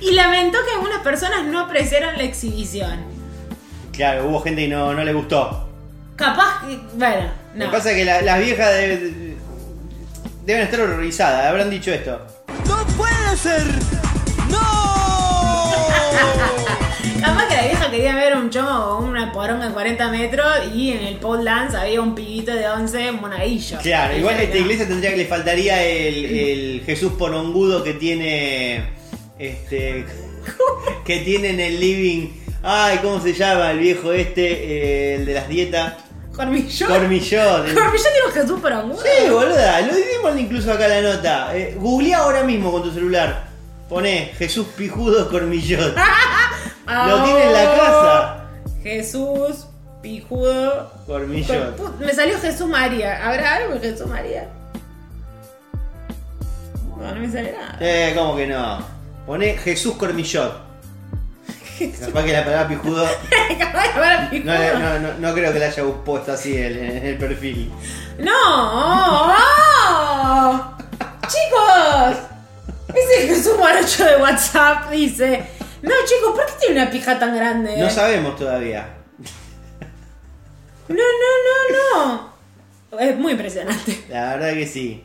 Y 0.00 0.12
lamentó 0.12 0.58
que 0.64 0.72
algunas 0.72 1.00
personas 1.02 1.44
no 1.44 1.60
apreciaran 1.60 2.16
la 2.16 2.24
exhibición. 2.24 3.04
claro, 3.92 4.26
hubo 4.28 4.40
gente 4.40 4.62
que 4.62 4.68
no, 4.68 4.94
no 4.94 5.04
le 5.04 5.12
gustó. 5.12 5.68
Capaz 6.16 6.66
que. 6.66 6.78
Bueno, 6.94 7.28
Lo 7.54 7.64
no. 7.66 7.70
que 7.70 7.76
pasa 7.76 7.90
es 7.90 7.96
que 7.96 8.04
la- 8.04 8.22
las 8.22 8.38
viejas 8.38 8.72
de- 8.72 8.96
de- 8.98 9.36
deben 10.46 10.62
estar 10.62 10.80
horrorizadas, 10.80 11.46
habrán 11.46 11.68
dicho 11.70 11.90
esto. 11.92 12.20
¡No 12.68 12.86
puede 12.96 13.36
ser! 13.36 13.62
Capaz 17.20 17.48
que 17.48 17.56
la 17.56 17.62
vieja 17.62 17.90
quería 17.90 18.14
ver 18.14 18.36
un 18.36 18.50
chomo 18.50 18.70
o 18.70 18.98
una 19.04 19.32
poronga 19.32 19.66
de 19.68 19.72
40 19.74 20.08
metros 20.10 20.46
y 20.74 20.92
en 20.92 21.02
el 21.04 21.16
pole 21.16 21.44
dance 21.44 21.76
había 21.76 22.00
un 22.00 22.14
pibito 22.14 22.54
de 22.54 22.68
11 22.68 23.12
monaguillo. 23.12 23.78
Claro, 23.78 24.14
Y 24.14 24.18
igual 24.18 24.36
a 24.36 24.42
esta 24.42 24.54
no. 24.56 24.60
iglesia 24.62 24.86
tendría 24.88 25.10
que 25.10 25.16
le 25.16 25.26
faltaría 25.26 25.82
el, 25.82 26.24
el 26.78 26.82
Jesús 26.86 27.12
porongudo 27.18 27.82
que 27.82 27.94
tiene. 27.94 28.94
Este. 29.38 30.06
que 31.04 31.18
tiene 31.20 31.50
en 31.50 31.60
el 31.60 31.80
living. 31.80 32.28
Ay, 32.62 32.98
¿cómo 33.02 33.20
se 33.20 33.32
llama 33.32 33.70
el 33.70 33.78
viejo 33.78 34.12
este? 34.12 34.42
Eh, 34.42 35.14
el 35.16 35.26
de 35.26 35.34
las 35.34 35.48
dietas. 35.48 35.94
Cormillón. 36.34 36.90
Cormillón. 36.90 37.74
Cormillón 37.74 38.12
tiene 38.12 38.26
un 38.26 38.32
Jesús 38.32 38.60
por 38.60 38.72
un 38.72 38.96
Sí, 38.96 39.30
boluda, 39.30 39.80
lo 39.80 39.94
dimos 39.94 40.38
incluso 40.38 40.72
acá 40.72 40.88
la 40.88 41.00
nota. 41.00 41.56
Eh, 41.56 41.78
ahora 42.14 42.42
mismo 42.42 42.70
con 42.72 42.82
tu 42.82 42.90
celular. 42.92 43.46
Poné 43.88 44.32
Jesús 44.36 44.66
Pijudo 44.76 45.30
Cormillón. 45.30 45.94
Lo 46.86 47.24
tiene 47.24 47.44
en 47.44 47.52
la 47.52 47.76
casa. 47.76 48.44
Jesús, 48.82 49.66
pijudo. 50.02 50.92
Cormillón. 51.06 51.74
Me 51.98 52.12
salió 52.12 52.38
Jesús 52.38 52.68
María. 52.68 53.26
¿Habrá 53.26 53.56
algo 53.56 53.74
en 53.74 53.80
Jesús 53.80 54.06
María? 54.06 54.48
No, 56.96 57.14
no 57.14 57.20
me 57.20 57.30
sale 57.30 57.52
nada. 57.52 57.76
Eh, 57.80 58.12
¿cómo 58.16 58.36
que 58.36 58.46
no? 58.46 58.95
Poné 59.26 59.56
Jesús 59.58 59.96
Cormillón. 59.96 60.52
Capaz 62.00 62.24
que 62.24 62.32
la 62.32 62.44
palabra 62.44 62.68
pijudo. 62.68 63.06
No, 64.44 64.78
no, 64.78 64.98
no, 64.98 65.14
no 65.18 65.34
creo 65.34 65.52
que 65.52 65.58
la 65.58 65.66
haya 65.66 65.84
puesto 66.04 66.32
así 66.32 66.56
en, 66.56 66.76
el 66.76 67.16
perfil. 67.16 67.70
¡No! 68.18 68.32
¡Oh! 69.34 70.76
¡Chicos! 71.22 72.16
Ese 72.88 73.28
Jesús 73.28 73.56
Morocho 73.58 74.04
de 74.04 74.16
WhatsApp 74.16 74.90
dice: 74.90 75.44
No, 75.82 75.92
chicos, 76.04 76.34
¿por 76.34 76.46
qué 76.46 76.52
tiene 76.60 76.82
una 76.82 76.90
pija 76.90 77.18
tan 77.18 77.34
grande? 77.36 77.76
No 77.78 77.88
sabemos 77.90 78.36
todavía. 78.36 78.88
No, 80.88 80.96
no, 80.96 81.72
no, 81.72 82.30
no. 82.90 83.00
Es 83.00 83.16
muy 83.16 83.32
impresionante. 83.32 84.04
La 84.08 84.36
verdad 84.36 84.54
que 84.54 84.66
sí. 84.66 85.04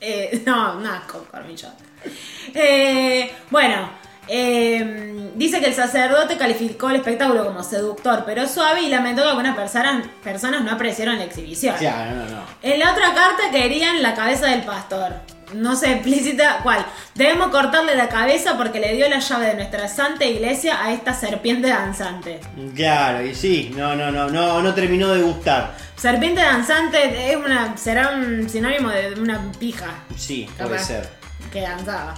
Eh, 0.00 0.42
no, 0.44 0.80
no, 0.80 0.90
con 1.10 1.24
cormillón. 1.26 1.72
Eh, 2.54 3.32
bueno, 3.50 3.88
eh, 4.28 5.30
dice 5.34 5.60
que 5.60 5.66
el 5.66 5.74
sacerdote 5.74 6.36
calificó 6.36 6.90
el 6.90 6.96
espectáculo 6.96 7.44
como 7.44 7.62
seductor 7.64 8.24
pero 8.26 8.46
suave 8.46 8.82
y 8.82 8.88
lamentó 8.88 9.22
que 9.22 9.28
algunas 9.30 9.56
personas, 9.56 10.06
personas 10.22 10.62
no 10.62 10.70
apreciaron 10.70 11.18
la 11.18 11.24
exhibición. 11.24 11.74
Claro, 11.76 12.16
no, 12.16 12.24
no. 12.26 12.42
En 12.62 12.78
la 12.78 12.92
otra 12.92 13.14
carta 13.14 13.50
querían 13.50 14.02
la 14.02 14.14
cabeza 14.14 14.46
del 14.46 14.62
pastor. 14.62 15.14
No 15.54 15.76
se 15.76 15.92
explícita 15.94 16.60
cuál. 16.62 16.84
Debemos 17.14 17.48
cortarle 17.48 17.94
la 17.94 18.08
cabeza 18.08 18.56
porque 18.56 18.80
le 18.80 18.94
dio 18.94 19.08
la 19.08 19.18
llave 19.18 19.46
de 19.46 19.54
nuestra 19.54 19.88
santa 19.88 20.24
iglesia 20.24 20.82
a 20.84 20.92
esta 20.92 21.14
serpiente 21.14 21.68
danzante. 21.68 22.40
Claro, 22.74 23.24
y 23.24 23.34
sí, 23.34 23.72
no, 23.76 23.94
no, 23.94 24.10
no, 24.10 24.28
no, 24.28 24.62
no 24.62 24.74
terminó 24.74 25.08
de 25.08 25.22
gustar. 25.22 25.74
Serpiente 25.96 26.40
danzante 26.40 27.30
es 27.30 27.36
una, 27.36 27.76
será 27.76 28.10
un 28.10 28.48
sinónimo 28.48 28.90
de 28.90 29.14
una 29.20 29.40
pija 29.58 29.86
Sí, 30.16 30.48
puede 30.56 30.70
Capaz. 30.70 30.84
ser. 30.86 31.21
Que 31.52 31.60
danzaba. 31.60 32.14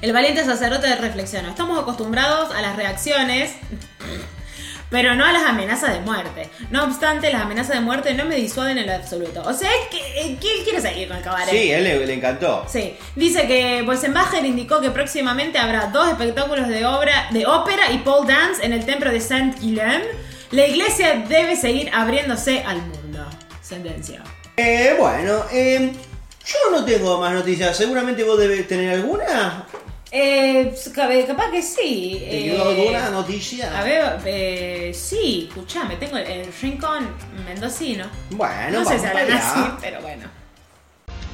El 0.00 0.12
valiente 0.14 0.44
sacerdote 0.44 0.94
reflexionó. 0.96 1.50
Estamos 1.50 1.78
acostumbrados 1.78 2.54
a 2.54 2.62
las 2.62 2.76
reacciones, 2.76 3.52
pero 4.88 5.14
no 5.14 5.26
a 5.26 5.32
las 5.32 5.42
amenazas 5.42 5.92
de 5.92 6.00
muerte. 6.00 6.48
No 6.70 6.84
obstante, 6.84 7.30
las 7.30 7.42
amenazas 7.42 7.74
de 7.76 7.80
muerte 7.82 8.14
no 8.14 8.24
me 8.24 8.36
disuaden 8.36 8.78
en 8.78 8.86
lo 8.86 8.94
absoluto. 8.94 9.42
O 9.42 9.52
sea, 9.52 9.68
que, 9.90 9.98
eh, 10.22 10.38
quiere 10.40 10.80
seguir 10.80 11.08
con 11.08 11.18
el 11.18 11.22
cabaret. 11.22 11.50
Sí, 11.50 11.70
él 11.70 11.84
le, 11.84 12.06
le 12.06 12.14
encantó. 12.14 12.64
Sí, 12.66 12.96
dice 13.14 13.46
que 13.46 13.82
Bosenbacher 13.82 14.44
indicó 14.44 14.80
que 14.80 14.90
próximamente 14.90 15.58
habrá 15.58 15.88
dos 15.88 16.08
espectáculos 16.08 16.68
de 16.68 16.86
obra 16.86 17.28
de 17.30 17.44
ópera 17.44 17.90
y 17.92 17.98
pole 17.98 18.32
dance 18.32 18.64
en 18.64 18.72
el 18.72 18.86
templo 18.86 19.10
de 19.10 19.20
Saint-Guilain. 19.20 20.02
La 20.52 20.66
iglesia 20.66 21.24
debe 21.28 21.56
seguir 21.56 21.90
abriéndose 21.92 22.64
al 22.64 22.78
mundo. 22.78 23.26
Sentencia. 23.60 24.22
Eh, 24.56 24.96
bueno, 24.98 25.44
eh, 25.52 25.92
yo 26.50 26.70
no 26.70 26.84
tengo 26.84 27.20
más 27.20 27.32
noticias. 27.32 27.76
Seguramente 27.76 28.24
vos 28.24 28.38
debes 28.38 28.66
tener 28.66 28.94
alguna. 28.94 29.66
Eh, 30.10 30.74
capaz 30.94 31.50
que 31.52 31.62
sí. 31.62 32.16
¿Te 32.18 32.38
eh, 32.38 32.50
quedó 32.50 32.68
alguna 32.68 33.10
noticia? 33.10 33.78
A 33.78 33.84
ver, 33.84 34.20
eh, 34.24 34.92
sí, 34.92 35.46
escuchame, 35.48 35.96
tengo 35.96 36.16
el, 36.16 36.26
el 36.26 36.52
rincón 36.52 37.08
mendocino. 37.46 38.06
Bueno, 38.30 38.80
no 38.80 38.88
sé 38.88 38.98
si 38.98 39.06
hablan 39.06 39.32
así, 39.32 39.60
pero 39.80 40.00
bueno. 40.00 40.26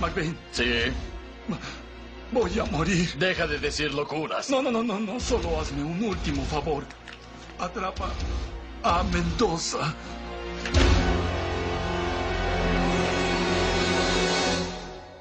McBain. 0.01 0.37
Sí. 0.53 0.65
Voy 2.33 2.59
a 2.59 2.65
morir. 2.65 3.15
Deja 3.19 3.47
de 3.47 3.59
decir 3.59 3.95
locuras. 3.95 4.51
No, 4.51 4.61
no, 4.61 4.71
no, 4.71 4.83
no, 4.83 5.01
no. 5.01 5.19
Solo 5.21 5.59
hazme 5.59 5.83
un 5.83 6.03
último 6.05 6.45
favor. 6.45 6.85
Atrapa 7.59 8.11
a 8.83 9.03
Mendoza. 9.05 9.95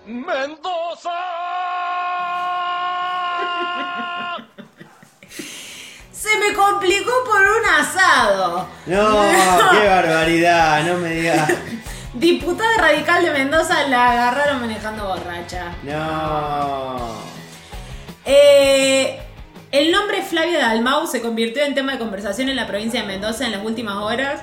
¡Mendoza! 0.07 1.10
Se 6.11 6.38
me 6.38 6.53
complicó 6.53 7.11
por 7.26 7.41
un 7.41 7.65
asado. 7.80 8.68
No, 8.86 9.22
qué 9.72 9.88
barbaridad, 9.88 10.84
no 10.84 10.98
me 10.99 11.10
digas. 11.10 11.52
Diputada 12.14 12.77
radical 12.77 13.23
de 13.23 13.32
Mendoza 13.32 13.88
la 13.88 14.11
agarraron 14.11 14.61
manejando 14.61 15.07
borracha. 15.07 15.73
No. 15.84 17.15
Eh, 18.26 19.19
el 19.72 19.91
nombre 19.91 20.22
Flavio 20.22 20.60
Dalmau 20.60 21.07
se 21.07 21.22
convirtió 21.22 21.64
en 21.64 21.76
tema 21.76 21.94
de 21.94 21.99
conversación 21.99 22.49
en 22.49 22.56
la 22.56 22.68
provincia 22.68 23.02
de 23.02 23.07
Mendoza 23.07 23.45
en 23.45 23.52
las 23.52 23.64
últimas 23.64 23.95
horas. 23.98 24.41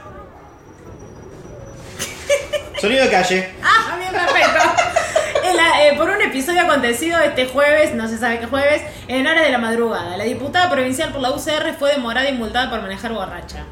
Sonido 2.81 3.05
de 3.05 3.11
calle. 3.11 3.55
Ah, 3.63 3.97
bien, 3.97 4.13
perfecto. 4.13 5.22
La- 5.55 5.87
eh, 5.87 5.95
por 5.97 6.09
un 6.11 6.21
episodio 6.23 6.63
acontecido 6.63 7.19
este 7.21 7.47
jueves, 7.47 7.95
no 7.95 8.09
se 8.09 8.19
sabe 8.19 8.39
qué 8.41 8.47
jueves, 8.47 8.83
en 9.09 9.27
horas 9.27 9.45
de 9.45 9.51
la 9.51 9.59
madrugada. 9.59 10.17
La 10.17 10.25
diputada 10.25 10.71
provincial 10.71 11.11
por 11.13 11.21
la 11.21 11.31
UCR 11.31 11.75
fue 11.79 11.93
demorada 11.93 12.29
y 12.29 12.33
multada 12.33 12.71
por 12.71 12.81
manejar 12.83 13.13
borracha. 13.13 13.65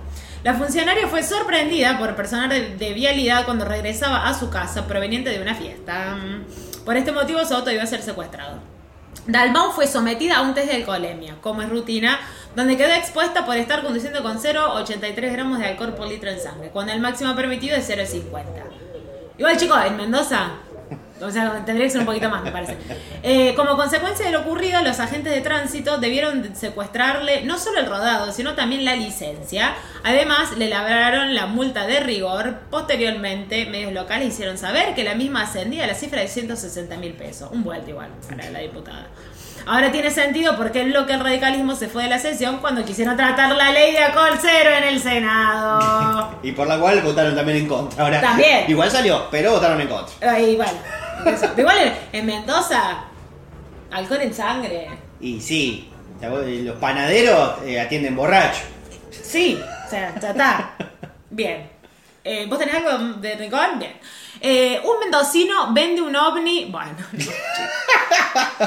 La 0.43 0.55
funcionaria 0.55 1.07
fue 1.07 1.23
sorprendida 1.23 1.99
por 1.99 2.17
personal 2.17 2.49
de, 2.49 2.93
vialidad 2.95 3.45
cuando 3.45 3.65
regresaba 3.67 4.27
a 4.27 4.35
su 4.35 4.49
casa 4.51 4.87
proveniente 4.87 5.31
de 5.31 5.41
una 5.41 5.55
fiesta. 5.55 6.17
Por 6.85 6.97
este 6.97 7.13
motivo 7.13 7.45
su 7.45 7.55
auto 7.55 7.71
iba 7.71 7.83
a 7.83 7.87
ser 7.87 8.03
secuestrado. 8.03 8.59
Dalmau 9.27 9.71
fue 9.73 9.87
sometida 9.87 10.39
a 10.39 10.43
un 10.43 10.55
test 10.55 10.69
de 10.71 10.77
alcoholemia, 10.77 11.37
como 11.43 11.61
es 11.63 11.69
rutina, 11.69 12.19
donde 12.57 12.77
quedó 12.77 12.93
expuesta 12.95 13.45
por 13.45 13.57
estar 13.57 13.83
conduciendo 13.83 14.23
con 14.23 14.39
0,83 14.41 15.33
gramos 15.33 15.59
de 15.59 15.67
alcohol 15.67 15.95
por 15.95 16.09
litro 16.09 16.31
en 16.31 16.41
sangre, 16.41 16.71
cuando 16.71 16.93
el 16.93 17.01
máximo 17.01 17.37
permitido 17.37 17.77
es 17.77 17.89
0,50. 17.89 18.45
Igual, 19.37 19.57
chicos, 19.59 19.79
en 19.87 19.97
Mendoza, 19.97 20.51
o 21.21 21.31
sea, 21.31 21.63
tendría 21.65 21.87
que 21.87 21.91
ser 21.91 22.01
un 22.01 22.07
poquito 22.07 22.29
más, 22.31 22.43
me 22.43 22.51
parece. 22.51 22.77
Eh, 23.23 23.55
como 23.55 23.77
consecuencia 23.77 24.27
de 24.27 24.33
lo 24.33 24.41
ocurrido, 24.41 24.83
los 24.83 24.99
agentes 25.01 25.35
de 25.35 25.41
tránsito 25.41 25.99
debieron 25.99 26.55
secuestrarle 26.57 27.43
no 27.43 27.59
solo 27.59 27.81
el 27.81 27.87
rodado, 27.87 28.33
sino 28.33 28.55
también 28.55 28.85
la 28.85 28.97
licencia. 28.97 29.75
Además, 30.03 30.57
le 30.57 30.69
labraron 30.69 31.35
la 31.35 31.47
multa 31.47 31.87
de 31.87 32.01
rigor. 32.01 32.61
Posteriormente, 32.71 33.67
medios 33.67 33.93
locales 33.93 34.29
hicieron 34.29 34.59
saber 34.59 34.95
que 34.95 35.05
la 35.05 35.15
misma 35.15 35.43
ascendía 35.43 35.85
a 35.85 35.87
la 35.87 35.95
cifra 35.95 36.21
de 36.21 36.29
160 36.29 36.97
mil 36.97 37.13
pesos. 37.13 37.51
Un 37.53 37.63
vuelto 37.65 37.91
igual 37.91 38.09
para 38.29 38.51
la 38.51 38.61
diputada. 38.61 39.07
Ahora 39.67 39.93
tiene 39.93 40.11
sentido 40.11 40.57
porque 40.57 40.81
el 40.81 40.91
bloque 40.91 41.13
del 41.13 41.21
radicalismo 41.23 41.75
se 41.75 41.89
fue 41.89 42.05
de 42.05 42.09
la 42.09 42.19
sesión 42.19 42.59
cuando 42.59 42.85
quisieron 42.85 43.17
tratar 43.17 43.55
la 43.55 43.71
ley 43.71 43.93
de 43.93 43.99
alcohol 43.99 44.39
cero 44.41 44.71
en 44.77 44.85
el 44.85 45.01
Senado. 45.01 46.39
Y 46.43 46.53
por 46.53 46.67
la 46.67 46.79
cual 46.79 47.01
votaron 47.03 47.35
también 47.37 47.59
en 47.59 47.69
contra. 47.69 48.03
Ahora, 48.03 48.21
También. 48.21 48.65
Igual 48.69 48.91
salió, 48.91 49.29
pero 49.31 49.53
votaron 49.53 49.81
en 49.81 49.89
contra. 49.89 50.33
Ahí, 50.33 50.57
bueno. 50.57 50.73
Eso. 51.27 51.51
Igual 51.57 51.79
en, 51.79 51.95
en 52.13 52.27
Mendoza, 52.27 53.05
alcohol 53.91 54.21
en 54.23 54.35
sangre. 54.35 54.89
Y 55.21 55.41
sí, 55.41 55.91
los 56.23 56.77
panaderos 56.79 57.63
eh, 57.65 57.81
atienden 57.81 58.17
borracho. 58.17 58.63
Sí, 59.11 59.61
o 59.87 59.91
sea, 59.91 60.15
ya 60.21 60.31
está. 60.31 60.75
Bien. 61.31 61.69
Eh, 62.23 62.47
¿Vos 62.49 62.59
tenés 62.59 62.75
algo 62.75 63.15
de 63.19 63.35
rincón? 63.37 63.79
Bien. 63.79 63.93
Eh, 64.43 64.81
un 64.85 65.01
mendocino 65.01 65.73
vende 65.73 66.03
un 66.03 66.15
ovni. 66.17 66.67
Bueno, 66.71 66.93
no, 67.13 68.67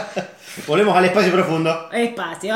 Volvemos 0.68 0.96
al 0.96 1.06
espacio 1.06 1.32
profundo. 1.32 1.90
espacio. 1.92 2.56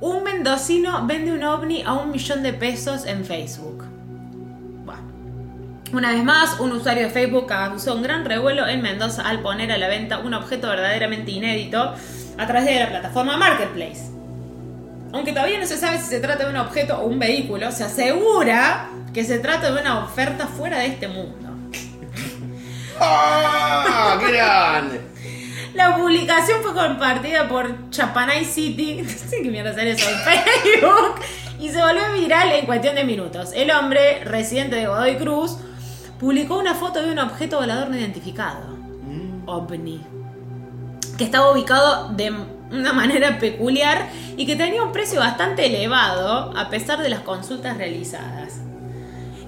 Un 0.00 0.22
mendocino 0.22 1.06
vende 1.06 1.32
un 1.32 1.42
ovni 1.44 1.82
a 1.82 1.92
un 1.92 2.10
millón 2.10 2.42
de 2.42 2.52
pesos 2.54 3.04
en 3.06 3.24
Facebook. 3.24 3.84
Una 5.92 6.12
vez 6.12 6.22
más, 6.22 6.60
un 6.60 6.70
usuario 6.70 7.04
de 7.04 7.10
Facebook 7.10 7.46
causó 7.46 7.96
un 7.96 8.02
gran 8.02 8.24
revuelo 8.24 8.66
en 8.68 8.80
Mendoza 8.80 9.22
al 9.22 9.40
poner 9.40 9.72
a 9.72 9.78
la 9.78 9.88
venta 9.88 10.18
un 10.18 10.34
objeto 10.34 10.68
verdaderamente 10.68 11.32
inédito 11.32 11.94
a 12.38 12.46
través 12.46 12.66
de 12.66 12.78
la 12.78 12.88
plataforma 12.88 13.36
Marketplace. 13.36 14.08
Aunque 15.12 15.32
todavía 15.32 15.58
no 15.58 15.66
se 15.66 15.76
sabe 15.76 15.98
si 15.98 16.04
se 16.04 16.20
trata 16.20 16.44
de 16.44 16.50
un 16.50 16.56
objeto 16.56 16.96
o 16.96 17.06
un 17.06 17.18
vehículo, 17.18 17.72
se 17.72 17.82
asegura 17.82 18.88
que 19.12 19.24
se 19.24 19.40
trata 19.40 19.72
de 19.72 19.80
una 19.80 20.04
oferta 20.04 20.46
fuera 20.46 20.78
de 20.78 20.86
este 20.86 21.08
mundo. 21.08 21.48
¡Ah! 23.00 24.16
¡Qué 24.20 24.30
grande! 24.30 25.00
La 25.74 25.96
publicación 25.96 26.62
fue 26.62 26.72
compartida 26.72 27.48
por 27.48 27.90
Chapanay 27.90 28.44
City, 28.44 29.02
no 29.02 29.08
sé 29.08 29.42
qué 29.42 29.50
mierda 29.50 29.70
hacer 29.70 29.88
eso, 29.88 30.08
en 30.08 30.18
Facebook, 30.20 31.14
y 31.58 31.68
se 31.68 31.80
volvió 31.80 32.12
viral 32.12 32.52
en 32.52 32.66
cuestión 32.66 32.94
de 32.94 33.02
minutos. 33.02 33.50
El 33.54 33.72
hombre, 33.72 34.22
residente 34.24 34.76
de 34.76 34.86
Godoy 34.86 35.16
Cruz, 35.16 35.56
publicó 36.20 36.58
una 36.58 36.74
foto 36.74 37.02
de 37.02 37.10
un 37.10 37.18
objeto 37.18 37.58
volador 37.58 37.88
no 37.88 37.96
identificado, 37.96 38.76
ovni, 39.46 40.00
que 41.16 41.24
estaba 41.24 41.50
ubicado 41.50 42.10
de 42.10 42.32
una 42.70 42.92
manera 42.92 43.38
peculiar 43.38 44.08
y 44.36 44.46
que 44.46 44.54
tenía 44.54 44.82
un 44.82 44.92
precio 44.92 45.18
bastante 45.18 45.66
elevado 45.66 46.56
a 46.56 46.68
pesar 46.68 47.00
de 47.02 47.08
las 47.08 47.20
consultas 47.20 47.76
realizadas. 47.78 48.60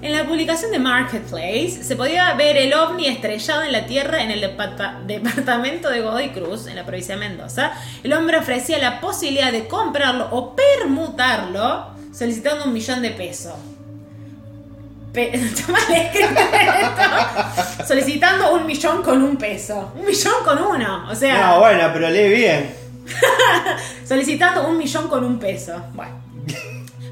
En 0.01 0.11
la 0.11 0.25
publicación 0.25 0.71
de 0.71 0.79
Marketplace 0.79 1.81
se 1.81 1.95
podía 1.95 2.33
ver 2.33 2.57
el 2.57 2.73
ovni 2.73 3.07
estrellado 3.07 3.63
en 3.63 3.71
la 3.71 3.85
tierra 3.85 4.21
en 4.21 4.31
el 4.31 4.41
departa- 4.41 4.99
departamento 5.07 5.89
de 5.89 6.01
Godoy 6.01 6.29
Cruz, 6.31 6.67
en 6.67 6.75
la 6.75 6.85
provincia 6.85 7.15
de 7.15 7.21
Mendoza. 7.21 7.71
El 8.03 8.11
hombre 8.11 8.37
ofrecía 8.37 8.79
la 8.79 8.99
posibilidad 8.99 9.53
de 9.53 9.67
comprarlo 9.69 10.27
o 10.31 10.57
permutarlo 10.57 11.85
solicitando 12.11 12.65
un 12.65 12.73
millón 12.73 13.01
de 13.01 13.11
pesos. 13.11 13.53
esto. 15.21 15.73
Solicitando 17.87 18.53
un 18.53 18.65
millón 18.65 19.03
con 19.03 19.21
un 19.21 19.37
peso. 19.37 19.91
Un 19.95 20.05
millón 20.05 20.33
con 20.43 20.61
uno. 20.61 21.07
O 21.09 21.15
sea, 21.15 21.47
No, 21.47 21.59
bueno, 21.59 21.89
pero 21.93 22.09
lee 22.09 22.29
bien. 22.29 22.75
solicitando 24.05 24.67
un 24.67 24.77
millón 24.77 25.07
con 25.07 25.23
un 25.23 25.39
peso. 25.39 25.81
Bueno. 25.93 26.21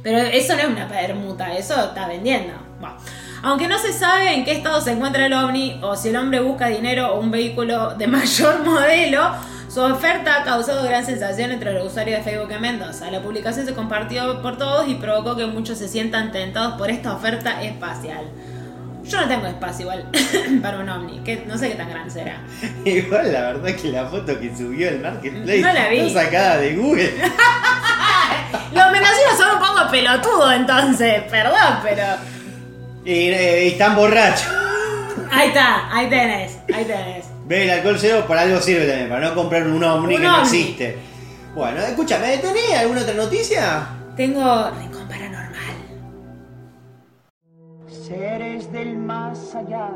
Pero 0.03 0.17
eso 0.17 0.55
no 0.55 0.61
es 0.61 0.67
una 0.67 0.87
permuta, 0.87 1.53
eso 1.53 1.79
está 1.85 2.07
vendiendo. 2.07 2.53
Bueno. 2.79 2.95
Aunque 3.43 3.67
no 3.67 3.77
se 3.79 3.91
sabe 3.93 4.33
en 4.33 4.45
qué 4.45 4.51
estado 4.51 4.81
se 4.81 4.91
encuentra 4.91 5.25
el 5.25 5.33
ovni 5.33 5.79
o 5.81 5.95
si 5.95 6.09
el 6.09 6.15
hombre 6.15 6.39
busca 6.41 6.67
dinero 6.67 7.13
o 7.13 7.19
un 7.19 7.31
vehículo 7.31 7.95
de 7.95 8.07
mayor 8.07 8.63
modelo, 8.63 9.31
su 9.71 9.79
oferta 9.81 10.41
ha 10.41 10.43
causado 10.43 10.83
gran 10.83 11.05
sensación 11.05 11.51
entre 11.51 11.73
los 11.73 11.87
usuarios 11.87 12.17
de 12.17 12.29
Facebook 12.29 12.51
en 12.51 12.61
Mendoza. 12.61 13.09
La 13.09 13.21
publicación 13.21 13.65
se 13.65 13.73
compartió 13.73 14.41
por 14.41 14.57
todos 14.57 14.87
y 14.89 14.95
provocó 14.95 15.37
que 15.37 15.45
muchos 15.45 15.77
se 15.77 15.87
sientan 15.87 16.31
tentados 16.31 16.73
por 16.73 16.89
esta 16.89 17.13
oferta 17.13 17.63
espacial. 17.63 18.25
Yo 19.05 19.21
no 19.21 19.27
tengo 19.29 19.47
espacio 19.47 19.83
igual 19.83 20.09
para 20.61 20.79
un 20.79 20.89
ovni, 20.89 21.19
que 21.19 21.45
no 21.47 21.57
sé 21.57 21.69
qué 21.69 21.75
tan 21.75 21.89
grande 21.89 22.09
será. 22.11 22.41
Igual 22.85 23.31
la 23.31 23.41
verdad 23.41 23.69
que 23.81 23.87
la 23.89 24.05
foto 24.05 24.39
que 24.39 24.55
subió 24.55 24.89
el 24.89 24.99
Marketplace 24.99 25.61
No 25.61 25.73
la 25.73 25.87
vi. 25.89 25.99
está 25.99 26.23
sacada 26.23 26.57
de 26.57 26.75
Google. 26.75 27.11
Los 28.73 28.91
mendocinos 28.91 29.37
son 29.37 29.55
un 29.55 29.59
poco 29.59 29.89
pelotudos 29.89 30.53
entonces, 30.53 31.23
perdón, 31.31 31.79
pero... 31.81 32.03
Y, 33.05 33.29
eh, 33.29 33.65
y 33.65 33.67
están 33.69 33.95
borrachos. 33.95 34.47
Ahí 35.31 35.47
está, 35.47 35.89
ahí 35.95 36.09
tenés, 36.09 36.57
ahí 36.73 36.85
tenés. 36.85 37.30
Ve, 37.45 37.63
el 37.65 37.69
alcohol 37.71 37.97
cero 37.99 38.25
para 38.27 38.41
algo 38.41 38.59
sirve 38.61 38.87
también, 38.87 39.09
para 39.09 39.29
no 39.29 39.35
comprar 39.35 39.67
un 39.67 39.83
ovni 39.83 40.15
Un 40.15 40.21
que 40.21 40.27
no 40.27 40.35
ovni. 40.41 40.43
existe. 40.43 40.97
Bueno, 41.55 41.81
escúchame, 41.81 42.37
¿tenés 42.37 42.73
alguna 42.77 43.01
otra 43.01 43.13
noticia? 43.13 43.87
Tengo 44.15 44.69
Rincón 44.71 45.07
Paranormal. 45.07 45.75
Seres 48.07 48.71
del 48.71 48.97
más 48.97 49.55
allá. 49.55 49.89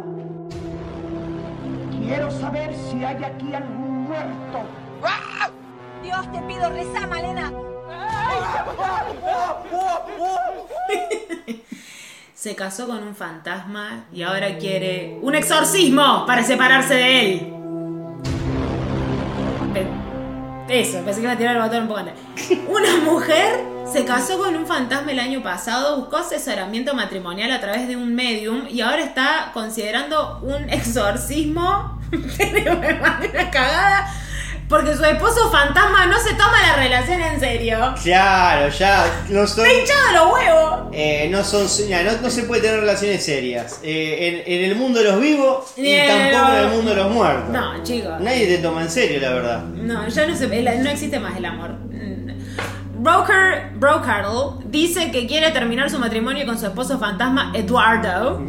Quiero 2.05 2.29
saber 2.31 2.73
si 2.89 3.03
hay 3.03 3.23
aquí 3.23 3.53
algún 3.53 4.03
muerto. 4.03 4.63
Dios, 6.03 6.31
te 6.31 6.39
pido, 6.41 6.69
reza, 6.69 7.07
Malena. 7.07 7.51
Se 12.35 12.53
casó 12.53 12.85
con 12.87 13.01
un 13.01 13.15
fantasma 13.15 14.05
y 14.11 14.21
ahora 14.23 14.57
quiere 14.57 15.17
un 15.21 15.35
exorcismo 15.35 16.25
para 16.27 16.43
separarse 16.43 16.93
de 16.93 17.21
él. 17.21 17.53
Pe- 19.73 19.87
Eso, 20.81 20.99
pensé 21.05 21.21
que 21.21 21.23
iba 21.23 21.31
a 21.31 21.37
tirar 21.37 21.55
el 21.55 21.61
botón 21.61 21.83
un 21.83 21.87
poco 21.87 21.99
antes. 22.01 22.15
Una 22.67 22.97
mujer 23.09 23.63
se 23.91 24.03
casó 24.03 24.37
con 24.37 24.53
un 24.55 24.65
fantasma 24.67 25.11
el 25.13 25.19
año 25.19 25.41
pasado, 25.41 25.97
buscó 25.97 26.17
asesoramiento 26.17 26.93
matrimonial 26.93 27.51
a 27.51 27.61
través 27.61 27.87
de 27.87 27.95
un 27.95 28.13
medium 28.13 28.67
y 28.69 28.81
ahora 28.81 29.01
está 29.03 29.51
considerando 29.53 30.39
un 30.43 30.69
exorcismo. 30.69 31.99
Pero 32.37 32.77
me 32.79 32.93
mandé 32.95 33.29
una 33.29 33.49
cagada. 33.49 34.13
Porque 34.67 34.95
su 34.95 35.03
esposo 35.05 35.51
fantasma 35.51 36.07
no 36.07 36.17
se 36.19 36.33
toma 36.33 36.59
la 36.59 36.75
relación 36.75 37.21
en 37.21 37.39
serio. 37.39 37.93
Claro, 38.01 38.69
ya 38.69 39.05
no 39.29 39.45
son. 39.45 39.63
¡Me 39.63 39.73
hinchado 39.73 40.11
los 40.13 40.33
huevos! 40.33 40.75
eh, 40.91 41.27
no 41.29 41.43
son 41.43 41.67
ya, 41.67 42.03
no, 42.03 42.11
no 42.21 42.29
se 42.29 42.43
puede 42.43 42.61
tener 42.61 42.79
relaciones 42.79 43.23
serias. 43.23 43.79
Eh, 43.83 44.43
en, 44.45 44.53
en 44.53 44.71
el 44.71 44.75
mundo 44.75 44.99
de 44.99 45.05
los 45.11 45.19
vivos 45.21 45.73
y 45.75 45.95
tampoco 46.07 46.53
en 46.53 46.63
el 46.63 46.69
mundo 46.69 46.91
de 46.91 46.95
los 46.97 47.11
muertos. 47.11 47.49
No, 47.49 47.83
chicos. 47.83 48.19
Nadie 48.21 48.47
te 48.47 48.57
toma 48.57 48.81
en 48.81 48.89
serio, 48.89 49.19
la 49.19 49.33
verdad. 49.33 49.63
No, 49.63 50.07
ya 50.07 50.25
no 50.25 50.35
se 50.35 50.47
no 50.47 50.89
existe 50.89 51.19
más 51.19 51.37
el 51.37 51.45
amor. 51.45 51.75
Broker 52.97 53.71
Brocardle 53.75 54.65
dice 54.65 55.11
que 55.11 55.27
quiere 55.27 55.51
terminar 55.51 55.91
su 55.91 55.99
matrimonio 55.99 56.43
con 56.47 56.57
su 56.57 56.65
esposo 56.65 56.97
fantasma 56.97 57.51
Eduardo 57.53 58.41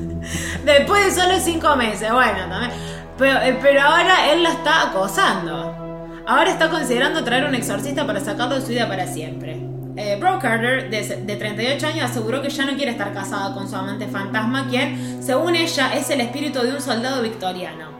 después 0.64 1.06
de 1.06 1.22
solo 1.22 1.38
cinco 1.40 1.74
meses. 1.76 2.12
Bueno, 2.12 2.40
también. 2.50 2.93
Pero, 3.18 3.40
eh, 3.42 3.58
pero 3.62 3.80
ahora 3.82 4.32
él 4.32 4.42
la 4.42 4.50
está 4.50 4.88
acosando. 4.88 6.22
Ahora 6.26 6.50
está 6.50 6.70
considerando 6.70 7.22
traer 7.22 7.44
un 7.44 7.54
exorcista 7.54 8.06
para 8.06 8.20
sacarlo 8.20 8.54
de 8.56 8.60
su 8.62 8.68
vida 8.68 8.88
para 8.88 9.06
siempre. 9.06 9.60
Eh, 9.96 10.16
Bro 10.18 10.38
Carter, 10.40 10.90
de, 10.90 11.02
de 11.24 11.36
38 11.36 11.86
años, 11.86 12.10
aseguró 12.10 12.42
que 12.42 12.48
ya 12.48 12.64
no 12.66 12.74
quiere 12.74 12.90
estar 12.90 13.12
casada 13.12 13.54
con 13.54 13.68
su 13.68 13.76
amante 13.76 14.08
fantasma, 14.08 14.66
quien, 14.68 15.22
según 15.22 15.54
ella, 15.54 15.94
es 15.94 16.10
el 16.10 16.20
espíritu 16.20 16.60
de 16.62 16.72
un 16.72 16.80
soldado 16.80 17.22
victoriano. 17.22 17.90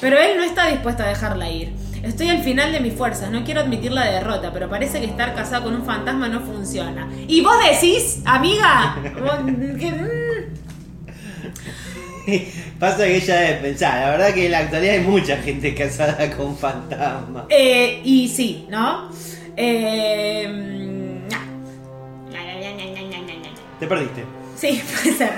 Pero 0.00 0.18
él 0.18 0.36
no 0.36 0.42
está 0.42 0.66
dispuesto 0.66 1.02
a 1.04 1.06
dejarla 1.06 1.48
ir. 1.50 1.72
Estoy 2.02 2.28
al 2.30 2.42
final 2.42 2.72
de 2.72 2.80
mis 2.80 2.94
fuerzas, 2.94 3.30
no 3.30 3.44
quiero 3.44 3.60
admitir 3.60 3.92
la 3.92 4.04
derrota, 4.06 4.50
pero 4.52 4.68
parece 4.68 4.98
que 5.00 5.06
estar 5.06 5.34
casada 5.34 5.62
con 5.62 5.74
un 5.74 5.84
fantasma 5.84 6.28
no 6.28 6.40
funciona. 6.40 7.08
¿Y 7.28 7.40
vos 7.42 7.54
decís, 7.70 8.22
amiga? 8.24 8.96
Vos- 9.20 9.78
que, 9.78 9.90
mm, 9.92 10.58
Pasa 12.78 12.98
que 13.04 13.16
ella 13.16 13.36
debe 13.40 13.54
pensar, 13.60 14.00
la 14.00 14.10
verdad 14.10 14.34
que 14.34 14.46
en 14.46 14.52
la 14.52 14.58
actualidad 14.58 14.94
hay 14.94 15.00
mucha 15.00 15.36
gente 15.38 15.74
casada 15.74 16.30
con 16.36 16.56
fantasmas. 16.56 17.44
eh, 17.48 18.00
y 18.04 18.28
sí, 18.28 18.66
¿no? 18.70 19.10
Eh. 19.56 20.64
Te 23.80 23.86
perdiste. 23.86 24.24
Sí, 24.56 24.82
puede 25.02 25.16
ser. 25.16 25.32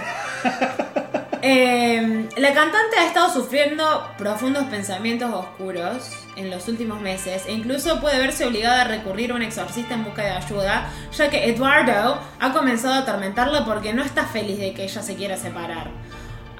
Eh, 1.42 2.26
la 2.36 2.52
cantante 2.52 2.96
ha 2.98 3.06
estado 3.06 3.32
sufriendo 3.32 4.06
profundos 4.18 4.64
pensamientos 4.64 5.32
oscuros 5.32 6.10
en 6.36 6.50
los 6.50 6.68
últimos 6.68 7.00
meses 7.00 7.44
e 7.46 7.52
incluso 7.52 8.00
puede 8.00 8.18
verse 8.18 8.44
obligada 8.46 8.82
a 8.82 8.84
recurrir 8.84 9.32
a 9.32 9.34
un 9.34 9.42
exorcista 9.42 9.94
en 9.94 10.04
busca 10.04 10.22
de 10.22 10.30
ayuda, 10.30 10.90
ya 11.16 11.30
que 11.30 11.48
Eduardo 11.50 12.18
ha 12.38 12.52
comenzado 12.52 12.94
a 12.94 12.98
atormentarla 12.98 13.64
porque 13.64 13.92
no 13.94 14.02
está 14.02 14.24
feliz 14.26 14.58
de 14.58 14.72
que 14.74 14.84
ella 14.84 15.02
se 15.02 15.14
quiera 15.16 15.36
separar. 15.36 15.88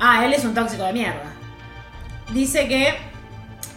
Ah, 0.01 0.25
él 0.25 0.33
es 0.33 0.45
un 0.45 0.55
tóxico 0.55 0.83
de 0.85 0.93
mierda. 0.95 1.23
Dice 2.33 2.67
que... 2.69 2.95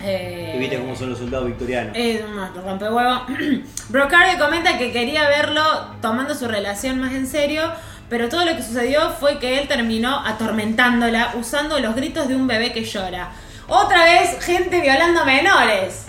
eh, 0.02 0.54
Y 0.56 0.60
viste 0.60 0.78
cómo 0.80 0.95
son 0.95 1.10
los 1.10 1.20
soldados 1.20 1.48
victorianos. 1.48 1.94
es 1.95 2.22
un 2.24 2.64
rompehuevo. 2.64 3.26
Brocardi 3.90 4.38
comenta 4.38 4.78
que 4.78 4.91
quería 4.91 5.28
verlo 5.28 5.64
tomando 6.02 6.34
su 6.36 6.48
relación 6.48 7.00
más 7.00 7.14
en 7.14 7.28
serio, 7.28 7.64
pero 8.10 8.30
todo 8.30 8.45
lo 8.45 8.56
que 8.56 8.62
sucedió 8.64 9.10
fue 9.12 9.40
que 9.40 9.60
él 9.60 9.68
terminó 9.68 10.20
atormentándola 10.26 11.34
usando 11.36 11.80
los 11.80 11.95
gritos 11.95 12.28
de 12.28 12.36
un 12.36 12.48
bebé 12.48 12.72
que 12.72 12.84
llora. 12.84 13.32
Otra 13.68 14.04
vez, 14.06 14.38
gente 14.44 14.82
violando 14.82 15.26
menores. 15.26 16.06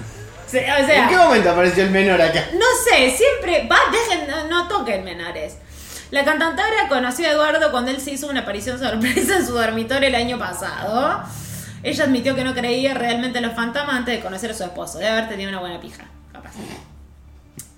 Se- 0.46 0.60
O 0.70 0.86
sea, 0.86 1.04
¿En 1.04 1.08
qué 1.08 1.16
momento 1.16 1.50
apareció 1.50 1.84
el 1.84 1.90
menor 1.90 2.20
acá? 2.20 2.44
no 2.52 2.66
sé, 2.84 3.10
siempre. 3.10 3.66
Va, 3.70 3.78
dejen, 3.90 4.28
no, 4.28 4.48
no 4.48 4.68
toquen 4.68 5.02
menores. 5.04 5.56
La 6.14 6.24
cantautora 6.24 6.86
conoció 6.88 7.26
a 7.26 7.32
Eduardo 7.32 7.72
cuando 7.72 7.90
él 7.90 8.00
se 8.00 8.12
hizo 8.12 8.28
una 8.28 8.42
aparición 8.42 8.78
sorpresa 8.78 9.38
en 9.38 9.44
su 9.44 9.52
dormitorio 9.52 10.06
el 10.06 10.14
año 10.14 10.38
pasado. 10.38 11.24
Ella 11.82 12.04
admitió 12.04 12.36
que 12.36 12.44
no 12.44 12.54
creía 12.54 12.94
realmente 12.94 13.38
en 13.38 13.46
los 13.46 13.56
fantasmas 13.56 13.96
antes 13.96 14.14
de 14.14 14.22
conocer 14.22 14.52
a 14.52 14.54
su 14.54 14.62
esposo. 14.62 14.98
Debe 14.98 15.10
haber 15.10 15.28
tenido 15.28 15.50
una 15.50 15.58
buena 15.58 15.80
pija, 15.80 16.04
capaz. 16.32 16.52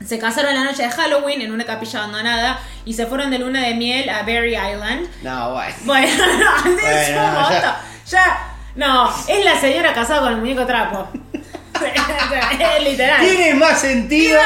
Se 0.06 0.18
casaron 0.18 0.54
la 0.54 0.64
noche 0.64 0.82
de 0.82 0.90
Halloween 0.90 1.40
en 1.40 1.50
una 1.50 1.64
capilla 1.64 2.00
abandonada 2.00 2.60
y 2.84 2.92
se 2.92 3.06
fueron 3.06 3.30
de 3.30 3.38
luna 3.38 3.62
de 3.62 3.74
miel 3.74 4.10
a 4.10 4.22
Berry 4.24 4.54
Island. 4.54 5.08
No, 5.22 5.54
bueno. 5.54 5.74
Bueno, 5.84 6.26
no, 6.38 6.62
Bueno, 6.62 6.84
ya. 6.84 7.80
Ya, 8.06 8.54
no, 8.74 9.14
es 9.28 9.44
la 9.46 9.58
señora 9.58 9.94
casada 9.94 10.20
con 10.20 10.34
el 10.34 10.40
muñeco 10.40 10.66
trapo. 10.66 11.08
literal. 12.82 13.18
Tiene 13.18 13.54
más 13.54 13.80
sentido 13.80 14.38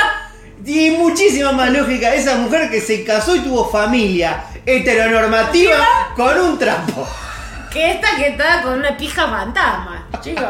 y 0.64 0.90
muchísima 0.90 1.52
más 1.52 1.70
lógica 1.70 2.14
esa 2.14 2.36
mujer 2.36 2.70
que 2.70 2.80
se 2.80 3.04
casó 3.04 3.36
y 3.36 3.40
tuvo 3.40 3.68
familia 3.68 4.44
heteronormativa 4.66 5.76
con 6.16 6.38
un 6.38 6.58
trapo. 6.58 7.06
que 7.72 7.92
esta 7.92 8.16
que 8.16 8.28
está 8.28 8.62
con 8.62 8.74
una 8.74 8.96
pija 8.96 9.26
fantasma, 9.28 10.08
chicos. 10.20 10.44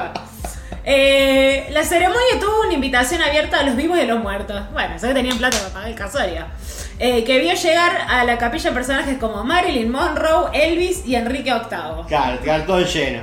Eh, 0.85 1.69
la 1.73 1.85
ceremonia 1.85 2.41
tuvo 2.41 2.63
una 2.63 2.73
invitación 2.73 3.21
abierta 3.23 3.61
a 3.61 3.63
los 3.63 3.77
vivos 3.77 3.99
y 3.99 4.01
a 4.01 4.07
los 4.07 4.21
muertos. 4.21 4.63
Bueno, 4.73 4.99
sé 4.99 5.09
que 5.09 5.15
tenían 5.15 5.39
plata 5.39 5.59
para 5.59 5.73
pagar 5.73 5.89
el 5.91 5.95
casorio. 5.95 6.47
Eh, 6.99 7.25
que 7.25 7.39
vio 7.39 7.55
llegar 7.55 8.07
a 8.09 8.25
la 8.25 8.39
capilla 8.39 8.73
personajes 8.73 9.19
como 9.19 9.45
Marilyn 9.45 9.91
Monroe, 9.91 10.51
Elvis 10.53 11.07
y 11.07 11.15
Enrique 11.15 11.53
VIII. 11.53 12.07
Claro, 12.09 12.39
cartón 12.45 12.85
lleno. 12.85 13.23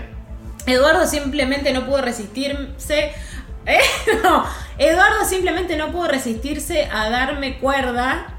Eduardo 0.66 1.08
simplemente 1.08 1.74
no 1.74 1.86
pudo 1.86 2.02
resistirse. 2.02 3.14
¿Eh? 3.66 3.80
No. 4.24 4.46
Eduardo 4.78 5.26
simplemente 5.28 5.76
no 5.76 5.92
pudo 5.92 6.08
resistirse 6.08 6.88
a 6.92 7.10
darme 7.10 7.58
cuerda. 7.60 8.34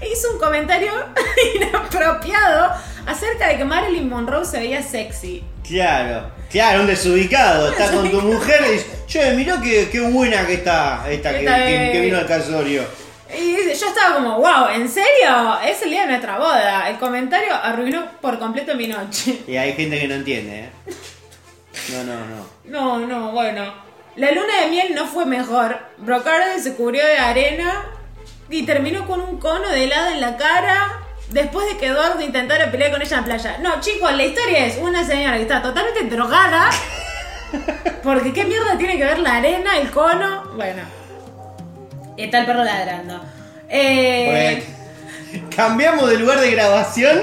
Hizo 0.00 0.32
un 0.32 0.38
comentario 0.38 0.92
inapropiado 1.56 2.72
acerca 3.06 3.48
de 3.48 3.56
que 3.58 3.64
Marilyn 3.64 4.08
Monroe 4.08 4.44
se 4.44 4.58
veía 4.60 4.82
sexy. 4.82 5.42
Claro, 5.66 6.30
claro, 6.50 6.80
un 6.82 6.86
desubicado. 6.86 7.70
Está 7.70 7.90
con 7.90 8.08
tu 8.10 8.20
mujer 8.22 8.60
y 8.68 8.72
dice, 8.74 8.86
che, 9.06 9.32
mirá 9.32 9.60
qué, 9.60 9.88
qué 9.90 10.00
buena 10.00 10.46
que 10.46 10.54
está 10.54 11.04
esta 11.10 11.32
que, 11.32 11.90
que- 11.92 12.00
vino 12.00 12.16
al 12.18 12.26
casorio. 12.26 12.84
Y 13.36 13.56
yo 13.78 13.88
estaba 13.88 14.14
como, 14.14 14.36
wow, 14.38 14.68
¿en 14.74 14.88
serio? 14.88 15.58
Es 15.62 15.82
el 15.82 15.90
día 15.90 16.02
de 16.02 16.08
nuestra 16.08 16.38
boda. 16.38 16.88
El 16.88 16.96
comentario 16.96 17.52
arruinó 17.54 18.06
por 18.22 18.38
completo 18.38 18.74
mi 18.74 18.86
noche. 18.86 19.40
Y 19.46 19.56
hay 19.56 19.74
gente 19.74 19.98
que 20.00 20.08
no 20.08 20.14
entiende, 20.14 20.60
¿eh? 20.60 20.70
No, 21.92 22.04
no, 22.04 22.14
no. 22.26 22.46
No, 22.64 23.06
no, 23.06 23.32
bueno. 23.32 23.72
La 24.16 24.32
luna 24.32 24.62
de 24.62 24.70
miel 24.70 24.94
no 24.94 25.06
fue 25.06 25.24
mejor. 25.26 25.78
Brocardi 25.98 26.60
se 26.60 26.74
cubrió 26.74 27.04
de 27.06 27.18
arena 27.18 27.84
y 28.50 28.64
terminó 28.64 29.06
con 29.06 29.20
un 29.20 29.38
cono 29.38 29.68
de 29.68 29.84
helado 29.84 30.08
en 30.12 30.20
la 30.20 30.36
cara 30.36 31.00
después 31.30 31.68
de 31.68 31.76
que 31.78 31.86
Eduardo 31.86 32.20
intentara 32.20 32.70
pelear 32.70 32.90
con 32.90 33.00
ella 33.02 33.16
en 33.16 33.20
la 33.20 33.26
playa. 33.26 33.58
No, 33.58 33.80
chicos, 33.80 34.12
la 34.12 34.24
historia 34.24 34.66
es 34.66 34.78
una 34.78 35.04
señora 35.04 35.36
que 35.36 35.42
está 35.42 35.62
totalmente 35.62 36.04
drogada. 36.14 36.70
Porque 38.02 38.32
qué 38.32 38.44
mierda 38.44 38.76
tiene 38.76 38.98
que 38.98 39.04
ver 39.04 39.18
la 39.20 39.36
arena, 39.36 39.78
el 39.78 39.90
cono. 39.90 40.44
Bueno. 40.56 40.82
Está 42.16 42.40
el 42.40 42.46
perro 42.46 42.64
ladrando. 42.64 43.20
Eh, 43.68 44.64
Bueno, 45.30 45.48
cambiamos 45.56 46.10
de 46.10 46.18
lugar 46.18 46.40
de 46.40 46.50
grabación 46.50 47.22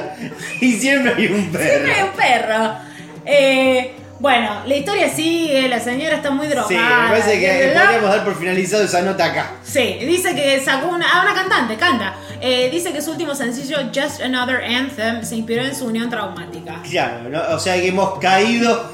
y 0.61 0.73
siempre 0.73 1.13
hay 1.15 1.27
un 1.27 1.51
perro. 1.51 1.65
Siempre 1.65 1.93
hay 1.93 2.03
un 2.03 2.11
perro. 2.11 2.77
Eh, 3.25 3.95
bueno, 4.19 4.61
la 4.65 4.75
historia 4.75 5.09
sigue, 5.09 5.67
la 5.67 5.79
señora 5.79 6.15
está 6.15 6.31
muy 6.31 6.47
drogada. 6.47 6.69
Sí, 6.69 6.75
me 6.75 7.09
parece 7.09 7.39
que 7.39 7.67
¿verdad? 7.67 7.83
podríamos 7.83 8.09
dar 8.09 8.23
por 8.23 8.37
finalizado 8.37 8.83
esa 8.83 9.01
nota 9.01 9.25
acá. 9.25 9.51
Sí, 9.63 9.97
dice 10.01 10.33
que 10.33 10.59
sacó 10.61 10.87
una, 10.87 11.05
ah, 11.11 11.23
una 11.23 11.33
cantante, 11.33 11.75
canta. 11.75 12.15
Eh, 12.39 12.69
dice 12.71 12.93
que 12.93 13.01
su 13.01 13.11
último 13.11 13.35
sencillo, 13.35 13.77
Just 13.93 14.21
Another 14.21 14.63
Anthem, 14.63 15.23
se 15.23 15.35
inspiró 15.35 15.63
en 15.63 15.75
su 15.75 15.85
unión 15.85 16.09
traumática. 16.09 16.81
Claro, 16.89 17.29
¿no? 17.29 17.41
o 17.55 17.59
sea 17.59 17.75
que 17.75 17.89
hemos 17.89 18.17
caído 18.19 18.89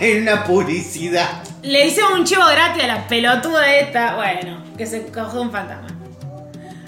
en 0.00 0.22
una 0.22 0.44
publicidad. 0.44 1.28
Le 1.62 1.86
hicieron 1.86 2.20
un 2.20 2.24
chivo 2.24 2.46
gratis 2.46 2.84
a 2.84 2.86
la 2.86 3.08
pelotuda 3.08 3.74
esta, 3.74 4.14
bueno, 4.14 4.62
que 4.76 4.86
se 4.86 5.06
cogió 5.06 5.42
un 5.42 5.50
fantasma. 5.50 5.88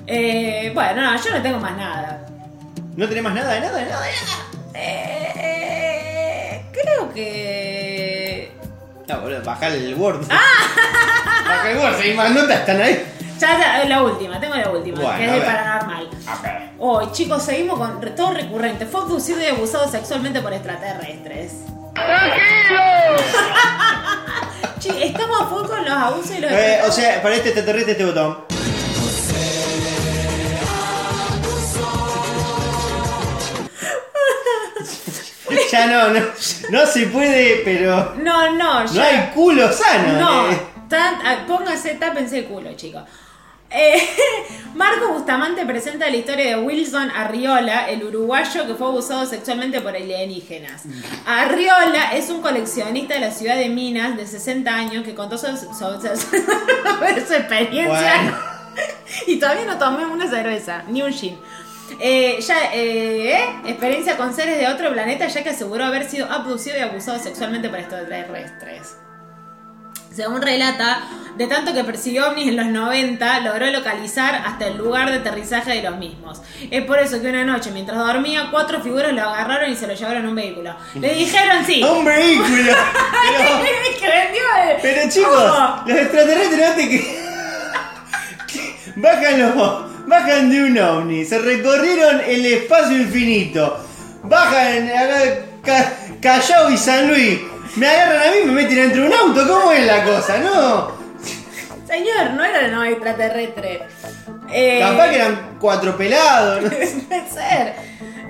Eh, 0.07 0.71
bueno, 0.75 1.03
no, 1.03 1.23
yo 1.23 1.31
no 1.31 1.43
tengo 1.43 1.59
más 1.59 1.77
nada. 1.77 2.27
¿No 2.97 3.09
tenés 3.09 3.25
más 3.25 3.35
nada 3.35 3.55
de 3.55 3.61
nada 3.61 3.79
de 3.79 3.85
nada 3.87 4.03
de 4.03 4.13
nada? 4.13 4.51
Eh, 4.75 5.60
creo 6.83 7.13
que... 7.13 8.53
No, 9.09 9.21
boludo, 9.21 9.43
bajar 9.43 9.73
el 9.73 9.95
Word. 9.95 10.27
Baja 10.29 11.71
el 11.71 11.79
Word, 11.79 11.97
si 12.01 12.09
hay 12.09 12.15
más 12.17 12.31
notas 12.31 12.61
están 12.61 12.81
ahí. 12.81 13.05
Ya, 13.39 13.59
ya, 13.59 13.85
la 13.87 14.03
última, 14.03 14.39
tengo 14.39 14.55
la 14.55 14.71
última, 14.71 15.01
Bueno, 15.01 15.17
que 15.17 15.25
es 15.25 15.33
de 15.33 15.41
paranormal. 15.41 16.09
Hoy, 16.79 17.13
chicos, 17.13 17.43
seguimos 17.43 17.79
con 17.79 18.01
todo 18.15 18.35
recurrente. 18.35 18.85
Fue 18.85 19.01
abducido 19.01 19.41
y 19.41 19.47
abusado 19.47 19.91
sexualmente 19.91 20.43
por 20.43 20.53
extraterrestres. 20.53 21.53
¡Tranquilos! 21.95 23.23
Estamos 25.03 25.41
a 25.41 25.47
full 25.47 25.67
con 25.67 25.85
los 25.85 25.95
abusos 25.95 26.31
y 26.37 26.41
los 26.41 26.51
Eh, 26.53 26.81
o 26.87 26.93
sea, 26.93 27.23
para 27.23 27.35
este 27.35 27.49
extraterrestre 27.49 27.93
este 27.93 28.05
botón. 28.05 28.39
Ya 35.71 35.87
no, 35.87 36.09
no, 36.11 36.21
no 36.71 36.87
se 36.87 37.07
puede, 37.07 37.63
pero 37.65 38.15
No, 38.23 38.53
no, 38.57 38.85
no 38.85 38.93
ya. 38.93 39.05
hay 39.07 39.31
culo 39.35 39.71
sano. 39.73 40.13
No, 40.19 40.51
eh. 40.51 40.61
tan- 40.89 41.19
ah, 41.25 41.45
póngase, 41.47 41.95
tápense 41.95 42.39
el 42.39 42.45
culo, 42.47 42.73
chicos. 42.75 43.03
Eh, 43.73 44.03
Marco 44.75 45.13
Bustamante 45.13 45.65
presenta 45.65 46.11
la 46.11 46.17
historia 46.17 46.57
de 46.57 46.63
Wilson 46.63 47.09
Arriola, 47.11 47.89
el 47.89 48.03
uruguayo 48.03 48.67
que 48.67 48.75
fue 48.75 48.89
abusado 48.89 49.25
sexualmente 49.27 49.81
por 49.81 49.95
alienígenas. 49.95 50.83
Arriola 51.25 52.13
es 52.15 52.31
un 52.31 52.43
coleccionista 52.43 53.15
de 53.15 53.21
la 53.21 53.31
ciudad 53.31 53.57
de 53.57 53.69
Minas 53.69 54.17
de 54.17 54.27
60 54.27 54.75
años 54.75 55.05
que 55.05 55.15
contó 55.15 55.39
su, 55.39 55.47
experiencia. 57.35 57.87
Bueno. 57.87 58.37
Y 59.27 59.39
todavía 59.39 59.65
no 59.67 59.79
tomé 59.79 60.05
una 60.07 60.29
cerveza, 60.29 60.83
ni 60.89 61.03
un 61.03 61.13
gin. 61.13 61.39
Eh, 61.99 62.39
ya, 62.41 62.73
eh, 62.73 63.33
¿eh? 63.37 63.45
experiencia 63.67 64.17
con 64.17 64.35
seres 64.35 64.59
de 64.59 64.69
otro 64.69 64.93
planeta, 64.93 65.27
ya 65.27 65.43
que 65.43 65.51
aseguró 65.51 65.85
haber 65.85 66.09
sido 66.09 66.31
abducido 66.31 66.77
y 66.79 66.81
abusado 66.81 67.19
sexualmente 67.19 67.69
por 67.69 67.79
extraterrestres. 67.79 68.97
Según 70.15 70.43
relata, 70.43 71.03
de 71.37 71.47
tanto 71.47 71.73
que 71.73 71.85
persiguió 71.85 72.29
ovnis 72.29 72.49
en 72.49 72.57
los 72.57 72.67
90, 72.67 73.41
logró 73.41 73.67
localizar 73.67 74.35
hasta 74.45 74.67
el 74.67 74.77
lugar 74.77 75.09
de 75.11 75.19
aterrizaje 75.19 75.73
de 75.77 75.83
los 75.89 75.99
mismos. 75.99 76.43
Es 76.71 76.85
por 76.85 76.99
eso 76.99 77.21
que 77.23 77.29
una 77.29 77.45
noche, 77.45 77.71
mientras 77.71 77.97
dormía, 77.97 78.49
cuatro 78.51 78.81
figuras 78.81 79.13
lo 79.13 79.23
agarraron 79.23 79.71
y 79.71 79.77
se 79.77 79.87
lo 79.87 79.95
llevaron 79.95 80.27
a 80.27 80.29
un 80.29 80.35
vehículo. 80.35 80.75
Le 80.97 81.15
dijeron 81.15 81.65
sí. 81.65 81.81
¡A 81.83 81.93
un 81.93 82.05
vehículo! 82.05 82.49
que 84.01 84.09
vendió 84.09 84.43
el- 84.69 84.77
Pero 84.83 85.09
chicos, 85.11 85.53
los 85.87 85.97
extraterrestres 85.99 86.69
no 86.69 86.75
te 86.75 86.89
que... 86.89 87.21
bajan 90.11 90.51
de 90.51 90.65
un 90.65 90.79
ovni, 90.79 91.25
se 91.25 91.39
recorrieron 91.39 92.21
el 92.27 92.45
espacio 92.45 92.99
infinito, 92.99 93.79
bajan 94.25 94.91
Ca- 95.65 95.93
Callao 96.21 96.71
y 96.71 96.77
San 96.77 97.09
Luis, 97.09 97.39
me 97.77 97.87
agarran 97.87 98.23
a 98.29 98.31
mí 98.33 98.37
y 98.43 98.47
me 98.47 98.53
meten 98.53 98.77
dentro 98.77 99.03
de 99.03 99.09
un 99.09 99.15
auto, 99.15 99.47
¿cómo 99.49 99.73
es 99.73 99.87
la 99.87 100.05
cosa? 100.05 100.39
No, 100.39 100.93
Señor, 101.87 102.31
no 102.37 102.45
era 102.45 102.69
no 102.69 102.85
extraterrestre. 102.85 103.83
Eh, 104.53 104.79
capaz 104.81 105.09
que 105.11 105.17
eran 105.17 105.57
cuatro 105.61 105.97
pelados. 105.97 106.63
¿no? 106.63 106.69
Puede 107.09 107.31
ser. 107.31 107.75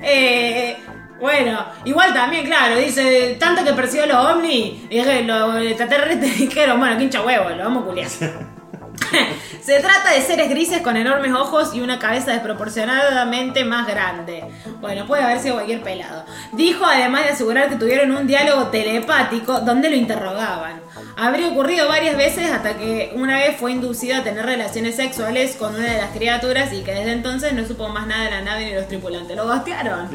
Eh, 0.03 0.77
bueno, 1.21 1.67
igual 1.85 2.15
también, 2.15 2.47
claro, 2.47 2.77
dice, 2.77 3.37
tanto 3.39 3.63
que 3.65 3.73
persiguió 3.75 4.07
los 4.07 4.17
ovnis, 4.17 4.83
y 4.89 5.03
los 5.25 5.63
extraterrestres 5.63 6.39
dijeron, 6.39 6.79
bueno, 6.81 6.97
qué 6.97 7.05
hincha 7.05 7.21
huevo, 7.23 7.51
lo 7.51 7.65
vamos 7.65 7.83
a 7.83 7.87
culiar. 7.87 8.09
Se 9.65 9.79
trata 9.81 10.13
de 10.13 10.23
seres 10.23 10.49
grises 10.49 10.81
con 10.81 10.97
enormes 10.97 11.33
ojos 11.33 11.75
y 11.75 11.81
una 11.81 11.99
cabeza 11.99 12.33
desproporcionadamente 12.33 13.65
más 13.65 13.87
grande. 13.87 14.45
Bueno, 14.81 15.07
puede 15.07 15.23
haber 15.23 15.39
sido 15.41 15.55
cualquier 15.55 15.83
pelado. 15.83 16.25
Dijo 16.53 16.85
además 16.85 17.25
de 17.25 17.31
asegurar 17.31 17.69
que 17.69 17.77
tuvieron 17.77 18.11
un 18.13 18.27
diálogo 18.27 18.69
telepático 18.69 19.61
donde 19.61 19.91
lo 19.91 19.97
interrogaban. 19.97 20.81
Habría 21.17 21.49
ocurrido 21.49 21.89
varias 21.89 22.17
veces 22.17 22.51
hasta 22.51 22.79
que 22.79 23.13
una 23.15 23.37
vez 23.39 23.57
fue 23.59 23.73
inducido 23.73 24.17
a 24.17 24.23
tener 24.25 24.45
relaciones 24.47 24.97
sexuales 24.97 25.57
con 25.57 25.75
una 25.75 25.85
de 25.93 25.99
las 25.99 26.11
criaturas 26.11 26.73
y 26.73 26.83
que 26.83 26.93
desde 26.93 27.13
entonces 27.13 27.53
no 27.53 27.67
supo 27.67 27.89
más 27.89 28.07
nada 28.07 28.25
de 28.25 28.31
la 28.31 28.41
nave 28.43 28.65
ni 28.65 28.75
los 28.75 28.89
tripulantes. 28.89 29.37
Lo 29.37 29.47
gostearon. 29.47 30.09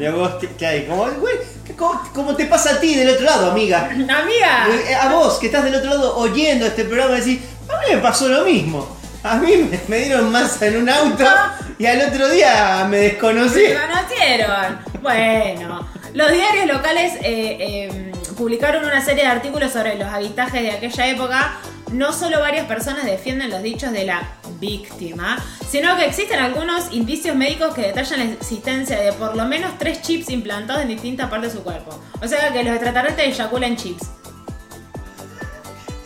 Como, 0.88 1.04
güey, 1.12 1.36
¿cómo, 1.76 2.02
cómo 2.12 2.34
te 2.34 2.46
pasa 2.46 2.74
a 2.74 2.80
ti 2.80 2.94
del 2.94 3.08
otro 3.10 3.24
lado, 3.24 3.50
amiga? 3.52 3.88
Amiga. 3.90 4.68
Eh, 4.88 4.94
A 4.94 5.08
vos 5.12 5.38
que 5.38 5.46
estás 5.46 5.64
del 5.64 5.76
otro 5.76 5.90
lado 5.90 6.16
oyendo 6.16 6.66
este 6.66 6.84
programa, 6.84 7.14
decís, 7.14 7.40
me 7.90 7.98
pasó 7.98 8.28
lo 8.28 8.44
mismo. 8.44 8.96
A 9.22 9.36
mí 9.36 9.56
me, 9.56 9.80
me 9.88 10.04
dieron 10.04 10.30
masa 10.30 10.66
en 10.66 10.76
un 10.82 10.88
auto 10.88 11.24
y 11.78 11.86
al 11.86 12.00
otro 12.08 12.28
día 12.28 12.86
me 12.88 12.98
desconocí. 12.98 13.66
Se 13.66 13.76
conocieron. 13.76 14.78
Bueno, 15.02 15.88
los 16.14 16.30
diarios 16.30 16.66
locales 16.66 17.14
eh, 17.22 17.56
eh, 17.60 18.12
publicaron 18.36 18.84
una 18.84 19.04
serie 19.04 19.24
de 19.24 19.28
artículos 19.28 19.72
sobre 19.72 19.96
los 19.96 20.08
avistajes 20.08 20.62
de 20.62 20.70
aquella 20.70 21.08
época. 21.08 21.58
No 21.92 22.12
solo 22.12 22.40
varias 22.40 22.66
personas 22.66 23.04
defienden 23.04 23.50
los 23.50 23.62
dichos 23.62 23.92
de 23.92 24.04
la 24.04 24.22
víctima, 24.58 25.42
sino 25.68 25.96
que 25.96 26.06
existen 26.06 26.38
algunos 26.38 26.92
indicios 26.92 27.36
médicos 27.36 27.74
que 27.74 27.82
detallan 27.82 28.20
la 28.20 28.24
existencia 28.32 28.98
de 28.98 29.12
por 29.12 29.36
lo 29.36 29.44
menos 29.44 29.78
tres 29.78 30.02
chips 30.02 30.30
implantados 30.30 30.82
en 30.82 30.88
distintas 30.88 31.28
partes 31.30 31.52
de 31.52 31.58
su 31.58 31.64
cuerpo. 31.64 32.00
O 32.22 32.26
sea 32.26 32.52
que 32.52 32.64
los 32.64 32.74
extraterrestres 32.74 33.34
eyaculan 33.34 33.76
chips. 33.76 34.06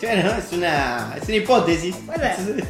Bueno, 0.01 0.31
es 0.31 0.53
una, 0.53 1.15
es 1.21 1.29
una 1.29 1.37
hipótesis. 1.37 1.97
Puede 2.07 2.37
ser. 2.37 2.65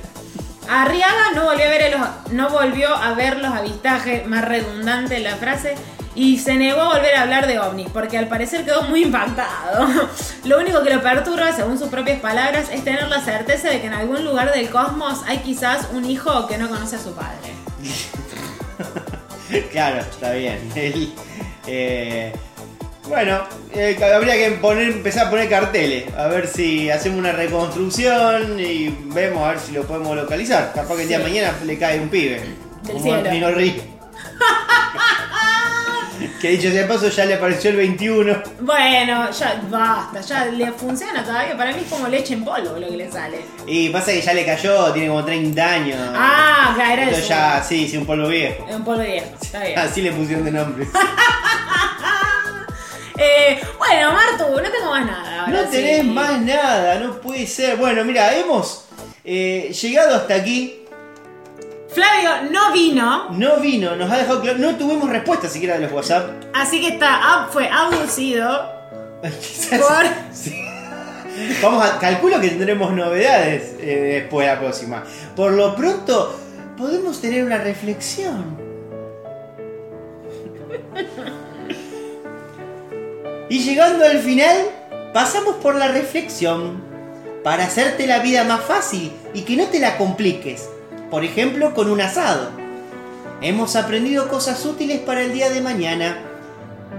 Arriaga 0.69 1.32
no 1.35 1.44
volvió 1.44 1.65
a 1.65 1.69
ver 1.69 1.90
los, 1.90 2.32
no 2.32 2.51
volvió 2.51 2.94
a 2.94 3.15
ver 3.15 3.39
los 3.39 3.52
avistajes, 3.52 4.27
más 4.27 4.44
redundante 4.44 5.19
la 5.19 5.36
frase, 5.36 5.74
y 6.15 6.39
se 6.39 6.55
negó 6.55 6.81
a 6.82 6.97
volver 6.97 7.16
a 7.16 7.23
hablar 7.23 7.47
de 7.47 7.59
ovnis, 7.59 7.89
porque 7.93 8.19
al 8.19 8.28
parecer 8.28 8.65
quedó 8.65 8.82
muy 8.82 9.02
impactado. 9.05 9.89
Lo 10.44 10.59
único 10.59 10.82
que 10.82 10.94
lo 10.94 11.02
perturba, 11.02 11.52
según 11.52 11.78
sus 11.78 11.89
propias 11.89 12.20
palabras, 12.20 12.69
es 12.73 12.85
tener 12.85 13.09
la 13.09 13.20
certeza 13.20 13.69
de 13.69 13.81
que 13.81 13.86
en 13.86 13.94
algún 13.94 14.24
lugar 14.24 14.52
del 14.52 14.69
cosmos 14.70 15.20
hay 15.27 15.39
quizás 15.39 15.89
un 15.93 16.05
hijo 16.05 16.47
que 16.47 16.59
no 16.59 16.69
conoce 16.69 16.97
a 16.97 16.98
su 16.98 17.15
padre. 17.15 17.55
Claro, 19.73 19.98
está 19.98 20.31
bien. 20.31 20.61
El, 20.77 21.12
eh, 21.66 22.32
bueno, 23.11 23.41
eh, 23.74 23.99
habría 24.15 24.35
que 24.35 24.53
poner, 24.53 24.93
empezar 24.93 25.27
a 25.27 25.31
poner 25.31 25.49
carteles, 25.49 26.15
a 26.15 26.28
ver 26.28 26.47
si 26.47 26.89
hacemos 26.91 27.19
una 27.19 27.32
reconstrucción 27.32 28.61
y 28.61 28.97
vemos 29.07 29.43
a 29.43 29.49
ver 29.49 29.59
si 29.59 29.73
lo 29.73 29.82
podemos 29.82 30.16
localizar. 30.16 30.70
Capaz 30.73 30.95
que 30.95 31.03
el 31.03 31.09
día 31.09 31.19
de 31.19 31.24
mañana 31.24 31.53
le 31.65 31.77
cae 31.77 31.99
un 31.99 32.09
pibe. 32.09 32.41
Del 32.85 33.03
cielo. 33.03 33.51
Río. 33.51 33.74
que 36.41 36.51
dicho 36.51 36.70
sea 36.70 36.82
de 36.82 36.87
paso 36.87 37.09
ya 37.09 37.24
le 37.24 37.35
apareció 37.35 37.70
el 37.70 37.78
21. 37.78 38.43
Bueno, 38.61 39.28
ya 39.32 39.61
basta, 39.69 40.20
ya 40.20 40.45
le 40.45 40.70
funciona 40.70 41.24
todavía. 41.24 41.57
Para 41.57 41.73
mí 41.73 41.81
es 41.85 41.91
como 41.91 42.07
leche 42.07 42.35
en 42.35 42.45
polvo 42.45 42.78
lo 42.78 42.89
que 42.89 42.97
le 42.97 43.11
sale. 43.11 43.41
Y 43.66 43.89
pasa 43.89 44.12
que 44.12 44.23
ya 44.23 44.35
le 44.35 44.47
cayó, 44.47 44.93
tiene 44.93 45.09
como 45.09 45.24
30 45.24 45.69
años. 45.69 45.99
Ah, 46.15 46.74
claro, 46.77 46.93
era 46.93 47.03
Entonces 47.03 47.28
ya, 47.28 47.61
sí, 47.61 47.89
sí, 47.89 47.97
un 47.97 48.07
polvo 48.07 48.28
viejo. 48.28 48.65
Es 48.69 48.77
un 48.77 48.85
polvo 48.85 49.03
viejo, 49.03 49.27
está 49.43 49.65
bien. 49.65 49.78
Así 49.81 50.01
le 50.01 50.12
pusieron 50.12 50.45
de 50.45 50.53
nombre. 50.53 50.87
Eh, 53.19 53.61
bueno, 53.78 54.12
Martu, 54.12 54.45
no 54.51 54.70
tengo 54.70 54.91
más 54.91 55.07
nada. 55.07 55.41
ahora 55.47 55.53
No 55.53 55.65
sí. 55.65 55.70
tenés 55.77 56.05
más 56.05 56.41
nada, 56.41 56.99
no 56.99 57.20
puede 57.20 57.47
ser. 57.47 57.77
Bueno, 57.77 58.05
mira, 58.05 58.35
hemos 58.37 58.85
eh, 59.24 59.73
llegado 59.81 60.16
hasta 60.16 60.35
aquí. 60.35 60.77
Flavio 61.93 62.51
no 62.53 62.73
vino, 62.73 63.31
No 63.31 63.57
vino, 63.57 63.97
nos 63.97 64.11
ha 64.11 64.19
dejado 64.19 64.41
claro. 64.41 64.59
No 64.59 64.77
tuvimos 64.77 65.11
respuesta 65.11 65.49
siquiera 65.49 65.74
de 65.74 65.81
los 65.81 65.93
WhatsApp. 65.93 66.31
así 66.55 66.81
que 66.81 66.89
está, 66.95 67.20
ab- 67.20 67.49
fue 67.51 67.69
abducido 67.69 68.70
por... 69.23 70.07
Vamos 71.62 71.85
a. 71.85 71.99
Calculo 71.99 72.41
que 72.41 72.49
tendremos 72.51 72.93
novedades 72.93 73.74
eh, 73.81 74.20
después 74.23 74.47
de 74.47 74.53
la 74.55 74.61
próxima. 74.61 75.03
Por 75.35 75.53
lo 75.53 75.74
pronto, 75.74 76.39
podemos 76.78 77.20
tener 77.20 77.45
una 77.45 77.59
reflexión. 77.59 78.57
Y 83.51 83.64
llegando 83.64 84.05
al 84.05 84.20
final, 84.20 84.56
pasamos 85.12 85.56
por 85.56 85.74
la 85.74 85.89
reflexión. 85.89 86.81
Para 87.43 87.64
hacerte 87.64 88.06
la 88.06 88.20
vida 88.20 88.44
más 88.44 88.60
fácil 88.60 89.10
y 89.35 89.43
que 89.43 89.56
no 89.56 89.64
te 89.66 89.81
la 89.81 89.98
compliques. 89.98 90.68
Por 91.10 91.24
ejemplo, 91.24 91.74
con 91.74 91.90
un 91.90 92.01
asado. 92.01 92.51
Hemos 93.43 93.74
aprendido 93.74 94.28
cosas 94.28 94.64
útiles 94.64 95.01
para 95.01 95.22
el 95.22 95.32
día 95.32 95.51
de 95.51 95.62
mañana. 95.62 96.16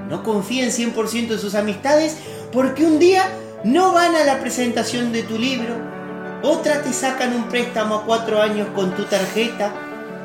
No 0.10 0.24
confíen 0.24 0.72
100% 0.72 1.32
en 1.32 1.40
sus 1.40 1.56
amistades 1.56 2.18
porque 2.52 2.84
un 2.84 3.00
día 3.00 3.24
no 3.64 3.94
van 3.94 4.14
a 4.18 4.26
la 4.26 4.42
presentación 4.42 5.14
de 5.14 5.24
tu 5.24 5.40
libro. 5.40 5.76
Otra 6.44 6.82
te 6.82 6.92
sacan 6.92 7.34
un 7.34 7.48
préstamo 7.48 7.96
a 7.96 8.04
cuatro 8.04 8.42
años 8.42 8.68
con 8.76 8.94
tu 8.94 9.06
tarjeta 9.06 9.72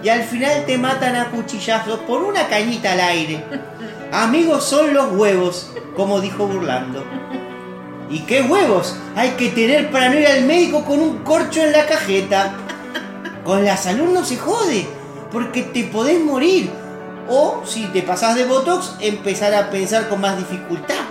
y 0.03 0.09
al 0.09 0.24
final 0.24 0.65
te 0.66 0.77
matan 0.77 1.15
a 1.15 1.31
cuchillazos 1.31 2.01
por 2.01 2.24
una 2.24 2.48
cañita 2.48 2.94
al 2.94 3.01
aire. 3.01 3.44
Amigos 4.17 4.65
son 4.65 4.95
los 4.95 5.13
huevos, 5.13 5.73
como 5.95 6.23
dijo 6.23 6.47
burlando. 6.47 7.05
¿Y 8.09 8.21
qué 8.21 8.41
huevos 8.41 8.97
hay 9.15 9.33
que 9.33 9.51
tener 9.51 9.91
para 9.91 10.09
no 10.09 10.19
ir 10.19 10.27
al 10.27 10.45
médico 10.45 10.87
con 10.87 11.01
un 11.01 11.19
corcho 11.19 11.63
en 11.63 11.73
la 11.73 11.85
cajeta? 11.85 12.55
Con 13.45 13.67
la 13.67 13.77
salud 13.77 14.09
no 14.15 14.25
se 14.25 14.39
jode, 14.39 14.87
porque 15.31 15.65
te 15.65 15.85
podés 15.85 16.19
morir. 16.19 16.71
O 17.29 17.61
si 17.67 17.85
te 17.89 18.01
pasás 18.01 18.37
de 18.37 18.47
Botox, 18.47 18.95
empezar 19.01 19.55
a 19.55 19.69
pensar 19.69 20.09
con 20.09 20.23
más 20.23 20.39
dificultad. 20.39 21.05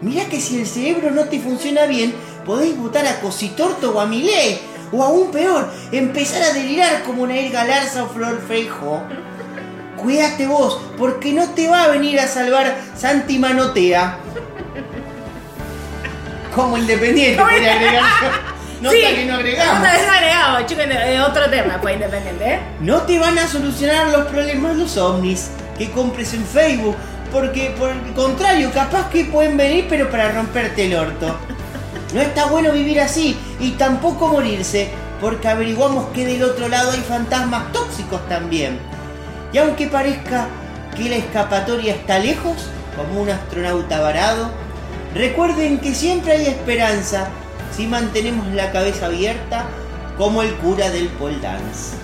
Mirá 0.00 0.24
que 0.24 0.40
si 0.40 0.58
el 0.58 0.66
cerebro 0.66 1.12
no 1.12 1.26
te 1.26 1.38
funciona 1.38 1.86
bien, 1.86 2.12
podéis 2.44 2.76
votar 2.76 3.06
a 3.06 3.20
Cositorto 3.20 3.92
o 3.92 4.00
a 4.00 4.06
Milei. 4.06 4.58
O 4.90 5.00
aún 5.04 5.30
peor, 5.30 5.70
empezar 5.92 6.42
a 6.42 6.52
delirar 6.52 7.04
como 7.04 7.24
Nair 7.24 7.52
Galarza 7.52 8.02
o 8.02 8.08
Flor 8.08 8.42
Feijo. 8.48 9.00
Cuídate 10.02 10.48
vos, 10.48 10.80
porque 10.98 11.32
no 11.32 11.50
te 11.50 11.68
va 11.68 11.84
a 11.84 11.88
venir 11.88 12.18
a 12.18 12.26
salvar 12.26 12.76
Santi 12.96 13.38
Manotea. 13.38 14.18
Como 16.54 16.76
independiente, 16.76 17.40
podría 17.40 17.72
agregar. 17.76 18.02
Nota 18.80 18.96
sí, 18.96 19.14
que 19.14 19.26
no 19.26 19.34
agregamos. 19.34 19.78
Nota 19.78 19.92
que 19.96 20.06
no 20.06 20.12
agregamos, 20.12 20.66
chicos, 20.66 20.84
otro 21.28 21.50
tema, 21.50 21.78
pues 21.80 21.94
independiente, 21.94 22.44
¿eh? 22.44 22.60
No 22.80 23.02
te 23.02 23.18
van 23.20 23.38
a 23.38 23.46
solucionar 23.46 24.08
los 24.08 24.26
problemas 24.26 24.76
los 24.76 24.96
ovnis 24.96 25.50
que 25.78 25.90
compres 25.90 26.34
en 26.34 26.44
Facebook. 26.44 26.96
Porque 27.30 27.74
por 27.78 27.90
el 27.90 28.12
contrario, 28.12 28.70
capaz 28.74 29.08
que 29.08 29.24
pueden 29.24 29.56
venir 29.56 29.86
pero 29.88 30.10
para 30.10 30.32
romperte 30.32 30.86
el 30.86 30.96
orto. 30.96 31.38
No 32.12 32.20
está 32.20 32.46
bueno 32.46 32.72
vivir 32.72 33.00
así 33.00 33.38
y 33.58 33.70
tampoco 33.70 34.28
morirse, 34.28 34.90
porque 35.20 35.48
averiguamos 35.48 36.08
que 36.10 36.26
del 36.26 36.42
otro 36.42 36.68
lado 36.68 36.90
hay 36.90 37.00
fantasmas 37.00 37.72
tóxicos 37.72 38.28
también. 38.28 38.78
Y 39.52 39.58
aunque 39.58 39.86
parezca 39.86 40.48
que 40.96 41.08
la 41.08 41.16
escapatoria 41.16 41.94
está 41.94 42.18
lejos, 42.18 42.56
como 42.96 43.22
un 43.22 43.30
astronauta 43.30 44.00
varado, 44.00 44.50
recuerden 45.14 45.78
que 45.78 45.94
siempre 45.94 46.32
hay 46.32 46.46
esperanza 46.46 47.28
si 47.76 47.86
mantenemos 47.86 48.46
la 48.48 48.70
cabeza 48.72 49.06
abierta 49.06 49.66
como 50.16 50.42
el 50.42 50.54
cura 50.54 50.90
del 50.90 51.08
pole 51.08 51.38
dance. 51.40 51.96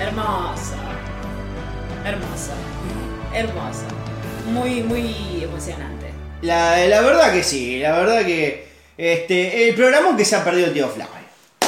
Hermosa. 0.00 0.76
Hermosa. 2.04 2.52
Hermosa. 3.34 3.86
Muy, 4.52 4.82
muy 4.82 5.42
emocionante. 5.42 6.10
La, 6.42 6.86
la 6.86 7.00
verdad 7.00 7.32
que 7.32 7.42
sí, 7.42 7.78
la 7.78 7.98
verdad 7.98 8.24
que 8.24 8.68
este 8.98 9.68
el 9.68 9.74
programa 9.74 10.16
que 10.16 10.24
se 10.24 10.36
ha 10.36 10.44
perdido 10.44 10.68
el 10.68 10.72
tío 10.72 10.88
Flavio. 10.88 11.25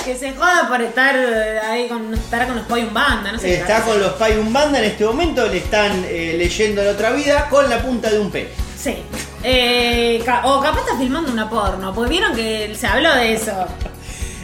Que 0.09 0.16
se 0.16 0.32
joda 0.32 0.66
por 0.66 0.80
estar 0.80 1.14
eh, 1.14 1.60
ahí 1.60 1.86
con, 1.86 2.14
estar 2.14 2.47
con 2.47 2.56
los 2.56 2.64
Poyum 2.64 2.94
Banda, 2.94 3.30
no 3.30 3.39
sé. 3.39 3.56
Está 3.56 3.82
con 3.82 4.01
los 4.01 4.12
Payum 4.12 4.51
Banda 4.51 4.78
en 4.78 4.86
este 4.86 5.05
momento, 5.05 5.47
le 5.47 5.59
están 5.59 6.02
eh, 6.09 6.35
leyendo 6.39 6.82
la 6.82 6.93
otra 6.93 7.10
vida 7.10 7.47
con 7.51 7.68
la 7.68 7.82
punta 7.82 8.09
de 8.09 8.18
un 8.18 8.30
pelo. 8.30 8.48
Sí. 8.74 8.97
Eh, 9.43 10.24
o 10.44 10.62
capaz 10.62 10.80
está 10.80 10.97
filmando 10.97 11.30
una 11.30 11.51
porno, 11.51 11.93
porque 11.93 12.09
vieron 12.09 12.35
que 12.35 12.74
se 12.74 12.86
habló 12.86 13.14
de 13.16 13.35
eso. 13.35 13.52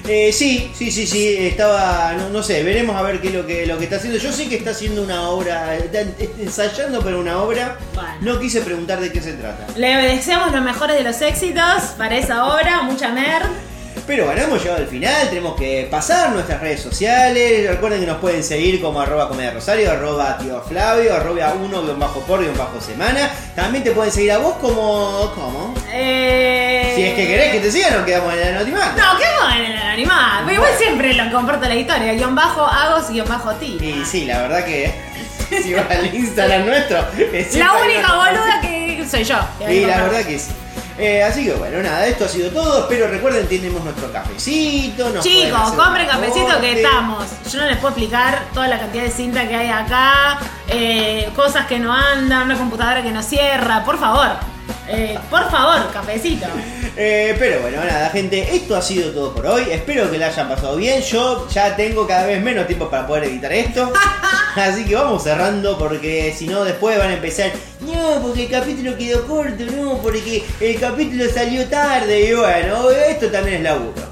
Eh, 0.06 0.34
sí, 0.34 0.70
sí, 0.74 0.90
sí, 0.90 1.06
sí, 1.06 1.34
estaba, 1.38 2.12
no, 2.12 2.28
no 2.28 2.42
sé, 2.42 2.62
veremos 2.62 2.94
a 2.94 3.00
ver 3.00 3.22
qué 3.22 3.28
es 3.28 3.34
lo 3.34 3.46
que, 3.46 3.66
lo 3.66 3.78
que 3.78 3.84
está 3.84 3.96
haciendo. 3.96 4.18
Yo 4.18 4.32
sé 4.32 4.50
que 4.50 4.56
está 4.56 4.72
haciendo 4.72 5.02
una 5.02 5.30
obra, 5.30 5.76
está 5.76 6.02
ensayando 6.42 7.02
para 7.02 7.16
una 7.16 7.38
obra. 7.38 7.78
No 8.20 8.38
quise 8.38 8.60
preguntar 8.60 9.00
de 9.00 9.10
qué 9.10 9.22
se 9.22 9.32
trata. 9.32 9.66
Le 9.76 9.96
deseamos 9.96 10.52
los 10.52 10.60
mejores 10.60 10.94
de 10.96 11.04
los 11.04 11.22
éxitos 11.22 11.94
para 11.96 12.18
esa 12.18 12.54
obra, 12.54 12.82
mucha 12.82 13.12
nerd. 13.12 13.46
Pero 14.06 14.26
bueno, 14.26 14.42
hemos 14.42 14.62
llegado 14.62 14.82
al 14.82 14.86
final, 14.86 15.28
tenemos 15.30 15.56
que 15.56 15.88
pasar 15.90 16.30
nuestras 16.30 16.60
redes 16.60 16.82
sociales. 16.82 17.70
Recuerden 17.70 18.00
que 18.00 18.06
nos 18.06 18.18
pueden 18.18 18.44
seguir 18.44 18.82
como 18.82 19.00
arroba 19.00 19.28
comedia 19.28 19.52
rosario, 19.52 19.90
arroba 19.90 20.36
tío 20.36 20.60
Flavio, 20.60 21.14
arroba 21.14 21.54
uno 21.54 21.82
guion 21.82 21.98
bajo 21.98 22.20
por 22.20 22.40
guion 22.40 22.56
bajo 22.56 22.78
semana. 22.82 23.30
También 23.54 23.82
te 23.82 23.92
pueden 23.92 24.12
seguir 24.12 24.32
a 24.32 24.38
vos 24.38 24.56
como. 24.60 25.32
¿Cómo? 25.34 25.74
Eh... 25.90 26.92
Si 26.94 27.02
es 27.02 27.14
que 27.14 27.26
querés 27.26 27.52
que 27.52 27.60
te 27.60 27.70
sigan, 27.72 27.94
nos 27.94 28.04
quedamos 28.04 28.34
en 28.34 28.40
el 28.40 28.48
anonimato. 28.56 29.00
No, 29.00 29.14
bueno 29.14 29.64
en 29.64 29.72
el 29.72 29.78
animal. 29.78 30.52
Igual 30.52 30.72
siempre 30.76 31.14
lo 31.14 31.32
comparto 31.32 31.66
la 31.66 31.74
historia. 31.74 32.12
Guión 32.12 32.34
bajo 32.34 32.62
Agos, 32.66 33.08
guion 33.10 33.26
bajo 33.26 33.54
ti. 33.54 33.78
Y 33.80 34.04
sí, 34.04 34.26
la 34.26 34.42
verdad 34.42 34.66
que 34.66 34.92
si 35.62 35.72
vas 35.72 35.90
al 35.90 36.14
Instagram 36.14 36.66
nuestro, 36.66 37.06
es 37.32 37.54
La 37.56 37.72
única 37.72 38.14
boluda 38.14 38.60
que 38.60 39.06
soy 39.08 39.24
yo. 39.24 39.38
Y 39.66 39.86
la 39.86 40.02
verdad 40.02 40.24
que 40.26 40.38
sí. 40.38 40.50
Eh, 40.96 41.22
así 41.24 41.44
que 41.44 41.54
bueno, 41.54 41.82
nada, 41.82 42.06
esto 42.06 42.24
ha 42.24 42.28
sido 42.28 42.50
todo. 42.50 42.86
Pero 42.88 43.08
recuerden, 43.08 43.46
tenemos 43.48 43.82
nuestro 43.82 44.12
cafecito. 44.12 45.10
nos 45.10 45.24
Chicos, 45.24 45.72
compren 45.72 46.06
cafecito 46.06 46.60
que 46.60 46.82
estamos. 46.82 47.24
Yo 47.50 47.60
no 47.60 47.66
les 47.66 47.76
puedo 47.78 47.88
explicar 47.88 48.44
toda 48.52 48.68
la 48.68 48.78
cantidad 48.78 49.04
de 49.04 49.10
cinta 49.10 49.48
que 49.48 49.54
hay 49.56 49.70
acá, 49.70 50.38
eh, 50.68 51.30
cosas 51.34 51.66
que 51.66 51.78
no 51.78 51.92
andan, 51.92 52.44
una 52.44 52.56
computadora 52.56 53.02
que 53.02 53.10
no 53.10 53.22
cierra. 53.22 53.84
Por 53.84 53.98
favor, 53.98 54.53
eh, 54.88 55.18
por 55.30 55.50
favor, 55.50 55.90
cafecito. 55.92 56.46
Eh, 56.96 57.34
pero 57.38 57.60
bueno, 57.60 57.84
nada, 57.84 58.10
gente, 58.10 58.54
esto 58.54 58.76
ha 58.76 58.82
sido 58.82 59.10
todo 59.10 59.34
por 59.34 59.46
hoy. 59.46 59.64
Espero 59.70 60.10
que 60.10 60.18
la 60.18 60.26
hayan 60.26 60.48
pasado 60.48 60.76
bien. 60.76 61.02
Yo 61.02 61.48
ya 61.48 61.74
tengo 61.74 62.06
cada 62.06 62.26
vez 62.26 62.42
menos 62.42 62.66
tiempo 62.66 62.88
para 62.88 63.06
poder 63.06 63.24
editar 63.24 63.52
esto. 63.52 63.92
Así 64.56 64.84
que 64.84 64.94
vamos 64.94 65.24
cerrando 65.24 65.76
porque 65.78 66.32
si 66.36 66.46
no 66.46 66.64
después 66.64 66.98
van 66.98 67.10
a 67.10 67.14
empezar. 67.14 67.50
No, 67.80 68.20
porque 68.22 68.44
el 68.44 68.50
capítulo 68.50 68.96
quedó 68.96 69.26
corto, 69.26 69.64
no, 69.64 69.98
porque 69.98 70.44
el 70.60 70.78
capítulo 70.78 71.24
salió 71.32 71.66
tarde. 71.66 72.28
Y 72.28 72.34
bueno, 72.34 72.90
esto 72.90 73.28
también 73.28 73.56
es 73.56 73.62
laburo. 73.62 74.02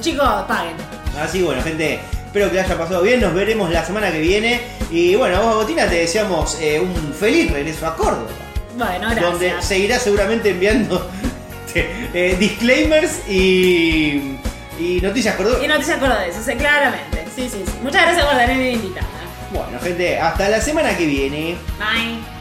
Chicos, 0.00 0.26
paguen. 0.48 0.76
Así 1.20 1.38
que 1.38 1.44
bueno, 1.44 1.62
gente, 1.62 2.00
espero 2.26 2.50
que 2.50 2.56
la 2.56 2.62
haya 2.62 2.78
pasado 2.78 3.02
bien. 3.02 3.20
Nos 3.20 3.34
veremos 3.34 3.70
la 3.70 3.84
semana 3.84 4.10
que 4.10 4.18
viene. 4.18 4.62
Y 4.90 5.14
bueno, 5.14 5.36
a 5.36 5.40
vos, 5.40 5.56
Botina, 5.56 5.86
te 5.88 5.96
deseamos 5.96 6.58
eh, 6.60 6.80
un 6.80 7.14
feliz 7.14 7.52
regreso 7.52 7.86
a 7.86 7.94
Córdoba. 7.94 8.41
Bueno, 8.76 9.08
gracias. 9.10 9.22
Donde 9.32 9.62
seguirá 9.62 9.98
seguramente 9.98 10.50
enviando 10.50 11.10
eh, 11.74 12.36
disclaimers 12.38 13.28
y, 13.28 14.36
y 14.78 15.00
noticias 15.02 15.34
cordobesas. 15.36 15.64
Y 15.64 15.68
noticias 15.68 15.98
cordobeses, 15.98 16.44
sí, 16.44 16.54
claramente. 16.54 17.24
Sí, 17.34 17.48
sí, 17.48 17.62
sí. 17.64 17.72
Muchas 17.82 18.02
gracias 18.02 18.26
por 18.26 18.36
tenerme 18.36 18.72
invitada. 18.72 19.06
Bueno, 19.52 19.78
gente, 19.80 20.18
hasta 20.18 20.48
la 20.48 20.60
semana 20.60 20.96
que 20.96 21.06
viene. 21.06 21.56
Bye. 21.78 22.31